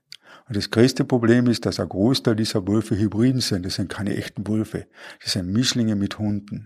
Und 0.48 0.57
das 0.57 0.70
größte 0.70 1.05
Problem 1.05 1.46
ist, 1.46 1.66
dass 1.66 1.78
ein 1.78 1.88
Großteil 1.88 2.34
dieser 2.34 2.66
Wölfe 2.66 2.98
Hybriden 2.98 3.40
sind. 3.40 3.64
Das 3.64 3.76
sind 3.76 3.88
keine 3.88 4.16
echten 4.16 4.46
Wölfe. 4.48 4.86
Das 5.22 5.32
sind 5.32 5.53
Mischlinge 5.53 5.94
mit 5.94 6.18
Hunden. 6.18 6.64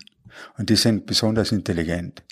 Und 0.56 0.70
die 0.70 0.76
sind 0.76 1.06
besonders 1.06 1.52
intelligent. 1.52 2.22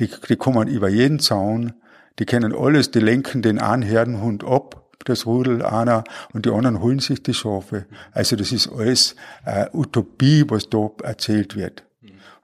Die, 0.00 0.08
die 0.28 0.36
kommen 0.36 0.68
über 0.68 0.88
jeden 0.88 1.18
Zaun. 1.18 1.74
Die 2.18 2.24
kennen 2.24 2.54
alles. 2.54 2.90
Die 2.92 3.00
lenken 3.00 3.42
den 3.42 3.58
einen 3.58 3.82
Herdenhund 3.82 4.44
ab, 4.44 4.81
das 5.04 5.26
Rudel 5.26 5.62
einer, 5.62 6.04
und 6.32 6.46
die 6.46 6.50
anderen 6.50 6.80
holen 6.80 6.98
sich 6.98 7.22
die 7.22 7.34
Schafe. 7.34 7.86
Also 8.12 8.36
das 8.36 8.52
ist 8.52 8.70
alles 8.70 9.16
äh, 9.44 9.66
Utopie, 9.72 10.44
was 10.48 10.68
da 10.68 10.90
erzählt 11.02 11.56
wird. 11.56 11.84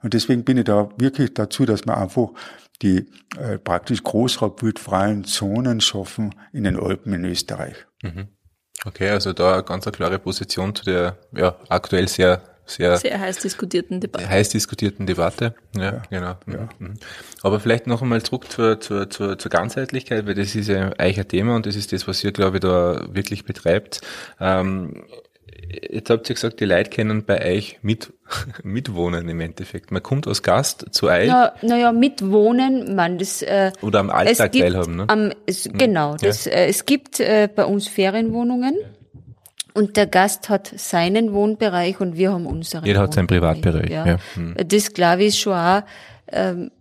Und 0.01 0.13
deswegen 0.13 0.43
bin 0.43 0.57
ich 0.57 0.65
da 0.65 0.89
wirklich 0.97 1.33
dazu, 1.33 1.65
dass 1.65 1.85
wir 1.85 1.97
einfach 1.97 2.29
die 2.81 3.09
äh, 3.37 3.57
praktisch 3.57 4.03
großraubwildfreien 4.03 5.25
Zonen 5.25 5.81
schaffen 5.81 6.33
in 6.53 6.63
den 6.63 6.79
Alpen 6.79 7.13
in 7.13 7.25
Österreich. 7.25 7.75
Okay, 8.85 9.09
also 9.09 9.33
da 9.33 9.55
eine 9.55 9.63
ganz 9.63 9.85
eine 9.85 9.91
klare 9.91 10.19
Position 10.19 10.73
zu 10.73 10.85
der 10.85 11.17
ja, 11.33 11.57
aktuell 11.67 12.07
sehr, 12.07 12.41
sehr, 12.69 12.97
Sehr 12.97 13.19
heiß 13.19 13.39
diskutierten 13.39 13.99
Debatte. 13.99 14.29
heiß 14.29 14.49
diskutierten 14.49 15.05
Debatte. 15.05 15.55
Ja, 15.75 16.03
genau. 16.09 16.35
Mhm. 16.45 16.93
Aber 17.41 17.59
vielleicht 17.59 17.87
noch 17.87 18.01
einmal 18.01 18.21
zurück 18.21 18.51
zur, 18.51 18.79
zur, 18.79 19.09
zur, 19.09 19.37
zur 19.37 19.51
Ganzheitlichkeit, 19.51 20.25
weil 20.27 20.35
das 20.35 20.55
ist 20.55 20.67
ja 20.67 20.91
ein 20.97 21.27
Thema 21.27 21.55
und 21.55 21.65
das 21.65 21.75
ist 21.75 21.91
das, 21.91 22.07
was 22.07 22.23
ihr, 22.23 22.31
glaube 22.31 22.57
ich, 22.57 22.61
da 22.61 23.07
wirklich 23.11 23.43
betreibt. 23.45 24.01
Ähm, 24.39 25.03
jetzt 25.89 26.09
habt 26.09 26.29
ihr 26.29 26.35
gesagt, 26.35 26.59
die 26.59 26.65
Leute 26.65 26.89
können 26.89 27.25
bei 27.25 27.55
euch 27.55 27.79
mit, 27.81 28.13
mitwohnen 28.63 29.27
im 29.29 29.39
Endeffekt. 29.39 29.91
Man 29.91 30.03
kommt 30.03 30.27
als 30.27 30.43
Gast 30.43 30.85
zu 30.91 31.07
euch 31.07 31.27
Na, 31.27 31.53
naja, 31.61 31.91
mitwohnen, 31.91 32.95
man, 32.95 33.17
das, 33.17 33.41
äh, 33.41 33.71
oder 33.81 33.99
am 33.99 34.09
Alltag 34.09 34.51
teilhaben. 34.51 34.97
Ne? 34.97 35.05
Am, 35.07 35.31
es, 35.45 35.69
Genau, 35.73 36.17
das, 36.17 36.47
äh, 36.47 36.67
es 36.67 36.85
gibt 36.85 37.19
äh, 37.19 37.49
bei 37.53 37.65
uns 37.65 37.87
Ferienwohnungen 37.87 38.75
und 39.73 39.97
der 39.97 40.07
Gast 40.07 40.49
hat 40.49 40.71
seinen 40.75 41.33
Wohnbereich 41.33 41.99
und 41.99 42.15
wir 42.17 42.31
haben 42.31 42.45
unseren. 42.45 42.85
Jeder 42.85 43.01
hat 43.01 43.13
seinen 43.13 43.27
Privatbereich, 43.27 43.89
Ja. 43.89 44.05
ja. 44.05 44.17
Hm. 44.35 44.55
Das 44.67 44.93
glaube 44.93 45.23
ich 45.23 45.39
schon 45.39 45.53
auch. 45.53 45.81
Ähm, 46.31 46.71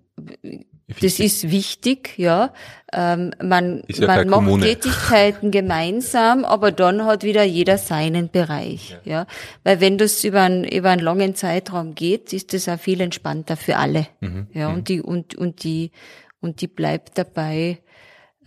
das 1.03 1.21
ist 1.21 1.51
wichtig, 1.51 2.15
ja. 2.17 2.51
Ähm, 2.95 3.33
man 3.43 3.83
ja 3.89 4.07
man 4.07 4.29
macht 4.29 4.39
Kommune. 4.47 4.65
Tätigkeiten 4.65 5.51
gemeinsam, 5.61 6.47
aber 6.47 6.73
dann 6.73 7.05
hat 7.05 7.25
wieder 7.25 7.43
jeder 7.45 7.77
seinen 7.77 8.31
Bereich, 8.31 8.97
ja. 9.05 9.27
Weil 9.65 9.81
wenn 9.83 9.99
das 9.99 10.25
über 10.25 10.41
einen, 10.41 10.65
über 10.65 10.89
einen 10.89 11.03
langen 11.03 11.35
Zeitraum 11.35 11.95
geht, 11.95 12.33
ist 12.33 12.55
das 12.55 12.69
auch 12.71 12.79
viel 12.79 13.03
entspannter 13.03 13.57
für 13.59 13.77
alle, 13.77 14.07
Mhm. 14.21 14.47
ja. 14.55 14.69
Und 14.71 14.89
die 14.89 15.03
und 15.03 15.35
und 15.35 15.63
die 15.63 15.91
und 16.41 16.63
die 16.63 16.69
bleibt 16.69 17.19
dabei, 17.19 17.79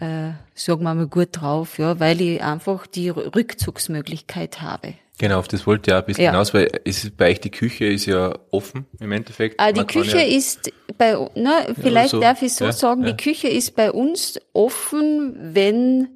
äh, 0.02 0.34
sagen 0.56 0.84
wir 0.84 0.95
mal 0.95 1.08
gut 1.08 1.30
drauf, 1.32 1.78
ja, 1.78 1.99
weil 1.99 2.20
ich 2.22 2.43
einfach 2.43 2.88
die 2.88 3.10
Rückzugsmöglichkeit 3.10 4.62
habe. 4.62 4.95
Genau, 5.20 5.38
auf 5.38 5.47
das 5.47 5.68
wollte 5.68 5.91
ich 5.91 5.95
auch 5.95 5.99
ein 5.99 6.06
bisschen 6.06 6.24
Ja. 6.24 6.32
hinaus, 6.32 6.54
weil 6.56 6.68
es 6.84 7.04
ist, 7.04 7.16
bei 7.16 7.30
euch 7.30 7.39
die 7.39 7.52
Küche 7.52 7.86
ist 7.86 8.08
ja 8.08 8.34
offen 8.49 8.88
im 8.99 9.12
Endeffekt. 9.12 9.60
Ah, 9.60 9.72
die 9.72 9.86
Küche 9.86 10.18
ja, 10.18 10.24
ist 10.24 10.72
bei, 10.97 11.16
na, 11.36 11.66
vielleicht 11.80 12.10
so, 12.10 12.20
darf 12.20 12.41
ich 12.41 12.56
so 12.56 12.72
sagen, 12.72 13.04
die 13.04 13.16
Küche 13.16 13.47
ist 13.47 13.76
bei 13.76 13.91
uns 13.91 14.39
offen, 14.54 15.36
wenn 15.54 16.10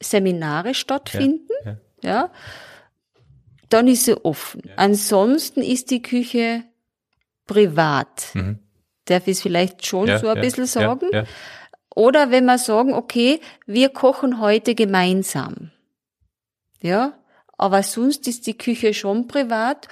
Seminare 0.00 0.74
stattfinden, 0.74 1.48
ja. 2.02 2.30
dann 3.68 3.88
ist 3.88 4.04
sie 4.04 4.24
offen. 4.24 4.62
Ansonsten 4.76 5.60
ist 5.60 5.90
die 5.90 6.02
Küche 6.02 6.62
privat. 7.46 8.28
Mhm. 8.34 8.60
Darf 9.06 9.26
ich 9.26 9.38
es 9.38 9.42
vielleicht 9.42 9.84
schon 9.84 10.06
so 10.18 10.28
ein 10.28 10.40
bisschen 10.40 10.66
sagen? 10.66 11.08
Oder 11.94 12.30
wenn 12.30 12.46
wir 12.46 12.58
sagen, 12.58 12.94
okay, 12.94 13.40
wir 13.66 13.90
kochen 13.90 14.40
heute 14.40 14.74
gemeinsam. 14.74 15.70
Ja, 16.80 17.18
aber 17.56 17.82
sonst 17.82 18.26
ist 18.26 18.46
die 18.46 18.58
Küche 18.58 18.94
schon 18.94 19.28
privat 19.28 19.88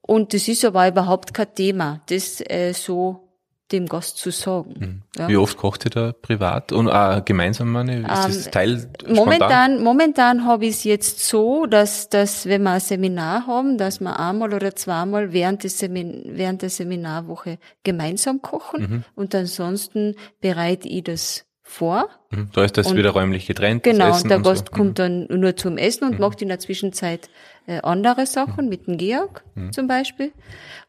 und 0.00 0.34
das 0.34 0.48
ist 0.48 0.64
aber 0.64 0.88
überhaupt 0.88 1.34
kein 1.34 1.54
Thema, 1.54 2.00
das 2.06 2.40
äh, 2.40 2.72
so 2.72 3.31
dem 3.72 3.86
Gast 3.86 4.18
zu 4.18 4.30
sagen. 4.30 5.02
Ja. 5.16 5.24
Mhm. 5.24 5.28
Wie 5.30 5.36
oft 5.36 5.56
kocht 5.56 5.84
ihr 5.86 5.90
da 5.90 6.12
privat 6.12 6.72
und 6.72 6.88
äh, 6.88 7.22
gemeinsam, 7.24 7.72
meine? 7.72 8.00
Ist 8.00 8.08
das 8.08 8.46
Ähm, 8.46 8.52
Teil 8.52 8.78
spontan? 8.78 9.14
Momentan, 9.16 9.82
momentan 9.82 10.44
habe 10.46 10.66
ich 10.66 10.72
es 10.76 10.84
jetzt 10.84 11.20
so, 11.26 11.66
dass, 11.66 12.08
dass 12.08 12.46
wenn 12.46 12.62
wir 12.62 12.70
ein 12.72 12.80
Seminar 12.80 13.46
haben, 13.46 13.78
dass 13.78 14.00
wir 14.00 14.18
einmal 14.20 14.52
oder 14.54 14.74
zweimal 14.76 15.32
während, 15.32 15.64
des 15.64 15.78
Semin 15.78 16.22
während 16.26 16.62
der 16.62 16.70
Seminarwoche 16.70 17.58
gemeinsam 17.84 18.42
kochen 18.42 18.82
Mhm. 18.82 19.04
und 19.14 19.34
ansonsten 19.34 20.14
bereite 20.40 20.88
ich 20.88 21.04
das 21.04 21.44
vor. 21.64 22.08
Mhm. 22.30 22.50
Da 22.52 22.64
ist 22.64 22.76
das 22.76 22.88
und- 22.88 22.96
wieder 22.98 23.10
räumlich 23.10 23.46
getrennt. 23.46 23.82
Genau, 23.84 24.14
und 24.14 24.28
der 24.28 24.36
und 24.38 24.42
Gast 24.42 24.66
so. 24.68 24.72
Mhm. 24.72 24.76
kommt 24.76 24.98
dann 24.98 25.26
nur 25.30 25.56
zum 25.56 25.78
Essen 25.78 26.04
und 26.04 26.18
macht 26.18 26.42
in 26.42 26.48
der 26.48 26.58
Zwischenzeit 26.58 27.30
äh, 27.66 27.80
andere 27.82 28.26
Sachen 28.26 28.68
mit 28.68 28.86
dem 28.86 28.98
Georg 28.98 29.42
Mhm. 29.54 29.72
zum 29.72 29.86
Beispiel. 29.86 30.32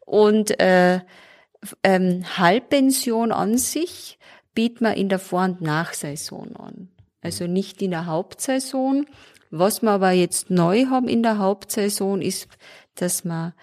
Und 0.05 0.59
äh, 0.59 0.99
ähm, 1.83 2.23
Halbpension 2.37 3.31
an 3.31 3.57
sich 3.57 4.19
bietet 4.53 4.81
man 4.81 4.93
in 4.93 5.09
der 5.09 5.19
Vor- 5.19 5.43
und 5.43 5.61
Nachsaison 5.61 6.55
an. 6.55 6.89
Also 7.21 7.47
nicht 7.47 7.81
in 7.81 7.91
der 7.91 8.05
Hauptsaison. 8.05 9.05
Was 9.49 9.81
wir 9.81 9.91
aber 9.91 10.11
jetzt 10.11 10.49
neu 10.49 10.87
haben 10.87 11.07
in 11.07 11.23
der 11.23 11.37
Hauptsaison 11.37 12.21
ist, 12.21 12.47
dass 12.95 13.23
wir 13.23 13.53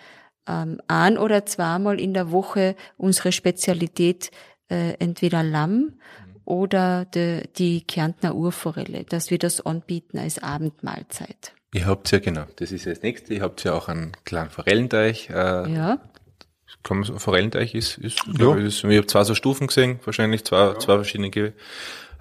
ähm, 0.47 0.81
ein 0.89 1.19
oder 1.19 1.47
zweimal 1.47 2.01
in 2.01 2.15
der 2.15 2.31
Woche 2.31 2.77
unsere 2.97 3.33
Spezialität 3.33 4.31
äh, 4.69 4.95
entweder 4.99 5.43
Lamm 5.43 5.95
oder 6.45 7.05
de, 7.05 7.47
die 7.59 7.83
Kärntner 7.83 8.35
Urforelle, 8.35 9.05
dass 9.05 9.31
wir 9.31 9.39
das 9.39 9.65
anbieten 9.65 10.19
als 10.19 10.43
Abendmahlzeit. 10.43 11.53
Ihr 11.73 11.87
habt 11.87 12.11
ja, 12.11 12.19
genau, 12.19 12.47
das 12.57 12.73
ist 12.73 12.85
ja 12.85 12.93
das 12.93 13.03
nächste, 13.03 13.35
ihr 13.35 13.43
habt 13.43 13.63
ja 13.63 13.75
auch 13.75 13.89
einen 13.89 14.13
kleinen 14.25 14.51
Forellenteich. 14.51 15.31
Äh, 15.31 15.73
Ja, 15.73 16.01
kann 16.83 16.99
man, 16.99 17.05
so- 17.05 17.19
Forellenteich 17.19 17.75
ist, 17.75 17.99
ist, 17.99 18.21
glaub 18.35 18.57
ich, 18.59 18.65
ist 18.67 18.85
ich 18.85 18.97
habe 18.97 19.07
zwei 19.07 19.25
so 19.25 19.35
Stufen 19.35 19.67
gesehen, 19.67 20.01
wahrscheinlich 20.05 20.45
zwei, 20.45 20.75
zwei 20.75 20.95
verschiedene. 20.97 21.31
Ge- 21.31 21.53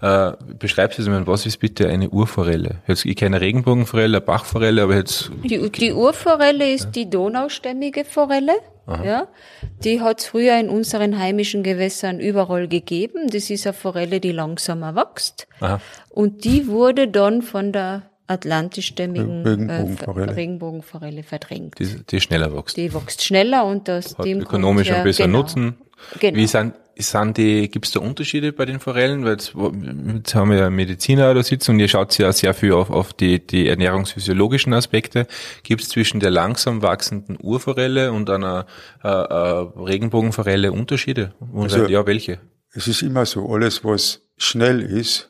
Äh, 0.02 0.32
beschreibst 0.58 0.98
du 0.98 1.10
mal, 1.10 1.28
was 1.28 1.46
ist 1.46 1.58
bitte 1.58 1.90
eine 1.90 2.10
Urforelle? 2.10 2.78
Jetzt, 2.88 3.04
ich 3.04 3.18
kenne 3.18 3.42
Regenbogenforelle, 3.42 4.20
eine 4.20 4.26
Bachforelle, 4.26 4.84
aber 4.84 4.96
jetzt, 4.96 5.30
die, 5.44 5.70
die 5.70 5.92
Urforelle 5.92 6.72
ist 6.72 6.92
die 6.92 7.10
donaustämmige 7.10 8.06
Forelle. 8.06 8.54
Ja, 8.88 9.28
die 9.84 10.00
hat 10.02 10.22
früher 10.24 10.58
in 10.58 10.70
unseren 10.70 11.20
heimischen 11.20 11.64
Gewässern 11.64 12.20
überall 12.22 12.68
gegeben. 12.70 13.28
Das 13.30 13.50
ist 13.50 13.68
eine 13.68 13.74
Forelle, 13.74 14.20
die 14.22 14.32
langsamer 14.32 14.96
wächst. 14.96 15.48
aha, 15.60 15.80
Und 16.10 16.44
die 16.46 16.68
wurde 16.68 17.08
dann 17.10 17.42
von 17.42 17.72
der 17.74 18.04
atlantischstämmigen 18.30 19.44
Regenbogenforelle. 19.46 20.32
Äh, 20.32 20.36
Regenbogenforelle 20.36 21.24
verdrängt. 21.24 21.80
die, 21.80 21.88
die 22.10 22.22
schneller 22.22 22.56
wächst. 22.56 22.78
Die 22.78 22.94
wächst 22.94 23.24
schneller 23.24 23.66
und 23.66 23.88
das 23.88 24.18
Hat 24.18 24.26
dem 24.26 24.42
ökonomisch 24.42 24.88
ja- 24.88 25.04
besseren 25.04 25.32
genau. 25.32 25.40
Nutzen. 25.44 25.76
Genau. 26.20 26.38
Wie 26.38 26.48
sind, 26.48 26.76
sind 26.98 27.38
die, 27.38 27.68
gibt 27.70 27.86
es 27.86 27.92
da 27.92 28.00
Unterschiede 28.00 28.54
bei 28.54 28.66
den 28.66 28.80
Forellen? 28.80 29.26
Weil 29.26 29.32
jetzt, 29.34 29.54
jetzt 30.16 30.34
haben 30.34 30.52
wir 30.52 30.58
ja 30.60 30.70
Mediziner 30.70 31.34
da 31.34 31.44
sitzen 31.44 31.72
und 31.72 31.80
ihr 31.82 31.90
schaut 31.90 32.18
ja 32.18 32.32
sehr 32.32 32.54
viel 32.54 32.72
auf, 32.72 32.90
auf 32.90 33.12
die, 33.12 33.46
die 33.46 33.68
ernährungsphysiologischen 33.68 34.74
Aspekte. 34.74 35.28
Gibt 35.64 35.82
es 35.82 35.90
zwischen 35.90 36.22
der 36.22 36.32
langsam 36.32 36.82
wachsenden 36.82 37.38
Urforelle 37.42 38.14
und 38.14 38.30
einer 38.30 38.66
äh, 39.04 39.08
äh, 39.10 39.68
Regenbogenforelle 39.78 40.72
Unterschiede? 40.72 41.34
Und 41.52 41.64
Also- 41.64 41.88
ja, 41.88 42.06
welche? 42.06 42.40
Es 42.72 42.88
ist 42.88 43.02
immer 43.02 43.26
so, 43.26 43.52
alles 43.52 43.84
was 43.84 44.22
schnell 44.38 44.80
ist, 44.82 45.30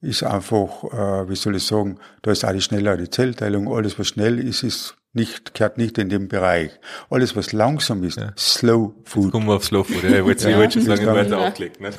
ist 0.00 0.22
einfach, 0.22 0.84
äh, 0.84 1.28
wie 1.28 1.36
soll 1.36 1.56
ich 1.56 1.66
sagen, 1.66 1.98
da 2.22 2.30
ist 2.30 2.44
auch 2.44 2.52
die 2.52 2.60
schnellere 2.60 3.10
Zellteilung, 3.10 3.72
alles 3.72 3.98
was 3.98 4.08
schnell 4.08 4.38
ist, 4.38 4.62
ist 4.62 4.94
nicht, 5.14 5.54
gehört 5.54 5.78
nicht 5.78 5.98
in 5.98 6.08
den 6.10 6.28
Bereich. 6.28 6.70
Alles 7.10 7.34
was 7.34 7.52
langsam 7.52 8.04
ist, 8.04 8.20
Slow 8.36 8.94
Food. 9.04 9.32
Kommen 9.32 9.46
wir 9.48 9.54
auf 9.56 9.64
Slow 9.64 9.82
Food. 9.82 10.04
Ja, 10.04 10.18
ich 10.18 10.24
wollte, 10.24 10.56
wollte 10.56 10.72
schon 10.74 10.82
sagen, 10.82 11.06
Ja. 11.06 11.14
weiter 11.14 11.38
aufgelegt. 11.38 11.80
Ne? 11.80 11.90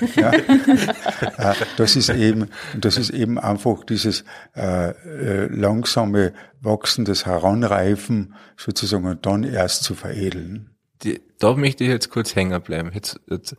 Äh, 1.37 1.53
das 1.77 1.95
ist 1.95 2.09
eben, 2.09 2.49
das 2.77 2.97
ist 2.97 3.09
eben 3.09 3.37
einfach 3.39 3.83
dieses 3.83 4.23
äh, 4.55 4.91
äh, 4.91 5.47
langsame 5.47 6.33
Wachsen, 6.61 7.05
das 7.05 7.25
Heranreifen 7.25 8.35
sozusagen 8.57 9.05
und 9.05 9.25
dann 9.25 9.43
erst 9.43 9.83
zu 9.83 9.95
veredeln. 9.95 10.69
Die, 11.03 11.21
da 11.39 11.53
möchte 11.55 11.83
ich 11.83 11.89
jetzt 11.89 12.09
kurz 12.09 12.35
hängen 12.35 12.61
bleiben. 12.61 12.91
Jetzt, 12.93 13.19
jetzt, 13.29 13.55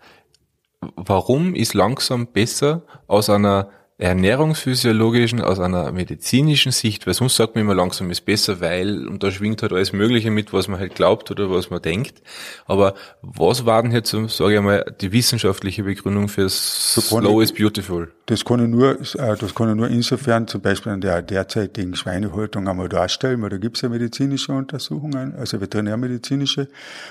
warum 0.81 1.55
ist 1.55 1.75
langsam 1.75 2.27
besser 2.29 2.83
aus 3.07 3.31
einer 3.31 3.71
ernährungsphysiologischen, 4.01 5.41
aus 5.41 5.61
einer 5.61 5.93
medizinischen 5.93 6.73
Sicht? 6.73 7.07
Weil 7.07 7.15
sonst 7.15 7.37
sagt 7.37 7.55
man 7.55 7.63
immer, 7.65 7.75
langsam 7.75 8.11
ist 8.11 8.23
besser, 8.25 8.61
weil, 8.61 9.07
und 9.07 9.23
da 9.23 9.31
schwingt 9.31 9.63
halt 9.63 9.73
alles 9.73 9.93
Mögliche 9.93 10.31
mit, 10.31 10.53
was 10.53 10.69
man 10.69 10.81
halt 10.81 10.95
glaubt 10.95 11.31
oder 11.31 11.51
was 11.51 11.71
man 11.71 11.83
denkt. 11.83 12.23
Aber 12.67 12.95
was 13.23 13.67
war 13.67 13.83
denn 13.83 13.93
jetzt, 13.93 14.11
sage 14.11 14.55
ich 14.57 14.61
mal, 14.61 14.85
die 15.01 15.13
wissenschaftliche 15.13 15.85
Begründung 15.85 16.29
für 16.29 16.49
Slow 16.49 17.43
ich- 17.43 17.51
is 17.51 17.55
Beautiful? 17.55 18.13
Das 18.27 18.45
kann 18.45 18.63
ich 18.63 18.69
nur, 18.69 19.01
äh, 19.01 19.37
das 19.37 19.55
kann 19.55 19.71
ich 19.71 19.75
nur 19.77 19.89
insofern 19.89 20.47
zum 20.47 20.61
Beispiel 20.61 20.93
an 20.93 21.01
der 21.01 21.21
derzeitigen 21.23 21.97
Schweinehaltung 21.97 22.69
einmal 22.69 22.89
darstellen, 22.89 23.43
weil 23.43 23.51
da 23.51 23.59
gibt 23.59 23.77
es 23.77 23.83
ja 23.83 23.89
medizinische 23.89 24.53
Untersuchungen, 24.53 25.35
also 25.35 25.61
veterinärmedizinische. 25.61 26.69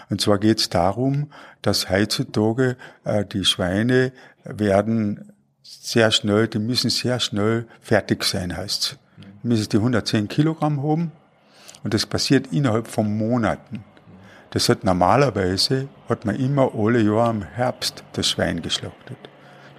Und 0.10 0.22
zwar 0.22 0.38
geht 0.40 0.60
es 0.60 0.70
darum, 0.70 1.32
dass 1.62 1.90
heutzutage 1.90 2.78
äh, 3.04 3.26
die 3.26 3.44
Schweine 3.44 4.14
werden 4.46 5.34
sehr 5.70 6.12
schnell, 6.12 6.48
die 6.48 6.60
müssen 6.60 6.90
sehr 6.90 7.20
schnell 7.20 7.68
fertig 7.82 8.24
sein, 8.24 8.56
heißt 8.56 8.98
Die 9.44 9.48
müssen 9.48 9.70
die 9.70 9.78
110 9.78 10.28
Kilogramm 10.28 10.82
haben 10.82 11.12
und 11.84 11.94
das 11.94 12.06
passiert 12.06 12.48
innerhalb 12.52 12.88
von 12.88 13.16
Monaten. 13.18 13.84
Das 14.52 14.68
hat 14.68 14.84
normalerweise, 14.84 15.88
hat 16.08 16.26
man 16.26 16.36
immer 16.36 16.72
alle 16.76 17.02
Jahre 17.02 17.30
im 17.30 17.44
Herbst 17.44 18.04
das 18.14 18.28
Schwein 18.28 18.62
geschlachtet. 18.64 19.18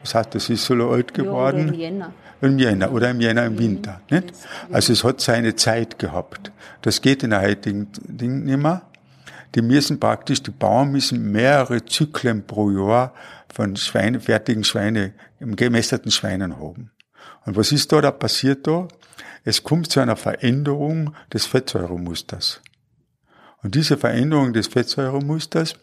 Das 0.03 0.14
heißt, 0.14 0.34
das 0.34 0.49
ist 0.49 0.64
so 0.64 0.74
alt 0.91 1.11
Ja, 1.16 1.24
geworden. 1.24 1.68
im 1.68 1.74
Jänner. 1.74 2.12
Im 2.41 2.59
Jänner 2.59 2.93
oder 2.93 3.11
im 3.11 3.20
Jänner 3.20 3.45
im 3.45 3.59
Winter. 3.59 4.01
Nicht? 4.11 4.32
Also 4.70 4.93
es 4.93 5.05
hat 5.05 5.20
seine 5.20 5.57
Zeit 5.57 5.99
gehabt. 5.99 6.53
Das 6.82 7.03
geht 7.03 7.22
in 7.22 7.30
der 7.30 7.43
heutigen 7.43 7.88
Ding 8.07 8.45
nicht 8.45 8.57
mehr. 8.57 8.82
Die 9.55 9.62
müssen 9.62 9.99
praktisch, 9.99 10.43
die 10.43 10.53
Bauern 10.53 10.93
müssen 10.93 11.32
mehrere 11.32 11.84
Zyklen 11.84 12.47
pro 12.47 12.70
Jahr 12.70 13.12
von 13.53 13.77
Schweine, 13.77 14.21
fertigen 14.21 14.65
Schweine, 14.65 15.13
gemästerten 15.41 16.11
Schweinen 16.11 16.59
haben. 16.59 16.91
Und 17.45 17.57
was 17.57 17.73
ist 17.73 17.93
da, 17.93 18.01
da 18.01 18.11
passiert 18.11 18.67
da? 18.67 18.89
Es 19.45 19.63
kommt 19.63 19.91
zu 19.91 20.01
einer 20.01 20.17
Veränderung 20.17 21.15
des 21.33 21.47
Fettsäuremusters. 21.47 22.61
Und 23.63 23.75
diese 23.75 23.97
Veränderung 23.97 24.53
des 24.53 24.69
Fettsäuremusters 24.69 25.75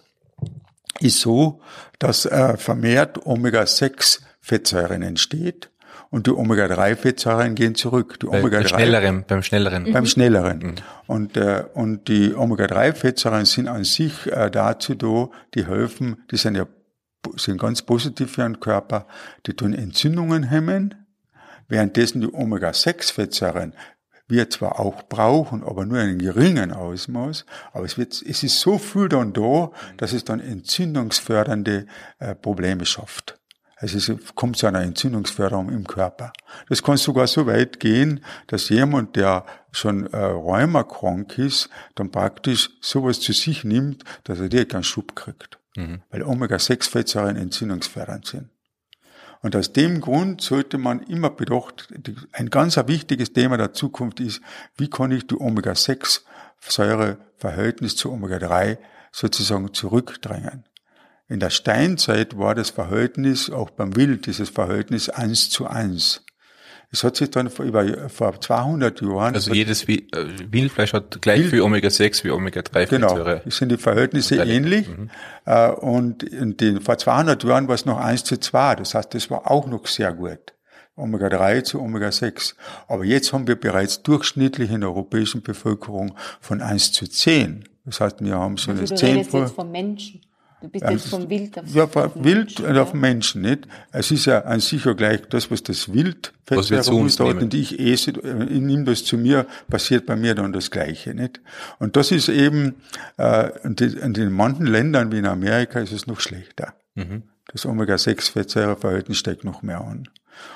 ist 1.00 1.20
so, 1.20 1.62
dass 2.00 2.26
äh, 2.26 2.58
vermehrt 2.58 3.26
Omega-6-Fettsäuren 3.26 5.02
entsteht 5.04 5.70
und 6.10 6.28
die 6.28 6.32
Omega-3-Fettsäuren 6.32 7.56
gehen 7.56 7.76
zurück. 7.76 8.20
Die 8.20 8.28
Bei, 8.28 8.42
bei 8.42 8.48
Omega-3 8.48 8.68
schnellerem, 8.68 9.26
beim 9.28 9.44
schnelleren. 9.44 9.92
beim 9.92 10.06
Schnelleren. 10.06 10.76
Und, 11.06 11.38
äh, 11.38 11.66
und 11.74 12.08
die 12.08 12.34
Omega-3-Fettsäuren 12.34 13.46
sind 13.46 13.68
an 13.68 13.84
sich 13.84 14.28
äh, 14.28 14.50
dazu 14.50 14.96
da, 14.96 15.30
die 15.54 15.68
helfen, 15.68 16.24
die 16.32 16.38
sind 16.38 16.56
ja 16.56 16.66
sind 17.38 17.60
ganz 17.60 17.82
positiv 17.82 18.32
für 18.32 18.44
den 18.44 18.60
Körper, 18.60 19.08
die 19.46 19.54
tun 19.54 19.74
Entzündungen 19.74 20.44
hemmen, 20.44 20.96
währenddessen 21.68 22.22
die 22.22 22.34
Omega-6-Fettsäuren 22.34 23.74
wir 24.28 24.50
zwar 24.50 24.80
auch 24.80 25.04
brauchen, 25.04 25.64
aber 25.64 25.86
nur 25.86 26.00
in 26.00 26.10
einem 26.10 26.20
geringen 26.20 26.74
Ausmaß, 26.74 27.46
aber 27.72 27.86
es, 27.86 27.98
wird, 27.98 28.22
es 28.22 28.44
ist 28.44 28.60
so 28.60 28.78
viel 28.78 29.08
dann 29.10 29.34
da, 29.34 29.72
dass 29.98 30.14
es 30.14 30.26
dann 30.26 30.40
entzündungsfördernde 30.40 31.88
äh, 32.20 32.36
Probleme 32.36 32.86
schafft. 32.86 33.40
Also 33.80 33.98
es 33.98 34.12
kommt 34.34 34.58
zu 34.58 34.66
einer 34.66 34.82
Entzündungsförderung 34.82 35.70
im 35.70 35.86
Körper. 35.86 36.34
Das 36.68 36.82
kann 36.82 36.98
sogar 36.98 37.28
so 37.28 37.46
weit 37.46 37.80
gehen, 37.80 38.22
dass 38.48 38.70
jemand, 38.70 39.16
der 39.16 39.46
schon 39.72 40.08
äh, 40.08 40.18
rheumakrank 40.18 41.38
ist, 41.38 41.70
dann 41.94 42.10
praktisch 42.10 42.72
sowas 42.82 43.20
zu 43.20 43.34
sich 43.34 43.64
nimmt, 43.64 44.04
dass 44.24 44.40
er 44.40 44.50
direkt 44.50 44.74
einen 44.74 44.84
Schub 44.84 45.16
kriegt. 45.16 45.57
Weil 46.10 46.24
Omega-6-Fettsäuren 46.24 47.36
entzündungsfördernd 47.36 48.26
sind. 48.26 48.50
Und 49.42 49.56
aus 49.56 49.72
dem 49.72 50.02
Grund 50.02 50.42
sollte 50.42 50.80
man 50.80 51.04
immer 51.04 51.30
bedacht, 51.30 51.94
ein 52.32 52.50
ganz 52.50 52.76
wichtiges 52.88 53.34
Thema 53.34 53.58
der 53.58 53.74
Zukunft 53.74 54.20
ist, 54.20 54.42
wie 54.78 54.90
kann 54.90 55.12
ich 55.12 55.28
die 55.28 55.40
Omega-6-Säure-Verhältnis 55.40 57.96
zu 57.96 58.12
Omega-3 58.12 58.80
sozusagen 59.12 59.72
zurückdrängen. 59.74 60.66
In 61.28 61.40
der 61.40 61.50
Steinzeit 61.50 62.38
war 62.38 62.54
das 62.56 62.72
Verhältnis, 62.72 63.50
auch 63.50 63.70
beim 63.70 63.96
Wild, 63.96 64.26
dieses 64.26 64.50
Verhältnis 64.50 65.08
eins 65.10 65.50
zu 65.50 65.68
eins. 65.68 66.26
Es 66.90 67.04
hat 67.04 67.18
sich 67.18 67.30
dann 67.32 67.50
vor, 67.50 67.66
über, 67.66 68.08
vor 68.10 68.40
200 68.40 69.02
Jahren... 69.02 69.34
Also 69.36 69.54
jedes 69.54 69.88
Wi- 69.90 70.08
äh, 70.14 70.26
Wildfleisch 70.52 70.94
hat 70.94 71.22
gleich 71.22 71.48
viel 71.48 71.62
Omega-6 71.62 72.24
wie 72.24 72.28
Genau, 72.30 72.38
Omega-3-Fettsäure. 72.38 73.42
es 73.46 73.58
sind 73.58 73.70
die 73.70 73.78
Verhältnisse 73.78 74.36
ähnlich. 74.38 74.88
Äh, 75.46 75.70
Und 75.72 76.24
in 76.24 76.56
den, 76.56 76.80
vor 76.82 76.98
200 76.98 77.44
Jahren 77.44 77.68
war 77.68 77.76
es 77.76 77.86
noch 77.86 77.98
1 78.00 78.24
zu 78.24 78.40
2. 78.40 78.76
Das 78.76 78.94
heißt, 78.96 79.14
das 79.14 79.30
war 79.30 79.52
auch 79.52 79.68
noch 79.68 79.86
sehr 79.86 80.14
gut. 80.14 80.54
Omega-3 80.96 81.64
zu 81.64 81.82
Omega-6. 81.82 82.56
Aber 82.88 83.04
jetzt 83.04 83.34
haben 83.34 83.48
wir 83.48 83.56
bereits 83.60 84.02
durchschnittlich 84.04 84.72
in 84.72 84.80
der 84.82 84.90
europäischen 84.90 85.42
Bevölkerung 85.44 86.16
von 86.40 86.62
1 86.62 86.94
zu 86.94 87.06
10. 87.08 87.66
Das 87.86 88.00
heißt, 88.00 88.22
wir 88.24 88.36
haben 88.36 88.58
so 88.58 88.72
Also 88.72 88.82
eine 88.82 88.90
du 88.90 88.96
10 88.96 89.16
redest 89.18 89.34
jetzt 89.34 89.56
vom 89.56 89.72
Menschen. 89.72 90.22
Du 90.62 90.70
bist 90.70 90.86
jetzt 90.90 91.10
vom 91.10 91.30
Wild 91.30 91.60
auf 91.60 91.66
ja, 91.74 91.86
von 91.86 92.04
auf 92.04 92.16
Wild 92.16 92.60
Menschen, 92.60 92.66
und 92.66 92.78
auf 92.78 92.94
Menschen, 92.94 93.42
nicht? 93.42 93.68
Es 93.92 94.10
ist 94.10 94.26
ja 94.26 94.40
an 94.40 94.60
sich 94.60 94.86
ja 94.86 94.94
gleich 94.94 95.22
das, 95.30 95.52
was 95.52 95.62
das 95.62 95.94
Wild 95.94 96.34
Was 96.48 96.72
wir 96.72 96.82
zu 96.82 96.96
uns 96.96 97.20
nehmen. 97.20 97.44
und 97.44 97.54
ich 97.54 97.80
esse, 97.80 98.12
äh, 98.12 98.46
ich 98.46 98.62
nehme 98.62 98.86
das 98.86 99.06
zu 99.06 99.18
mir, 99.18 99.46
passiert 99.70 100.08
bei 100.08 100.16
mir 100.16 100.34
dann 100.34 100.54
das 100.54 100.72
Gleiche, 100.72 101.14
nicht? 101.14 101.42
Und 101.78 101.96
das 101.96 102.12
ist 102.12 102.30
eben, 102.30 102.76
äh, 103.18 103.52
in 103.64 104.32
manchen 104.32 104.66
Ländern 104.66 105.12
wie 105.12 105.20
in 105.20 105.28
Amerika 105.28 105.80
ist 105.80 105.92
es 105.92 106.08
noch 106.08 106.20
schlechter. 106.20 106.74
Das 107.54 107.66
Omega-6-Fettsäureverhältnis 107.66 109.18
steigt 109.18 109.44
noch 109.44 109.62
mehr 109.62 109.82
an. 109.82 110.10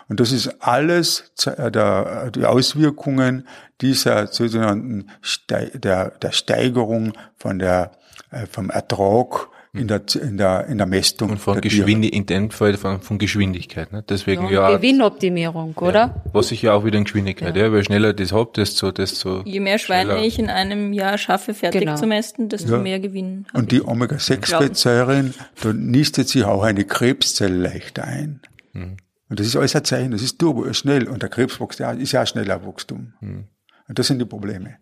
Und 0.07 0.19
das 0.19 0.31
ist 0.31 0.61
alles 0.61 1.31
äh, 1.45 1.71
der, 1.71 2.31
die 2.31 2.45
Auswirkungen 2.45 3.47
dieser 3.79 4.27
sogenannten 4.27 5.09
der, 5.49 6.09
der 6.09 6.31
Steigerung 6.31 7.13
von 7.35 7.59
der, 7.59 7.91
äh, 8.31 8.45
vom 8.47 8.69
Ertrag 8.69 9.47
in 9.73 9.87
der, 9.87 10.01
in 10.21 10.37
der, 10.37 10.67
in 10.67 10.77
der 10.77 10.87
Mästung. 10.87 11.29
Und 11.31 11.37
von. 11.37 11.61
Geschwindigkeit, 11.61 12.17
in 12.19 12.25
dem 12.25 12.51
Fall 12.51 12.75
von, 12.75 12.99
von 13.01 13.17
Geschwindigkeit. 13.17 13.93
Ne? 13.93 14.03
Deswegen 14.07 14.49
ja. 14.49 14.69
Ja, 14.69 14.75
Gewinnoptimierung, 14.77 15.75
oder? 15.77 15.93
Ja, 15.93 16.23
was 16.33 16.51
ich 16.51 16.61
ja 16.61 16.73
auch 16.73 16.83
wieder 16.83 16.97
in 16.97 17.05
Geschwindigkeit. 17.05 17.55
Ja, 17.55 17.71
weil 17.71 17.83
schneller 17.83 18.13
das 18.13 18.33
hab, 18.33 18.53
desto, 18.53 18.91
desto. 18.91 19.43
Je 19.45 19.61
mehr 19.61 19.77
Schweine 19.77 20.11
schneller. 20.11 20.25
ich 20.25 20.39
in 20.39 20.49
einem 20.49 20.91
Jahr 20.91 21.17
schaffe, 21.17 21.53
fertig 21.53 21.81
Genau. 21.81 21.95
zu 21.95 22.05
mästen, 22.05 22.49
desto 22.49 22.73
Ja. 22.73 22.79
mehr 22.79 22.99
Gewinn. 22.99 23.45
Und 23.53 23.71
die 23.71 23.77
ich. 23.77 23.87
Omega-6-Fettsäuren, 23.87 25.33
da 25.61 25.73
nistet 25.73 26.27
sich 26.27 26.43
auch 26.43 26.63
eine 26.63 26.83
Krebszelle 26.83 27.55
leichter 27.55 28.03
ein. 28.03 28.41
Mhm. 28.73 28.97
Und 29.29 29.39
das 29.39 29.47
ist 29.47 29.55
alles 29.55 29.73
ein 29.75 29.85
Zeichen, 29.85 30.11
das 30.11 30.21
ist 30.21 30.37
turbo, 30.39 30.71
schnell. 30.73 31.07
Und 31.07 31.21
der 31.21 31.29
Krebs 31.29 31.61
wächst 31.61 31.79
ja, 31.79 31.91
ist 31.91 32.11
ja 32.11 32.23
auch 32.23 32.27
schneller 32.27 32.65
Wachstum. 32.65 33.13
Mhm. 33.21 33.45
Und 33.87 33.99
das 33.99 34.07
sind 34.07 34.19
die 34.19 34.25
Probleme. 34.25 34.75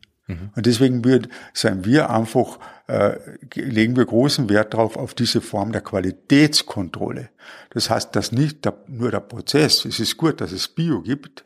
Und 0.55 0.65
deswegen 0.65 1.03
wird, 1.03 1.29
sind 1.53 1.85
wir 1.85 2.09
einfach, 2.09 2.59
äh, 2.87 3.17
legen 3.55 3.95
wir 3.95 4.05
großen 4.05 4.47
Wert 4.49 4.73
darauf, 4.73 4.95
auf 4.95 5.13
diese 5.13 5.41
Form 5.41 5.71
der 5.71 5.81
Qualitätskontrolle. 5.81 7.29
Das 7.71 7.89
heißt, 7.89 8.15
dass 8.15 8.31
nicht 8.31 8.65
der, 8.65 8.77
nur 8.87 9.11
der 9.11 9.21
Prozess, 9.21 9.85
es 9.85 9.99
ist 9.99 10.17
gut, 10.17 10.39
dass 10.39 10.51
es 10.51 10.67
Bio 10.67 11.01
gibt, 11.01 11.45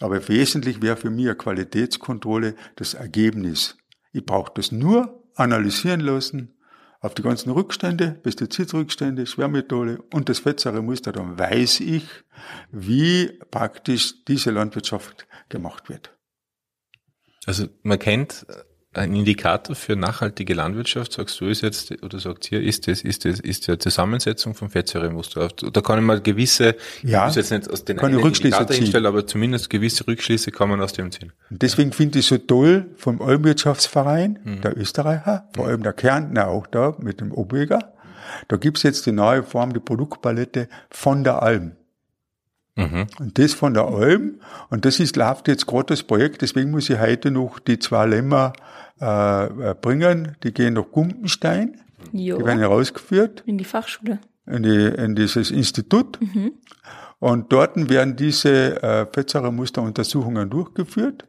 aber 0.00 0.28
wesentlich 0.28 0.82
wäre 0.82 0.96
für 0.96 1.10
mich 1.10 1.26
eine 1.26 1.36
Qualitätskontrolle 1.36 2.54
das 2.76 2.94
Ergebnis. 2.94 3.76
Ich 4.12 4.26
brauche 4.26 4.52
das 4.54 4.72
nur 4.72 5.22
analysieren 5.34 6.00
lassen 6.00 6.54
auf 7.00 7.14
die 7.14 7.22
ganzen 7.22 7.50
Rückstände, 7.50 8.18
Pestizidrückstände, 8.22 9.26
Schwermetalle 9.26 10.02
und 10.12 10.28
das 10.28 10.40
Fettsäuremuster, 10.40 11.12
dann 11.12 11.38
weiß 11.38 11.80
ich, 11.80 12.04
wie 12.72 13.38
praktisch 13.50 14.24
diese 14.24 14.50
Landwirtschaft 14.50 15.28
gemacht 15.48 15.88
wird. 15.88 16.17
Also 17.48 17.66
man 17.82 17.98
kennt 17.98 18.44
ein 18.92 19.14
Indikator 19.14 19.74
für 19.74 19.96
nachhaltige 19.96 20.52
Landwirtschaft, 20.52 21.12
sagst 21.12 21.40
du 21.40 21.46
es 21.48 21.62
jetzt, 21.62 22.02
oder 22.02 22.18
sagt 22.18 22.52
ihr, 22.52 22.60
ist 22.62 22.88
das, 22.88 23.00
ist 23.00 23.24
das, 23.24 23.40
ist 23.40 23.66
die 23.68 23.78
Zusammensetzung 23.78 24.54
vom 24.54 24.68
Fettsäuremuster. 24.68 25.48
Da 25.72 25.80
kann 25.80 25.98
ich 25.98 26.04
mal 26.04 26.20
gewisse, 26.20 26.76
Ja, 27.02 27.22
ich 27.22 27.26
muss 27.28 27.36
jetzt 27.36 27.50
nicht 27.50 27.70
aus 27.70 27.86
den 27.86 27.96
kann 27.96 28.10
ich 28.10 28.16
einen 28.16 28.24
Rückschlüsse 28.24 28.48
Indikator 28.48 28.74
ziehen. 28.74 28.82
hinstellen, 28.82 29.06
aber 29.06 29.26
zumindest 29.26 29.70
gewisse 29.70 30.06
Rückschlüsse 30.06 30.50
kann 30.50 30.68
man 30.68 30.82
aus 30.82 30.92
dem 30.92 31.10
ziehen. 31.10 31.32
Und 31.48 31.62
deswegen 31.62 31.92
finde 31.92 32.18
ich 32.18 32.26
so 32.26 32.36
toll 32.36 32.90
vom 32.96 33.22
Almwirtschaftsverein, 33.22 34.60
der 34.62 34.76
Österreicher, 34.76 35.48
vor 35.54 35.68
allem 35.68 35.82
der 35.82 35.94
Kärntner 35.94 36.48
auch 36.48 36.66
da 36.66 36.96
mit 36.98 37.22
dem 37.22 37.32
Obweger. 37.32 37.94
Da 38.48 38.58
gibt's 38.58 38.82
jetzt 38.82 39.06
die 39.06 39.12
neue 39.12 39.42
Form, 39.42 39.72
die 39.72 39.80
Produktpalette 39.80 40.68
von 40.90 41.24
der 41.24 41.42
Alm. 41.42 41.77
Und 43.18 43.38
das 43.38 43.54
von 43.54 43.74
der 43.74 43.84
Alm, 43.84 44.34
und 44.70 44.84
das 44.84 45.00
ist, 45.00 45.16
läuft 45.16 45.48
jetzt 45.48 45.66
gerade 45.66 45.86
das 45.86 46.02
Projekt, 46.02 46.42
deswegen 46.42 46.70
muss 46.70 46.88
ich 46.88 46.98
heute 46.98 47.30
noch 47.30 47.58
die 47.58 47.78
zwei 47.78 48.06
Lämmer 48.06 48.52
äh, 49.00 49.74
bringen, 49.74 50.36
die 50.42 50.52
gehen 50.52 50.74
nach 50.74 50.84
Gumpenstein, 50.90 51.80
Jo. 52.12 52.38
die 52.38 52.44
werden 52.44 52.60
herausgeführt 52.60 53.42
In 53.46 53.58
die 53.58 53.64
Fachschule. 53.64 54.20
in, 54.46 54.62
die, 54.62 54.86
in 54.86 55.14
dieses 55.16 55.50
Institut. 55.50 56.18
Und 57.20 57.52
dort 57.52 57.76
werden 57.90 58.14
diese 58.14 58.80
äh, 58.82 59.06
Fettsäuremusteruntersuchungen 59.12 60.48
durchgeführt. 60.50 61.26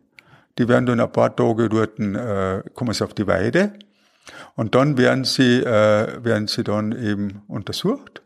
Die 0.59 0.67
werden 0.67 0.85
dann 0.85 0.99
ein 0.99 1.11
paar 1.11 1.35
Tage 1.35 1.67
dort, 1.69 1.99
äh, 1.99 2.61
kommen 2.75 2.93
sie 2.93 3.03
auf 3.03 3.13
die 3.13 3.25
Weide. 3.25 3.73
Und 4.55 4.75
dann 4.75 4.97
werden 4.97 5.23
sie, 5.23 5.61
äh, 5.63 6.23
werden 6.23 6.47
sie 6.47 6.63
dann 6.63 6.91
eben 6.91 7.41
untersucht. 7.47 8.21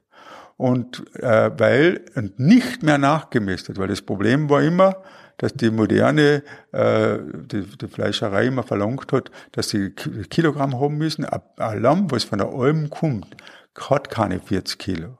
Und 0.64 1.03
äh, 1.22 1.51
weil 1.57 2.05
und 2.16 2.39
nicht 2.39 2.84
mehr 2.84 2.97
nachgemästet, 2.97 3.78
weil 3.78 3.89
das 3.89 4.01
Problem 4.01 4.49
war 4.49 4.61
immer, 4.64 5.03
dass 5.36 5.53
die 5.55 5.70
moderne 5.70 6.41
äh, 6.72 7.18
die, 7.51 7.64
die 7.64 7.88
Fleischerei 7.89 8.45
immer 8.45 8.64
verlangt 8.64 9.11
hat, 9.11 9.30
dass 9.51 9.68
sie 9.68 9.89
Ki- 9.89 10.24
Kilogramm 10.30 10.80
haben 10.80 10.97
müssen. 10.97 11.26
Ein 11.26 11.82
Lamm, 11.82 12.09
was 12.11 12.24
von 12.24 12.38
der 12.39 12.47
Alm 12.47 12.89
kommt, 12.89 13.36
hat 13.78 14.09
keine 14.09 14.39
40 14.39 14.80
Kilo. 14.80 15.18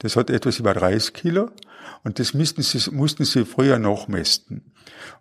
Das 0.00 0.16
hat 0.16 0.30
etwas 0.30 0.58
über 0.58 0.72
30 0.72 1.12
Kilo 1.12 1.50
und 2.02 2.18
das 2.18 2.32
mussten 2.32 2.62
sie, 2.62 2.90
mussten 2.90 3.26
sie 3.26 3.44
früher 3.44 3.78
nachmessen. 3.78 4.72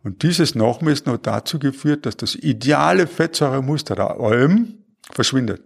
Und 0.02 0.24
dieses 0.24 0.56
Nachmessen 0.56 1.12
hat 1.12 1.28
dazu 1.28 1.60
geführt, 1.60 2.06
dass 2.06 2.16
das 2.16 2.36
ideale 2.36 3.06
Fettsäuremuster 3.06 3.96
der 3.96 4.18
Alm 4.18 4.86
verschwindet. 5.12 5.62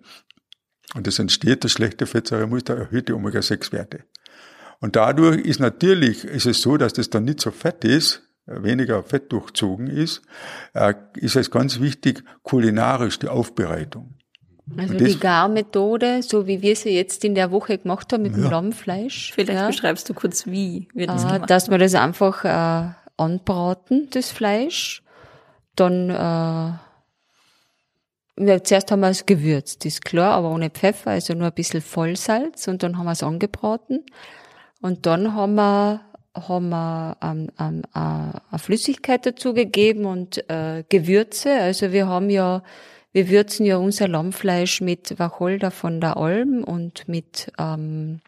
Und 0.95 1.07
es 1.07 1.19
entsteht 1.19 1.63
das 1.63 1.71
schlechte 1.71 2.05
Fettsäuremuster, 2.05 2.75
erhöhte 2.77 3.15
Omega-6-Werte. 3.15 4.03
Und 4.79 4.95
dadurch 4.95 5.37
ist 5.45 5.59
natürlich, 5.59 6.25
ist 6.25 6.45
es 6.47 6.61
so, 6.61 6.75
dass 6.77 6.93
das 6.93 7.09
dann 7.09 7.23
nicht 7.25 7.39
so 7.39 7.51
fett 7.51 7.83
ist, 7.85 8.23
äh, 8.47 8.61
weniger 8.63 9.03
Fett 9.03 9.31
durchzogen 9.31 9.87
ist, 9.87 10.21
äh, 10.73 10.93
ist 11.15 11.35
es 11.35 11.51
ganz 11.51 11.79
wichtig, 11.79 12.23
kulinarisch 12.43 13.19
die 13.19 13.27
Aufbereitung. 13.27 14.15
Also 14.77 14.93
das- 14.95 15.03
die 15.13 15.19
Garmethode, 15.19 16.21
so 16.23 16.47
wie 16.47 16.61
wir 16.61 16.75
sie 16.75 16.89
jetzt 16.91 17.23
in 17.25 17.35
der 17.35 17.51
Woche 17.51 17.77
gemacht 17.77 18.11
haben 18.13 18.23
mit 18.23 18.35
dem 18.35 18.49
Lammfleisch. 18.49 19.31
Vielleicht 19.33 19.59
ja, 19.59 19.67
beschreibst 19.67 20.09
du 20.09 20.13
kurz, 20.13 20.45
wie 20.47 20.87
wird 20.93 21.09
das 21.09 21.23
äh, 21.23 21.27
gemacht. 21.33 21.49
dass 21.49 21.69
wir 21.69 21.77
das 21.77 21.93
einfach 21.95 22.43
äh, 22.45 22.93
anbraten, 23.17 24.07
das 24.11 24.31
Fleisch. 24.31 25.03
Dann, 25.75 26.09
äh, 26.09 26.73
ja, 28.47 28.63
zuerst 28.63 28.91
haben 28.91 29.01
wir 29.01 29.09
es 29.09 29.25
gewürzt, 29.25 29.85
ist 29.85 30.03
klar, 30.03 30.33
aber 30.33 30.51
ohne 30.51 30.69
Pfeffer, 30.69 31.11
also 31.11 31.33
nur 31.33 31.47
ein 31.47 31.53
bisschen 31.53 31.81
Vollsalz 31.81 32.67
und 32.67 32.83
dann 32.83 32.97
haben 32.97 33.05
wir 33.05 33.11
es 33.11 33.23
angebraten. 33.23 34.05
Und 34.81 35.05
dann 35.05 35.35
haben 35.35 35.55
wir, 35.55 36.01
haben 36.33 36.69
wir 36.69 37.17
ähm, 37.21 37.49
ähm, 37.59 37.81
äh, 37.93 37.99
eine 37.99 38.59
Flüssigkeit 38.59 39.25
dazugegeben 39.25 40.05
und 40.05 40.49
äh, 40.49 40.83
Gewürze. 40.89 41.53
Also 41.53 41.91
wir 41.91 42.07
haben 42.07 42.29
ja, 42.29 42.63
wir 43.11 43.29
würzen 43.29 43.65
ja 43.65 43.77
unser 43.77 44.07
Lammfleisch 44.07 44.81
mit 44.81 45.19
Wacholder 45.19 45.69
von 45.69 46.01
der 46.01 46.17
Alm 46.17 46.63
und 46.63 47.07
mit 47.07 47.51
ähm, 47.59 48.21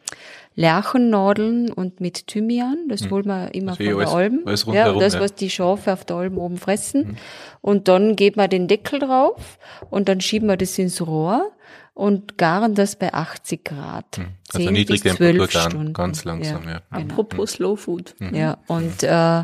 Lerchennadeln 0.56 1.72
und 1.72 1.99
mit 2.01 2.28
Thymian. 2.28 2.88
Das 2.89 3.10
holen 3.10 3.26
wir 3.26 3.54
immer 3.54 3.72
Also 3.72 3.84
von 3.84 3.86
eh 3.86 3.89
der 3.89 3.97
alles- 3.97 4.14
Alm. 4.14 4.41
alles 4.45 4.66
ja, 4.72 4.93
das, 4.93 5.14
ja. 5.16 5.20
was 5.20 5.36
die 5.36 5.49
Schafe 5.49 5.93
auf 5.93 6.06
der 6.06 6.16
Alm 6.18 6.38
oben 6.38 6.58
fressen. 6.58 7.18
Und 7.62 7.88
dann 7.88 8.16
geben 8.16 8.38
wir 8.38 8.47
den 8.47 8.68
Deckel 8.68 8.99
drauf 8.99 9.58
und 9.89 10.10
dann 10.10 10.22
schieben 10.22 10.47
wir 10.47 10.58
das 10.58 10.78
ins 10.78 11.01
Rohr 11.06 11.51
und 11.93 12.38
garen 12.38 12.76
das 12.76 12.95
bei 12.95 13.14
80 13.14 13.64
Grad. 13.64 14.20
Also 14.51 14.66
10 14.66 14.74
niedrig 14.74 15.04
bis 15.04 15.16
Temperatur 15.16 15.49
12 15.49 15.54
garen, 15.54 15.72
Stunden. 15.72 15.93
ganz 15.93 16.24
langsam, 16.26 16.68
ja. 16.68 16.82
Genau. 16.91 17.04
Apropos 17.14 17.51
Slow 17.51 17.76
Food. 17.78 18.16
Ja, 18.32 18.58
und, 18.68 19.04
äh, 19.04 19.43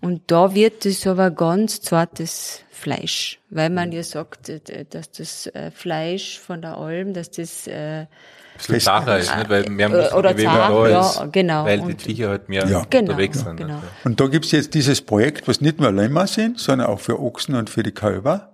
und 0.00 0.22
da 0.26 0.54
wird 0.54 0.86
es 0.86 1.06
aber 1.06 1.30
ganz 1.30 1.80
zartes 1.80 2.62
Fleisch, 2.70 3.40
weil 3.50 3.70
man 3.70 3.90
ja 3.92 4.02
sagt, 4.02 4.48
äh, 4.48 4.84
dass 4.88 5.10
das 5.10 5.46
äh, 5.48 5.70
Fleisch 5.70 6.38
von 6.38 6.62
der 6.62 6.76
Alm, 6.76 7.14
dass 7.14 7.30
das 7.30 7.66
äh, 7.66 8.06
bisschen 8.66 8.80
zacher 8.80 9.18
ist, 9.18 9.34
nicht? 9.36 9.48
weil 9.48 9.64
mehr 9.70 9.88
Muskelgewebe 9.88 10.42
da 10.44 10.88
ja, 10.88 11.00
ist, 11.00 11.22
genau. 11.32 11.64
weil 11.64 11.78
die 11.78 11.84
Und- 11.84 12.02
Viecher 12.02 12.28
halt 12.28 12.48
mehr 12.48 12.66
Ja. 12.66 12.84
Genau, 12.90 13.12
unterwegs 13.12 13.40
sind. 13.40 13.56
genau. 13.56 13.74
nicht? 13.76 13.84
Und 14.04 14.20
da 14.20 14.26
gibt's 14.26 14.50
jetzt 14.50 14.74
dieses 14.74 15.00
Projekt, 15.00 15.48
was 15.48 15.60
nicht 15.60 15.80
nur 15.80 15.90
Lämmer 15.92 16.26
sind, 16.26 16.58
sondern 16.58 16.88
auch 16.88 17.00
für 17.00 17.18
Ochsen 17.20 17.54
und 17.54 17.70
für 17.70 17.82
die 17.82 17.92
Kälber. 17.92 18.52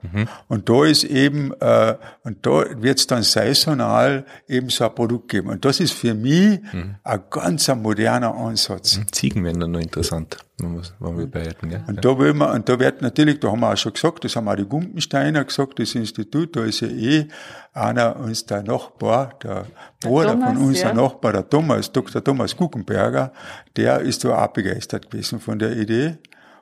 Und 0.49 0.69
da 0.69 0.85
ist 0.85 1.05
eben, 1.05 1.53
äh, 1.61 1.97
und 2.23 2.45
da 2.47 2.65
wird's 2.81 3.07
dann 3.07 3.23
saisonal 3.23 4.25
eben 4.49 4.69
so 4.71 4.85
ein 4.85 4.95
Produkt 4.95 5.29
geben. 5.31 5.49
Und 5.49 5.65
das 5.65 5.81
ist 5.81 5.93
für 5.93 6.15
mich 6.15 6.61
ein 7.03 7.21
ganz 7.31 7.69
moderner 7.69 8.35
Ansatz. 8.35 9.01
Ziegen 9.13 9.45
werden 9.45 9.61
dann 9.61 9.71
noch 9.73 9.81
interessant, 9.81 10.37
wenn 10.59 10.75
wir, 10.75 10.83
wenn 11.01 11.19
wir 11.19 11.27
behalten. 11.27 11.69
Gell? 11.69 11.85
Und 11.87 12.05
da 12.05 12.19
will 12.19 12.33
man, 12.33 12.55
und 12.55 12.69
da 12.69 12.79
wird 12.79 13.03
natürlich, 13.03 13.41
da 13.41 13.51
haben 13.51 13.61
wir 13.61 13.73
auch 13.73 13.77
schon 13.77 13.93
gesagt, 13.93 14.25
das 14.25 14.37
haben 14.37 14.49
auch 14.49 14.55
die 14.55 14.65
Gumpensteiner 14.65 15.45
gesagt, 15.45 15.79
das 15.79 15.95
Institut, 15.95 16.55
da 16.55 16.65
ist 16.65 16.81
ja 16.81 16.89
eh 16.89 17.27
einer, 17.73 18.17
uns 18.17 18.47
der 18.47 18.63
Nachbar, 18.63 19.35
der 19.43 19.67
Bruder 20.01 20.31
von 20.31 20.41
Thomas, 20.41 20.59
uns, 20.59 20.81
ja. 20.81 20.93
der 20.93 21.03
Nachbar, 21.03 21.33
der 21.33 21.49
Thomas, 21.49 21.91
Dr. 21.91 22.23
Thomas 22.23 22.57
Guckenberger, 22.57 23.33
der 23.77 24.01
ist 24.01 24.25
da 24.25 24.45
auch 24.45 24.49
begeistert 24.49 25.11
gewesen 25.11 25.41
von 25.41 25.59
der 25.59 25.77
Idee. 25.77 26.19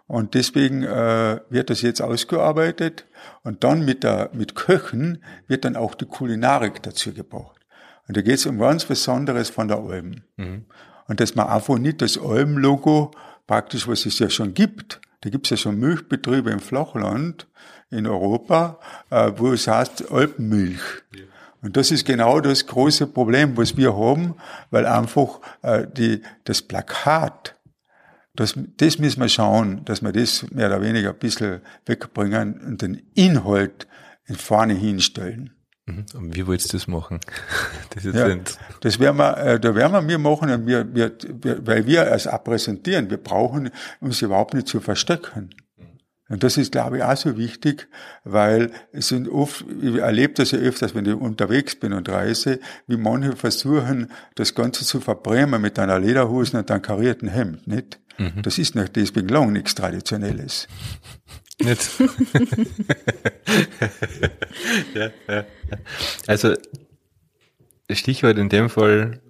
Und 0.07 0.35
deswegen 0.35 0.83
äh, 0.83 1.41
wird 1.49 1.71
das 1.71 1.83
jetzt 1.83 2.03
ausgearbeitet 2.03 3.07
und 3.45 3.65
dann 3.65 3.85
mit 3.85 4.03
der 4.05 4.31
mit 4.33 4.55
Köchen 4.55 5.23
wird 5.47 5.65
dann 5.65 5.77
auch 5.77 5.95
die 5.95 6.07
Kulinarik 6.07 6.83
dazu 6.83 7.13
gebracht. 7.13 7.61
Und 8.09 8.17
da 8.17 8.23
geht 8.23 8.35
es 8.35 8.47
um 8.47 8.59
ganz 8.59 8.85
Besonderes 8.85 9.49
von 9.49 9.69
der 9.69 9.79
Alm. 9.79 10.23
Und 11.09 11.21
dass 11.21 11.35
man 11.35 11.47
einfach 11.47 11.79
nicht 11.79 12.03
das 12.03 12.19
Alm-Logo 12.19 13.13
praktisch, 13.47 13.87
was 13.89 14.07
es 14.07 14.19
ja 14.19 14.31
schon 14.31 14.55
gibt, 14.55 15.01
da 15.23 15.31
gibt 15.31 15.47
es 15.47 15.51
ja 15.51 15.57
schon 15.57 15.79
Milchbetriebe 15.79 16.51
im 16.51 16.61
Flachland 16.61 17.47
in 17.91 18.07
Europa, 18.07 18.81
äh, 19.11 19.33
wo 19.37 19.53
es 19.53 19.69
heißt 19.69 20.11
Alpenmilch. 20.11 20.81
Und 21.63 21.77
das 21.77 21.93
ist 21.93 22.05
genau 22.05 22.41
das 22.41 22.67
große 22.67 23.07
Problem, 23.07 23.57
was 23.57 23.77
wir 23.77 23.97
haben, 23.97 24.35
weil 24.71 24.85
einfach 24.85 25.41
äh, 25.63 25.87
die, 25.87 26.23
das 26.45 26.61
Plakat, 26.63 27.57
das, 28.35 28.55
das 28.79 28.99
müssen 28.99 29.21
wir 29.21 29.29
schauen, 29.29 29.85
dass 29.85 30.03
wir 30.03 30.11
das 30.11 30.51
mehr 30.51 30.67
oder 30.67 30.83
weniger 30.83 31.11
ein 31.11 31.19
bisschen 31.19 31.61
wegbringen 31.87 32.61
und 32.61 32.83
den 32.83 32.95
Inhalt 33.15 33.87
in 34.27 34.35
vorne 34.35 34.75
hinstellen. 34.75 35.55
Mhm. 35.87 36.05
Und 36.15 36.37
wie 36.37 36.47
willst 36.47 36.73
du 36.73 36.77
das 36.77 36.87
machen? 36.87 37.21
Das 37.91 38.05
Ja, 38.05 38.37
das 38.81 38.99
werden 38.99 39.17
wir, 39.17 39.37
äh, 39.39 39.61
da 39.61 39.75
werden 39.75 40.09
wir 40.09 40.19
machen, 40.19 40.51
und 40.51 40.67
wir, 40.67 40.95
wir, 40.95 41.13
weil 41.67 41.87
wir 41.87 42.07
es 42.07 42.29
präsentieren. 42.45 43.11
Wir 43.11 43.19
brauchen 43.19 43.71
uns 44.01 44.23
überhaupt 44.23 44.55
nicht 44.55 44.69
zu 44.69 44.81
verstecken. 44.81 45.51
Und 46.29 46.43
das 46.43 46.57
ist, 46.57 46.73
glaube 46.73 46.97
ich, 46.97 47.03
auch 47.03 47.17
so 47.17 47.37
wichtig, 47.37 47.89
weil 48.25 48.71
es 48.93 49.09
sind 49.09 49.29
oft, 49.29 49.67
ich 49.83 49.97
erlebe 49.97 50.33
das 50.33 50.53
ja 50.53 50.61
öfters, 50.61 50.95
wenn 50.95 51.05
ich 51.05 51.15
unterwegs 51.15 51.77
bin 51.79 51.93
und 51.93 52.09
reise, 52.09 52.59
wie 52.87 52.97
manche 52.97 53.37
versuchen, 53.37 54.11
das 54.35 54.55
Ganze 54.55 54.87
zu 54.87 55.01
verbrennen 55.01 55.61
mit 55.61 55.79
einer 55.79 55.99
Lederhose 55.99 56.57
und 56.57 56.71
einem 56.71 56.81
karierten 56.81 57.29
Hemd, 57.29 57.67
nicht? 57.67 58.01
Mhm. 58.17 58.41
Das 58.43 58.57
ist 58.57 58.75
nicht 58.75 58.97
deswegen 58.97 59.29
lang 59.29 59.53
nichts 59.53 59.75
Traditionelles. 59.75 60.69
Nicht. 61.63 61.89
ja, 64.95 65.11
ja. 65.29 65.45
Also, 66.27 66.55
Stichwort 67.91 68.39
in 68.39 68.49
dem 68.49 68.69
Fall 68.69 69.21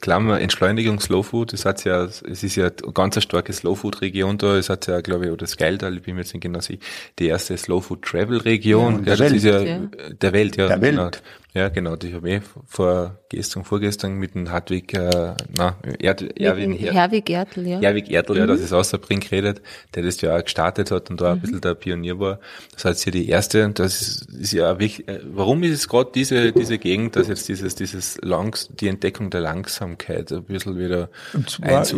Klammer, 0.00 0.40
Entschleunigung 0.40 1.00
Slow 1.00 1.22
Food, 1.22 1.52
es 1.52 1.64
hat 1.64 1.84
ja, 1.84 2.04
es 2.04 2.22
ist 2.22 2.56
ja 2.56 2.66
eine 2.66 2.92
ganz 2.92 3.20
starke 3.22 3.52
Slow 3.52 3.76
Food 3.76 4.00
Region 4.02 4.38
da, 4.38 4.56
es 4.56 4.68
hat 4.68 4.86
ja, 4.86 5.00
glaube 5.00 5.26
ich, 5.26 5.30
oder 5.30 5.46
Skyldal, 5.46 5.96
ich 5.96 6.02
bin 6.02 6.14
mir 6.14 6.22
jetzt 6.22 6.34
nicht 6.34 6.42
genau 6.42 6.60
sicher, 6.60 6.80
die 7.18 7.26
erste 7.26 7.56
Slow 7.56 7.80
Food 7.80 8.02
Travel 8.02 8.38
Region, 8.38 9.04
ja, 9.04 9.16
der, 9.16 9.18
Welt. 9.18 9.42
Ja, 9.42 9.62
ja. 9.62 9.80
der 10.10 10.32
Welt, 10.32 10.56
ja. 10.56 10.68
Der 10.68 10.80
Welt. 10.80 10.96
Genau. 10.96 11.10
Ja, 11.56 11.70
genau, 11.70 11.96
die 11.96 12.12
habe 12.12 12.28
ich 12.30 12.42
vor 12.66 13.18
gestern, 13.30 13.64
vorgestern 13.64 14.16
mit 14.16 14.34
dem 14.34 14.50
Hartwig, 14.50 14.92
äh, 14.92 15.32
na, 15.56 15.76
Erd, 15.98 16.38
Erwin, 16.38 16.74
Her 16.74 16.92
Herwig 16.92 17.30
Ertl, 17.30 17.66
ja. 17.66 17.80
Herwig 17.80 18.10
Erdl, 18.10 18.36
ja, 18.36 18.46
das 18.46 18.60
ist 18.60 18.74
aus 18.74 18.90
der 18.90 18.98
Brink 18.98 19.30
geredet, 19.30 19.62
der 19.94 20.02
das 20.02 20.20
ja 20.20 20.36
auch 20.36 20.42
gestartet 20.44 20.90
hat 20.90 21.08
und 21.08 21.18
da 21.18 21.32
ein 21.32 21.40
bisschen 21.40 21.62
der 21.62 21.74
Pionier 21.74 22.20
war. 22.20 22.40
Das 22.74 22.84
heißt 22.84 23.04
hier 23.04 23.12
die 23.12 23.26
erste, 23.30 23.70
das 23.70 24.02
ist, 24.02 24.28
ist 24.38 24.52
ja 24.52 24.78
wirklich, 24.78 25.08
äh, 25.08 25.20
warum 25.24 25.62
ist 25.62 25.72
es 25.72 25.88
gerade 25.88 26.10
diese, 26.14 26.52
diese 26.52 26.76
Gegend, 26.76 27.16
dass 27.16 27.28
jetzt 27.28 27.48
dieses, 27.48 27.74
dieses 27.74 28.18
Langs, 28.20 28.68
die 28.78 28.88
Entdeckung 28.88 29.30
der 29.30 29.40
Langsamkeit 29.40 30.30
ein 30.32 30.44
bisschen 30.44 30.78
wieder 30.78 31.08
Und 31.32 31.48
zwar 31.48 31.80
ist 31.80 31.94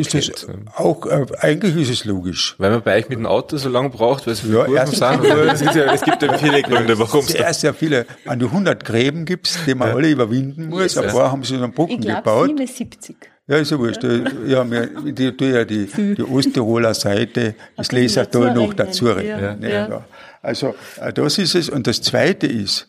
ne? 0.48 0.54
auch, 0.76 1.04
äh, 1.06 1.26
eigentlich 1.40 1.74
ist 1.74 1.90
es 1.90 2.04
logisch. 2.04 2.54
Weil 2.58 2.70
man 2.70 2.82
bei 2.82 2.96
euch 2.96 3.08
mit 3.08 3.18
dem 3.18 3.26
Auto 3.26 3.56
so 3.56 3.68
lange 3.68 3.90
braucht, 3.90 4.24
weil 4.28 4.34
es 4.34 4.44
Ja, 4.44 4.66
Kurven 4.66 4.76
erst- 4.76 4.94
sind. 4.96 5.24
Es, 5.24 5.60
ist 5.62 5.74
ja, 5.74 5.92
es 5.92 6.02
gibt 6.02 6.22
ja 6.22 6.32
viele 6.38 6.62
Gründe, 6.62 6.96
warum 6.96 7.20
es 7.20 7.28
Sehr, 7.28 7.52
sehr 7.52 7.74
viele, 7.74 8.06
an 8.24 8.38
die 8.38 8.46
100 8.46 8.84
Gräben 8.84 9.24
gibt's, 9.52 9.66
die 9.66 9.74
man 9.74 9.90
alle 9.90 10.10
überwinden 10.10 10.68
muss. 10.68 10.96
Ein 10.96 11.08
paar 11.10 11.32
haben 11.32 11.42
sie 11.44 11.58
dann 11.58 11.72
Brücken 11.72 11.92
Ich 11.94 12.00
glaube 12.00 12.18
gebaut. 12.22 12.46
77. 12.48 13.16
Ja, 13.46 13.56
ist 13.56 13.70
ja 13.70 13.78
wurscht. 13.78 14.04
Ja, 14.46 14.62
mir, 14.64 14.88
die, 15.12 15.34
die, 15.36 15.44
ja 15.46 15.64
die, 15.64 15.86
die 15.86 16.22
Osttiroler 16.22 16.92
Seite, 16.94 17.54
das 17.76 17.90
Lesertal 17.92 18.54
noch 18.54 18.74
dazu. 18.74 19.08
Ja. 19.08 19.54
Ja. 19.54 19.56
Ja. 19.88 20.04
Also, 20.42 20.74
äh, 21.00 21.12
das 21.14 21.38
ist 21.38 21.54
es. 21.54 21.68
Und 21.70 21.86
das 21.86 22.02
Zweite 22.02 22.46
ist, 22.46 22.88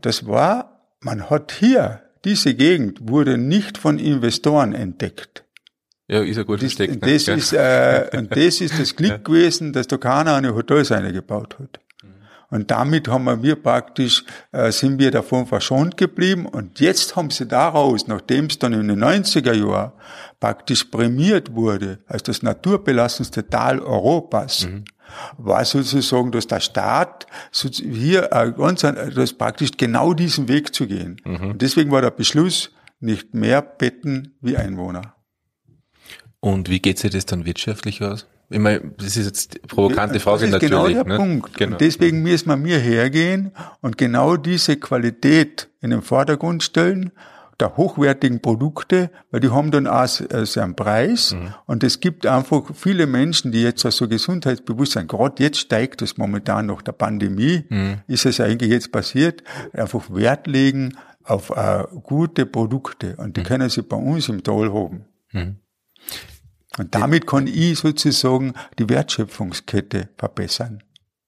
das 0.00 0.26
war, 0.26 0.80
man 1.00 1.30
hat 1.30 1.52
hier, 1.52 2.00
diese 2.24 2.54
Gegend 2.54 2.98
wurde 3.08 3.38
nicht 3.38 3.78
von 3.78 3.98
Investoren 4.00 4.72
entdeckt. 4.72 5.44
Ja, 6.08 6.20
ist 6.22 6.36
ja 6.36 6.42
gut 6.42 6.56
Das, 6.62 6.72
versteckt. 6.74 7.04
ne? 7.06 7.12
das 7.12 7.26
Ja. 7.26 7.34
ist, 7.34 7.52
äh, 7.52 8.18
und 8.18 8.36
das 8.36 8.60
ist 8.60 8.78
das 8.80 8.96
Glück 8.96 9.24
gewesen, 9.24 9.72
dass 9.72 9.86
da 9.86 9.96
keiner 9.98 10.34
eine 10.34 10.54
Hotelseite 10.54 11.12
gebaut 11.12 11.56
hat. 11.60 11.78
Und 12.52 12.70
damit 12.70 13.08
haben 13.08 13.42
wir 13.42 13.56
praktisch, 13.56 14.24
äh, 14.52 14.70
sind 14.70 14.98
wir 14.98 15.10
davon 15.10 15.46
verschont 15.46 15.96
geblieben. 15.96 16.46
Und 16.46 16.78
jetzt 16.80 17.16
haben 17.16 17.30
sie 17.30 17.46
daraus, 17.46 18.06
nachdem 18.06 18.46
es 18.46 18.58
dann 18.58 18.72
in 18.74 18.86
den 18.88 19.02
90er 19.02 19.54
Jahren 19.54 19.92
praktisch 20.38 20.84
prämiert 20.84 21.54
wurde, 21.54 21.98
als 22.06 22.22
das 22.24 22.42
naturbelassenste 22.42 23.48
Tal 23.48 23.80
Europas, 23.80 24.68
war 25.38 25.64
sozusagen, 25.64 26.30
dass 26.30 26.46
der 26.46 26.60
Staat 26.60 27.26
hier 27.52 28.30
äh, 28.32 28.52
ganz, 28.52 28.84
ein- 28.84 29.12
das 29.14 29.32
praktisch 29.32 29.70
genau 29.76 30.14
diesen 30.14 30.48
Weg 30.48 30.74
zu 30.74 30.86
gehen. 30.86 31.16
Und 31.50 31.62
deswegen 31.62 31.90
war 31.90 32.00
der 32.02 32.10
Beschluss, 32.10 32.70
nicht 33.00 33.34
mehr 33.34 33.62
Betten 33.62 34.36
wie 34.40 34.56
Einwohner. 34.56 35.14
Und 36.40 36.68
wie 36.68 36.80
geht 36.80 36.98
sich 36.98 37.10
das 37.12 37.26
dann 37.26 37.44
wirtschaftlich 37.44 38.02
aus? 38.02 38.26
Ich 38.52 38.58
meine, 38.58 38.92
das 38.98 39.16
ist 39.16 39.26
jetzt 39.26 39.54
eine 39.56 39.66
provokante 39.66 40.20
Frage 40.20 40.40
das 40.40 40.48
ist 40.48 40.52
natürlich. 40.52 40.72
genau 40.72 40.88
der 40.88 41.04
ne? 41.04 41.16
Punkt. 41.16 41.56
Genau. 41.56 41.72
Und 41.72 41.80
deswegen 41.80 42.22
müssen 42.22 42.48
wir 42.48 42.56
mir 42.56 42.78
hergehen 42.78 43.52
und 43.80 43.98
genau 43.98 44.36
diese 44.36 44.76
Qualität 44.76 45.68
in 45.80 45.90
den 45.90 46.02
Vordergrund 46.02 46.62
stellen, 46.62 47.12
der 47.60 47.76
hochwertigen 47.76 48.40
Produkte, 48.40 49.10
weil 49.30 49.40
die 49.40 49.50
haben 49.50 49.70
dann 49.70 49.86
auch 49.86 50.08
äh, 50.30 50.44
so 50.46 50.60
einen 50.60 50.74
Preis. 50.74 51.32
Mhm. 51.32 51.54
Und 51.66 51.84
es 51.84 52.00
gibt 52.00 52.26
einfach 52.26 52.62
viele 52.74 53.06
Menschen, 53.06 53.52
die 53.52 53.62
jetzt 53.62 53.80
so 53.82 54.08
Gesundheitsbewusstsein, 54.08 55.06
gerade 55.06 55.42
jetzt 55.42 55.58
steigt 55.58 56.02
es 56.02 56.16
momentan 56.16 56.66
nach 56.66 56.82
der 56.82 56.92
Pandemie, 56.92 57.64
Mhm. 57.68 57.98
ist 58.08 58.26
es 58.26 58.40
eigentlich 58.40 58.70
jetzt 58.70 58.90
passiert, 58.90 59.42
einfach 59.72 60.12
Wert 60.12 60.46
legen 60.46 60.96
auf 61.24 61.50
äh, 61.50 61.84
gute 62.02 62.46
Produkte. 62.46 63.14
Und 63.16 63.36
die 63.36 63.42
können 63.44 63.68
sie 63.68 63.82
bei 63.82 63.96
uns 63.96 64.28
im 64.28 64.42
Tal 64.42 64.72
haben. 64.72 65.04
Und 66.78 66.94
damit 66.94 67.26
kann 67.26 67.46
ich 67.46 67.78
sozusagen 67.78 68.54
die 68.78 68.88
Wertschöpfungskette 68.88 70.08
verbessern. 70.16 70.82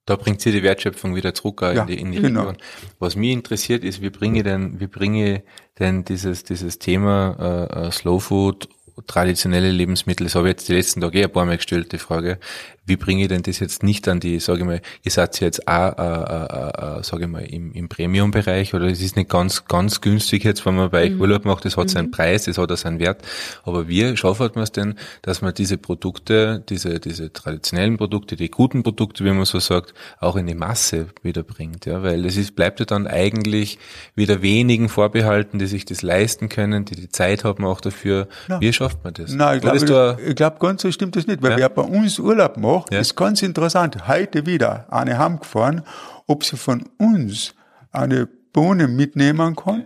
Da 0.06 0.16
bringt 0.16 0.42
sie 0.42 0.52
die 0.52 0.62
Wertschöpfung 0.62 1.14
wieder 1.14 1.32
zurück 1.32 1.62
Ja, 1.62 1.82
in 1.82 1.86
die, 1.86 1.98
in 1.98 2.12
die 2.12 2.20
genau. 2.20 2.40
Region. 2.40 2.58
Was 2.98 3.16
mich 3.16 3.30
interessiert 3.30 3.84
ist, 3.84 4.02
wie 4.02 4.10
bringe 4.10 4.38
ich 4.38 4.44
denn, 4.44 4.78
wie 4.78 4.86
bringe 4.86 5.42
denn 5.78 6.04
dieses, 6.04 6.44
dieses 6.44 6.78
Thema 6.78 7.68
äh, 7.72 7.86
äh, 7.86 7.90
Slow 7.90 8.20
Food, 8.20 8.68
traditionelle 9.06 9.70
Lebensmittel, 9.70 10.26
das 10.26 10.34
habe 10.34 10.48
ich 10.48 10.52
jetzt 10.52 10.68
die 10.68 10.74
letzten 10.74 11.00
Tage 11.00 11.20
eh 11.20 11.24
ein 11.24 11.32
paar 11.32 11.46
Mal 11.46 11.56
gestellt, 11.56 11.92
die 11.92 11.98
Frage, 11.98 12.38
wie 12.86 12.96
bringe 12.96 13.22
ich 13.22 13.28
denn 13.28 13.42
das 13.42 13.58
jetzt 13.60 13.82
nicht 13.82 14.06
an 14.08 14.20
die, 14.20 14.38
sage 14.40 14.60
ich 14.60 14.64
mal, 14.66 14.80
ihr 15.02 15.10
seid 15.10 15.38
ja 15.40 15.46
jetzt 15.46 15.66
auch, 15.66 15.98
äh, 15.98 16.02
äh, 16.02 16.98
äh, 16.98 17.02
sage 17.02 17.24
ich 17.24 17.28
mal, 17.28 17.44
im, 17.44 17.72
im 17.72 17.88
Premium-Bereich 17.88 18.74
oder 18.74 18.86
es 18.86 19.00
ist 19.00 19.16
nicht 19.16 19.30
ganz, 19.30 19.64
ganz 19.66 20.00
günstig 20.00 20.44
jetzt, 20.44 20.64
wenn 20.66 20.76
man 20.76 20.90
bei 20.90 21.04
euch 21.04 21.18
Urlaub 21.18 21.44
macht, 21.44 21.64
das 21.64 21.76
hat 21.76 21.90
seinen 21.90 22.10
Preis, 22.10 22.44
das 22.44 22.58
hat 22.58 22.70
auch 22.70 22.76
seinen 22.76 22.98
Wert, 22.98 23.22
aber 23.64 23.88
wie 23.88 24.16
schaffen 24.16 24.50
wir 24.54 24.62
es 24.62 24.72
denn, 24.72 24.94
dass 25.22 25.42
man 25.42 25.54
diese 25.54 25.78
Produkte, 25.78 26.62
diese, 26.68 27.00
diese 27.00 27.32
traditionellen 27.32 27.96
Produkte, 27.96 28.36
die 28.36 28.50
guten 28.50 28.82
Produkte, 28.82 29.24
wie 29.24 29.30
man 29.30 29.44
so 29.44 29.58
sagt, 29.60 29.94
auch 30.20 30.36
in 30.36 30.46
die 30.46 30.54
Masse 30.54 31.06
wieder 31.22 31.42
bringt, 31.42 31.86
ja, 31.86 32.02
weil 32.02 32.24
es 32.26 32.36
ist, 32.36 32.54
bleibt 32.56 32.80
ja 32.80 32.86
dann 32.86 33.06
eigentlich 33.06 33.78
wieder 34.14 34.42
wenigen 34.42 34.88
vorbehalten, 34.88 35.58
die 35.58 35.66
sich 35.66 35.84
das 35.84 36.02
leisten 36.02 36.48
können, 36.48 36.84
die 36.84 36.96
die 36.96 37.08
Zeit 37.08 37.44
haben 37.44 37.64
auch 37.64 37.80
dafür. 37.80 38.28
Wie 38.60 38.72
schafft 38.72 39.04
man 39.04 39.14
das? 39.14 39.32
Nein, 39.32 39.56
ich 39.56 39.84
glaube, 39.84 40.18
ich 40.26 40.34
glaube, 40.34 40.56
ganz 40.60 40.82
so 40.82 40.90
stimmt 40.92 41.16
das 41.16 41.26
nicht, 41.26 41.42
weil 41.42 41.52
Ja. 41.52 41.56
wer 41.56 41.68
bei 41.68 41.82
uns 41.82 42.18
Urlaub 42.18 42.56
macht, 42.56 42.73
Ja. 42.90 43.00
ist 43.00 43.16
ganz 43.16 43.42
interessant. 43.42 44.08
Heute 44.08 44.46
wieder 44.46 44.86
eine 44.92 45.18
heimgefahren, 45.18 45.82
ob 46.26 46.44
sie 46.44 46.56
von 46.56 46.84
uns 46.98 47.54
eine 47.92 48.26
Bohne 48.26 48.88
mitnehmen 48.88 49.56
kann 49.56 49.84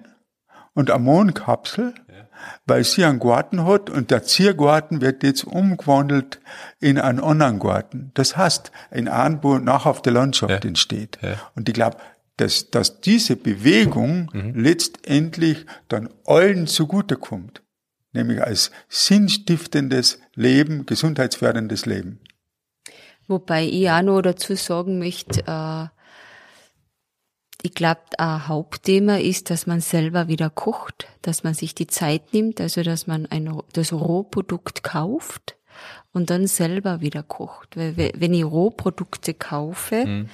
und 0.75 0.91
eine 0.91 1.03
Mondkapsel, 1.03 1.95
weil 2.67 2.85
sie 2.85 3.05
einen 3.05 3.19
Garten 3.19 3.65
hat 3.65 3.91
und 3.91 4.11
der 4.11 4.23
Ziergarten 4.23 5.01
wird 5.01 5.23
jetzt 5.23 5.45
umgewandelt 5.45 6.41
in 6.81 6.99
einen 6.99 7.21
anderen 7.21 7.59
Garten. 7.59 8.11
Das 8.15 8.37
heißt, 8.37 8.71
ein 8.91 9.09
Anbau 9.09 9.59
nachher 9.59 9.91
auf 9.91 10.03
der 10.03 10.13
Landschaft 10.13 10.65
Ja. 10.65 10.69
entsteht. 10.69 11.19
Ja. 11.23 11.35
Und 11.57 11.69
ich 11.69 11.75
glaube, 11.75 11.97
dass, 12.37 12.71
dass 12.71 13.01
diese 13.01 13.35
Bewegung 13.35 14.31
letztendlich 14.55 15.67
dann 15.89 16.09
allen 16.27 16.67
zugutekommt 16.67 17.63
nämlich 18.13 18.43
als 18.43 18.71
sinnstiftendes 18.89 20.19
Leben, 20.35 20.87
gesundheitsförderndes 20.87 21.87
Leben. 21.87 22.21
Wobei 23.29 23.67
ich 23.67 23.89
auch 23.91 24.03
noch 24.03 24.23
dazu 24.23 24.55
sagen 24.57 24.99
möchte, 24.99 25.45
äh, 25.47 25.87
ich 27.63 27.75
glaube, 27.75 28.01
ein 28.19 28.47
Hauptthema 28.49 29.17
ist, 29.19 29.51
dass 29.51 29.67
man 29.67 29.81
selber 29.81 30.29
wieder 30.29 30.49
kocht, 30.49 31.07
dass 31.23 31.43
man 31.45 31.55
sich 31.55 31.75
die 31.75 31.89
Zeit 31.89 32.33
nimmt, 32.33 32.61
also 32.61 32.83
dass 32.83 33.07
man 33.07 33.27
ein, 33.27 33.53
das 33.73 33.93
Rohprodukt 33.93 34.83
kauft 34.83 35.57
und 36.13 36.31
dann 36.31 36.47
selber 36.47 37.01
wieder 37.01 37.23
kocht. 37.23 37.77
Weil 37.77 37.97
we- 37.97 38.13
wenn 38.17 38.33
ich 38.33 38.45
Rohprodukte 38.45 39.35
kaufe, 39.35 40.05
Mhm. 40.07 40.29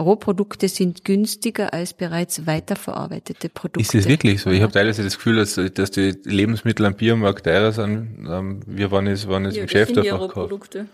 Rohprodukte 0.00 0.68
sind 0.68 1.04
günstiger 1.04 1.74
als 1.74 1.92
bereits 1.92 2.46
weiterverarbeitete 2.46 3.48
Produkte. 3.48 3.80
ist 3.80 3.92
das 3.94 4.08
wirklich 4.08 4.40
so? 4.40 4.50
Ich 4.50 4.62
habe 4.62 4.72
teilweise 4.72 5.02
das 5.04 5.16
Gefühl, 5.16 5.36
dass, 5.36 5.60
dass 5.74 5.90
die 5.90 6.14
Lebensmittel 6.24 6.86
am 6.86 6.94
Biomarkt 6.94 7.44
teurer 7.44 7.72
sind. 7.72 8.26
Ähm, 8.28 8.60
Wir 8.66 8.90
waren 8.92 9.06
jetzt, 9.08 9.28
waren 9.28 9.44
jetzt 9.44 9.56
im 9.56 9.64
Geschäft 9.66 9.98
einfach 9.98 10.20
gekauft. 10.20 10.34
Produkte. 10.48 10.86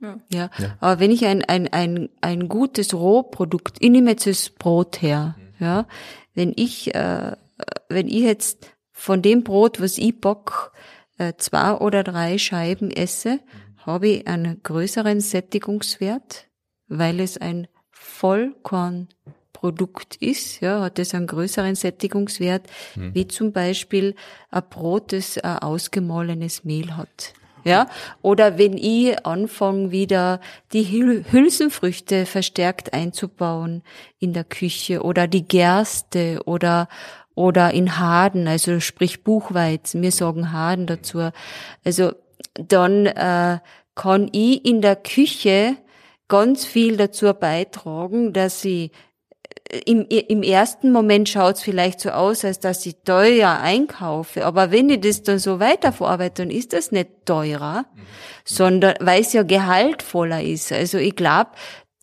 Ja. 0.00 0.18
Ja, 0.32 0.50
aber 0.80 1.00
wenn 1.00 1.10
ich 1.10 1.26
ein, 1.26 1.44
ein, 1.44 1.68
ein, 1.68 2.08
ein 2.20 2.48
gutes 2.48 2.94
Rohprodukt, 2.94 3.76
ich 3.80 3.90
nehme 3.90 4.12
jetzt 4.12 4.26
das 4.26 4.48
Brot 4.50 5.02
her, 5.02 5.36
ja, 5.58 5.86
wenn 6.34 6.52
ich, 6.56 6.94
äh, 6.94 7.36
wenn 7.88 8.08
ich 8.08 8.22
jetzt 8.22 8.72
von 8.92 9.20
dem 9.20 9.44
Brot, 9.44 9.80
was 9.80 9.98
ich 9.98 10.20
bock, 10.20 10.72
äh, 11.18 11.34
zwei 11.36 11.74
oder 11.74 12.02
drei 12.02 12.38
Scheiben 12.38 12.90
esse, 12.90 13.40
habe 13.78 14.08
ich 14.08 14.26
einen 14.26 14.62
größeren 14.62 15.20
Sättigungswert, 15.20 16.46
weil 16.88 17.20
es 17.20 17.36
ein 17.36 17.68
Vollkornprodukt 17.90 20.16
ist, 20.16 20.60
ja, 20.60 20.80
hat 20.80 20.98
es 20.98 21.14
einen 21.14 21.26
größeren 21.26 21.74
Sättigungswert, 21.74 22.66
wie 22.94 23.28
zum 23.28 23.52
Beispiel 23.52 24.14
ein 24.50 24.62
Brot, 24.68 25.12
das 25.12 25.36
ein 25.38 25.58
ausgemahlenes 25.58 26.64
Mehl 26.64 26.96
hat. 26.96 27.34
Ja, 27.64 27.88
oder 28.22 28.58
wenn 28.58 28.76
ich 28.76 29.26
anfange 29.26 29.90
wieder 29.90 30.40
die 30.72 30.84
Hül 30.84 31.24
Hülsenfrüchte 31.30 32.26
verstärkt 32.26 32.92
einzubauen 32.92 33.82
in 34.18 34.32
der 34.32 34.44
Küche 34.44 35.02
oder 35.02 35.26
die 35.26 35.46
Gerste 35.46 36.40
oder 36.46 36.88
oder 37.34 37.72
in 37.72 37.98
Haden, 37.98 38.48
also 38.48 38.80
sprich 38.80 39.24
Buchweizen, 39.24 40.02
wir 40.02 40.12
sagen 40.12 40.52
Haden 40.52 40.86
dazu. 40.86 41.30
Also 41.84 42.12
dann 42.54 43.06
äh, 43.06 43.58
kann 43.94 44.28
ich 44.32 44.64
in 44.64 44.82
der 44.82 44.96
Küche 44.96 45.76
ganz 46.28 46.64
viel 46.64 46.96
dazu 46.96 47.32
beitragen, 47.34 48.32
dass 48.32 48.62
sie 48.62 48.90
im, 49.84 50.06
im 50.08 50.42
ersten 50.42 50.90
Moment 50.90 51.28
schaut's 51.28 51.62
vielleicht 51.62 52.00
so 52.00 52.10
aus, 52.10 52.44
als 52.44 52.58
dass 52.60 52.84
ich 52.86 52.96
teuer 53.04 53.58
einkaufe. 53.62 54.44
Aber 54.44 54.70
wenn 54.70 54.88
ich 54.90 55.00
das 55.00 55.22
dann 55.22 55.38
so 55.38 55.60
weiterverarbeite, 55.60 56.42
dann 56.42 56.50
ist 56.50 56.72
das 56.72 56.90
nicht 56.92 57.10
teurer, 57.24 57.84
mhm. 57.94 58.00
sondern 58.44 58.94
weil 59.00 59.20
es 59.20 59.32
ja 59.32 59.42
gehaltvoller 59.42 60.42
ist. 60.42 60.72
Also 60.72 60.98
ich 60.98 61.14
glaube, 61.14 61.50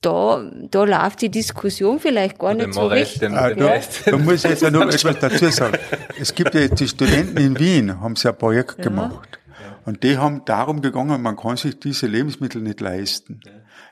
da, 0.01 0.49
da 0.69 0.83
läuft 0.83 1.21
die 1.21 1.29
Diskussion 1.29 1.99
vielleicht 1.99 2.37
gar 2.39 2.53
nicht 2.53 2.73
so 2.73 2.87
richtig. 2.87 3.31
Ah, 3.31 3.49
da, 3.49 3.79
da 4.05 4.17
muss 4.17 4.45
ich 4.45 4.51
jetzt 4.51 4.71
noch 4.71 4.81
etwas 4.81 5.19
dazu 5.19 5.49
sagen. 5.49 5.77
Es 6.19 6.33
gibt 6.33 6.53
ja 6.53 6.61
jetzt 6.61 6.79
die 6.79 6.87
Studenten 6.87 7.37
in 7.37 7.59
Wien, 7.59 7.99
haben 7.99 8.15
sie 8.15 8.29
ein 8.29 8.37
Projekt 8.37 8.77
ja. 8.77 8.83
gemacht. 8.85 9.39
Und 9.85 10.03
die 10.03 10.17
haben 10.17 10.43
darum 10.45 10.81
gegangen, 10.81 11.21
man 11.21 11.35
kann 11.35 11.57
sich 11.57 11.79
diese 11.79 12.07
Lebensmittel 12.07 12.61
nicht 12.61 12.81
leisten. 12.81 13.39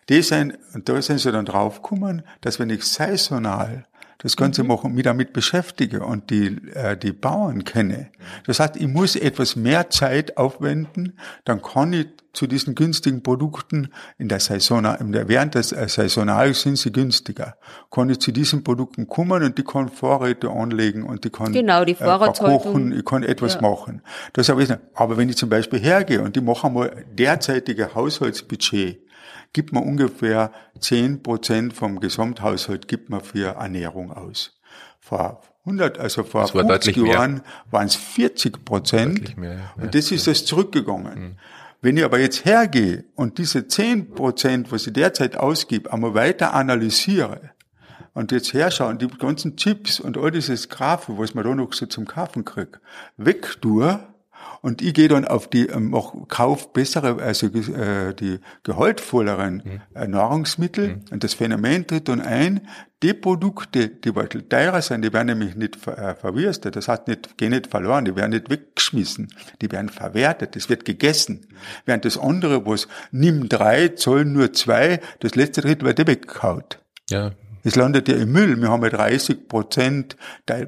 Die 0.10 0.22
sind, 0.22 0.58
und 0.74 0.88
da 0.88 1.02
sind 1.02 1.20
sie 1.20 1.32
dann 1.32 1.46
draufgekommen, 1.46 2.24
dass 2.42 2.60
wenn 2.60 2.70
ich 2.70 2.84
saisonal 2.84 3.86
das 4.20 4.38
Ganze 4.38 4.64
mhm. 4.64 4.70
machen, 4.70 4.94
mich 4.94 5.04
damit 5.04 5.34
beschäftige 5.34 6.04
und 6.04 6.30
die, 6.30 6.58
äh, 6.74 6.98
die 6.98 7.12
Bauern 7.12 7.64
kenne. 7.64 8.10
Das 8.46 8.60
heißt, 8.60 8.78
ich 8.78 8.88
muss 8.88 9.16
etwas 9.16 9.56
mehr 9.56 9.90
Zeit 9.90 10.38
aufwenden, 10.38 11.18
dann 11.44 11.62
kann 11.62 11.94
ich 11.94 12.08
zu 12.34 12.48
diesen 12.48 12.76
günstigen 12.76 13.24
Produkten 13.24 13.90
in 14.18 14.28
der 14.28 14.40
Saison, 14.40 14.84
in 15.00 15.12
der, 15.12 15.28
während 15.28 15.56
des 15.56 15.72
äh, 15.72 15.88
Saisonals 15.88 16.62
sind 16.62 16.78
sie 16.78 16.92
günstiger. 16.92 17.56
Kann 17.92 18.10
ich 18.10 18.20
zu 18.20 18.32
diesen 18.32 18.64
Produkten 18.64 19.08
kommen 19.08 19.44
und 19.44 19.58
die 19.58 19.64
kann 19.64 19.90
Vorräte 19.90 20.50
anlegen 20.50 21.04
und 21.04 21.24
die 21.24 21.30
kann 21.30 21.54
genau, 21.54 21.86
die 21.86 21.94
äh, 21.94 21.96
verkochen, 21.96 22.98
ich 22.98 23.06
kann 23.06 23.24
etwas 23.24 23.56
ja. 23.56 23.62
machen. 23.62 24.02
Das 24.34 24.50
habe 24.50 24.64
ich 24.64 24.70
nicht. 24.70 24.82
Aber 24.96 25.18
wenn 25.18 25.30
ich 25.30 25.38
zum 25.38 25.50
Beispiel 25.50 25.80
hergehe 25.80 26.22
und 26.22 26.36
die 26.36 26.42
mache 26.42 26.68
einmal 26.68 27.06
derzeitige 27.14 27.96
Haushaltsbudget, 27.96 29.05
gibt 29.56 29.72
man 29.72 29.84
ungefähr 29.84 30.52
zehn 30.82 31.24
Prozent 31.24 31.72
vom 31.72 32.02
Gesamthaushalt 32.02 32.90
gibt 32.90 33.10
man 33.10 33.22
für 33.22 33.56
Ernährung 33.56 34.12
aus. 34.12 34.60
Vor 35.00 35.42
100, 35.60 35.98
also 35.98 36.26
vor 36.26 36.46
50 36.46 36.98
Jahren 36.98 37.42
waren 37.72 37.88
es 37.88 37.96
40 37.96 38.66
Prozent. 38.66 39.38
Mehr, 39.38 39.54
ja. 39.54 39.74
Und 39.82 39.96
das 39.96 40.12
ist 40.12 40.28
es 40.28 40.46
zurückgegangen. 40.46 41.20
Mhm. 41.20 41.36
Wenn 41.82 41.96
ich 41.96 42.04
aber 42.04 42.20
jetzt 42.20 42.44
hergehe 42.44 43.06
und 43.16 43.38
diese 43.38 43.66
10 43.66 44.12
Prozent, 44.12 44.74
was 44.74 44.88
ich 44.88 44.94
derzeit 44.94 45.38
ausgebe, 45.38 45.94
einmal 45.94 46.14
weiter 46.16 46.54
analysiere 46.54 47.52
und 48.14 48.34
jetzt 48.34 48.52
herschauen, 48.52 48.98
die 48.98 49.08
ganzen 49.08 49.56
Chips 49.56 50.02
und 50.02 50.18
all 50.18 50.32
dieses 50.32 50.68
Grafen, 50.68 51.18
was 51.18 51.34
man 51.34 51.46
da 51.46 51.56
noch 51.56 51.72
so 51.72 51.86
zum 51.86 52.06
Kaufen 52.06 52.44
kriegt, 52.44 52.82
wegtue, 53.16 54.06
und 54.62 54.82
ich 54.82 54.94
gehe 54.94 55.08
dann 55.08 55.26
auf 55.26 55.48
die, 55.48 55.68
ähm, 55.68 55.94
auch 55.94 56.28
kauf 56.28 56.74
bessere, 56.74 57.22
also 57.22 57.48
äh, 57.48 58.14
die 58.14 58.40
gehaltvolleren 58.64 59.62
mhm. 59.64 59.82
äh, 59.94 60.08
Nahrungsmittel. 60.08 60.88
Mhm. 60.88 61.02
Und 61.12 61.24
das 61.24 61.34
Phänomen 61.34 61.86
tritt 61.86 62.08
dann 62.10 62.22
ein, 62.22 62.68
die 63.04 63.14
Produkte, 63.14 63.90
die 63.90 64.16
weit 64.16 64.50
teurer 64.50 64.82
sind, 64.82 65.04
die 65.04 65.14
werden 65.14 65.28
nämlich 65.28 65.56
nicht 65.56 65.76
ver 65.76 65.98
äh, 65.98 66.16
verwüstet, 66.16 66.76
das 66.76 66.88
heißt 66.88 67.08
nicht, 67.08 67.38
gehen 67.38 67.52
nicht 67.52 67.68
verloren, 67.68 68.06
die 68.06 68.16
werden 68.16 68.32
nicht 68.32 68.50
weggeschmissen, 68.50 69.28
die 69.62 69.72
werden 69.72 69.90
verwertet, 69.90 70.56
das 70.56 70.70
wird 70.70 70.86
gegessen. 70.86 71.46
Während 71.86 72.06
das 72.06 72.18
andere, 72.18 72.66
was 72.66 72.88
nimm 73.12 73.48
drei, 73.48 73.90
zollen 73.90 74.34
nur 74.34 74.54
zwei, 74.54 75.00
das 75.20 75.36
letzte 75.36 75.62
Drittel 75.62 75.86
wird 75.86 76.08
weggehaut. 76.08 76.80
Ja, 77.10 77.34
es 77.66 77.76
landet 77.76 78.08
ja 78.08 78.16
im 78.16 78.32
Müll. 78.32 78.62
Wir 78.62 78.70
haben 78.70 78.84
ja 78.84 78.90
30 78.90 79.48
Prozent 79.48 80.16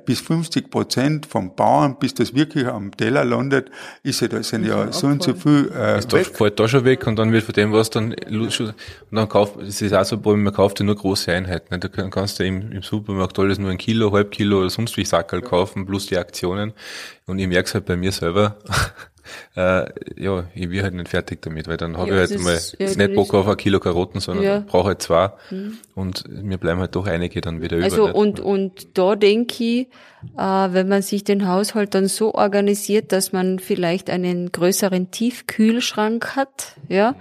bis 0.05 0.19
50 0.19 0.71
Prozent 0.71 1.25
vom 1.27 1.55
Bauern, 1.55 1.99
bis 1.99 2.15
das 2.15 2.33
wirklich 2.33 2.65
am 2.67 2.91
Teller 2.91 3.23
landet, 3.23 3.69
ist 4.01 4.21
ja, 4.21 4.27
da 4.27 4.41
sind 4.41 4.65
ja 4.65 4.91
so 4.91 5.07
und 5.07 5.21
so 5.21 5.35
viel, 5.35 5.71
äh, 5.71 6.01
das 6.01 6.11
weg. 6.11 6.35
fällt 6.35 6.59
da 6.59 6.67
schon 6.67 6.83
weg 6.85 7.05
und 7.05 7.17
dann 7.17 7.31
wird 7.31 7.43
von 7.43 7.53
dem 7.53 7.71
was 7.71 7.91
dann, 7.91 8.13
und 8.13 8.73
dann 9.11 9.29
kauft, 9.29 9.61
es 9.61 9.81
ist 9.81 9.93
auch 9.93 10.05
so, 10.05 10.17
man 10.17 10.51
kauft 10.51 10.79
ja 10.79 10.85
nur 10.85 10.95
große 10.95 11.31
Einheiten. 11.31 11.79
Da 11.79 11.87
kannst 11.87 12.39
du 12.39 12.43
im, 12.43 12.71
im 12.71 12.81
Supermarkt 12.81 13.37
alles 13.37 13.59
nur 13.59 13.69
ein 13.69 13.77
Kilo, 13.77 14.11
halb 14.11 14.31
Kilo 14.31 14.59
oder 14.61 14.69
sonst 14.71 14.97
wie 14.97 15.05
Sackerl 15.05 15.41
kaufen, 15.41 15.85
plus 15.85 16.07
die 16.07 16.17
Aktionen. 16.17 16.73
Und 17.27 17.37
ich 17.37 17.47
merke 17.47 17.67
es 17.67 17.73
halt 17.75 17.85
bei 17.85 17.95
mir 17.95 18.11
selber, 18.11 18.57
äh, 19.55 19.86
ja, 20.17 20.45
ich 20.53 20.69
bin 20.69 20.84
halt 20.84 20.93
nicht 20.93 21.09
fertig 21.09 21.41
damit, 21.41 21.67
weil 21.67 21.78
dann 21.78 21.97
habe 21.97 22.09
ja, 22.09 22.23
ich 22.23 22.32
halt 22.32 22.41
mal 22.41 22.59
ja, 22.80 22.88
nicht 22.88 23.15
Bock 23.15 23.34
auf 23.34 23.47
ein 23.47 23.57
Kilo 23.57 23.80
Karotten, 23.80 24.19
sondern 24.19 24.45
ja. 24.45 24.59
brauche 24.65 24.89
halt 24.89 25.01
zwei. 25.01 25.32
Mhm. 25.49 25.78
Und 25.95 26.43
mir 26.43 26.57
bleiben 26.57 26.80
halt 26.80 26.95
doch 26.95 27.07
einige 27.07 27.41
dann 27.41 27.61
wieder 27.61 27.78
also 27.78 27.97
über. 27.97 28.07
Also 28.07 28.19
und, 28.19 28.39
und 28.39 28.97
da 28.97 29.15
denke 29.15 29.63
ich, 29.63 29.88
äh, 30.38 30.41
wenn 30.71 30.88
man 30.88 31.01
sich 31.01 31.23
den 31.23 31.47
Haushalt 31.47 31.93
dann 31.93 32.07
so 32.07 32.34
organisiert, 32.34 33.11
dass 33.11 33.32
man 33.32 33.59
vielleicht 33.59 34.09
einen 34.09 34.51
größeren 34.51 35.11
Tiefkühlschrank 35.11 36.36
hat, 36.36 36.75
ja, 36.89 37.15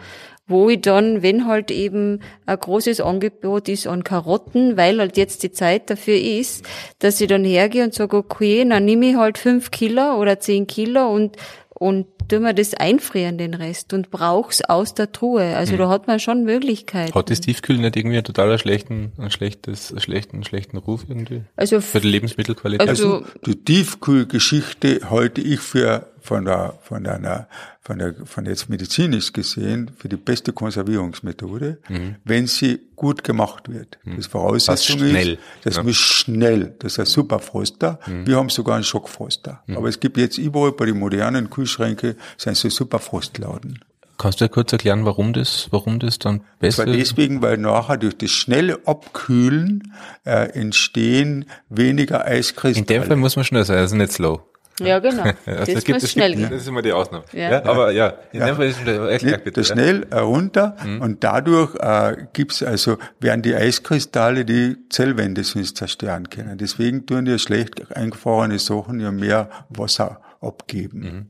wo 0.48 0.68
ich 0.70 0.80
dann, 0.80 1.22
wenn 1.22 1.46
halt 1.46 1.70
eben 1.70 2.20
ein 2.46 2.58
großes 2.58 3.00
Angebot 3.00 3.68
ist 3.68 3.86
an 3.86 4.04
Karotten, 4.04 4.76
weil 4.76 4.98
halt 4.98 5.16
jetzt 5.16 5.42
die 5.42 5.50
Zeit 5.50 5.90
dafür 5.90 6.16
ist, 6.16 6.64
dass 7.00 7.20
ich 7.20 7.26
dann 7.26 7.44
hergehe 7.44 7.82
und 7.82 7.94
sage, 7.94 8.16
okay, 8.16 8.64
dann 8.68 8.84
nehme 8.84 9.10
ich 9.10 9.16
halt 9.16 9.38
fünf 9.38 9.70
Kilo 9.70 10.16
oder 10.20 10.38
zehn 10.38 10.66
Kilo 10.66 11.08
und 11.08 11.36
und 11.78 12.06
tun 12.28 12.42
wir 12.42 12.54
das 12.54 12.72
einfrieren, 12.72 13.36
den 13.36 13.52
Rest, 13.52 13.92
und 13.92 14.10
brauch's 14.10 14.62
aus 14.62 14.94
der 14.94 15.12
Truhe. 15.12 15.56
Also 15.56 15.74
mhm. 15.74 15.78
da 15.78 15.88
hat 15.90 16.06
man 16.06 16.18
schon 16.20 16.44
Möglichkeiten. 16.44 17.14
Hat 17.14 17.30
das 17.30 17.40
Tiefkühl 17.40 17.76
nicht 17.76 17.96
irgendwie 17.96 18.16
einen 18.16 18.24
total 18.24 18.58
schlechten, 18.58 19.12
einen 19.18 19.30
schlechtes, 19.30 19.90
einen 19.90 20.00
schlechten, 20.00 20.42
schlechten 20.44 20.78
Ruf 20.78 21.04
irgendwie? 21.06 21.42
Also 21.54 21.82
für 21.82 22.00
die 22.00 22.08
Lebensmittelqualität? 22.08 22.88
Also, 22.88 23.16
also 23.18 23.26
die 23.44 23.62
Tiefkühlgeschichte 23.62 25.10
halte 25.10 25.42
ich 25.42 25.60
für 25.60 26.06
von 26.22 26.46
der, 26.46 26.78
von 26.82 27.06
einer, 27.06 27.46
von 27.86 28.00
der, 28.00 28.14
von 28.24 28.46
jetzt 28.46 28.68
medizinisch 28.68 29.32
gesehen 29.32 29.92
für 29.96 30.08
die 30.08 30.16
beste 30.16 30.52
Konservierungsmethode, 30.52 31.78
mhm. 31.88 32.16
wenn 32.24 32.48
sie 32.48 32.80
gut 32.96 33.22
gemacht 33.22 33.68
wird. 33.68 33.98
Mhm. 34.02 34.16
Das 34.16 34.26
Voraussetzung 34.26 34.98
das 34.98 35.24
ist, 35.24 35.38
das 35.62 35.76
ja. 35.76 35.82
muss 35.84 35.96
schnell, 35.96 36.74
das 36.80 36.94
ist 36.94 36.98
ein 36.98 37.06
super 37.06 37.38
Froster. 37.38 38.00
Mhm. 38.06 38.26
Wir 38.26 38.36
haben 38.38 38.48
sogar 38.48 38.74
einen 38.74 38.82
Schockfroster. 38.82 39.62
Mhm. 39.66 39.76
Aber 39.76 39.88
es 39.88 40.00
gibt 40.00 40.16
jetzt 40.16 40.36
überall 40.36 40.72
bei 40.72 40.86
den 40.86 40.98
modernen 40.98 41.48
Kühlschränke, 41.48 42.16
sind 42.36 42.56
so 42.56 42.68
super 42.70 42.98
Frostladen. 42.98 43.78
Kannst 44.18 44.40
du 44.40 44.48
kurz 44.48 44.72
erklären, 44.72 45.04
warum 45.04 45.32
das, 45.32 45.68
warum 45.70 46.00
das 46.00 46.18
dann 46.18 46.40
besser 46.58 46.68
ist? 46.68 46.78
Das 46.78 46.86
war 46.86 46.86
deswegen, 46.86 47.42
weil 47.42 47.58
nachher 47.58 47.98
durch 47.98 48.18
das 48.18 48.30
schnelle 48.30 48.80
Abkühlen 48.84 49.92
äh, 50.24 50.48
entstehen 50.58 51.44
weniger 51.68 52.24
Eiskristalle. 52.24 52.78
In 52.78 52.86
dem 52.86 53.04
Fall 53.04 53.16
muss 53.16 53.36
man 53.36 53.44
schnell 53.44 53.64
sein, 53.64 53.78
also 53.78 53.94
nicht 53.94 54.12
slow. 54.12 54.40
Ja, 54.80 54.98
genau. 54.98 55.24
Das, 55.46 55.68
das 55.68 55.84
gibt 55.84 56.02
es 56.02 56.12
schnell 56.12 56.34
gehen. 56.34 56.50
Das 56.50 56.62
ist 56.62 56.68
immer 56.68 56.82
die 56.82 56.92
Ausnahme. 56.92 57.24
Ja. 57.32 57.50
ja 57.50 57.64
aber 57.64 57.92
ja, 57.92 58.14
in 58.32 58.40
ja. 58.40 58.46
dem 58.46 58.56
Fall 58.56 58.66
ist 58.66 58.80
es 58.80 58.86
erklärt 58.86 59.44
bitte. 59.44 59.60
Das 59.60 59.68
schnell 59.68 60.04
runter 60.12 60.76
mhm. 60.84 61.00
und 61.00 61.24
dadurch 61.24 61.74
äh, 61.76 62.26
gibt's 62.32 62.62
also, 62.62 62.98
werden 63.20 63.42
die 63.42 63.54
Eiskristalle 63.54 64.44
die 64.44 64.76
Zellwände 64.90 65.44
sonst 65.44 65.76
zerstören 65.76 66.28
können. 66.28 66.58
Deswegen 66.58 67.06
tun 67.06 67.24
die 67.24 67.38
schlecht 67.38 67.96
eingefrorene 67.96 68.58
Sachen 68.58 69.00
ja 69.00 69.10
mehr 69.12 69.48
Wasser 69.70 70.20
abgeben. 70.40 71.00
Mhm. 71.00 71.26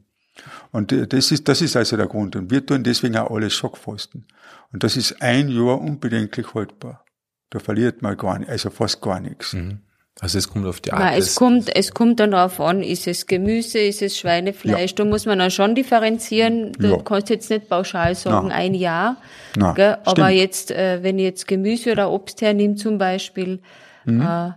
Und 0.72 0.92
äh, 0.92 1.06
das 1.06 1.30
ist, 1.30 1.48
das 1.48 1.62
ist 1.62 1.76
also 1.76 1.96
der 1.96 2.06
Grund. 2.06 2.36
Und 2.36 2.50
wir 2.50 2.64
tun 2.64 2.82
deswegen 2.82 3.16
auch 3.16 3.30
alles 3.30 3.54
Schockfasten. 3.54 4.26
Und 4.72 4.82
das 4.82 4.96
ist 4.96 5.22
ein 5.22 5.48
Jahr 5.48 5.80
unbedenklich 5.80 6.54
haltbar. 6.54 7.04
Da 7.50 7.60
verliert 7.60 8.02
man 8.02 8.16
gar 8.16 8.38
nicht, 8.38 8.50
also 8.50 8.70
fast 8.70 9.00
gar 9.00 9.20
nichts. 9.20 9.52
Mhm. 9.52 9.80
Also 10.18 10.38
es 10.38 10.48
kommt 10.48 10.66
auf 10.66 10.80
die 10.80 10.92
Art. 10.92 11.02
Nein, 11.02 11.18
es 11.18 11.34
kommt, 11.34 11.76
es 11.76 11.92
kommt 11.92 12.20
dann 12.20 12.30
darauf 12.30 12.58
an, 12.58 12.82
ist 12.82 13.06
es 13.06 13.26
Gemüse, 13.26 13.78
ist 13.78 14.00
es 14.00 14.18
Schweinefleisch, 14.18 14.92
ja. 14.92 14.96
da 14.96 15.04
muss 15.04 15.26
man 15.26 15.38
dann 15.38 15.50
schon 15.50 15.74
differenzieren. 15.74 16.72
Du 16.72 16.88
ja. 16.88 16.96
kannst 17.02 17.28
jetzt 17.28 17.50
nicht 17.50 17.68
pauschal 17.68 18.14
sagen, 18.14 18.48
Nein. 18.48 18.56
ein 18.56 18.74
Jahr. 18.74 19.18
Nein, 19.56 19.74
gell? 19.74 19.98
Aber 20.04 20.30
jetzt, 20.30 20.70
äh, 20.70 21.02
wenn 21.02 21.18
ich 21.18 21.24
jetzt 21.24 21.46
Gemüse 21.46 21.92
oder 21.92 22.10
Obst 22.10 22.40
hernehme 22.40 22.76
zum 22.76 22.96
Beispiel, 22.96 23.60
mhm. 24.06 24.22
äh, 24.22 24.50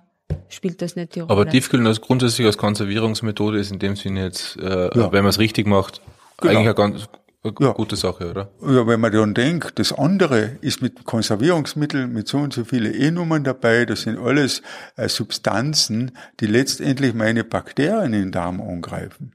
spielt 0.47 0.82
das 0.82 0.95
nicht 0.95 1.16
die 1.16 1.20
Rolle. 1.20 1.32
Aber 1.32 1.49
Tiefkühlen 1.49 1.88
als 1.88 1.99
grundsätzlich 1.99 2.47
als 2.47 2.57
Konservierungsmethode 2.57 3.60
ist 3.60 3.70
in 3.72 3.80
dem 3.80 3.97
Sinne 3.97 4.24
jetzt, 4.24 4.55
äh, 4.57 4.97
ja. 4.97 5.12
wenn 5.12 5.24
man 5.24 5.30
es 5.30 5.39
richtig 5.39 5.68
macht, 5.68 6.01
genau. 6.38 6.53
eigentlich 6.53 6.68
eine 6.68 6.76
ganz 6.76 7.10
eine 7.41 7.53
ja. 7.59 7.71
gute 7.71 7.95
Sache, 7.95 8.29
oder? 8.29 8.51
Ja, 8.61 8.85
wenn 8.85 8.99
man 8.99 9.13
dann 9.13 9.33
denkt, 9.33 9.79
das 9.79 9.93
andere 9.93 10.57
ist 10.61 10.81
mit 10.81 11.05
Konservierungsmitteln, 11.05 12.11
mit 12.11 12.27
so 12.27 12.37
und 12.37 12.53
so 12.53 12.65
viele 12.65 12.91
E-Nummern 12.91 13.45
dabei, 13.45 13.85
das 13.85 14.01
sind 14.01 14.19
alles 14.19 14.61
äh, 14.97 15.07
Substanzen, 15.07 16.11
die 16.41 16.47
letztendlich 16.47 17.13
meine 17.13 17.45
Bakterien 17.45 18.13
in 18.13 18.21
den 18.23 18.31
Darm 18.31 18.59
angreifen. 18.59 19.31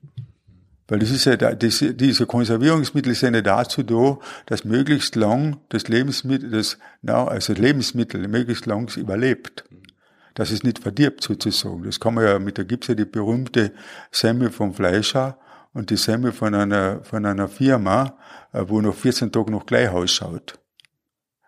Weil 0.86 0.98
das 0.98 1.10
ist 1.10 1.24
ja, 1.24 1.36
da, 1.36 1.54
das, 1.54 1.82
diese 1.82 2.26
Konservierungsmittel 2.26 3.14
sind 3.14 3.34
ja 3.34 3.40
dazu 3.40 3.82
da, 3.82 4.18
dass 4.46 4.64
möglichst 4.64 5.16
lang 5.16 5.56
das 5.70 5.88
Lebensmittel, 5.88 6.50
das, 6.50 6.78
na, 7.00 7.26
also 7.26 7.54
Lebensmittel 7.54 8.28
möglichst 8.28 8.66
lang 8.66 8.94
überlebt. 8.96 9.64
Dass 10.34 10.50
es 10.50 10.64
nicht 10.64 10.80
verdirbt 10.80 11.22
sozusagen. 11.22 11.84
Das 11.84 12.00
kann 12.00 12.14
man 12.14 12.24
ja 12.24 12.38
mit, 12.40 12.58
da 12.58 12.64
gibt's 12.64 12.88
ja 12.88 12.94
die 12.94 13.04
berühmte 13.04 13.70
Semmel 14.10 14.50
vom 14.50 14.74
Fleischer, 14.74 15.38
und 15.74 15.90
die 15.90 15.96
Semmel 15.96 16.32
von 16.32 16.54
einer, 16.54 17.02
von 17.02 17.26
einer 17.26 17.48
Firma, 17.48 18.16
äh, 18.52 18.64
wo 18.66 18.80
noch 18.80 18.94
14 18.94 19.30
Tage 19.30 19.50
noch 19.50 19.66
gleich 19.66 19.90
ausschaut. 19.90 20.58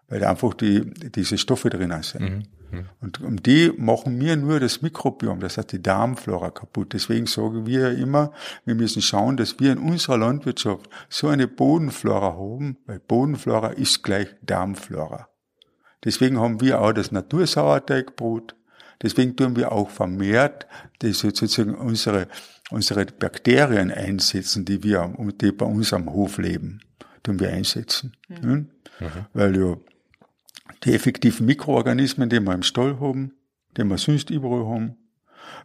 Weil 0.09 0.25
einfach 0.25 0.55
die, 0.55 0.91
diese 1.11 1.39
Stoffe 1.39 1.71
drinnen 1.71 2.03
sind. 2.03 2.23
Mhm. 2.23 2.43
Mhm. 2.71 2.89
Und 3.01 3.21
um 3.23 3.43
die 3.43 3.73
machen 3.77 4.21
wir 4.21 4.37
nur 4.37 4.61
das 4.61 4.83
Mikrobiom, 4.83 5.41
das 5.41 5.59
heißt 5.59 5.73
die 5.73 5.83
Darmflora 5.83 6.51
kaputt. 6.51 6.93
Deswegen 6.93 7.27
sagen 7.27 7.67
wir 7.67 7.93
ja 7.93 7.99
immer, 7.99 8.33
wir 8.65 8.75
müssen 8.75 9.03
schauen, 9.03 9.37
dass 9.37 9.59
wir 9.61 9.73
in 9.73 9.79
unserer 9.79 10.19
Landwirtschaft 10.19 10.89
so 11.09 11.29
eine 11.29 11.49
Bodenflora 11.49 12.35
haben, 12.35 12.77
weil 12.87 12.99
Bodenflora 12.99 13.69
ist 13.69 14.03
gleich 14.03 14.29
Darmflora. 14.43 15.29
Deswegen 16.05 16.39
haben 16.39 16.61
wir 16.61 16.81
auch 16.81 16.93
das 16.93 17.13
Natursauerteigbrot. 17.13 18.55
Deswegen 19.03 19.37
tun 19.37 19.57
wir 19.57 19.73
auch 19.73 19.91
vermehrt 19.91 20.67
die 21.03 21.13
sozusagen 21.13 21.75
unsere, 21.75 22.29
unsere 22.71 23.07
Bakterien 23.07 23.91
einsetzen, 23.91 24.65
die 24.65 24.83
wir, 24.83 25.15
die 25.41 25.53
bei 25.53 25.67
uns 25.67 25.93
am 25.93 26.11
Hof 26.13 26.39
leben, 26.39 26.81
tun 27.23 27.41
wir 27.41 27.51
einsetzen. 27.51 28.17
Mhm. 28.29 28.71
Mhm. 29.01 29.27
Weil 29.33 29.57
ja 29.57 29.77
die 30.85 30.95
effektiven 30.95 31.47
Mikroorganismen, 31.47 32.29
die 32.29 32.41
wir 32.41 32.55
im 32.55 32.63
Stall 32.63 33.01
haben, 33.01 33.33
die 33.77 33.85
wir 33.85 33.99
sonst 33.99 34.31
überall 34.31 34.67
haben, 34.67 34.97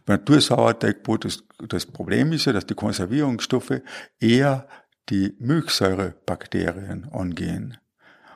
beim 0.06 0.18
Natursauerteigbrot, 0.18 1.24
das, 1.24 1.44
das 1.68 1.86
Problem 1.86 2.32
ist 2.32 2.44
ja, 2.44 2.52
dass 2.52 2.66
die 2.66 2.74
Konservierungsstoffe 2.74 3.82
eher 4.20 4.68
die 5.08 5.34
Milchsäurebakterien 5.38 7.08
angehen. 7.10 7.78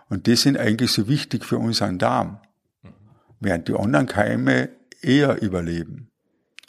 Und 0.08 0.26
die 0.26 0.36
sind 0.36 0.56
eigentlich 0.56 0.92
so 0.92 1.08
wichtig 1.08 1.44
für 1.44 1.58
unseren 1.58 1.98
Darm, 1.98 2.40
während 3.40 3.68
die 3.68 3.74
anderen 3.74 4.06
Keime 4.06 4.70
eher 5.02 5.40
überleben. 5.42 6.10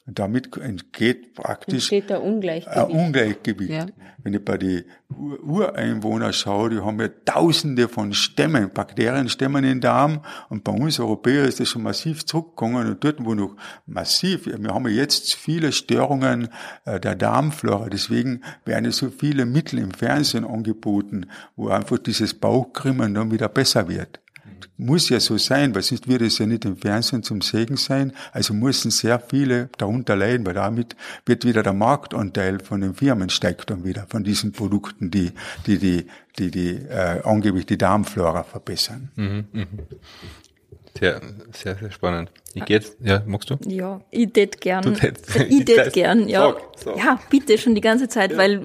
Und 0.07 0.19
damit 0.19 0.55
entgeht 0.55 1.33
praktisch 1.33 1.91
Entsteht 1.91 2.11
ein 2.13 2.21
Ungleichgewicht. 2.21 2.77
Ein 2.77 2.91
Ungleichgewicht. 2.91 3.71
Ja. 3.71 3.85
Wenn 4.23 4.33
ich 4.33 4.43
bei 4.43 4.57
den 4.57 4.85
Ureinwohnern 5.09 6.31
schaue, 6.31 6.69
die 6.69 6.79
haben 6.79 6.97
ja 7.01 7.09
tausende 7.25 7.89
von 7.89 8.13
Stämmen, 8.13 8.69
Bakterienstämmen 8.73 9.65
im 9.65 9.81
Darm. 9.81 10.21
Und 10.47 10.63
bei 10.63 10.71
uns 10.71 10.97
Europäer 11.01 11.43
ist 11.43 11.59
das 11.59 11.67
schon 11.67 11.83
massiv 11.83 12.25
zurückgegangen. 12.25 12.87
Und 12.87 13.03
dort, 13.03 13.23
wo 13.25 13.35
noch 13.35 13.57
massiv, 13.85 14.45
wir 14.45 14.73
haben 14.73 14.87
ja 14.87 14.93
jetzt 14.93 15.35
viele 15.35 15.73
Störungen 15.73 16.47
äh, 16.85 17.01
der 17.01 17.15
Darmflora. 17.15 17.89
Deswegen 17.89 18.41
werden 18.63 18.89
so 18.93 19.09
viele 19.09 19.45
Mittel 19.45 19.77
im 19.77 19.91
Fernsehen 19.91 20.45
angeboten, 20.45 21.25
wo 21.57 21.67
einfach 21.67 21.97
dieses 21.97 22.33
Bauchkrimmen 22.33 23.13
dann 23.13 23.31
wieder 23.31 23.49
besser 23.49 23.89
wird 23.89 24.21
muss 24.77 25.09
ja 25.09 25.19
so 25.19 25.37
sein, 25.37 25.73
weil 25.73 25.81
sonst 25.81 26.07
würde 26.07 26.27
es 26.27 26.37
ja 26.37 26.45
nicht 26.45 26.65
im 26.65 26.77
Fernsehen 26.77 27.23
zum 27.23 27.41
Segen 27.41 27.77
sein. 27.77 28.13
Also 28.31 28.53
müssen 28.53 28.91
sehr 28.91 29.19
viele 29.19 29.69
darunter 29.77 30.15
leiden, 30.15 30.45
weil 30.45 30.53
damit 30.53 30.95
wird 31.25 31.45
wieder 31.45 31.63
der 31.63 31.73
Marktanteil 31.73 32.59
von 32.59 32.81
den 32.81 32.93
Firmen 32.93 33.29
steigt 33.29 33.69
dann 33.69 33.83
wieder, 33.83 34.05
von 34.07 34.23
diesen 34.23 34.51
Produkten, 34.51 35.09
die 35.09 35.31
die, 35.65 35.79
die, 35.79 36.07
die, 36.37 36.51
die 36.51 36.69
äh, 36.69 37.21
angeblich 37.23 37.65
die 37.65 37.77
Darmflora 37.77 38.43
verbessern. 38.43 39.09
Mhm, 39.15 39.45
mh. 39.51 39.67
Sehr, 40.97 41.21
sehr, 41.51 41.75
sehr 41.75 41.91
spannend. 41.91 42.31
Ich 42.55 42.65
geh 42.65 42.73
jetzt, 42.73 42.97
ja, 43.03 43.21
magst 43.25 43.51
du? 43.51 43.57
Ja, 43.67 44.01
ich 44.09 44.31
tät 44.33 44.59
gern. 44.59 44.97
Ich 45.47 45.65
tät 45.65 45.93
gern, 45.93 46.27
ja. 46.27 46.53
Sag, 46.53 46.61
sag. 46.75 46.97
Ja, 46.97 47.19
bitte, 47.29 47.57
schon 47.59 47.75
die 47.75 47.81
ganze 47.81 48.07
Zeit, 48.07 48.31
ja. 48.31 48.37
weil 48.37 48.61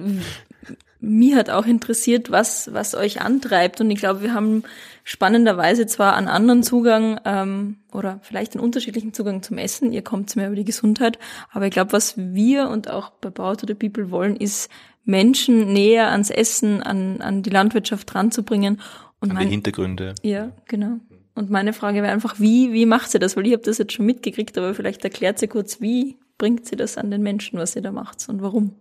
mir 1.03 1.35
hat 1.35 1.49
auch 1.49 1.65
interessiert, 1.65 2.31
was, 2.31 2.73
was 2.73 2.95
euch 2.95 3.21
antreibt. 3.21 3.81
Und 3.81 3.91
ich 3.91 3.99
glaube, 3.99 4.23
wir 4.23 4.33
haben 4.33 4.63
spannenderweise 5.03 5.85
zwar 5.85 6.15
einen 6.15 6.29
anderen 6.29 6.63
Zugang 6.63 7.19
ähm, 7.25 7.75
oder 7.91 8.19
vielleicht 8.23 8.53
einen 8.53 8.63
unterschiedlichen 8.63 9.13
Zugang 9.13 9.43
zum 9.43 9.57
Essen. 9.57 9.91
Ihr 9.91 10.01
kommt 10.01 10.33
mehr 10.37 10.47
über 10.47 10.55
die 10.55 10.63
Gesundheit. 10.63 11.19
Aber 11.51 11.65
ich 11.65 11.71
glaube, 11.71 11.91
was 11.91 12.17
wir 12.17 12.69
und 12.69 12.89
auch 12.89 13.09
bei 13.09 13.29
Bau 13.29 13.53
to 13.55 13.67
the 13.67 13.73
People 13.73 14.11
wollen, 14.11 14.37
ist 14.37 14.71
Menschen 15.03 15.73
näher 15.73 16.09
ans 16.09 16.29
Essen, 16.29 16.81
an, 16.81 17.21
an 17.21 17.43
die 17.43 17.49
Landwirtschaft 17.49 18.15
ranzubringen. 18.15 18.79
Und 19.19 19.31
an 19.31 19.35
mein, 19.35 19.47
die 19.47 19.51
Hintergründe. 19.51 20.15
Ja, 20.21 20.51
genau. 20.69 20.99
Und 21.35 21.49
meine 21.49 21.73
Frage 21.73 22.01
wäre 22.01 22.13
einfach, 22.13 22.39
wie, 22.39 22.71
wie 22.71 22.85
macht 22.85 23.11
sie 23.11 23.19
das? 23.19 23.35
Weil 23.35 23.45
ich 23.47 23.53
habe 23.53 23.63
das 23.63 23.77
jetzt 23.77 23.91
schon 23.91 24.05
mitgekriegt, 24.05 24.57
aber 24.57 24.73
vielleicht 24.73 25.03
erklärt 25.03 25.37
sie 25.37 25.47
kurz, 25.47 25.81
wie 25.81 26.15
bringt 26.37 26.65
sie 26.65 26.77
das 26.77 26.97
an 26.97 27.11
den 27.11 27.23
Menschen, 27.23 27.59
was 27.59 27.73
sie 27.73 27.81
da 27.81 27.91
macht 27.91 28.29
und 28.29 28.41
warum? 28.41 28.75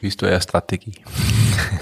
Wie 0.00 0.08
ist 0.08 0.22
eure 0.22 0.40
Strategie? 0.40 0.94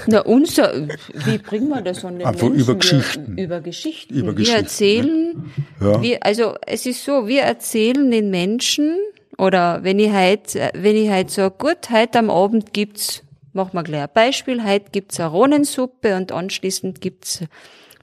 Na, 0.07 0.21
unser, 0.21 0.89
wie 1.15 1.39
bringen 1.39 1.69
wir 1.69 1.83
das 1.83 2.05
an 2.05 2.19
den 2.19 2.27
Einfach 2.27 2.49
Menschen? 2.49 2.61
über 2.61 2.75
Geschichten. 2.75 3.37
Wir, 3.37 3.45
über 3.45 3.61
Geschichten. 3.61 4.15
Über 4.15 4.37
wir 4.37 4.55
erzählen, 4.55 5.53
ne? 5.79 5.87
ja. 5.89 6.03
wir, 6.03 6.23
also 6.25 6.57
es 6.67 6.87
ist 6.87 7.05
so, 7.05 7.29
wir 7.29 7.43
erzählen 7.43 8.11
den 8.11 8.31
Menschen, 8.31 8.97
oder 9.37 9.85
wenn 9.85 10.01
ich 10.01 10.13
heute, 10.13 10.71
wenn 10.75 10.97
ich 10.97 11.11
heute 11.11 11.31
sage, 11.31 11.55
gut, 11.59 11.91
heute 11.91 12.19
am 12.19 12.31
Abend 12.31 12.73
gibt's, 12.73 13.23
machen 13.53 13.75
wir 13.75 13.85
gleich 13.85 14.03
ein 14.03 14.11
Beispiel, 14.13 14.65
heute 14.65 14.91
gibt's 14.91 15.21
eine 15.21 15.31
Rohnensuppe 15.31 16.17
und 16.17 16.33
anschließend 16.33 17.01
gibt's 17.01 17.45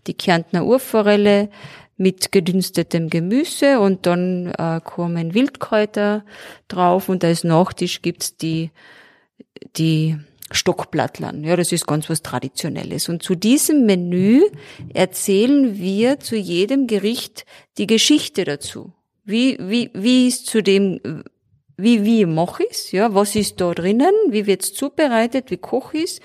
die 0.08 0.14
Kärntner 0.14 0.66
Urforelle 0.66 1.50
mit 1.98 2.32
gedünstetem 2.32 3.10
Gemüse 3.10 3.80
und 3.80 4.06
dann 4.06 4.54
äh, 4.58 4.80
kommen 4.82 5.34
Wildkräuter 5.34 6.24
drauf 6.68 7.10
und 7.10 7.24
als 7.24 7.44
Nachtisch 7.44 8.02
gibt's 8.02 8.38
die 8.38 8.72
die 9.78 10.18
Stockblattlern. 10.52 11.44
Ja, 11.44 11.56
das 11.56 11.72
ist 11.72 11.88
ganz 11.88 12.10
was 12.10 12.22
Traditionelles. 12.22 13.10
Und 13.10 13.24
zu 13.24 13.36
diesem 13.36 13.86
Menü 13.86 14.44
erzählen 14.94 15.78
wir 15.78 16.20
zu 16.20 16.36
jedem 16.36 16.88
Gericht 16.88 17.46
die 17.78 17.88
Geschichte 17.88 18.44
dazu. 18.44 18.94
Wie, 19.24 19.58
wie, 19.60 19.90
wie 19.94 20.28
ist 20.28 20.46
zu 20.46 20.62
dem, 20.62 21.00
wie, 21.78 22.06
wie 22.06 22.26
mache 22.26 22.64
ich's? 22.64 22.92
Ja, 22.92 23.14
was 23.16 23.36
ist 23.36 23.60
da 23.60 23.74
drinnen? 23.74 24.14
Wie 24.30 24.46
wird's 24.46 24.74
zubereitet? 24.74 25.50
Wie 25.50 25.58
koche 25.58 25.98
ich's? 25.98 26.20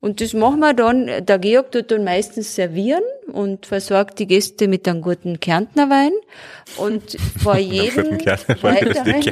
Und 0.00 0.20
das 0.20 0.34
machen 0.34 0.60
wir 0.60 0.74
dann, 0.74 1.24
der 1.24 1.38
Georg 1.38 1.72
tut 1.72 1.90
dann 1.90 2.04
meistens 2.04 2.54
servieren 2.54 3.02
und 3.32 3.66
versorgt 3.66 4.18
die 4.18 4.26
Gäste 4.26 4.68
mit 4.68 4.86
einem 4.86 5.00
guten 5.00 5.40
Kärntner 5.40 5.88
Wein. 5.90 6.12
Und 6.78 7.16
vor 7.42 7.56
jedem 7.56 8.18
weiteren, 8.18 9.22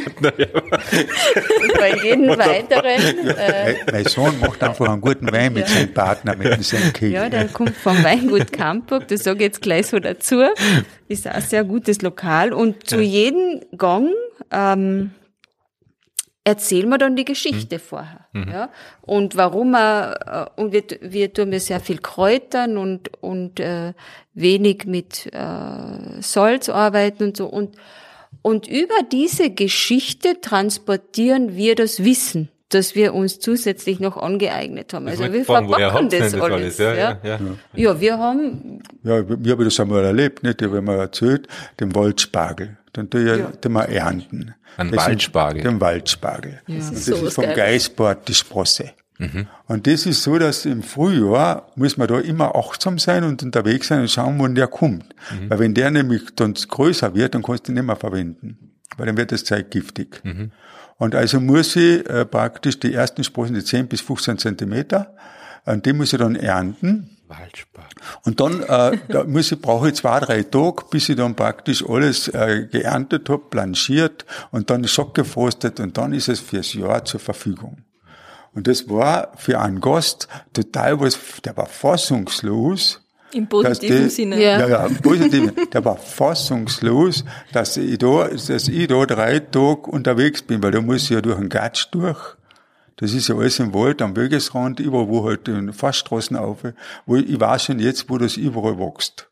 bei 1.78 1.96
jedem 2.02 2.28
weiteren, 2.28 3.28
äh, 3.28 3.74
mein 3.90 4.04
Sohn 4.04 4.38
macht 4.40 4.62
einfach 4.62 4.88
einen 4.88 5.00
guten 5.00 5.30
Wein 5.32 5.52
mit 5.52 5.68
ja. 5.68 5.74
seinem 5.74 5.92
Partner, 5.92 6.36
mit 6.36 6.64
seinem 6.64 6.92
Kind. 6.92 7.12
Ja, 7.12 7.28
der 7.28 7.48
kommt 7.48 7.76
vom 7.76 8.02
Weingut 8.02 8.52
Campburg, 8.52 9.08
das 9.08 9.24
sage 9.24 9.38
ich 9.38 9.44
jetzt 9.46 9.62
gleich 9.62 9.88
so 9.88 9.98
dazu. 9.98 10.42
Ist 11.08 11.28
auch 11.28 11.32
ein 11.32 11.42
sehr 11.42 11.64
gutes 11.64 12.02
Lokal. 12.02 12.52
Und 12.52 12.88
zu 12.88 13.00
jedem 13.00 13.60
Gang, 13.76 14.10
ähm, 14.52 15.10
erzählen 16.44 16.88
wir 16.88 16.98
dann 16.98 17.16
die 17.16 17.24
Geschichte 17.24 17.76
mhm. 17.76 17.80
vorher. 17.80 18.26
Mhm. 18.32 18.50
Ja? 18.50 18.68
Und 19.00 19.36
warum 19.36 19.74
er, 19.74 20.50
äh, 20.56 20.60
und 20.60 20.72
wir, 20.72 20.84
wir 21.00 21.32
tun 21.32 21.52
ja 21.52 21.60
sehr 21.60 21.80
viel 21.80 21.98
Kräutern 21.98 22.76
und, 22.76 23.10
und 23.22 23.58
äh, 23.60 23.94
wenig 24.34 24.84
mit 24.84 25.26
äh, 25.32 26.20
Salz 26.20 26.68
arbeiten 26.68 27.24
und 27.24 27.36
so. 27.36 27.46
Und, 27.46 27.76
und 28.42 28.68
über 28.68 28.94
diese 29.10 29.50
Geschichte 29.50 30.40
transportieren 30.40 31.56
wir 31.56 31.74
das 31.74 32.04
Wissen 32.04 32.50
das 32.70 32.96
wir 32.96 33.14
uns 33.14 33.38
zusätzlich 33.38 34.00
noch 34.00 34.16
angeeignet 34.16 34.92
haben. 34.92 35.06
Also 35.06 35.32
wir 35.32 35.44
verpacken 35.44 36.08
das, 36.08 36.32
das 36.32 36.40
alles. 36.40 36.78
Ja, 36.78 36.94
ja, 36.94 37.18
ja. 37.22 37.38
ja, 37.74 38.00
wir 38.00 38.18
haben... 38.18 38.82
Ja, 39.04 39.22
wir 39.28 39.52
haben 39.52 39.64
das 39.64 39.78
einmal 39.78 40.04
erlebt, 40.04 40.42
nicht? 40.42 40.60
Ich 40.60 40.66
habe 40.66 40.82
mir 40.82 40.96
erzählt, 40.96 41.46
den 41.78 41.94
Waldspargel. 41.94 42.76
Dann 42.94 43.10
tue 43.10 43.22
ich 43.22 43.38
ja. 43.38 43.46
den 43.46 43.72
mal 43.72 43.84
ernten. 43.84 44.54
Ein 44.76 44.96
Waldspargel. 44.96 45.62
Den 45.62 45.80
Waldspargel. 45.80 46.60
Ja. 46.66 46.76
Das, 46.76 46.90
ist, 46.90 47.08
das 47.08 47.18
so 47.18 47.26
ist 47.26 47.34
vom 47.34 47.44
Geißbord 47.44 48.26
die 48.26 48.34
Sprosse. 48.34 48.92
Mhm. 49.18 49.46
Und 49.66 49.86
das 49.86 50.06
ist 50.06 50.22
so, 50.22 50.38
dass 50.38 50.64
im 50.64 50.82
Frühjahr 50.82 51.70
muss 51.76 51.96
man 51.96 52.08
da 52.08 52.18
immer 52.18 52.56
achtsam 52.56 52.98
sein 52.98 53.24
und 53.24 53.42
unterwegs 53.42 53.88
sein 53.88 54.00
und 54.00 54.10
schauen, 54.10 54.38
wann 54.38 54.54
der 54.54 54.66
kommt. 54.66 55.14
Mhm. 55.30 55.50
Weil 55.50 55.58
wenn 55.58 55.74
der 55.74 55.90
nämlich 55.90 56.22
dann 56.34 56.54
größer 56.54 57.14
wird, 57.14 57.34
dann 57.34 57.42
kannst 57.42 57.68
du 57.68 57.72
ihn 57.72 57.74
nicht 57.74 57.84
mehr 57.84 57.96
verwenden. 57.96 58.72
Weil 58.96 59.06
dann 59.06 59.16
wird 59.16 59.32
das 59.32 59.44
Zeug 59.44 59.70
giftig. 59.70 60.20
Mhm. 60.24 60.50
Und 60.96 61.14
also 61.14 61.40
muss 61.40 61.74
ich 61.76 62.08
äh, 62.08 62.24
praktisch 62.24 62.78
die 62.78 62.94
ersten 62.94 63.24
Sprossen, 63.24 63.54
die 63.54 63.64
10 63.64 63.88
bis 63.88 64.00
15 64.00 64.38
Zentimeter, 64.38 65.14
und 65.64 65.86
die 65.86 65.92
muss 65.92 66.12
ich 66.12 66.18
dann 66.18 66.36
ernten. 66.36 67.13
Waldspargel. 67.38 68.02
Und 68.24 68.40
dann 68.40 68.62
äh, 68.62 68.98
da 69.08 69.24
muss 69.24 69.52
ich, 69.52 69.60
brauche 69.60 69.88
ich 69.88 69.94
zwei, 69.94 70.20
drei 70.20 70.42
Tage, 70.42 70.84
bis 70.90 71.08
ich 71.08 71.16
dann 71.16 71.34
praktisch 71.34 71.84
alles 71.88 72.28
äh, 72.28 72.66
geerntet 72.70 73.28
habe, 73.28 73.42
blanchiert 73.50 74.24
und 74.50 74.70
dann 74.70 74.86
schockgefrostet 74.86 75.80
und 75.80 75.96
dann 75.96 76.12
ist 76.12 76.28
es 76.28 76.40
fürs 76.40 76.72
Jahr 76.74 77.04
zur 77.04 77.20
Verfügung. 77.20 77.78
Und 78.54 78.68
das 78.68 78.88
war 78.88 79.32
für 79.36 79.60
einen 79.60 79.80
Gast 79.80 80.28
total 80.52 81.00
was, 81.00 81.18
der 81.44 81.56
war 81.56 81.66
fassungslos. 81.66 83.00
Im 83.32 83.48
positiven 83.48 84.04
die, 84.04 84.10
Sinne. 84.10 84.40
Ja, 84.40 84.60
ja, 84.60 84.68
ja 84.68 84.86
im 84.86 84.96
positiven. 84.98 85.52
der 85.72 85.84
war 85.84 85.96
fassungslos, 85.96 87.24
dass 87.52 87.76
ich 87.76 87.98
da, 87.98 88.28
dass 88.28 88.68
ich 88.68 88.86
da 88.86 89.06
drei 89.06 89.40
Tage 89.40 89.90
unterwegs 89.90 90.42
bin, 90.42 90.62
weil 90.62 90.70
da 90.70 90.80
muss 90.80 91.04
ich 91.04 91.10
ja 91.10 91.20
durch 91.20 91.38
den 91.38 91.48
Gatsch 91.48 91.88
durch. 91.90 92.36
Das 92.96 93.12
ist 93.12 93.28
ja 93.28 93.36
alles 93.36 93.58
im 93.58 93.74
Wald, 93.74 94.02
am 94.02 94.16
Wegesrand, 94.16 94.80
überall, 94.80 95.08
wo 95.08 95.24
halt 95.24 95.48
in 95.48 95.72
Fassstraßen 95.72 96.36
auf, 96.36 96.64
wo 97.06 97.16
ich 97.16 97.40
weiß 97.40 97.64
schon 97.64 97.78
jetzt, 97.78 98.08
wo 98.08 98.18
das 98.18 98.36
überall 98.36 98.78
wächst. 98.78 99.30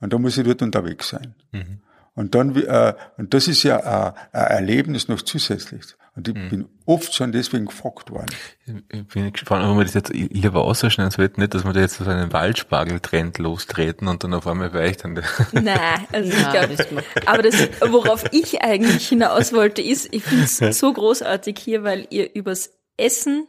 Und 0.00 0.12
da 0.12 0.18
muss 0.18 0.38
ich 0.38 0.44
dort 0.44 0.62
unterwegs 0.62 1.08
sein. 1.08 1.34
Mhm. 1.52 1.80
Und 2.14 2.34
dann, 2.34 2.54
äh, 2.56 2.94
und 3.16 3.32
das 3.34 3.48
ist 3.48 3.62
ja 3.62 3.78
ein, 3.78 4.14
ein 4.32 4.46
Erlebnis 4.46 5.08
noch 5.08 5.22
zusätzlich. 5.22 5.84
Und 6.16 6.28
ich 6.28 6.34
mhm. 6.34 6.48
bin 6.48 6.68
oft 6.86 7.14
schon 7.14 7.30
deswegen 7.30 7.66
gefragt 7.66 8.10
worden. 8.10 8.26
Ich 8.66 9.06
bin 9.06 9.32
gespannt, 9.32 9.64
ob 9.64 9.76
man 9.76 9.84
das 9.84 9.94
jetzt 9.94 10.12
lieber 10.12 10.64
ausschneiden 10.64 11.12
sollte, 11.12 11.40
nicht, 11.40 11.54
dass 11.54 11.64
wir 11.64 11.72
da 11.72 11.80
jetzt 11.80 11.98
so 11.98 12.04
einen 12.04 12.32
Waldspargeltrend 12.32 13.38
lostreten 13.38 14.08
und 14.08 14.24
dann 14.24 14.34
auf 14.34 14.46
einmal 14.46 14.74
weicht. 14.74 15.04
Nein, 15.52 15.78
also 16.12 16.30
ich 16.36 16.50
glaube, 16.50 16.76
das 16.76 16.86
aber 17.26 17.42
das, 17.42 17.68
worauf 17.88 18.24
ich 18.32 18.60
eigentlich 18.62 19.08
hinaus 19.08 19.52
wollte, 19.52 19.82
ist, 19.82 20.12
ich 20.12 20.24
finde 20.24 20.44
es 20.44 20.58
so 20.78 20.92
großartig 20.92 21.58
hier, 21.58 21.84
weil 21.84 22.06
ihr 22.10 22.34
übers 22.34 22.79
Essen 23.00 23.46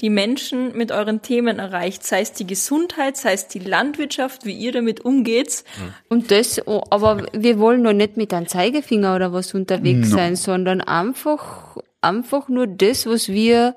die 0.00 0.10
Menschen 0.10 0.76
mit 0.76 0.90
euren 0.90 1.22
Themen 1.22 1.60
erreicht, 1.60 2.02
sei 2.04 2.20
es 2.22 2.32
die 2.32 2.46
Gesundheit, 2.48 3.16
sei 3.16 3.32
es 3.34 3.46
die 3.46 3.60
Landwirtschaft, 3.60 4.44
wie 4.44 4.52
ihr 4.52 4.72
damit 4.72 5.04
umgeht. 5.04 5.62
Und 6.08 6.32
das, 6.32 6.60
oh, 6.66 6.82
aber 6.90 7.24
wir 7.32 7.60
wollen 7.60 7.82
noch 7.82 7.92
nicht 7.92 8.16
mit 8.16 8.34
einem 8.34 8.48
Zeigefinger 8.48 9.14
oder 9.14 9.32
was 9.32 9.54
unterwegs 9.54 10.10
No. 10.10 10.16
sein, 10.16 10.34
sondern 10.34 10.80
einfach, 10.80 11.76
einfach 12.00 12.48
nur 12.48 12.66
das, 12.66 13.06
was 13.06 13.28
wir 13.28 13.76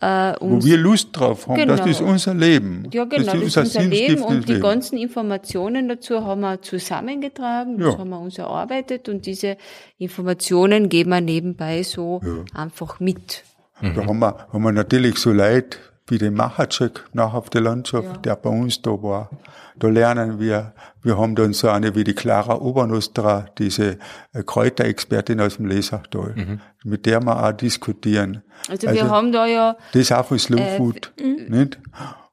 äh, 0.00 0.32
Wo 0.40 0.54
uns 0.54 0.64
wir 0.64 0.78
Lust 0.78 1.08
drauf 1.12 1.46
haben, 1.46 1.56
Genau. 1.56 1.76
das 1.76 1.86
ist 1.86 2.00
unser 2.00 2.32
Leben. 2.32 2.88
Ja, 2.90 3.04
genau, 3.04 3.34
das 3.34 3.42
ist 3.42 3.56
unser 3.58 3.82
Leben 3.82 4.22
und 4.22 4.48
die 4.48 4.58
ganzen 4.60 4.96
Informationen 4.96 5.90
dazu 5.90 6.24
haben 6.24 6.40
wir 6.40 6.62
zusammengetragen, 6.62 7.76
das 7.78 7.92
Ja. 7.92 7.98
haben 7.98 8.08
wir 8.08 8.18
uns 8.18 8.38
erarbeitet 8.38 9.10
und 9.10 9.26
diese 9.26 9.58
Informationen 9.98 10.88
geben 10.88 11.10
wir 11.10 11.20
nebenbei 11.20 11.82
so 11.82 12.22
einfach 12.54 12.98
mit. 12.98 13.44
Da 13.82 14.06
haben 14.06 14.18
wir, 14.18 14.46
haben 14.52 14.62
wir 14.62 14.72
natürlich 14.72 15.18
so 15.18 15.32
Leute 15.32 15.78
wie 16.06 16.18
den 16.18 16.34
Machacek 16.34 17.04
nach 17.12 17.34
auf 17.34 17.50
der 17.50 17.60
Landschaft, 17.60 18.24
der 18.24 18.36
bei 18.36 18.50
uns 18.50 18.82
da 18.82 18.90
war. 18.90 19.30
Da 19.78 19.88
lernen 19.88 20.40
wir, 20.40 20.74
wir 21.02 21.16
haben 21.16 21.34
dann 21.36 21.52
so 21.52 21.68
eine 21.68 21.94
wie 21.94 22.04
die 22.04 22.14
Clara 22.14 22.56
Obernostra, 22.60 23.46
diese 23.58 23.98
äh, 24.32 24.42
Kräuterexpertin 24.44 25.40
aus 25.40 25.56
dem 25.56 25.66
Lesachtal, 25.66 26.58
mit 26.84 27.06
der 27.06 27.20
wir 27.20 27.44
auch 27.44 27.52
diskutieren. 27.52 28.42
Also, 28.68 28.90
wir 28.90 29.08
haben 29.08 29.32
da 29.32 29.46
ja, 29.46 29.76
Das 29.92 30.02
ist 30.02 30.12
auch 30.12 30.26
von 30.26 30.38
Slow 30.38 30.76
Food, 30.76 31.12
nicht? 31.48 31.78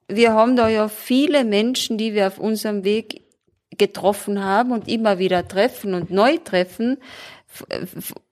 wir 0.10 0.34
haben 0.34 0.56
da 0.56 0.68
ja 0.68 0.88
viele 0.88 1.46
Menschen, 1.46 1.98
die 1.98 2.14
wir 2.14 2.28
auf 2.28 2.40
unserem 2.40 2.84
Weg 2.84 3.22
getroffen 3.78 4.44
haben 4.44 4.72
und 4.72 4.88
immer 4.88 5.20
wieder 5.20 5.48
treffen 5.48 5.94
und 5.94 6.10
neu 6.10 6.38
treffen. 6.38 6.98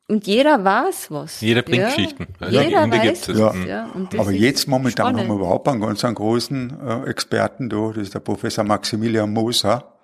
Und 0.08 0.28
jeder 0.28 0.64
weiß 0.64 1.10
was. 1.10 1.42
Jeder 1.42 1.64
bringt 1.64 1.82
ja? 1.82 1.88
Geschichten. 1.90 2.28
Also 2.40 2.62
Jeder 2.62 2.84
Ende 2.84 2.98
weiß. 2.98 3.28
Mhm. 3.30 3.68
Ja. 3.68 3.90
Und 3.94 4.14
das 4.14 4.20
Aber 4.20 4.32
jetzt 4.32 4.68
momentan 4.68 5.08
spannend. 5.08 5.22
haben 5.22 5.28
wir 5.30 5.36
überhaupt 5.36 5.68
einen 5.68 5.82
ganz 5.82 6.06
einen 6.06 6.16
großen 6.16 6.78
äh, 6.80 7.10
Experten 7.10 7.70
da, 7.70 7.88
das 7.88 8.04
ist 8.04 8.14
der 8.14 8.20
Professor 8.20 8.64
Maximilian 8.64 9.32
Moser, 9.32 9.96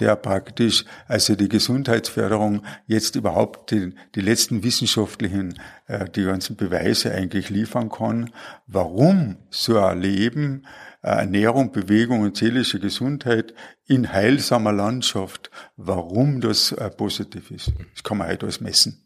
der 0.00 0.16
praktisch 0.16 0.84
also 1.08 1.34
die 1.34 1.48
Gesundheitsförderung 1.48 2.62
jetzt 2.86 3.16
überhaupt 3.16 3.70
die, 3.70 3.94
die 4.14 4.20
letzten 4.20 4.62
wissenschaftlichen, 4.62 5.58
äh, 5.86 6.08
die 6.08 6.24
ganzen 6.24 6.56
Beweise 6.56 7.12
eigentlich 7.12 7.50
liefern 7.50 7.90
kann, 7.90 8.30
warum 8.66 9.36
so 9.50 9.78
ein 9.78 10.00
Leben, 10.00 10.64
äh, 10.64 10.87
Ernährung, 11.02 11.70
Bewegung 11.72 12.22
und 12.22 12.36
seelische 12.36 12.80
Gesundheit 12.80 13.54
in 13.86 14.12
heilsamer 14.12 14.72
Landschaft, 14.72 15.50
warum 15.76 16.40
das 16.40 16.72
äh, 16.72 16.90
positiv 16.90 17.50
ist. 17.50 17.72
Das 17.94 18.02
kann 18.02 18.18
man 18.18 18.28
heute 18.28 18.46
alles 18.46 18.60
messen. 18.60 19.04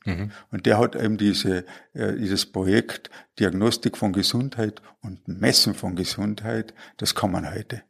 Und 0.50 0.66
der 0.66 0.78
hat 0.78 0.96
eben 0.96 1.18
diese, 1.18 1.64
äh, 1.92 2.14
dieses 2.16 2.46
Projekt 2.46 3.10
Diagnostik 3.38 3.98
von 3.98 4.12
Gesundheit 4.12 4.80
und 5.02 5.26
Messen 5.28 5.74
von 5.74 5.94
Gesundheit, 5.96 6.74
das 6.96 7.14
kann 7.14 7.30
man 7.30 7.52
heute. 7.52 7.82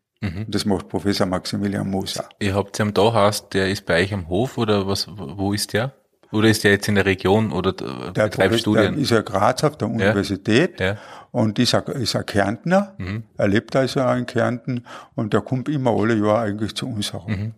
Und 0.44 0.54
das 0.54 0.64
macht 0.64 0.88
Professor 0.88 1.26
Maximilian 1.26 1.88
Moser. 1.88 2.28
Ihr 2.38 2.54
habt 2.54 2.78
ja 2.78 2.84
am 2.84 2.94
Dachhaus, 2.94 3.48
der 3.48 3.70
ist 3.70 3.86
bei 3.86 4.02
euch 4.02 4.14
am 4.14 4.28
Hof 4.28 4.56
oder 4.56 4.86
was, 4.86 5.08
wo 5.08 5.52
ist 5.52 5.72
der? 5.72 5.94
Oder 6.32 6.48
ist 6.48 6.64
der 6.64 6.72
jetzt 6.72 6.88
in 6.88 6.94
der 6.94 7.04
Region 7.06 7.52
oder 7.52 7.72
Der, 7.72 7.86
betreibt 7.86 8.34
Professor, 8.36 8.74
der 8.74 8.82
Studien? 8.84 8.94
ist 9.02 9.10
ja 9.10 9.20
Graz 9.20 9.62
auf 9.64 9.76
der 9.76 9.88
Universität 9.88 10.80
Ja. 10.80 10.96
und 11.30 11.58
ist 11.58 11.74
ein, 11.74 11.82
ist 12.02 12.16
ein 12.16 12.24
Kärntner. 12.26 12.96
Er 13.36 13.48
lebt 13.48 13.76
also 13.76 14.00
auch 14.00 14.16
in 14.16 14.26
Kärnten 14.26 14.84
und 15.14 15.32
der 15.34 15.42
kommt 15.42 15.68
immer 15.68 15.90
alle 15.92 16.14
Jahre 16.14 16.40
eigentlich 16.40 16.74
zu 16.74 16.86
uns 16.88 17.12
herum. 17.12 17.54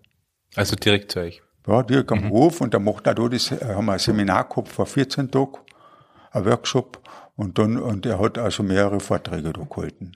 Also 0.56 0.76
direkt 0.76 1.12
zu 1.12 1.20
euch. 1.20 1.40
Ja, 1.66 1.82
direkt 1.82 2.12
am 2.12 2.28
Hof 2.30 2.60
und 2.60 2.74
der 2.74 2.80
macht 2.80 3.08
auch 3.08 3.14
da 3.14 3.28
das, 3.28 3.50
äh, 3.50 3.56
haben 3.74 3.86
wir 3.86 3.94
ein 3.94 3.98
Seminar 3.98 4.44
gehabt 4.48 4.68
vor 4.68 4.84
14 4.86 5.30
Tagen, 5.30 5.56
ein 6.32 6.44
Workshop 6.44 7.00
und 7.36 7.58
dann, 7.58 7.78
und 7.78 8.04
er 8.04 8.18
hat 8.20 8.36
also 8.38 8.62
mehrere 8.62 9.00
Vorträge 9.00 9.52
da 9.52 9.62
gehalten. 9.62 10.12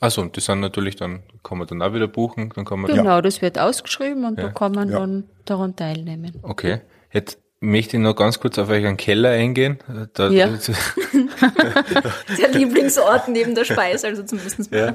Also 0.00 0.22
und 0.22 0.36
das 0.36 0.44
sind 0.44 0.60
natürlich 0.60 0.94
dann, 0.94 1.24
kann 1.42 1.58
man 1.58 1.66
dann 1.66 1.82
auch 1.82 1.92
wieder 1.92 2.06
buchen, 2.06 2.52
dann 2.54 2.64
kann 2.64 2.78
man 2.80 2.94
Genau, 2.94 3.20
das 3.20 3.42
wird 3.42 3.58
ausgeschrieben 3.58 4.24
und 4.24 4.38
da 4.38 4.50
kann 4.50 4.72
man 4.72 4.90
Ja. 4.90 5.00
dann 5.00 5.24
daran 5.44 5.74
teilnehmen. 5.74 6.34
Okay. 6.42 6.82
Jetzt 7.12 7.38
möchte 7.60 7.96
ich 7.96 8.02
noch 8.02 8.14
ganz 8.14 8.38
kurz 8.38 8.58
auf 8.58 8.68
euren 8.68 8.96
Keller 8.96 9.30
eingehen. 9.30 9.78
Da, 10.14 10.28
Ja. 10.28 10.48
Der 12.38 12.48
Lieblingsort 12.52 13.28
neben 13.28 13.54
der 13.54 13.64
Speise, 13.64 14.06
also 14.08 14.22
zumindest 14.22 14.72
ja. 14.72 14.94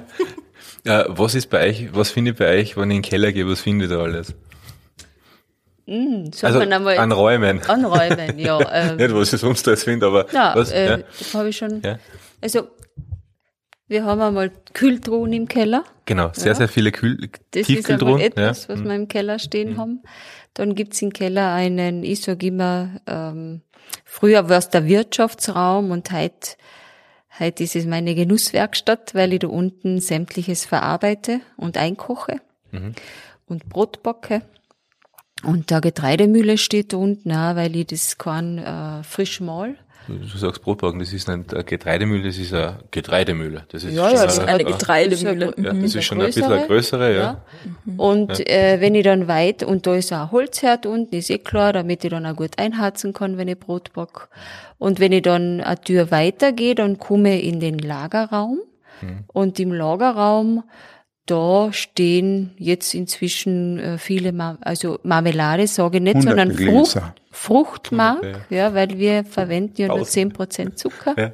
ja. 0.85 1.06
Was 1.10 1.35
ist 1.35 1.49
bei 1.49 1.68
euch, 1.68 1.90
was 1.94 2.11
finde 2.11 2.31
ich 2.31 2.38
bei 2.38 2.49
euch, 2.60 2.77
wenn 2.77 2.90
ich 2.91 2.98
in 2.98 3.02
den 3.02 3.10
Keller 3.10 3.31
gehe, 3.31 3.48
was 3.48 3.61
finde 3.61 3.85
ich 3.85 3.91
da 3.91 3.99
alles? 4.02 4.34
Soll 5.85 6.30
Also 6.44 6.60
man 6.60 6.72
einmal 6.72 6.98
an 6.98 7.11
Räumen. 7.11 7.61
anräumen, 7.68 8.40
ja. 8.40 8.60
Ähm, 8.72 8.95
Nicht, 8.95 9.14
was 9.14 9.34
ich 9.34 9.41
sonst 9.41 9.68
alles 9.68 9.84
finde, 9.84 10.06
aber 10.07 10.31
ja, 10.31 10.53
was? 10.56 10.72
äh, 10.72 10.85
ja. 10.90 10.98
das 10.98 11.34
habe 11.34 11.49
ich 11.49 11.57
schon. 11.57 11.81
Ja. 11.81 11.99
Also, 12.41 12.69
wir 13.90 14.06
haben 14.06 14.22
einmal 14.22 14.49
Kühltruhen 14.73 15.34
im 15.34 15.48
Keller. 15.49 15.84
Genau, 16.06 16.31
sehr, 16.34 16.56
sehr 16.56 16.69
viele 16.69 16.91
Kühl 16.94 17.30
Das 17.52 17.61
ist 17.61 17.68
Tiefkühltruhen. 17.68 18.14
einmal 18.14 18.26
etwas, 18.27 18.68
ja. 18.68 18.76
Mhm. 18.76 18.80
was 18.80 18.88
wir 18.88 18.95
im 18.95 19.07
Keller 19.10 19.40
stehen 19.40 19.77
haben. 19.77 20.02
Dann 20.53 20.75
gibt's 20.75 21.01
im 21.01 21.11
Keller 21.13 21.51
einen, 21.53 22.03
ich 22.03 22.21
sag 22.21 22.43
immer, 22.43 23.01
ähm, 23.07 23.61
früher 24.05 24.49
war 24.49 24.57
es 24.57 24.69
der 24.69 24.85
Wirtschaftsraum 24.85 25.91
und 25.91 26.11
heute, 26.11 26.55
heute 27.39 27.63
ist 27.63 27.75
es 27.75 27.85
meine 27.85 28.13
Genusswerkstatt, 28.15 29.15
weil 29.15 29.34
ich 29.34 29.39
da 29.39 29.47
unten 29.47 29.99
sämtliches 29.99 30.65
verarbeite 30.65 31.41
und 31.57 31.77
einkoche 31.77 32.39
Mhm. 32.71 32.93
und 33.47 33.69
Brot 33.69 34.03
backe. 34.03 34.41
Und 35.43 35.69
der 35.71 35.81
Getreidemühle 35.81 36.57
steht 36.57 36.93
da 36.93 36.97
unten 36.97 37.31
auch, 37.31 37.55
weil 37.55 37.75
ich 37.75 37.88
das 37.88 38.17
kann 38.17 38.57
äh, 38.57 39.03
frisch 39.03 39.41
mal. 39.41 39.75
Du, 40.07 40.38
sagst 40.38 40.61
Brotbacken, 40.61 40.99
das 40.99 41.13
ist 41.13 41.27
nicht 41.30 41.49
eine 41.53 41.63
Getreidemühle, 41.63 42.23
das 42.23 42.38
ist 42.38 42.53
eine 42.53 42.80
Getreidemühle. 42.91 43.63
Das 43.69 43.84
ist 43.84 43.93
Ja, 43.95 44.07
schon 44.09 44.17
ja, 44.17 44.23
das 44.25 44.39
eine, 44.39 44.47
eine 44.49 44.59
eine- 44.59 44.71
Getreidemühle. 44.77 45.53
Ja, 45.57 45.73
Mhm. 45.73 45.81
das 45.84 45.95
ist 45.95 46.03
schon 46.05 46.19
ein 46.19 46.25
bisschen 46.27 46.43
eine 46.51 46.67
größere, 46.67 47.15
ja. 47.15 47.41
Und 47.97 48.47
äh, 48.49 48.81
wenn 48.81 48.95
ich 48.95 49.03
dann 49.03 49.27
weit, 49.27 49.63
und 49.63 49.88
da 49.88 49.95
ist 49.95 50.11
auch 50.11 50.17
ein 50.23 50.31
Holzherd 50.31 50.85
unten, 50.85 51.15
ist 51.15 51.30
eh 51.30 51.38
klar, 51.38 51.71
damit 51.73 52.03
ich 52.03 52.09
dann 52.09 52.25
auch 52.25 52.35
gut 52.35 52.57
einharzen 52.59 53.13
kann, 53.13 53.38
wenn 53.38 53.47
ich 53.47 53.57
Brot 53.59 53.93
back. 53.93 54.27
Und 54.77 54.99
wenn 54.99 55.11
ich 55.13 55.21
dann 55.21 55.61
eine 55.61 55.80
Tür 55.80 56.11
weitergehe, 56.11 56.75
dann 56.75 56.97
komme 56.99 57.39
ich 57.39 57.45
in 57.47 57.59
den 57.61 57.80
Lagerraum. 57.80 58.59
Und 59.34 59.59
im 59.59 59.73
Lagerraum, 59.73 60.63
da 61.25 61.71
stehen 61.71 62.51
jetzt 62.57 62.93
inzwischen 62.93 63.80
äh, 63.80 63.97
viele, 63.97 64.31
Mar 64.34 64.57
also 64.61 64.99
Marmelade 65.03 65.67
sage 65.67 65.97
ich 65.97 66.03
nicht, 66.03 66.21
sondern 66.21 66.49
Hunderte 66.57 66.71
Frucht, 66.71 67.01
Fruchtmark, 67.34 68.45
ja, 68.49 68.73
weil 68.73 68.97
wir 68.97 69.26
verwenden 69.26 69.73
ja 69.81 69.88
nur 69.88 69.99
Tausend. 69.99 70.38
10% 70.38 70.76
Zucker. 70.76 71.15
Ja. 71.18 71.34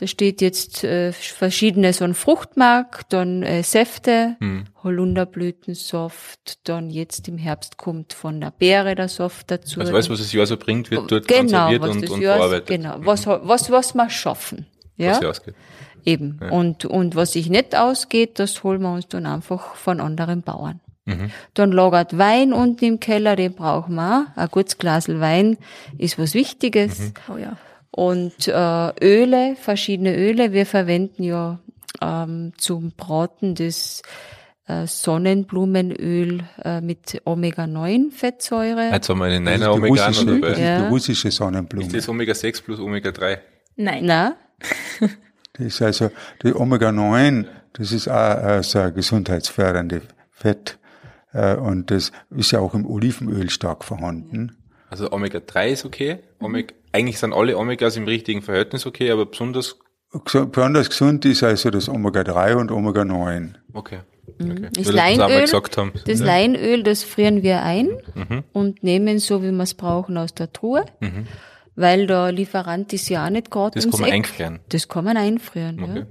Da 0.00 0.06
steht 0.06 0.40
jetzt 0.40 0.84
äh, 0.84 1.12
verschiedene 1.12 1.92
so 1.92 2.04
ein 2.04 2.14
Fruchtmark, 2.14 3.08
dann 3.08 3.42
äh, 3.42 3.62
Säfte, 3.64 4.36
Hm. 4.40 4.64
Holunderblütensaft, 4.84 6.68
dann 6.68 6.88
jetzt 6.90 7.28
im 7.28 7.36
Herbst 7.36 7.76
kommt 7.76 8.12
von 8.12 8.40
der 8.40 8.52
Beere 8.52 8.94
der 8.94 9.08
Saft 9.08 9.50
dazu. 9.50 9.80
Also 9.80 9.92
alles, 9.92 10.08
was 10.08 10.18
das 10.20 10.32
Jahr 10.32 10.46
so 10.46 10.56
bringt, 10.56 10.90
wird 10.90 11.10
dort 11.10 11.26
genau, 11.28 11.40
konserviert 11.40 11.82
was 11.82 11.90
und, 11.90 12.10
und 12.10 12.20
Jahr, 12.20 12.36
verarbeitet. 12.36 12.66
genau, 12.68 12.96
was, 13.00 13.26
was, 13.26 13.70
was 13.70 13.94
wir 13.94 14.08
schaffen. 14.10 14.66
Ja, 14.96 15.10
Was 15.12 15.24
ausgeht. 15.24 15.54
eben. 16.04 16.40
Und, 16.50 16.84
und 16.84 17.14
was 17.14 17.32
sich 17.32 17.48
nicht 17.50 17.76
ausgeht, 17.76 18.38
das 18.38 18.62
holen 18.64 18.82
wir 18.82 18.92
uns 18.92 19.06
dann 19.08 19.26
einfach 19.26 19.74
von 19.74 20.00
anderen 20.00 20.42
Bauern. 20.42 20.80
Mhm. 21.08 21.30
Dann 21.54 21.72
lagert 21.72 22.16
Wein 22.18 22.52
unten 22.52 22.84
im 22.84 23.00
Keller, 23.00 23.34
den 23.36 23.54
brauchen 23.54 23.94
wir 23.96 24.26
auch. 24.34 24.36
Ein 24.40 24.48
gutes 24.50 24.78
Glas 24.78 25.08
Wein 25.08 25.56
ist 25.96 26.18
was 26.18 26.34
Wichtiges. 26.34 26.98
Mhm. 26.98 27.12
Oh 27.34 27.36
ja. 27.38 27.56
Und 27.90 28.46
äh, 28.46 29.04
Öle, 29.04 29.56
verschiedene 29.56 30.14
Öle. 30.16 30.52
Wir 30.52 30.66
verwenden 30.66 31.22
ja 31.24 31.58
ähm, 32.02 32.52
zum 32.58 32.92
Braten 32.92 33.54
das 33.54 34.02
äh, 34.66 34.86
Sonnenblumenöl 34.86 36.40
äh, 36.62 36.80
mit 36.80 37.20
Omega-9-Fettsäure. 37.24 38.90
Jetzt 38.92 39.08
haben 39.08 39.18
wir 39.18 39.24
einen 39.26 39.44
Das 39.44 39.54
ist 39.54 39.60
Neiner 39.60 39.72
die 39.72 39.78
Omega 39.80 40.06
russische, 40.06 40.40
das 40.40 40.52
ist 40.52 40.58
Ja. 40.58 40.80
die 40.82 40.86
russische 40.88 41.30
Sonnenblume. 41.30 41.86
Ist 41.86 41.94
das 41.96 42.08
Omega 42.08 42.34
6 42.34 42.60
plus 42.62 42.78
Omega 42.80 43.10
3? 43.10 43.40
Nein. 43.76 44.04
Na, 44.04 44.36
Das 45.54 45.66
ist 45.66 45.82
also, 45.82 46.10
die 46.42 46.54
Omega-9, 46.54 47.46
das 47.72 47.90
ist 47.92 48.08
auch 48.08 48.44
äh, 48.44 48.62
so 48.62 48.78
ein 48.78 48.94
gesundheitsfördernde 48.94 50.02
Fett. 50.30 50.78
Äh, 51.32 51.56
und 51.56 51.90
das 51.90 52.12
ist 52.30 52.50
ja 52.52 52.60
auch 52.60 52.74
im 52.74 52.86
Olivenöl 52.86 53.50
stark 53.50 53.84
vorhanden. 53.84 54.56
Also 54.90 55.12
Omega 55.12 55.40
3 55.40 55.70
ist 55.70 55.84
okay. 55.84 56.18
Omega, 56.40 56.74
eigentlich 56.92 57.18
sind 57.18 57.32
alle 57.34 57.56
Omegas 57.58 57.96
im 57.96 58.04
richtigen 58.04 58.40
Verhältnis 58.42 58.86
okay, 58.86 59.10
aber 59.10 59.26
besonders 59.26 59.76
Besonders 60.24 60.88
gesund 60.88 61.26
ist 61.26 61.42
also 61.42 61.68
das 61.68 61.86
Omega-3 61.90 62.54
und 62.54 62.70
Omega-9. 62.70 63.50
okay. 63.74 63.98
okay. 64.40 64.68
das 64.72 64.86
Leinöl, 64.90 65.46
haben. 65.46 65.92
das 66.06 66.20
Ja. 66.20 66.24
Leinöl, 66.24 66.82
das 66.82 67.04
frieren 67.04 67.42
wir 67.42 67.62
ein 67.62 67.90
Mhm. 68.14 68.42
und 68.54 68.82
nehmen 68.82 69.18
so, 69.18 69.42
wie 69.42 69.50
wir 69.52 69.62
es 69.64 69.74
brauchen, 69.74 70.16
aus 70.16 70.32
der 70.32 70.50
Truhe. 70.50 70.86
Weil 71.76 72.06
der 72.06 72.32
Lieferant 72.32 72.90
ist 72.94 73.10
ja 73.10 73.26
auch 73.26 73.30
nicht 73.30 73.50
gerade 73.50 73.74
Das 73.74 73.84
ums 73.84 73.96
kann 73.96 74.00
man 74.00 74.08
Eck. 74.10 74.16
einfrieren. 74.16 74.58
Das 74.70 74.88
kann 74.88 75.04
man 75.04 75.16
einfrieren. 75.18 75.82
Okay. 75.82 75.98
Ja. 75.98 76.06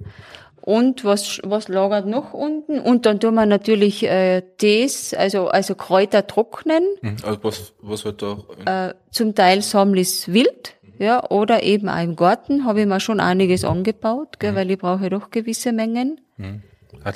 Und 0.68 1.06
was, 1.06 1.40
was 1.46 1.70
lagert 1.70 2.08
noch 2.08 2.34
unten? 2.34 2.82
Und 2.82 3.06
dann 3.06 3.22
tun 3.22 3.36
wir 3.36 3.46
natürlich 3.46 4.04
äh, 4.04 4.42
Tees, 4.58 5.14
also, 5.14 5.48
also 5.48 5.76
Kräuter 5.76 6.28
trocknen. 6.28 6.84
Mhm. 7.02 7.16
Also 7.24 7.40
was, 7.42 7.74
was 7.82 8.04
wird 8.04 8.22
da? 8.22 8.90
Äh, 8.90 8.94
zum 9.10 9.34
Teil 9.34 9.62
Samlis 9.62 10.28
wild, 10.28 10.76
Ja, 11.00 11.30
oder 11.30 11.64
eben 11.64 11.88
auch 11.88 12.04
im 12.04 12.18
Garten 12.18 12.66
habe 12.66 12.82
ich 12.82 12.86
mir 12.86 13.00
schon 13.00 13.22
einiges 13.22 13.64
angebaut, 13.64 14.40
gell, 14.40 14.56
weil 14.56 14.70
ich 14.70 14.78
brauche 14.78 15.10
doch 15.10 15.32
gewisse 15.32 15.72
Mengen. 15.72 16.20
Ah, 16.38 16.56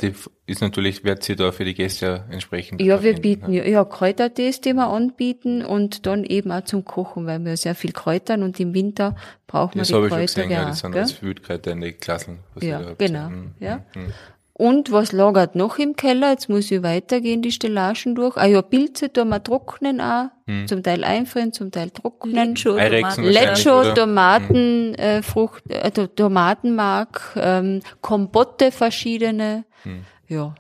die 0.02 0.08
f- 0.08 0.30
ist 0.46 0.62
natürlich, 0.62 1.04
wird 1.04 1.24
sie 1.24 1.36
da 1.36 1.52
für 1.52 1.66
die 1.66 1.74
Gäste 1.74 2.06
ja 2.06 2.26
entsprechend. 2.32 2.82
Ja, 2.82 3.02
wir 3.04 3.14
bieten 3.16 3.52
ne? 3.52 3.58
ja, 3.58 3.64
ja 3.66 3.86
Kräutertees, 3.86 4.62
die 4.62 4.74
wir 4.74 4.88
anbieten 4.88 5.64
und 5.66 6.06
dann 6.06 6.24
eben 6.24 6.52
auch 6.52 6.64
zum 6.64 6.84
Kochen, 6.86 7.26
weil 7.26 7.44
wir 7.46 7.56
sehr 7.58 7.76
viel 7.76 7.92
Kräutern 7.92 8.44
und 8.44 8.60
im 8.60 8.74
Winter 8.74 9.16
brauchen 9.48 9.76
wir 9.76 9.82
Das 9.82 9.88
die 9.90 9.94
habe 9.96 10.06
ich 10.08 10.10
schon 10.12 10.20
Kräuter 10.20 10.26
gesehen, 10.48 10.52
ja, 10.52 10.66
das 10.66 10.80
sind 10.80 10.92
gell? 10.94 11.28
Wildkräuter 11.30 11.72
in 11.72 11.82
den 11.82 11.98
Klassen. 12.00 12.40
was 12.54 12.64
ihr 12.64 12.80
da 12.80 12.90
Ja, 12.90 12.94
genau. 12.98 13.30
Mhm. 13.30 14.14
Ja. 14.62 14.68
Und 14.68 14.92
was 14.92 15.12
lagert 15.12 15.56
noch 15.56 15.80
im 15.80 15.96
Keller? 15.96 16.32
Jetzt 16.32 16.50
muss 16.50 16.70
ich 16.72 16.84
weitergehen, 16.84 17.42
die 17.42 17.52
Stellagen 17.52 18.16
durch. 18.16 18.38
Ah 18.38 18.46
ja, 18.46 18.62
Pilze 18.62 19.12
tun 19.12 19.30
wir 19.30 19.42
trocknen 19.44 20.00
auch. 20.02 20.26
Hm. 20.48 20.68
Zum 20.68 20.84
Teil 20.84 21.04
einfrieren, 21.04 21.52
zum 21.52 21.72
Teil 21.72 21.90
trocknen. 21.90 22.56
Lecho, 22.56 22.76
Tomaten. 22.78 23.24
Lecho? 23.24 23.94
Tomaten, 23.94 24.96
äh, 24.96 25.22
Frucht, 25.24 25.64
äh, 25.70 25.92
To- 25.92 26.08
Tomatenmark, 26.08 27.34
ähm, 27.36 27.82
Kompotte 28.02 28.72
verschiedene. 28.72 29.66
Hm. 29.84 30.06
Ja. 30.28 30.56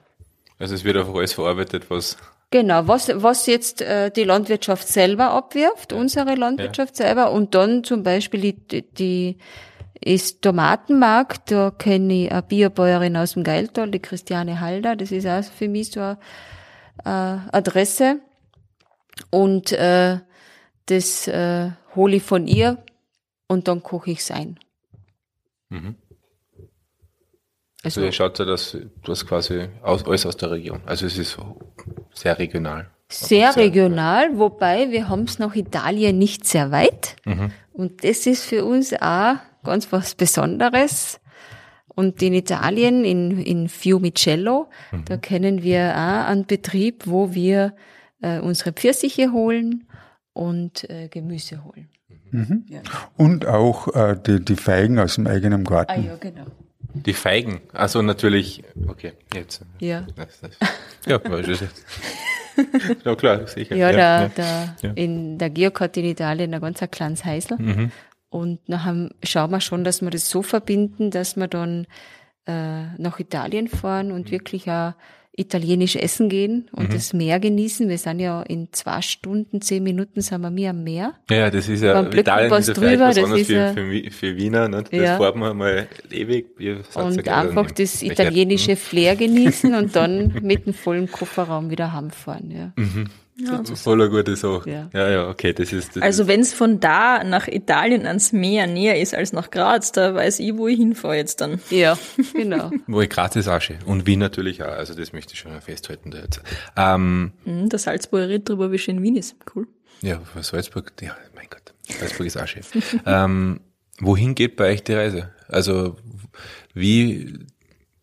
Also 0.59 0.75
es 0.75 0.83
wird 0.83 0.97
einfach 0.97 1.15
alles 1.15 1.33
verarbeitet, 1.33 1.89
was 1.89 2.17
Genau, 2.53 2.85
was, 2.85 3.09
was 3.15 3.45
jetzt 3.45 3.81
äh, 3.81 4.11
die 4.11 4.25
Landwirtschaft 4.25 4.85
selber 4.85 5.31
abwirft, 5.31 5.93
unsere 5.93 6.35
Landwirtschaft 6.35 6.97
selber, 6.97 7.31
und 7.31 7.55
dann 7.55 7.85
zum 7.85 8.03
Beispiel 8.03 8.41
die, 8.41 8.81
die 8.81 9.37
ist 10.03 10.41
Tomatenmark, 10.41 11.45
da 11.45 11.71
kenne 11.71 12.25
ich 12.25 12.31
eine 12.31 12.41
Biobäuerin 12.41 13.15
aus 13.17 13.33
dem 13.33 13.43
Geiltal, 13.43 13.91
die 13.91 13.99
Christiane 13.99 14.59
Halder, 14.59 14.95
das 14.95 15.11
ist 15.11 15.27
auch 15.27 15.43
für 15.43 15.67
mich 15.67 15.91
so 15.91 15.99
eine 15.99 16.17
äh, 17.05 17.07
Adresse. 17.51 18.19
Und 19.29 19.71
äh, 19.71 20.19
das 20.87 21.27
äh, 21.27 21.71
hole 21.95 22.15
ich 22.17 22.23
von 22.23 22.47
ihr 22.47 22.83
und 23.47 23.67
dann 23.67 23.83
koche 23.83 24.11
ich 24.11 24.19
es 24.19 24.31
ein. 24.31 24.59
Mhm. 25.69 25.95
Also 27.83 28.01
Also 28.01 28.01
ihr 28.01 28.11
schaut 28.11 28.39
ja, 28.39 28.45
dass 28.45 28.77
das 29.03 29.25
quasi 29.25 29.69
aus, 29.81 30.05
alles 30.05 30.25
aus 30.25 30.37
der 30.37 30.51
Region. 30.51 30.81
Also 30.85 31.05
es 31.05 31.17
ist 31.17 31.37
sehr 32.13 32.37
regional. 32.37 32.89
Sehr 33.11 33.55
regional, 33.55 34.37
wobei 34.37 34.89
wir 34.91 35.09
haben 35.09 35.23
es 35.23 35.37
nach 35.39 35.55
Italien 35.55 36.17
nicht 36.17 36.47
sehr 36.47 36.71
weit. 36.71 37.15
Mhm. 37.25 37.51
Und 37.73 38.03
das 38.03 38.25
ist 38.25 38.43
für 38.45 38.65
uns 38.65 38.93
auch 38.93 39.35
ganz 39.63 39.91
was 39.91 40.15
Besonderes. 40.15 41.19
Und 41.93 42.21
in 42.21 42.33
Italien, 42.33 43.03
in, 43.03 43.37
in 43.37 43.67
Fiumicello, 43.69 44.69
Mhm. 44.91 45.05
da 45.05 45.17
kennen 45.17 45.61
wir 45.61 45.91
auch 45.91 46.27
einen 46.29 46.45
Betrieb, 46.45 47.03
wo 47.05 47.33
wir 47.33 47.73
äh, 48.21 48.39
unsere 48.39 48.71
Pfirsiche 48.71 49.31
holen 49.33 49.87
und 50.33 50.89
äh, 50.89 51.09
Gemüse 51.09 51.63
holen. 51.65 51.89
Und 53.17 53.45
auch 53.45 53.93
äh, 53.93 54.15
die, 54.25 54.43
die 54.43 54.55
Feigen 54.55 54.99
aus 54.99 55.15
dem 55.15 55.27
eigenen 55.27 55.65
Garten. 55.65 55.91
Ah 55.91 55.97
ja, 55.99 56.15
genau. 56.15 56.45
Die 56.93 57.13
Feigen. 57.13 57.61
Also 57.73 58.01
natürlich, 58.01 58.63
okay, 58.87 59.13
jetzt. 59.33 59.65
Ja. 59.79 60.05
Ja, 61.05 61.23
war 61.23 61.43
schon 61.43 61.53
jetzt. 61.53 61.85
Ja 63.05 63.15
klar, 63.15 63.47
sicher. 63.47 63.75
Ja, 63.75 63.91
der, 63.91 64.29
der, 64.29 64.75
Ja. 64.81 64.91
in 64.95 65.37
der 65.37 65.49
Georg 65.49 65.79
hat 65.79 65.95
in 65.97 66.05
Italien 66.05 66.53
ein 66.53 66.61
ganz 66.61 66.81
ein 66.81 66.91
kleines 66.91 67.23
Häusl. 67.25 67.55
Mhm. 67.57 67.91
Und 68.29 68.67
nachher 68.69 69.09
schauen 69.23 69.51
wir 69.51 69.61
schon, 69.61 69.83
dass 69.83 70.01
wir 70.01 70.09
das 70.09 70.29
so 70.29 70.41
verbinden, 70.41 71.11
dass 71.11 71.35
wir 71.37 71.47
dann 71.47 71.87
äh, 72.45 72.83
nach 72.97 73.19
Italien 73.19 73.67
fahren 73.67 74.07
Mhm. 74.09 74.13
und 74.13 74.31
wirklich 74.31 74.69
auch 74.69 74.93
italienisch 75.35 75.95
essen 75.95 76.27
gehen 76.29 76.67
und 76.73 76.93
das 76.93 77.13
Meer 77.13 77.39
genießen. 77.39 77.87
Wir 77.87 77.97
sind 77.97 78.19
ja 78.19 78.41
in 78.43 78.67
zwei 78.73 79.01
Stunden, 79.01 79.61
zehn 79.61 79.81
Minuten 79.81 80.21
sind 80.21 80.41
wir 80.41 80.49
mir 80.51 80.71
am 80.71 80.83
Meer. 80.83 81.13
Ja, 81.29 81.49
das 81.49 81.69
ist 81.69 81.81
ja, 81.81 82.01
Beim 82.01 82.11
Italien 82.17 82.51
ist 82.53 82.67
ja 82.67 82.73
drüber, 82.73 82.99
was 82.99 83.15
das 83.15 83.31
ist 83.31 83.47
für, 83.47 83.53
ja- 83.53 83.73
für, 83.73 84.11
für 84.11 84.35
Wiener, 84.35 84.67
ne? 84.67 84.83
das 84.83 84.91
Ja. 84.99 85.17
fährt 85.17 85.35
man 85.37 85.55
mal 85.57 85.87
ewig. 86.11 86.47
Ja 86.59 86.75
und 86.95 87.23
gleich 87.23 87.35
einfach 87.35 87.71
das 87.71 88.01
italienische 88.03 88.75
Flair 88.75 89.15
genießen 89.15 89.73
und 89.73 89.95
dann 89.95 90.39
mit 90.41 90.65
dem 90.65 90.73
vollen 90.73 91.09
Kofferraum 91.09 91.69
wieder 91.69 91.93
heimfahren. 91.93 92.51
Ja. 92.51 92.73
Mhm. 92.75 93.05
Voller 93.75 94.09
gute 94.09 94.35
Sache. 94.35 94.69
Ja. 94.69 94.89
Ja, 94.93 95.09
ja, 95.09 95.29
okay, 95.29 95.53
das 95.53 95.73
ist, 95.73 95.95
das 95.95 96.03
Also 96.03 96.27
wenn 96.27 96.41
es 96.41 96.53
von 96.53 96.79
da 96.79 97.23
nach 97.23 97.47
Italien 97.47 98.05
ans 98.05 98.31
Meer 98.31 98.67
näher 98.67 98.99
ist 98.99 99.13
als 99.13 99.33
nach 99.33 99.51
Graz, 99.51 99.91
da 99.91 100.13
weiß 100.15 100.39
ich, 100.39 100.55
wo 100.57 100.67
ich 100.67 100.77
hinfahre 100.77 101.15
jetzt 101.15 101.41
dann. 101.41 101.59
ja, 101.69 101.97
genau. 102.33 102.71
wo 102.87 103.01
ich 103.01 103.09
Graz 103.09 103.35
ist 103.35 103.47
auch 103.47 103.61
schön. 103.61 103.77
Und 103.85 104.05
Wien 104.05 104.19
natürlich 104.19 104.63
auch, 104.63 104.67
also 104.67 104.93
das 104.93 105.13
möchte 105.13 105.33
ich 105.33 105.39
schon 105.39 105.59
festhalten 105.61 106.11
da 106.11 106.19
jetzt. 106.19 106.41
Ähm, 106.75 107.31
Hm, 107.45 107.69
der 107.69 107.79
Salzburger 107.79 108.29
redet 108.29 108.49
drüber, 108.49 108.71
wie 108.71 108.77
schön 108.77 109.01
Wien 109.01 109.15
ist. 109.15 109.35
Cool. 109.55 109.67
ja, 110.01 110.21
Salzburg, 110.41 110.93
ja, 111.01 111.15
mein 111.35 111.47
Gott, 111.49 111.73
Salzburg 111.99 112.27
ist 112.27 112.37
auch 112.37 112.47
schön. 112.47 112.63
ähm, 113.05 113.61
wohin 113.99 114.35
geht 114.35 114.55
bei 114.55 114.71
euch 114.71 114.83
die 114.83 114.93
Reise? 114.93 115.31
Also, 115.47 115.97
wie, 116.73 117.39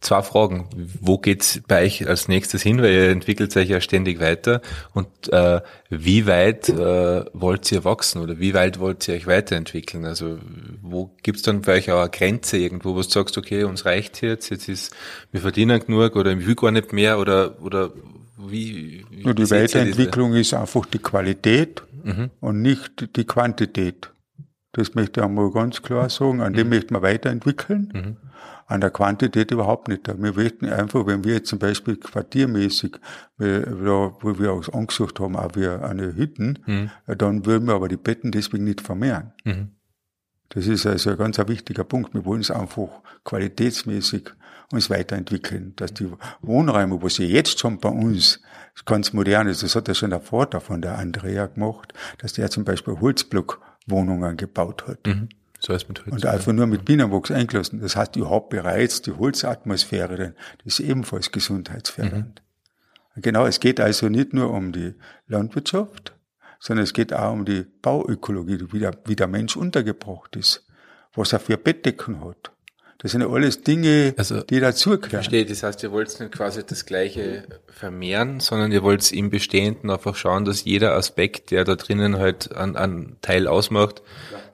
zwei 0.01 0.23
Fragen. 0.23 0.69
Wo 1.01 1.19
geht's 1.19 1.61
bei 1.67 1.85
euch 1.85 2.09
als 2.09 2.29
nächstes 2.29 2.63
hin? 2.63 2.81
Weil 2.83 2.93
ihr 2.93 3.11
entwickelt 3.11 3.57
euch 3.57 3.69
ja 3.69 3.81
ständig 3.81 4.21
weiter. 4.21 4.61
Und 4.95 5.09
äh, 5.33 5.61
wie 5.91 6.27
weit 6.27 6.69
äh, 6.69 7.25
wollt 7.33 7.71
ihr 7.73 7.85
wachsen 7.85 8.23
oder 8.23 8.39
wie 8.39 8.55
weit 8.55 8.79
wollt 8.79 9.07
ihr 9.09 9.15
euch 9.15 9.27
weiterentwickeln? 9.27 10.05
Also 10.05 10.39
wo 10.83 11.11
gibt's 11.23 11.43
dann 11.43 11.63
bei 11.63 11.75
euch 11.75 11.91
auch 11.91 12.01
eine 12.01 12.11
Grenze 12.11 12.59
irgendwo, 12.59 12.95
wo 12.95 13.03
du 13.03 13.09
sagst, 13.09 13.37
okay, 13.39 13.65
uns 13.65 13.85
reicht 13.85 14.23
jetzt, 14.23 14.51
jetzt 14.51 14.69
ist, 14.69 14.95
wir 15.33 15.41
verdienen 15.41 15.81
genug 15.85 16.17
oder 16.17 16.33
ich 16.33 16.47
will 16.47 16.55
gar 16.55 16.71
nicht 16.71 16.93
mehr 16.93 17.19
oder 17.19 17.61
oder 17.63 17.91
wie, 18.39 19.05
wie 19.11 19.25
Nur 19.25 19.35
die 19.35 19.51
Weiterentwicklung 19.51 20.35
ist 20.35 20.55
einfach 20.55 20.87
die 20.87 21.01
Qualität 21.01 21.83
und 22.41 22.63
nicht 22.63 23.17
die 23.17 23.25
Quantität. 23.25 24.11
Das 24.73 24.95
möchte 24.95 25.21
ich 25.21 25.27
einmal 25.27 25.51
ganz 25.51 25.83
klar 25.83 26.09
sagen. 26.09 26.41
An 26.41 26.53
dem 26.53 26.69
möchten 26.69 26.95
wir 26.95 27.03
weiterentwickeln. 27.03 28.17
An 28.69 28.81
der 28.83 28.91
Quantität 28.91 29.51
überhaupt 29.51 29.89
nicht. 29.89 30.07
Wir 30.07 30.33
möchten 30.35 30.67
einfach, 30.67 31.07
wenn 31.07 31.25
wir 31.25 31.35
jetzt 31.35 31.49
zum 31.49 31.59
Beispiel 31.59 31.97
quartiermäßig, 31.97 32.97
wo 33.39 34.39
wir 34.39 34.53
uns 34.53 34.69
angesucht 34.69 35.19
haben, 35.21 35.37
auch 35.37 35.55
wir 35.55 35.83
eine 35.85 36.15
Hütten, 36.15 36.59
äh, 37.07 37.17
dann 37.17 37.47
würden 37.47 37.67
wir 37.67 37.75
aber 37.75 37.89
die 37.89 37.97
Betten 37.97 38.31
deswegen 38.31 38.65
nicht 38.65 38.83
vermehren. 38.83 39.33
Das 40.51 40.67
ist 40.67 40.87
also 40.87 41.11
ein 41.11 41.17
ganz 41.17 41.39
ein 41.39 41.49
wichtiger 41.49 41.85
Punkt. 41.85 42.15
Wir 42.15 42.25
wollen 42.25 42.43
es 42.43 42.51
einfach 42.51 42.89
qualitätsmäßig 43.25 44.31
uns 44.71 44.91
weiterentwickeln. 44.91 45.73
Dass 45.77 45.95
die 45.95 46.11
Wohnräume, 46.43 47.03
was 47.03 47.15
sie 47.15 47.25
jetzt 47.27 47.59
schon 47.59 47.79
bei 47.79 47.89
uns 47.89 48.41
ganz 48.85 49.13
modern 49.13 49.49
ist, 49.49 49.63
das 49.63 49.77
hat 49.77 49.89
ja 49.89 49.95
schon 49.95 50.11
der 50.11 50.21
Vater 50.21 50.61
von 50.61 50.83
der 50.83 50.99
Andrea 50.99 51.47
gemacht, 51.47 51.95
dass 52.19 52.35
der 52.35 52.51
zum 52.51 52.65
Beispiel 52.65 53.01
Holzblockwohnungen 53.01 54.37
gebaut 54.37 54.87
hat. 54.87 55.07
Mhm. 55.07 55.29
Ist 55.77 55.89
mit 55.89 56.01
Holz. 56.01 56.13
Und 56.13 56.27
einfach 56.27 56.53
nur 56.53 56.67
mit 56.67 56.85
Bienenwachs 56.85 57.31
eingelassen. 57.31 57.81
Das 57.81 57.97
heißt, 57.97 58.17
ich 58.17 58.25
habe 58.25 58.47
bereits 58.49 59.03
die 59.03 59.13
Holzatmosphäre 59.13 60.17
drin. 60.17 60.35
Das 60.65 60.79
ist 60.79 60.81
ebenfalls 60.81 61.31
gesundheitsfördernd. 61.33 62.43
Genau, 63.17 63.47
es 63.47 63.61
geht 63.61 63.81
also 63.81 64.09
nicht 64.09 64.33
nur 64.33 64.51
um 64.53 64.73
die 64.73 64.95
Landwirtschaft, 65.27 66.15
sondern 66.61 66.85
es 66.85 66.93
geht 66.93 67.13
auch 67.13 67.33
um 67.33 67.45
die 67.45 67.67
Bauökologie, 67.83 68.59
wie 68.71 68.79
der, 68.79 68.93
wie 69.07 69.17
der 69.17 69.27
Mensch 69.27 69.57
untergebracht 69.57 70.37
ist, 70.37 70.67
was 71.15 71.33
er 71.33 71.41
für 71.41 71.57
Bettdecken 71.57 72.25
hat. 72.25 72.53
Das 72.99 73.13
sind 73.13 73.21
ja 73.21 73.29
alles 73.29 73.63
Dinge, 73.63 74.13
Also, 74.17 74.43
die 74.43 74.59
dazugehören. 74.59 75.11
Verstehe, 75.11 75.47
das 75.47 75.63
heißt, 75.63 75.85
ihr 75.85 75.93
wollt 75.93 76.19
nicht 76.19 76.33
quasi 76.33 76.65
das 76.67 76.85
Gleiche 76.85 77.45
vermehren, 77.69 78.41
sondern 78.41 78.73
ihr 78.73 78.83
wollt 78.83 79.13
im 79.13 79.31
Bestehenden 79.31 79.91
einfach 79.91 80.17
schauen, 80.17 80.45
dass 80.45 80.65
jeder 80.65 80.95
Aspekt, 80.95 81.53
der 81.53 81.63
da 81.63 81.77
drinnen 81.77 82.19
halt 82.19 82.57
einen, 82.57 82.77
einen 82.77 83.17
Teil 83.23 83.47
ausmacht, 83.47 84.03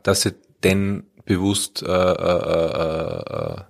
dass 0.02 0.26
ihr 0.26 0.34
den 0.64 1.04
bewusst 1.24 1.82
äh, 1.82 1.86
äh, 1.86 3.54
äh, 3.54 3.60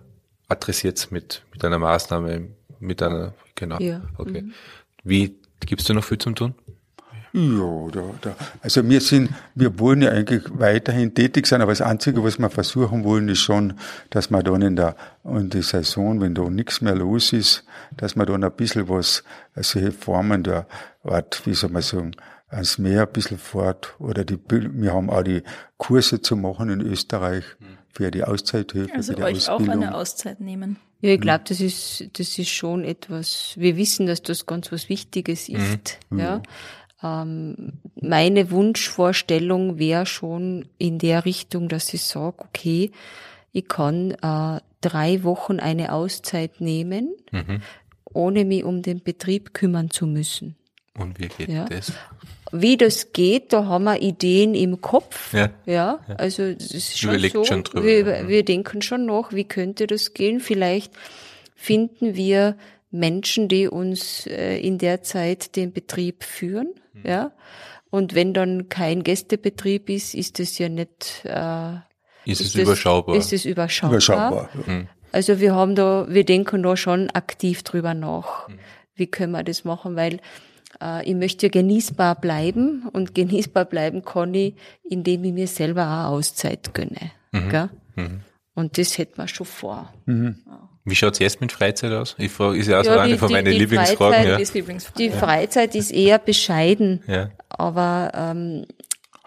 adressiert 0.49 1.11
mit, 1.11 1.43
mit 1.53 1.65
einer 1.65 1.79
Maßnahme, 1.79 2.49
mit 2.81 3.03
einer, 3.03 3.35
genau. 3.55 3.79
Ja. 3.79 4.03
Okay. 4.19 4.45
Wie, 5.03 5.37
gibt's 5.61 5.85
da 5.85 5.95
noch 5.95 6.05
viel 6.05 6.19
zum 6.19 6.35
tun? 6.35 6.55
Ja, 7.37 7.89
da, 7.91 8.03
da. 8.21 8.37
Also 8.63 8.89
wir 8.89 9.01
sind, 9.01 9.31
wir 9.57 9.77
wollen 9.81 10.03
ja 10.03 10.11
eigentlich 10.13 10.45
weiterhin 10.53 11.15
tätig 11.15 11.49
sein, 11.49 11.63
aber 11.63 11.73
das 11.73 11.81
Einzige, 11.81 12.23
was 12.23 12.39
wir 12.39 12.49
versuchen 12.49 13.03
wollen, 13.03 13.29
ist 13.29 13.41
schon, 13.41 13.75
dass 14.11 14.31
wir 14.31 14.41
dann 14.45 14.63
in 14.63 14.77
der, 14.77 14.95
in 15.25 15.51
der 15.51 15.65
Saison, 15.65 16.21
wenn 16.21 16.37
da 16.37 16.49
nichts 16.49 16.81
mehr 16.81 16.95
los 16.95 17.33
ist, 17.33 17.65
dass 17.97 18.15
wir 18.15 18.25
dann 18.25 18.45
ein 18.45 18.53
bisschen 18.53 18.89
was, 18.89 19.25
solche 19.57 19.91
Formen 19.91 20.45
der 20.45 20.69
Art, 21.03 21.45
wie 21.45 21.55
soll 21.55 21.71
man 21.71 21.83
sagen, 21.83 22.13
ans 22.55 22.79
Meer 22.79 23.03
ein 23.03 23.13
bisschen 23.13 23.39
fort, 23.39 23.95
oder 23.99 24.25
die, 24.25 24.39
wir 24.49 24.93
haben 24.93 25.11
auch 25.11 25.23
die 25.23 25.43
Kurse 25.77 26.21
zu 26.23 26.37
machen 26.37 26.71
in 26.71 26.81
Österreich 26.81 27.45
für 27.93 28.11
die 28.11 28.25
Auszeithilfe, 28.25 28.95
Also 28.95 29.13
für 29.13 29.17
die 29.17 29.23
euch 29.23 29.49
auch 29.49 29.55
Ausbildung. 29.61 29.83
eine 29.85 29.95
Auszeit 29.95 30.41
nehmen. 30.41 30.77
Ja, 31.01 31.11
ich 31.11 31.21
glaube, 31.21 31.45
das 31.47 31.61
ist, 31.61 32.09
das 32.19 32.39
ist 32.39 32.49
schon 32.49 32.83
etwas, 32.85 33.53
wir 33.57 33.77
wissen, 33.77 34.07
dass 34.07 34.23
das 34.23 34.47
ganz 34.47 34.73
was 34.73 34.89
Wichtiges 34.89 35.49
ist, 35.49 35.99
ja. 36.11 36.41
Ähm, 37.03 37.75
meine 38.01 38.51
Wunschvorstellung 38.51 39.79
wäre 39.79 40.07
schon 40.07 40.69
in 40.79 40.99
der 40.99 41.25
Richtung, 41.27 41.69
dass 41.69 41.93
ich 41.93 42.03
sage, 42.05 42.37
okay, 42.39 42.93
ich 43.53 43.69
kann 43.69 44.13
äh, 44.13 44.61
drei 44.81 45.23
Wochen 45.23 45.61
eine 45.61 45.93
Auszeit 45.93 46.61
nehmen, 46.63 47.15
ohne 48.05 48.45
mich 48.47 48.65
um 48.65 48.81
den 48.83 49.03
Betrieb 49.03 49.53
kümmern 49.55 49.91
zu 49.91 50.07
müssen. 50.07 50.57
Und 50.97 51.19
wie 51.19 51.29
geht 51.29 51.49
Ja. 51.49 51.65
das? 51.67 51.93
Wie 52.55 52.77
das 52.77 53.13
geht, 53.13 53.53
da 53.53 53.67
haben 53.67 53.85
wir 53.85 54.01
Ideen 54.01 54.55
im 54.55 54.81
Kopf. 54.81 55.33
Ja. 55.33 55.51
Ja, 55.67 56.01
also 56.19 56.53
das 56.53 56.71
ist 56.71 56.99
schon 56.99 57.11
Überlegt 57.11 57.35
so. 57.35 57.45
schon 57.45 57.65
drüber, 57.65 57.85
wir, 57.85 57.99
ja. 57.99 58.29
wir 58.29 58.45
denken 58.45 58.81
schon 58.81 59.07
nach, 59.07 59.33
wie 59.33 59.45
könnte 59.45 59.87
das 59.87 60.15
gehen. 60.15 60.41
Vielleicht 60.41 60.93
finden 61.57 62.15
wir 62.15 62.57
Menschen, 62.91 63.49
die 63.49 63.67
uns 63.67 64.27
äh, 64.27 64.57
in 64.59 64.79
der 64.79 65.03
Zeit 65.03 65.57
den 65.57 65.73
Betrieb 65.73 66.23
führen. 66.23 66.69
Mhm. 66.93 67.03
Ja. 67.05 67.33
Und 67.91 68.15
wenn 68.15 68.35
dann 68.35 68.69
kein 68.69 69.03
Gästebetrieb 69.03 69.91
ist, 69.91 70.15
ist 70.15 70.41
es 70.41 70.59
ja 70.59 70.69
nicht. 70.69 71.25
Äh, 71.25 71.77
Ist 72.25 72.41
es 72.41 72.53
das, 72.53 72.63
überschaubar? 72.63 73.17
Ist 73.17 73.33
es 73.33 73.45
überschaubar? 73.45 73.93
Überschaubar. 73.93 74.51
Also 75.13 75.39
wir 75.41 75.55
haben 75.55 75.75
da, 75.75 76.07
wir 76.09 76.25
denken 76.25 76.63
da 76.63 76.77
schon 76.77 77.11
aktiv 77.11 77.63
drüber 77.63 77.95
nach. 77.95 78.49
Mhm. 78.49 78.59
Wie 78.95 79.07
können 79.07 79.33
wir 79.33 79.43
das 79.43 79.65
machen? 79.65 79.97
Weil 79.97 80.21
ich 81.05 81.15
möchte 81.15 81.47
ja 81.47 81.51
genießbar 81.51 82.15
bleiben 82.21 82.89
und 82.93 83.15
genießbar 83.15 83.65
bleiben 83.65 84.05
kann 84.05 84.35
ich, 84.35 84.55
indem 84.83 85.25
ich 85.25 85.33
mir 85.33 85.47
selber 85.47 85.83
auch 86.07 86.13
Auszeit 86.13 86.75
gönne. 86.75 87.11
Mhm. 87.33 87.49
Gell? 87.49 87.71
Und 88.55 88.79
das 88.79 88.99
hätten 88.99 89.19
wir 89.19 89.29
schon 89.29 89.47
vor. 89.47 89.93
Wie 90.85 90.95
schaut's 90.95 91.19
jetzt 91.19 91.41
mit 91.41 91.51
Freizeit 91.53 91.93
aus? 91.93 92.15
Ich 92.19 92.31
frage, 92.31 92.59
ist 92.59 92.69
ja 92.69 92.81
auch 92.81 92.85
so 92.85 92.91
Ja, 92.91 93.01
eine 93.01 93.13
die- 93.15 93.19
von 93.19 93.33
meinen 93.33 93.53
Lieblingsfragen. 93.53 94.15
Freizeit 94.23 94.41
Ja. 94.49 94.55
Lieblingsfrage. 94.55 94.99
Die 94.99 95.11
Freizeit 95.11 95.75
ist 95.75 95.91
eher 95.93 96.19
bescheiden, 96.19 97.03
Ja. 97.07 97.31
aber 97.49 98.13
ähm, 98.15 98.67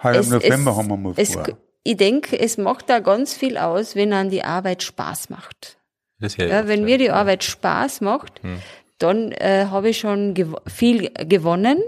Heuer 0.04 0.20
es, 0.20 0.28
im 0.28 0.34
November 0.34 0.72
es, 0.72 0.78
haben 0.78 0.88
wir 0.90 0.98
mal 0.98 1.14
es, 1.18 1.34
vor. 1.34 1.48
ich 1.84 1.98
denke, 1.98 2.40
es 2.40 2.58
macht 2.58 2.90
da 2.90 3.00
ganz 3.00 3.34
viel 3.34 3.58
aus, 3.58 3.96
wenn 3.96 4.14
an 4.14 4.30
die 4.30 4.44
Arbeit 4.44 4.84
Spaß 4.84 5.30
macht. 5.30 5.78
Das 6.20 6.38
ja, 6.38 6.46
Ja, 6.46 6.68
wenn 6.68 6.84
mir 6.86 6.98
die 7.00 7.10
Arbeit 7.12 7.44
Spaß 7.44 8.02
macht, 8.02 8.40
dann 9.00 9.32
äh, 9.32 9.66
habe 9.70 9.90
ich 9.90 10.00
schon 10.00 10.34
gew 10.34 10.56
viel 10.68 11.12
gewonnen. 11.28 11.80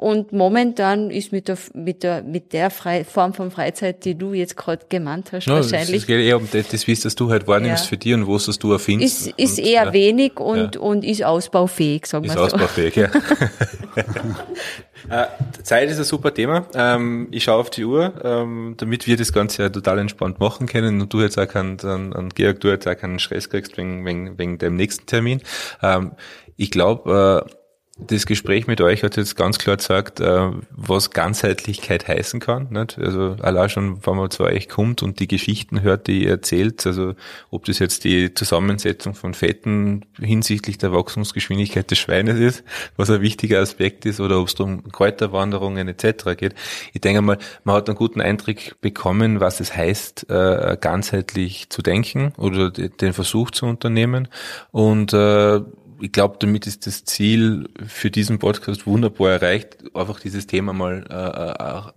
Und 0.00 0.32
momentan 0.32 1.10
ist 1.10 1.30
mit 1.30 1.46
der, 1.46 1.58
mit 1.74 2.02
der, 2.02 2.22
mit 2.22 2.54
der 2.54 2.70
Frei 2.70 3.04
Form 3.04 3.34
von 3.34 3.50
Freizeit, 3.50 4.02
die 4.06 4.14
du 4.14 4.32
jetzt 4.32 4.56
gerade 4.56 4.86
genannt 4.88 5.28
hast, 5.30 5.46
No, 5.46 5.58
es 5.58 5.70
wahrscheinlich, 5.70 6.06
geht 6.06 6.24
eher 6.24 6.38
um 6.38 6.48
das, 6.50 6.68
das 6.68 6.86
wie 6.86 6.92
es 6.92 7.00
das 7.00 7.14
du 7.16 7.28
halt 7.28 7.46
wahrnimmst 7.46 7.84
Ja. 7.84 7.88
für 7.90 7.96
dich 7.98 8.14
und 8.14 8.26
wo 8.26 8.36
es 8.36 8.46
das 8.46 8.58
du 8.58 8.72
erfindest. 8.72 9.26
ist, 9.26 9.34
ist 9.38 9.58
und, 9.58 9.66
eher 9.66 9.84
ja, 9.84 9.92
wenig 9.92 10.40
und, 10.40 10.78
und 10.78 11.04
ist 11.04 11.22
ausbaufähig, 11.22 12.06
sagen 12.06 12.24
wir 12.24 12.30
Ist 12.30 12.38
so. 12.38 12.44
ausbaufähig, 12.44 12.96
ja. 12.96 13.10
äh, 15.10 15.26
Zeit 15.64 15.90
ist 15.90 15.98
ein 15.98 16.04
super 16.04 16.32
Thema. 16.32 16.64
Ähm, 16.74 17.28
ich 17.30 17.44
schaue 17.44 17.60
auf 17.60 17.68
die 17.68 17.84
Uhr, 17.84 18.14
ähm, 18.24 18.76
damit 18.78 19.06
wir 19.06 19.18
das 19.18 19.34
Ganze 19.34 19.64
ja 19.64 19.68
total 19.68 19.98
entspannt 19.98 20.40
machen 20.40 20.66
können 20.66 21.02
und 21.02 21.12
du 21.12 21.20
jetzt 21.20 21.38
auch 21.38 21.46
keinen, 21.46 21.78
an, 21.80 22.14
an 22.14 22.30
Georg, 22.30 22.58
du 22.60 22.68
jetzt 22.68 22.88
auch 22.88 22.96
keinen 22.96 23.18
Stress 23.18 23.50
kriegst 23.50 23.76
wegen, 23.76 24.06
wegen, 24.06 24.38
wegen 24.38 24.56
dem 24.56 24.76
nächsten 24.76 25.04
Termin. 25.04 25.42
Ähm, 25.82 26.12
ich 26.56 26.70
glaube, 26.70 27.44
äh, 27.46 27.59
das 28.06 28.26
Gespräch 28.26 28.66
mit 28.66 28.80
euch 28.80 29.02
hat 29.02 29.16
jetzt 29.16 29.36
ganz 29.36 29.58
klar 29.58 29.76
gesagt, 29.76 30.20
äh, 30.20 30.50
was 30.70 31.10
Ganzheitlichkeit 31.10 32.08
heißen 32.08 32.40
kann. 32.40 32.68
Nicht? 32.70 32.98
Also 32.98 33.36
allein 33.40 33.68
schon, 33.68 34.04
wenn 34.06 34.16
man 34.16 34.30
zu 34.30 34.44
euch 34.44 34.68
kommt 34.68 35.02
und 35.02 35.20
die 35.20 35.28
Geschichten 35.28 35.82
hört, 35.82 36.06
die 36.06 36.24
ihr 36.24 36.30
erzählt, 36.30 36.86
also 36.86 37.14
ob 37.50 37.64
das 37.64 37.78
jetzt 37.78 38.04
die 38.04 38.34
Zusammensetzung 38.34 39.14
von 39.14 39.34
Fetten 39.34 40.04
hinsichtlich 40.18 40.78
der 40.78 40.92
Wachstumsgeschwindigkeit 40.92 41.90
des 41.90 41.98
Schweines 41.98 42.38
ist, 42.38 42.64
was 42.96 43.10
ein 43.10 43.20
wichtiger 43.20 43.60
Aspekt 43.60 44.06
ist, 44.06 44.20
oder 44.20 44.40
ob 44.40 44.48
es 44.48 44.54
um 44.54 44.90
Kräuterwanderungen 44.90 45.88
etc. 45.88 46.36
geht. 46.36 46.54
Ich 46.92 47.00
denke 47.00 47.22
mal, 47.22 47.38
man 47.64 47.76
hat 47.76 47.88
einen 47.88 47.96
guten 47.98 48.20
Eindruck 48.20 48.80
bekommen, 48.80 49.40
was 49.40 49.60
es 49.60 49.76
heißt, 49.76 50.28
äh, 50.30 50.76
ganzheitlich 50.80 51.70
zu 51.70 51.82
denken 51.82 52.32
oder 52.36 52.70
de- 52.70 52.88
den 52.88 53.12
Versuch 53.12 53.50
zu 53.50 53.66
unternehmen. 53.66 54.28
Und 54.70 55.12
äh, 55.12 55.60
ich 56.00 56.12
glaube, 56.12 56.36
damit 56.38 56.66
ist 56.66 56.86
das 56.86 57.04
Ziel 57.04 57.68
für 57.86 58.10
diesen 58.10 58.38
Podcast 58.38 58.86
wunderbar 58.86 59.32
erreicht, 59.32 59.78
einfach 59.94 60.20
dieses 60.20 60.46
Thema 60.46 60.72
mal 60.72 61.04
äh, 61.10 61.88
äh, 61.88 61.92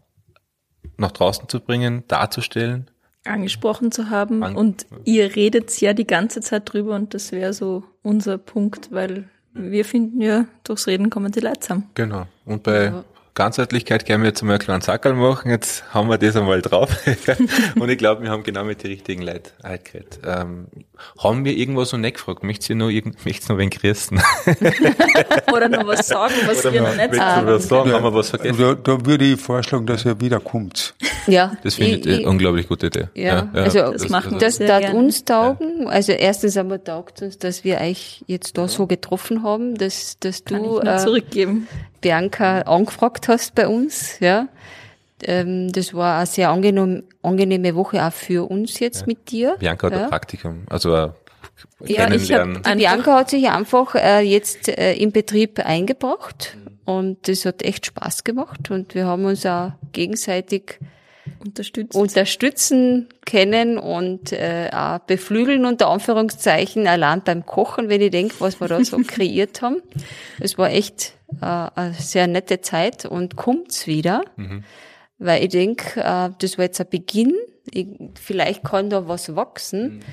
nach 0.97 1.11
draußen 1.11 1.47
zu 1.49 1.59
bringen, 1.59 2.03
darzustellen. 2.07 2.89
angesprochen 3.25 3.91
zu 3.91 4.09
haben. 4.09 4.43
An- 4.43 4.55
und 4.55 4.85
ihr 5.05 5.35
redet 5.35 5.79
ja 5.81 5.93
die 5.93 6.07
ganze 6.07 6.41
Zeit 6.41 6.71
drüber 6.71 6.95
und 6.95 7.13
das 7.13 7.31
wäre 7.31 7.53
so 7.53 7.83
unser 8.01 8.37
Punkt, 8.37 8.91
weil 8.91 9.29
wir 9.53 9.85
finden 9.85 10.21
ja, 10.21 10.45
durchs 10.63 10.87
Reden 10.87 11.09
kommen 11.09 11.31
die 11.31 11.39
Leute 11.39 11.59
zusammen. 11.59 11.89
Genau. 11.93 12.27
Und 12.45 12.63
bei 12.63 12.91
Ganzheitlichkeit 13.35 14.05
können 14.05 14.21
wir 14.21 14.29
jetzt 14.29 14.41
einmal 14.41 14.55
einen 14.55 14.63
kleinen 14.63 14.81
Sackerl 14.81 15.15
machen. 15.15 15.49
Jetzt 15.49 15.91
haben 15.91 16.07
wir 16.07 16.19
das 16.19 16.35
einmal 16.35 16.61
drauf. 16.61 16.89
und 17.79 17.89
ich 17.89 17.97
glaube, 17.97 18.21
wir 18.21 18.29
haben 18.29 18.43
genau 18.43 18.63
mit 18.63 18.83
den 18.83 18.91
richtigen 18.91 19.23
Leuten 19.23 19.49
geredet. 19.83 20.19
Ähm, 20.23 20.67
haben 21.17 21.43
wir 21.43 21.57
irgendwas 21.57 21.91
noch 21.93 21.99
nicht 21.99 22.15
gefragt? 22.17 22.43
Möchtest 22.43 22.69
du 22.69 22.75
noch, 22.75 22.89
irgend, 22.89 23.25
möchtest 23.25 23.49
du 23.49 23.53
noch 23.53 23.59
wen 23.59 23.71
grüßen? 23.71 24.21
Oder 25.51 25.67
noch 25.67 25.87
was 25.87 26.07
sagen, 26.07 26.35
was 26.45 26.63
wir 26.63 26.81
noch 26.81 26.95
nicht 26.95 27.15
sagen. 27.15 27.47
was 27.47 27.67
sagen? 27.67 27.91
Haben 27.91 28.03
wir 28.03 28.13
was 28.13 28.29
vergessen? 28.29 28.59
Da, 28.59 28.75
da 28.75 29.03
würde 29.05 29.25
ich 29.25 29.41
vorschlagen, 29.41 29.87
dass 29.87 30.05
ihr 30.05 30.21
wiederkommt. 30.21 30.93
Ja, 31.25 31.53
Das 31.63 31.75
finde 31.75 32.07
ich, 32.07 32.19
eine 32.19 32.29
unglaublich 32.29 32.67
gute 32.67 32.87
Idee. 32.87 33.07
Ja, 33.15 33.49
also 33.53 33.93
Das 33.93 34.09
machen 34.09 34.33
wir. 34.33 34.39
das 34.39 34.57
sehr 34.57 34.67
tat 34.67 34.93
uns 34.93 35.25
taugen. 35.25 35.87
Also 35.87 36.11
erstens 36.11 36.55
einmal 36.55 36.79
taugt 36.79 37.23
uns, 37.23 37.39
dass 37.39 37.63
wir 37.63 37.79
euch 37.79 38.23
jetzt 38.27 38.57
da 38.59 38.67
so 38.67 38.85
getroffen 38.85 39.41
haben, 39.43 39.75
dass, 39.75 40.19
dass 40.19 40.45
Kann 40.45 40.59
du 40.59 40.77
ich 40.77 40.83
nur 40.83 40.85
äh, 40.85 40.97
zurückgeben. 40.99 41.67
Bianca 42.03 42.61
angefragt 42.61 43.27
hast 43.27 43.55
bei 43.55 43.67
uns. 43.67 44.19
Ja, 44.19 44.47
ähm, 45.23 45.71
das 45.71 45.93
war 45.93 46.17
eine 46.17 46.25
sehr 46.27 46.49
angenehm, 46.49 47.03
angenehme 47.23 47.73
Woche 47.75 48.05
auch 48.05 48.13
für 48.13 48.47
uns 48.49 48.79
jetzt 48.79 49.07
mit 49.07 49.31
dir. 49.31 49.55
Bianca 49.57 49.87
hat 49.87 49.93
ja. 49.93 50.03
ein 50.03 50.09
Praktikum, 50.09 50.63
also 50.69 50.93
ein 50.93 51.13
Ja, 51.85 52.11
ich 52.11 52.31
hab- 52.31 52.63
Bianca 52.77 53.15
hat 53.15 53.29
sich 53.29 53.49
einfach 53.49 53.95
äh, 53.95 54.21
jetzt 54.21 54.67
äh, 54.69 54.93
im 54.93 55.11
Betrieb 55.11 55.59
eingebracht 55.59 56.57
und 56.85 57.27
das 57.27 57.45
hat 57.45 57.61
echt 57.63 57.85
Spaß 57.87 58.23
gemacht 58.23 58.69
und 58.69 58.93
wir 58.95 59.05
haben 59.05 59.25
uns 59.25 59.45
auch 59.45 59.71
gegenseitig 59.93 60.79
Unterstützt. 61.43 61.95
unterstützen 61.95 63.09
können 63.25 63.77
und 63.77 64.31
äh, 64.31 64.69
auch 64.73 64.99
beflügeln 64.99 65.65
unter 65.65 65.89
Anführungszeichen 65.89 66.87
allein 66.87 67.21
beim 67.23 67.45
Kochen, 67.45 67.89
wenn 67.89 68.01
ich 68.01 68.11
denke, 68.11 68.35
was 68.39 68.59
wir 68.61 68.67
da 68.67 68.83
so 68.83 68.97
kreiert 69.07 69.61
haben. 69.61 69.81
Es 70.39 70.57
war 70.57 70.69
echt 70.69 71.13
äh, 71.41 71.45
eine 71.45 71.93
sehr 71.93 72.27
nette 72.27 72.61
Zeit 72.61 73.05
und 73.05 73.35
kommt's 73.35 73.87
wieder, 73.87 74.23
weil 75.19 75.43
ich 75.43 75.49
denke, 75.49 75.99
äh, 76.01 76.29
das 76.39 76.57
war 76.57 76.65
jetzt 76.65 76.79
ein 76.79 76.89
Beginn. 76.89 77.33
Ich, 77.71 77.87
vielleicht 78.19 78.63
kann 78.63 78.89
da 78.89 79.07
was 79.07 79.35
wachsen. 79.35 80.03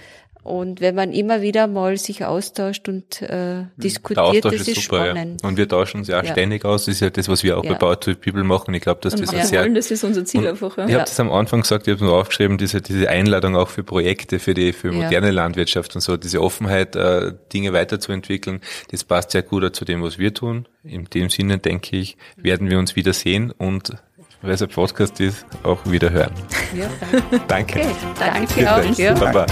Und 0.42 0.80
wenn 0.80 0.94
man 0.94 1.12
immer 1.12 1.42
wieder 1.42 1.66
mal 1.66 1.96
sich 1.98 2.24
austauscht 2.24 2.88
und 2.88 3.20
äh, 3.22 3.26
Der 3.28 3.70
diskutiert, 3.76 4.18
Austausch 4.18 4.52
das 4.58 4.68
ist 4.68 4.68
ist 4.78 4.84
super, 4.84 5.04
ja. 5.06 5.12
spannend. 5.12 5.44
Und 5.44 5.56
wir 5.58 5.68
tauschen 5.68 5.98
uns 5.98 6.08
ja 6.08 6.18
auch 6.20 6.24
Ja. 6.24 6.32
ständig 6.32 6.64
aus. 6.64 6.86
Das 6.86 6.94
ist 6.94 7.00
ja 7.00 7.10
das, 7.10 7.28
was 7.28 7.42
wir 7.42 7.58
auch 7.58 7.64
Ja. 7.64 7.72
bei 7.72 7.78
Power 7.78 8.00
to 8.00 8.14
People 8.14 8.42
machen. 8.44 8.72
Ich 8.74 8.80
glaube, 8.82 9.00
dass 9.02 9.14
und 9.14 9.20
das 9.22 9.32
wir 9.32 9.40
ein 9.40 9.46
sehr 9.46 9.60
wollen, 9.62 9.74
das 9.74 9.90
ist 9.90 10.02
unser 10.02 10.24
Ziel 10.24 10.46
einfach. 10.46 10.76
Ja. 10.78 10.86
Ich 10.86 10.94
habe 10.94 11.04
das 11.04 11.20
am 11.20 11.30
Anfang 11.30 11.60
gesagt, 11.60 11.86
ich 11.88 11.94
habe 11.94 12.04
nur 12.04 12.16
aufgeschrieben, 12.16 12.56
diese, 12.58 12.80
diese 12.80 13.08
Einladung 13.10 13.54
auch 13.56 13.68
für 13.68 13.82
Projekte, 13.84 14.38
für 14.38 14.54
die 14.54 14.72
für 14.72 14.88
Ja. 14.92 15.02
moderne 15.04 15.30
Landwirtschaft 15.30 15.94
und 15.94 16.00
so, 16.00 16.16
diese 16.16 16.40
Offenheit, 16.42 16.96
äh, 16.96 17.32
Dinge 17.52 17.72
weiterzuentwickeln, 17.74 18.60
das 18.90 19.04
passt 19.04 19.32
sehr 19.32 19.42
gut 19.42 19.64
auch 19.64 19.70
zu 19.70 19.84
dem, 19.84 20.02
was 20.02 20.18
wir 20.18 20.32
tun. 20.32 20.66
In 20.82 21.04
dem 21.04 21.28
Sinne, 21.28 21.58
denke 21.58 21.96
ich, 21.96 22.16
werden 22.36 22.70
wir 22.70 22.78
uns 22.78 22.96
wieder 22.96 23.12
sehen 23.12 23.50
und 23.50 23.92
weil 24.42 24.52
es 24.52 24.62
ein 24.62 24.68
Podcast 24.68 25.20
ist, 25.20 25.44
auch 25.62 25.84
wieder 25.86 26.10
hören. 26.10 26.32
Ja, 26.74 26.88
Danke. 27.48 27.80
okay. 27.80 27.88
Danke 28.18 28.54
Bis 28.54 28.66
auch. 28.66 28.98
Ja. 28.98 29.14
Baba. 29.14 29.46